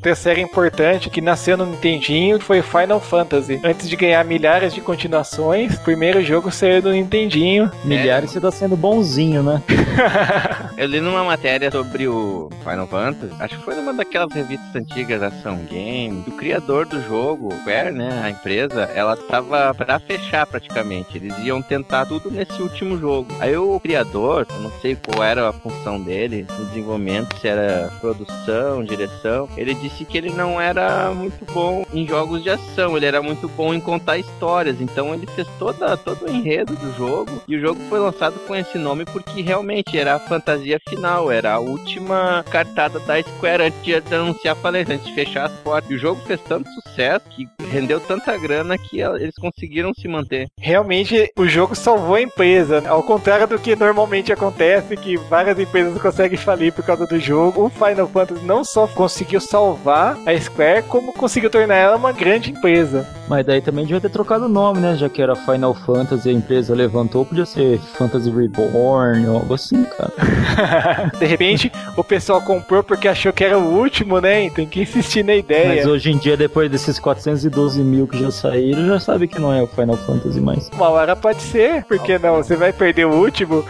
Outra 0.01 0.15
série 0.15 0.41
importante 0.41 1.11
que 1.11 1.21
nasceu 1.21 1.55
no 1.55 1.63
Nintendinho 1.63 2.39
foi 2.39 2.63
Final 2.63 2.99
Fantasy. 2.99 3.61
Antes 3.63 3.87
de 3.87 3.95
ganhar 3.95 4.25
milhares 4.25 4.73
de 4.73 4.81
continuações, 4.81 5.75
o 5.75 5.81
primeiro 5.81 6.23
jogo 6.23 6.49
saiu 6.49 6.81
do 6.81 6.91
Nintendinho. 6.91 7.71
Milhares 7.85 8.31
você 8.31 8.41
tá 8.41 8.49
sendo 8.49 8.75
bonzinho, 8.75 9.43
né? 9.43 9.61
Eu 10.75 10.87
li 10.87 10.99
numa 10.99 11.23
matéria 11.23 11.69
sobre 11.69 12.07
o 12.07 12.49
Final 12.63 12.87
Fantasy, 12.87 13.31
acho 13.39 13.59
que 13.59 13.63
foi 13.63 13.75
numa 13.75 13.93
daquelas 13.93 14.33
revistas 14.33 14.75
antigas 14.75 15.21
da 15.21 15.27
Ação 15.27 15.57
Game, 15.69 16.23
o 16.25 16.31
criador 16.31 16.87
do 16.87 16.99
jogo, 17.03 17.53
Square, 17.61 17.91
né, 17.91 18.21
a 18.23 18.31
empresa, 18.31 18.89
ela 18.95 19.15
tava 19.15 19.71
pra 19.75 19.99
fechar 19.99 20.47
praticamente. 20.47 21.15
Eles 21.19 21.37
iam 21.43 21.61
tentar 21.61 22.07
tudo 22.07 22.31
nesse 22.31 22.59
último 22.59 22.97
jogo. 22.97 23.27
Aí 23.39 23.55
o 23.55 23.79
criador, 23.79 24.47
eu 24.49 24.61
não 24.61 24.71
sei 24.81 24.95
qual 24.95 25.23
era 25.23 25.47
a 25.47 25.53
função 25.53 26.01
dele 26.01 26.47
no 26.57 26.65
desenvolvimento, 26.65 27.37
se 27.37 27.47
era 27.47 27.91
produção, 28.01 28.83
direção, 28.83 29.47
ele 29.55 29.75
disse 29.75 29.90
que 30.05 30.17
ele 30.17 30.31
não 30.31 30.59
era 30.59 31.11
muito 31.11 31.45
bom 31.53 31.85
em 31.93 32.07
jogos 32.07 32.43
de 32.43 32.49
ação, 32.49 32.97
ele 32.97 33.05
era 33.05 33.21
muito 33.21 33.47
bom 33.49 33.73
em 33.73 33.79
contar 33.79 34.17
histórias. 34.17 34.79
Então 34.81 35.13
ele 35.13 35.27
fez 35.27 35.47
toda, 35.59 35.97
todo 35.97 36.25
o 36.25 36.29
enredo 36.29 36.75
do 36.75 36.93
jogo 36.95 37.41
e 37.47 37.55
o 37.55 37.61
jogo 37.61 37.79
foi 37.89 37.99
lançado 37.99 38.39
com 38.47 38.55
esse 38.55 38.77
nome 38.77 39.05
porque 39.05 39.41
realmente 39.41 39.97
era 39.97 40.15
a 40.15 40.19
fantasia 40.19 40.79
final, 40.87 41.31
era 41.31 41.53
a 41.53 41.59
última 41.59 42.43
cartada 42.49 42.99
da 42.99 43.21
Square 43.21 43.63
antes 43.63 43.81
de 43.83 44.15
anunciar 44.15 44.53
a 44.53 44.59
falência, 44.59 44.95
antes 44.95 45.07
de 45.07 45.13
fechar 45.13 45.45
as 45.45 45.51
portas. 45.59 45.91
E 45.91 45.95
o 45.95 45.99
jogo 45.99 46.21
fez 46.21 46.39
tanto 46.41 46.69
sucesso 46.69 47.25
que 47.29 47.47
rendeu 47.69 47.99
tanta 47.99 48.37
grana 48.37 48.77
que 48.77 49.01
eles 49.01 49.35
conseguiram 49.35 49.93
se 49.93 50.07
manter. 50.07 50.47
Realmente, 50.57 51.31
o 51.37 51.47
jogo 51.47 51.75
salvou 51.75 52.15
a 52.15 52.21
empresa. 52.21 52.83
Ao 52.87 53.03
contrário 53.03 53.47
do 53.47 53.59
que 53.59 53.75
normalmente 53.75 54.31
acontece, 54.31 54.97
que 54.97 55.17
várias 55.17 55.57
empresas 55.59 56.01
conseguem 56.01 56.37
falir 56.37 56.73
por 56.73 56.85
causa 56.85 57.05
do 57.05 57.19
jogo, 57.19 57.65
o 57.65 57.69
Final 57.69 58.07
Fantasy 58.07 58.45
não 58.45 58.63
só 58.63 58.87
conseguiu 58.87 59.39
salvar 59.39 59.80
salvar 59.81 60.17
a 60.25 60.39
Square, 60.39 60.83
como 60.83 61.11
conseguiu 61.11 61.49
tornar 61.49 61.75
ela 61.75 61.97
uma 61.97 62.11
grande 62.11 62.51
empresa. 62.51 63.07
Mas 63.27 63.45
daí 63.45 63.61
também 63.61 63.85
devia 63.85 63.99
ter 63.99 64.09
trocado 64.09 64.45
o 64.45 64.49
nome, 64.49 64.79
né? 64.79 64.95
Já 64.95 65.09
que 65.09 65.21
era 65.21 65.35
Final 65.35 65.73
Fantasy, 65.73 66.29
a 66.29 66.31
empresa 66.31 66.75
levantou, 66.75 67.25
podia 67.25 67.45
ser 67.45 67.79
Fantasy 67.79 68.29
Reborn 68.29 69.27
ou 69.27 69.37
algo 69.37 69.53
assim, 69.53 69.83
cara. 69.83 71.11
De 71.17 71.25
repente, 71.25 71.71
o 71.97 72.03
pessoal 72.03 72.41
comprou 72.41 72.83
porque 72.83 73.07
achou 73.07 73.33
que 73.33 73.43
era 73.43 73.57
o 73.57 73.79
último, 73.79 74.19
né? 74.19 74.49
Tem 74.49 74.67
que 74.67 74.81
insistir 74.81 75.23
na 75.23 75.35
ideia. 75.35 75.75
Mas 75.75 75.85
hoje 75.85 76.11
em 76.11 76.17
dia, 76.17 76.37
depois 76.37 76.69
desses 76.69 76.99
412 76.99 77.81
mil 77.81 78.07
que 78.07 78.19
já 78.19 78.31
saíram, 78.31 78.85
já 78.85 78.99
sabe 78.99 79.27
que 79.27 79.39
não 79.39 79.53
é 79.53 79.61
o 79.61 79.67
Final 79.67 79.97
Fantasy 79.97 80.39
mais. 80.39 80.69
Uma 80.73 80.89
hora 80.89 81.15
pode 81.15 81.41
ser, 81.41 81.85
por 81.85 81.97
que 81.99 82.19
não? 82.19 82.37
Você 82.37 82.55
vai 82.55 82.73
perder 82.73 83.05
o 83.05 83.13
último? 83.13 83.63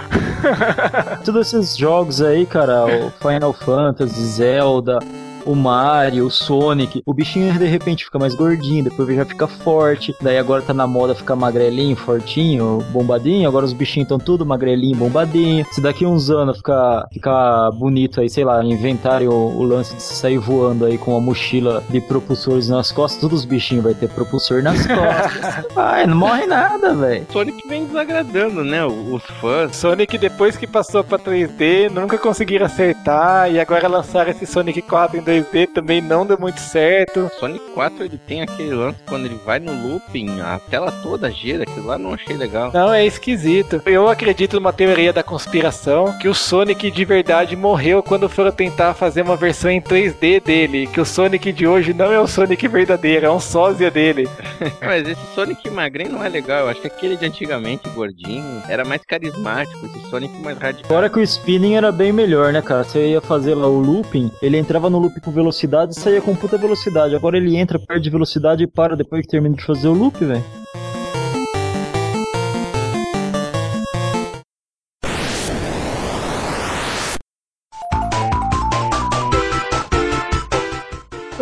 Todos 1.23 1.53
esses 1.53 1.77
jogos 1.77 2.21
aí, 2.21 2.45
cara, 2.45 2.85
o 2.85 3.11
Final 3.21 3.53
Fantasy, 3.53 4.19
Zelda, 4.21 4.99
o 5.45 5.55
Mario, 5.55 6.25
o 6.25 6.31
Sonic, 6.31 7.01
o 7.05 7.13
bichinho 7.13 7.57
de 7.57 7.65
repente 7.65 8.05
fica 8.05 8.19
mais 8.19 8.35
gordinho, 8.35 8.83
depois 8.83 9.15
já 9.15 9.25
fica 9.25 9.47
forte, 9.47 10.15
daí 10.21 10.37
agora 10.37 10.61
tá 10.61 10.73
na 10.73 10.87
moda 10.87 11.15
ficar 11.15 11.35
magrelinho, 11.35 11.95
fortinho, 11.95 12.83
bombadinho, 12.91 13.47
agora 13.47 13.65
os 13.65 13.73
bichinhos 13.73 14.05
estão 14.05 14.19
tudo 14.19 14.45
magrelinho, 14.45 14.97
bombadinho. 14.97 15.65
Se 15.71 15.81
daqui 15.81 16.05
uns 16.05 16.29
anos 16.29 16.57
ficar, 16.57 17.07
ficar 17.11 17.71
bonito 17.71 18.21
aí, 18.21 18.29
sei 18.29 18.43
lá, 18.43 18.63
inventarem 18.63 19.27
o, 19.27 19.33
o 19.33 19.63
lance 19.63 19.95
de 19.95 20.01
sair 20.01 20.37
voando 20.37 20.85
aí 20.85 20.97
com 20.97 21.15
a 21.15 21.19
mochila 21.19 21.83
de 21.89 21.99
propulsores 22.01 22.69
nas 22.69 22.91
costas, 22.91 23.19
todos 23.21 23.39
os 23.39 23.45
bichinhos 23.45 23.83
vai 23.83 23.93
ter 23.93 24.09
propulsor 24.09 24.61
nas 24.61 24.85
costas. 24.87 25.65
Ai, 25.75 26.05
não 26.05 26.15
morre 26.17 26.45
nada, 26.45 26.93
velho. 26.93 27.25
Sonic 27.31 27.67
vem 27.67 27.85
desagradando, 27.85 28.63
né? 28.63 28.85
Os 28.85 29.23
fãs. 29.39 29.75
Sonic, 29.75 30.17
depois 30.17 30.55
que 30.55 30.67
passou 30.67 31.03
pra 31.03 31.17
3D, 31.17 31.89
nunca 31.89 32.17
conseguiram 32.17 32.65
acertar, 32.65 33.51
e 33.51 33.59
agora 33.59 33.87
lançaram 33.87 34.31
esse 34.31 34.45
Sonic 34.45 34.81
4 34.81 35.17
em 35.17 35.21
2D 35.31 35.67
também 35.73 36.01
não 36.01 36.25
deu 36.25 36.37
muito 36.37 36.59
certo. 36.59 37.31
Sonic 37.39 37.63
4 37.71 38.03
ele 38.03 38.17
tem 38.17 38.41
aquele 38.41 38.73
lance 38.73 38.99
quando 39.07 39.25
ele 39.25 39.39
vai 39.45 39.59
no 39.59 39.71
looping, 39.71 40.41
a 40.41 40.59
tela 40.59 40.91
toda 41.03 41.31
gira, 41.31 41.63
aquilo 41.63 41.87
lá 41.87 41.97
não 41.97 42.13
achei 42.13 42.35
legal. 42.35 42.71
Não, 42.73 42.93
é 42.93 43.05
esquisito. 43.05 43.81
Eu 43.85 44.09
acredito 44.09 44.55
numa 44.55 44.73
teoria 44.73 45.13
da 45.13 45.23
conspiração 45.23 46.17
que 46.19 46.27
o 46.27 46.33
Sonic 46.33 46.91
de 46.91 47.05
verdade 47.05 47.55
morreu 47.55 48.03
quando 48.03 48.27
foram 48.27 48.51
tentar 48.51 48.93
fazer 48.93 49.21
uma 49.21 49.37
versão 49.37 49.71
em 49.71 49.81
3D 49.81 50.43
dele, 50.43 50.87
que 50.87 50.99
o 50.99 51.05
Sonic 51.05 51.51
de 51.53 51.65
hoje 51.65 51.93
não 51.93 52.11
é 52.11 52.19
o 52.19 52.27
Sonic 52.27 52.67
verdadeiro, 52.67 53.25
é 53.25 53.31
um 53.31 53.39
sósia 53.39 53.89
dele. 53.89 54.27
Mas 54.81 55.07
esse 55.07 55.21
Sonic 55.33 55.69
magrinho 55.69 56.13
não 56.13 56.23
é 56.23 56.29
legal, 56.29 56.61
eu 56.61 56.69
acho 56.69 56.81
que 56.81 56.87
aquele 56.87 57.15
de 57.15 57.25
antigamente, 57.25 57.87
gordinho, 57.89 58.63
era 58.67 58.83
mais 58.83 59.01
carismático, 59.05 59.85
esse 59.85 60.09
Sonic 60.09 60.37
mais 60.41 60.57
radical. 60.57 60.91
Agora 60.91 61.09
que 61.09 61.19
o 61.19 61.23
spinning 61.23 61.75
era 61.75 61.91
bem 61.91 62.11
melhor, 62.11 62.51
né, 62.51 62.61
cara? 62.61 62.83
Você 62.83 63.11
ia 63.11 63.21
fazer 63.21 63.55
lá 63.55 63.67
o 63.67 63.79
looping, 63.79 64.31
ele 64.41 64.57
entrava 64.57 64.89
no 64.89 64.99
loop 64.99 65.20
com 65.21 65.31
velocidade 65.31 65.93
e 65.93 65.99
saía 65.99 66.21
com 66.21 66.35
puta 66.35 66.57
velocidade. 66.57 67.15
Agora 67.15 67.37
ele 67.37 67.55
entra, 67.55 67.79
perde 67.79 68.09
velocidade 68.09 68.63
e 68.63 68.67
para 68.67 68.95
depois 68.95 69.21
que 69.21 69.31
termina 69.31 69.55
de 69.55 69.63
fazer 69.63 69.87
o 69.87 69.93
loop, 69.93 70.23
velho. 70.23 70.60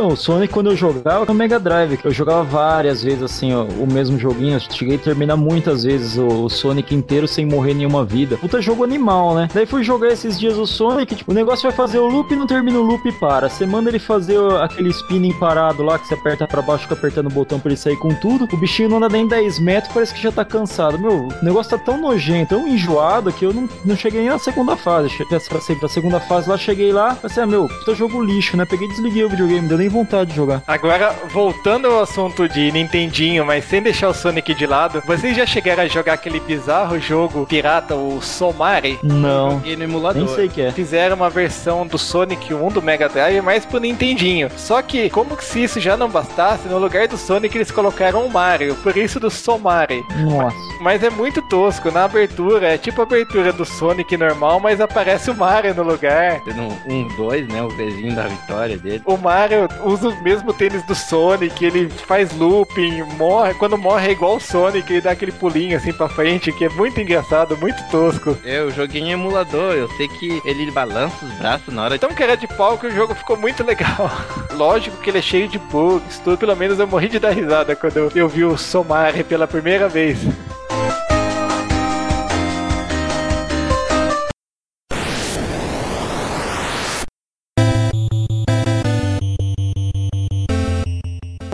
O 0.09 0.15
Sonic, 0.15 0.53
quando 0.53 0.71
eu 0.71 0.75
jogava 0.75 1.25
no 1.25 1.33
Mega 1.33 1.59
Drive, 1.59 1.99
eu 2.03 2.11
jogava 2.11 2.43
várias 2.43 3.03
vezes 3.03 3.23
assim, 3.23 3.53
ó, 3.53 3.63
o 3.63 3.87
mesmo 3.91 4.17
joguinho. 4.17 4.55
Eu 4.55 4.59
cheguei 4.59 4.95
a 4.95 4.99
terminar 4.99 5.35
muitas 5.35 5.83
vezes 5.83 6.17
o, 6.17 6.45
o, 6.45 6.49
Sonic 6.49 6.93
inteiro 6.93 7.27
sem 7.27 7.45
morrer 7.45 7.73
nenhuma 7.73 8.03
vida. 8.03 8.37
Puta 8.37 8.61
jogo 8.61 8.83
animal, 8.83 9.35
né? 9.35 9.47
Daí 9.53 9.65
fui 9.65 9.83
jogar 9.83 10.09
esses 10.09 10.39
dias 10.39 10.57
o 10.57 10.65
Sonic, 10.65 11.15
tipo, 11.15 11.31
o 11.31 11.33
negócio 11.33 11.63
vai 11.63 11.71
fazer 11.71 11.99
o 11.99 12.07
loop 12.07 12.33
e 12.33 12.35
não 12.35 12.47
termina 12.47 12.79
o 12.79 12.83
loop 12.83 13.07
e 13.07 13.11
para. 13.11 13.49
Você 13.49 13.65
manda 13.65 13.89
ele 13.89 13.99
fazer 13.99 14.37
aquele 14.61 14.89
spinning 14.89 15.33
parado 15.33 15.83
lá, 15.83 15.99
que 15.99 16.07
você 16.07 16.15
aperta 16.15 16.47
pra 16.47 16.61
baixo, 16.61 16.83
fica 16.83 16.95
apertando 16.95 17.27
o 17.27 17.33
botão 17.33 17.59
pra 17.59 17.71
ele 17.71 17.77
sair 17.77 17.97
com 17.97 18.13
tudo. 18.15 18.47
O 18.51 18.57
bichinho 18.57 18.89
não 18.89 18.97
anda 18.97 19.09
nem 19.09 19.27
10 19.27 19.59
metros, 19.59 19.93
parece 19.93 20.13
que 20.13 20.21
já 20.21 20.31
tá 20.31 20.43
cansado. 20.43 20.97
Meu, 20.97 21.27
o 21.27 21.45
negócio 21.45 21.77
tá 21.77 21.83
tão 21.83 21.99
nojento, 21.99 22.55
tão 22.55 22.67
enjoado, 22.67 23.31
que 23.31 23.45
eu 23.45 23.53
não, 23.53 23.69
não 23.85 23.95
cheguei 23.95 24.21
nem 24.21 24.29
na 24.29 24.39
segunda 24.39 24.75
fase. 24.75 25.09
Cheguei 25.09 25.39
pra, 25.39 25.59
pra 25.79 25.89
segunda 25.89 26.19
fase 26.19 26.49
lá, 26.49 26.57
cheguei 26.57 26.91
lá, 26.91 27.15
pensei, 27.15 27.43
ah, 27.43 27.47
meu, 27.47 27.67
puta 27.67 27.93
jogo 27.93 28.23
lixo, 28.23 28.57
né? 28.57 28.65
Peguei 28.65 28.87
e 28.87 28.91
desliguei 28.91 29.23
o 29.23 29.29
videogame, 29.29 29.67
deu 29.67 29.77
nem 29.77 29.89
vontade 29.89 29.98
de 30.25 30.35
jogar. 30.35 30.61
Agora, 30.67 31.15
voltando 31.31 31.87
ao 31.87 32.01
assunto 32.01 32.47
de 32.47 32.71
Nintendinho, 32.71 33.45
mas 33.45 33.65
sem 33.65 33.81
deixar 33.81 34.09
o 34.09 34.13
Sonic 34.13 34.53
de 34.53 34.65
lado, 34.65 35.01
vocês 35.05 35.35
já 35.35 35.45
chegaram 35.45 35.83
a 35.83 35.87
jogar 35.87 36.13
aquele 36.13 36.39
bizarro 36.39 36.99
jogo 36.99 37.45
pirata, 37.45 37.95
o 37.95 38.21
Somari? 38.21 38.99
Não. 39.03 39.51
Joguei 39.51 39.75
no 39.75 39.83
emulador. 39.83 40.23
Nem 40.23 40.35
sei 40.35 40.45
o 40.47 40.49
que 40.49 40.61
é. 40.61 40.71
Fizeram 40.71 41.15
uma 41.15 41.29
versão 41.29 41.85
do 41.85 41.97
Sonic 41.97 42.53
1 42.53 42.67
do 42.69 42.81
Mega 42.81 43.09
Drive, 43.09 43.41
mais 43.41 43.65
pro 43.65 43.79
Nintendinho. 43.79 44.49
Só 44.57 44.81
que, 44.81 45.09
como 45.09 45.35
que 45.35 45.43
se 45.43 45.63
isso 45.63 45.79
já 45.79 45.95
não 45.95 46.09
bastasse, 46.09 46.67
no 46.67 46.77
lugar 46.77 47.07
do 47.07 47.17
Sonic 47.17 47.55
eles 47.55 47.71
colocaram 47.71 48.25
o 48.25 48.31
Mario, 48.31 48.75
por 48.75 48.95
isso 48.97 49.19
do 49.19 49.29
Somari. 49.29 50.03
Nossa. 50.17 50.55
Mas 50.81 51.03
é 51.03 51.09
muito 51.09 51.41
tosco, 51.43 51.91
na 51.91 52.05
abertura, 52.05 52.73
é 52.73 52.77
tipo 52.77 53.01
a 53.01 53.03
abertura 53.03 53.51
do 53.51 53.65
Sonic 53.65 54.15
normal, 54.15 54.59
mas 54.59 54.79
aparece 54.79 55.29
o 55.29 55.35
Mario 55.35 55.73
no 55.75 55.83
lugar. 55.83 56.41
No 56.55 56.69
1, 56.93 57.15
2, 57.15 57.47
né? 57.47 57.63
O 57.63 57.69
vizinho 57.69 58.15
da 58.15 58.27
vitória 58.27 58.77
dele. 58.77 59.01
O 59.05 59.17
Mario 59.17 59.67
usa 59.89 60.09
o 60.09 60.23
mesmo 60.23 60.53
tênis 60.53 60.83
do 60.83 60.95
Sonic, 60.95 61.63
ele 61.63 61.89
faz 61.89 62.31
looping, 62.35 63.03
morre. 63.17 63.53
Quando 63.55 63.77
morre 63.77 64.09
é 64.09 64.11
igual 64.11 64.35
o 64.35 64.39
Sonic, 64.39 64.91
ele 64.91 65.01
dá 65.01 65.11
aquele 65.11 65.31
pulinho 65.31 65.77
assim 65.77 65.91
pra 65.91 66.07
frente, 66.07 66.51
que 66.51 66.65
é 66.65 66.69
muito 66.69 66.99
engraçado, 66.99 67.57
muito 67.57 67.81
tosco. 67.89 68.37
Eu 68.43 68.71
joguei 68.71 69.01
em 69.01 69.11
emulador, 69.11 69.73
eu 69.73 69.87
sei 69.97 70.07
que 70.07 70.41
ele 70.45 70.71
balança 70.71 71.25
os 71.25 71.33
braços 71.33 71.73
na 71.73 71.83
hora 71.83 71.95
de. 71.95 71.99
Tão 71.99 72.13
cara 72.13 72.35
de 72.35 72.47
pau 72.47 72.77
que 72.77 72.87
o 72.87 72.91
jogo 72.91 73.15
ficou 73.15 73.37
muito 73.37 73.63
legal. 73.63 74.09
Lógico 74.53 74.97
que 74.97 75.09
ele 75.09 75.19
é 75.19 75.21
cheio 75.21 75.47
de 75.47 75.57
bugs, 75.57 76.19
tudo. 76.19 76.37
Pelo 76.37 76.55
menos 76.55 76.79
eu 76.79 76.87
morri 76.87 77.07
de 77.07 77.19
dar 77.19 77.31
risada 77.31 77.75
quando 77.75 77.97
eu, 77.97 78.11
eu 78.15 78.29
vi 78.29 78.43
o 78.43 78.57
Somari 78.57 79.23
pela 79.23 79.47
primeira 79.47 79.89
vez. 79.89 80.19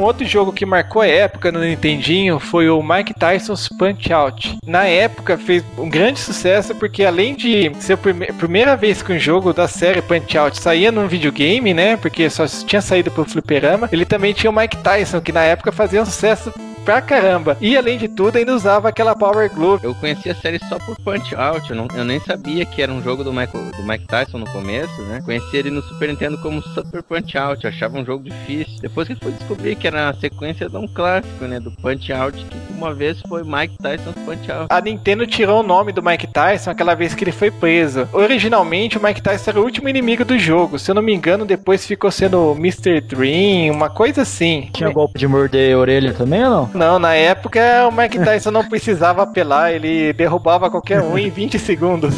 Outro 0.05 0.25
jogo 0.25 0.53
que 0.53 0.65
marcou 0.65 1.01
a 1.01 1.07
época 1.07 1.51
no 1.51 1.59
Nintendinho 1.59 2.39
foi 2.39 2.69
o 2.69 2.81
Mike 2.81 3.13
Tyson's 3.13 3.67
Punch 3.67 4.11
Out. 4.13 4.57
Na 4.65 4.85
época 4.85 5.37
fez 5.37 5.63
um 5.77 5.89
grande 5.89 6.19
sucesso 6.19 6.75
porque 6.75 7.03
além 7.03 7.35
de 7.35 7.71
ser 7.79 7.93
a 7.93 7.97
prime 7.97 8.25
primeira 8.33 8.75
vez 8.75 9.01
que 9.01 9.11
um 9.13 9.19
jogo 9.19 9.53
da 9.53 9.67
série 9.67 10.01
Punch 10.01 10.37
Out 10.37 10.59
saía 10.59 10.91
num 10.91 11.07
videogame, 11.07 11.73
né? 11.73 11.97
Porque 11.97 12.29
só 12.29 12.45
tinha 12.47 12.81
saído 12.81 13.11
pro 13.11 13.25
fliperama, 13.25 13.89
ele 13.91 14.05
também 14.05 14.33
tinha 14.33 14.49
o 14.49 14.55
Mike 14.55 14.77
Tyson, 14.77 15.21
que 15.21 15.31
na 15.31 15.43
época 15.43 15.71
fazia 15.71 16.01
um 16.01 16.05
sucesso 16.05 16.53
pra 16.85 17.01
caramba. 17.01 17.57
E 17.59 17.75
além 17.75 17.97
de 17.97 18.07
tudo, 18.07 18.37
ainda 18.37 18.55
usava 18.55 18.87
aquela 18.89 19.15
Power 19.15 19.51
Glove. 19.51 19.85
Eu 19.85 19.95
conhecia 19.95 20.31
a 20.31 20.35
série 20.35 20.59
só 20.69 20.77
por 20.77 20.95
Punch 20.97 21.35
Out, 21.35 21.69
eu, 21.69 21.75
não, 21.75 21.87
eu 21.95 22.05
nem 22.05 22.19
sabia 22.19 22.65
que 22.65 22.81
era 22.81 22.91
um 22.91 23.01
jogo 23.01 23.23
do, 23.23 23.33
Michael, 23.33 23.71
do 23.75 23.83
Mike 23.83 24.05
Tyson 24.05 24.37
no 24.37 24.49
começo, 24.51 25.01
né? 25.03 25.21
Conhecia 25.25 25.59
ele 25.59 25.71
no 25.71 25.81
Super 25.81 26.09
Nintendo 26.09 26.37
como 26.37 26.61
Super 26.61 27.01
Punch 27.01 27.37
Out, 27.37 27.63
eu 27.63 27.69
achava 27.69 27.97
um 27.97 28.05
jogo 28.05 28.23
difícil. 28.23 28.79
Depois 28.79 29.07
que 29.07 29.13
eu 29.13 29.17
fui 29.17 29.31
descobrir 29.31 29.75
que 29.75 29.87
era 29.87 30.09
a 30.09 30.13
sequência 30.13 30.69
de 30.69 30.77
um 30.77 30.87
clássico, 30.87 31.45
né? 31.45 31.59
Do 31.59 31.71
Punch 31.71 32.13
Out, 32.13 32.45
que 32.45 32.57
uma 32.77 32.93
vez 32.93 33.19
foi 33.27 33.43
Mike 33.43 33.77
Tyson's 33.77 34.15
Punch 34.23 34.51
Out. 34.51 34.67
A 34.69 34.79
Nintendo 34.79 35.25
tirou 35.25 35.61
o 35.61 35.63
nome 35.63 35.91
do 35.91 36.03
Mike 36.03 36.27
Tyson 36.27 36.69
aquela 36.69 36.93
vez 36.93 37.15
que 37.15 37.23
ele 37.23 37.31
foi 37.31 37.49
preso. 37.49 38.07
Originalmente, 38.13 38.97
o 38.97 39.03
Mike 39.03 39.21
Tyson 39.21 39.51
era 39.51 39.59
o 39.59 39.63
último 39.63 39.89
inimigo 39.89 40.23
do 40.23 40.37
jogo. 40.37 40.77
Se 40.77 40.91
eu 40.91 40.95
não 40.95 41.01
me 41.01 41.13
engano, 41.13 41.45
depois 41.45 41.85
ficou 41.85 42.11
sendo 42.11 42.51
Mr. 42.59 43.01
Dream, 43.01 43.73
uma 43.73 43.89
coisa 43.89 44.21
assim. 44.21 44.69
Tinha 44.71 44.91
golpe 44.91 45.17
de 45.17 45.27
morder 45.27 45.75
a 45.75 45.79
orelha 45.79 46.13
também 46.13 46.43
ou 46.43 46.49
não? 46.49 46.74
Não, 46.75 46.99
na 46.99 47.15
época 47.15 47.87
o 47.87 47.91
Mike 47.91 48.19
Tyson 48.19 48.51
não 48.51 48.67
precisava 48.67 49.23
apelar, 49.23 49.71
ele 49.71 50.11
derrubava 50.11 50.69
qualquer 50.69 51.01
um 51.01 51.17
em 51.17 51.29
20 51.29 51.57
segundos. 51.57 52.15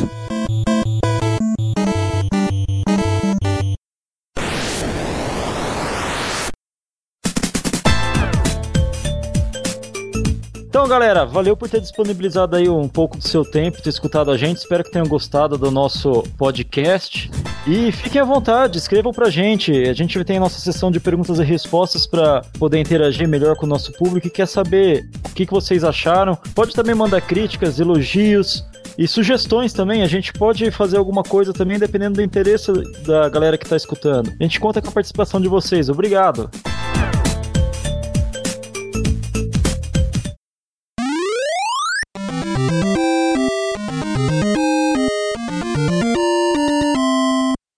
Galera, 10.88 11.26
valeu 11.26 11.56
por 11.56 11.70
ter 11.70 11.82
disponibilizado 11.82 12.56
aí 12.56 12.70
um 12.70 12.88
pouco 12.88 13.18
do 13.18 13.28
seu 13.28 13.44
tempo, 13.44 13.82
ter 13.82 13.90
escutado 13.90 14.32
a 14.32 14.38
gente. 14.38 14.58
Espero 14.58 14.84
que 14.84 14.92
tenham 14.92 15.06
gostado 15.06 15.58
do 15.58 15.70
nosso 15.70 16.24
podcast. 16.38 17.30
E 17.68 17.92
fiquem 17.92 18.22
à 18.22 18.24
vontade, 18.24 18.78
escrevam 18.78 19.12
pra 19.12 19.30
gente. 19.30 19.72
A 19.72 19.94
gente 19.94 20.24
tem 20.24 20.38
a 20.38 20.40
nossa 20.40 20.60
sessão 20.60 20.90
de 20.90 21.00
perguntas 21.00 21.40
e 21.40 21.44
respostas 21.44 22.08
para 22.08 22.42
poder 22.58 22.80
interagir 22.80 23.28
melhor 23.28 23.58
com 23.58 23.66
o 23.66 23.70
nosso 23.70 23.92
público 23.94 24.28
e 24.28 24.30
quer 24.30 24.48
saber 24.48 25.10
o 25.30 25.34
que, 25.34 25.46
que 25.46 25.52
vocês 25.52 25.84
acharam. 25.84 26.38
Pode 26.56 26.74
também 26.74 26.96
mandar 26.96 27.22
críticas, 27.22 27.80
elogios, 27.80 28.66
e 28.98 29.08
sugestões 29.08 29.74
também, 29.74 30.02
a 30.02 30.08
gente 30.08 30.34
pode 30.34 30.72
fazer 30.72 30.98
alguma 30.98 31.22
coisa 31.22 31.54
também, 31.54 31.78
dependendo 31.78 32.16
do 32.16 32.22
interesse 32.24 32.72
da 33.06 33.30
galera 33.30 33.56
que 33.56 33.64
está 33.64 33.76
escutando. 33.76 34.34
A 34.40 34.44
gente 34.44 34.60
conta 34.60 34.82
com 34.82 34.90
a 34.90 34.92
participação 34.92 35.40
de 35.40 35.48
vocês. 35.48 35.88
Obrigado! 35.88 36.50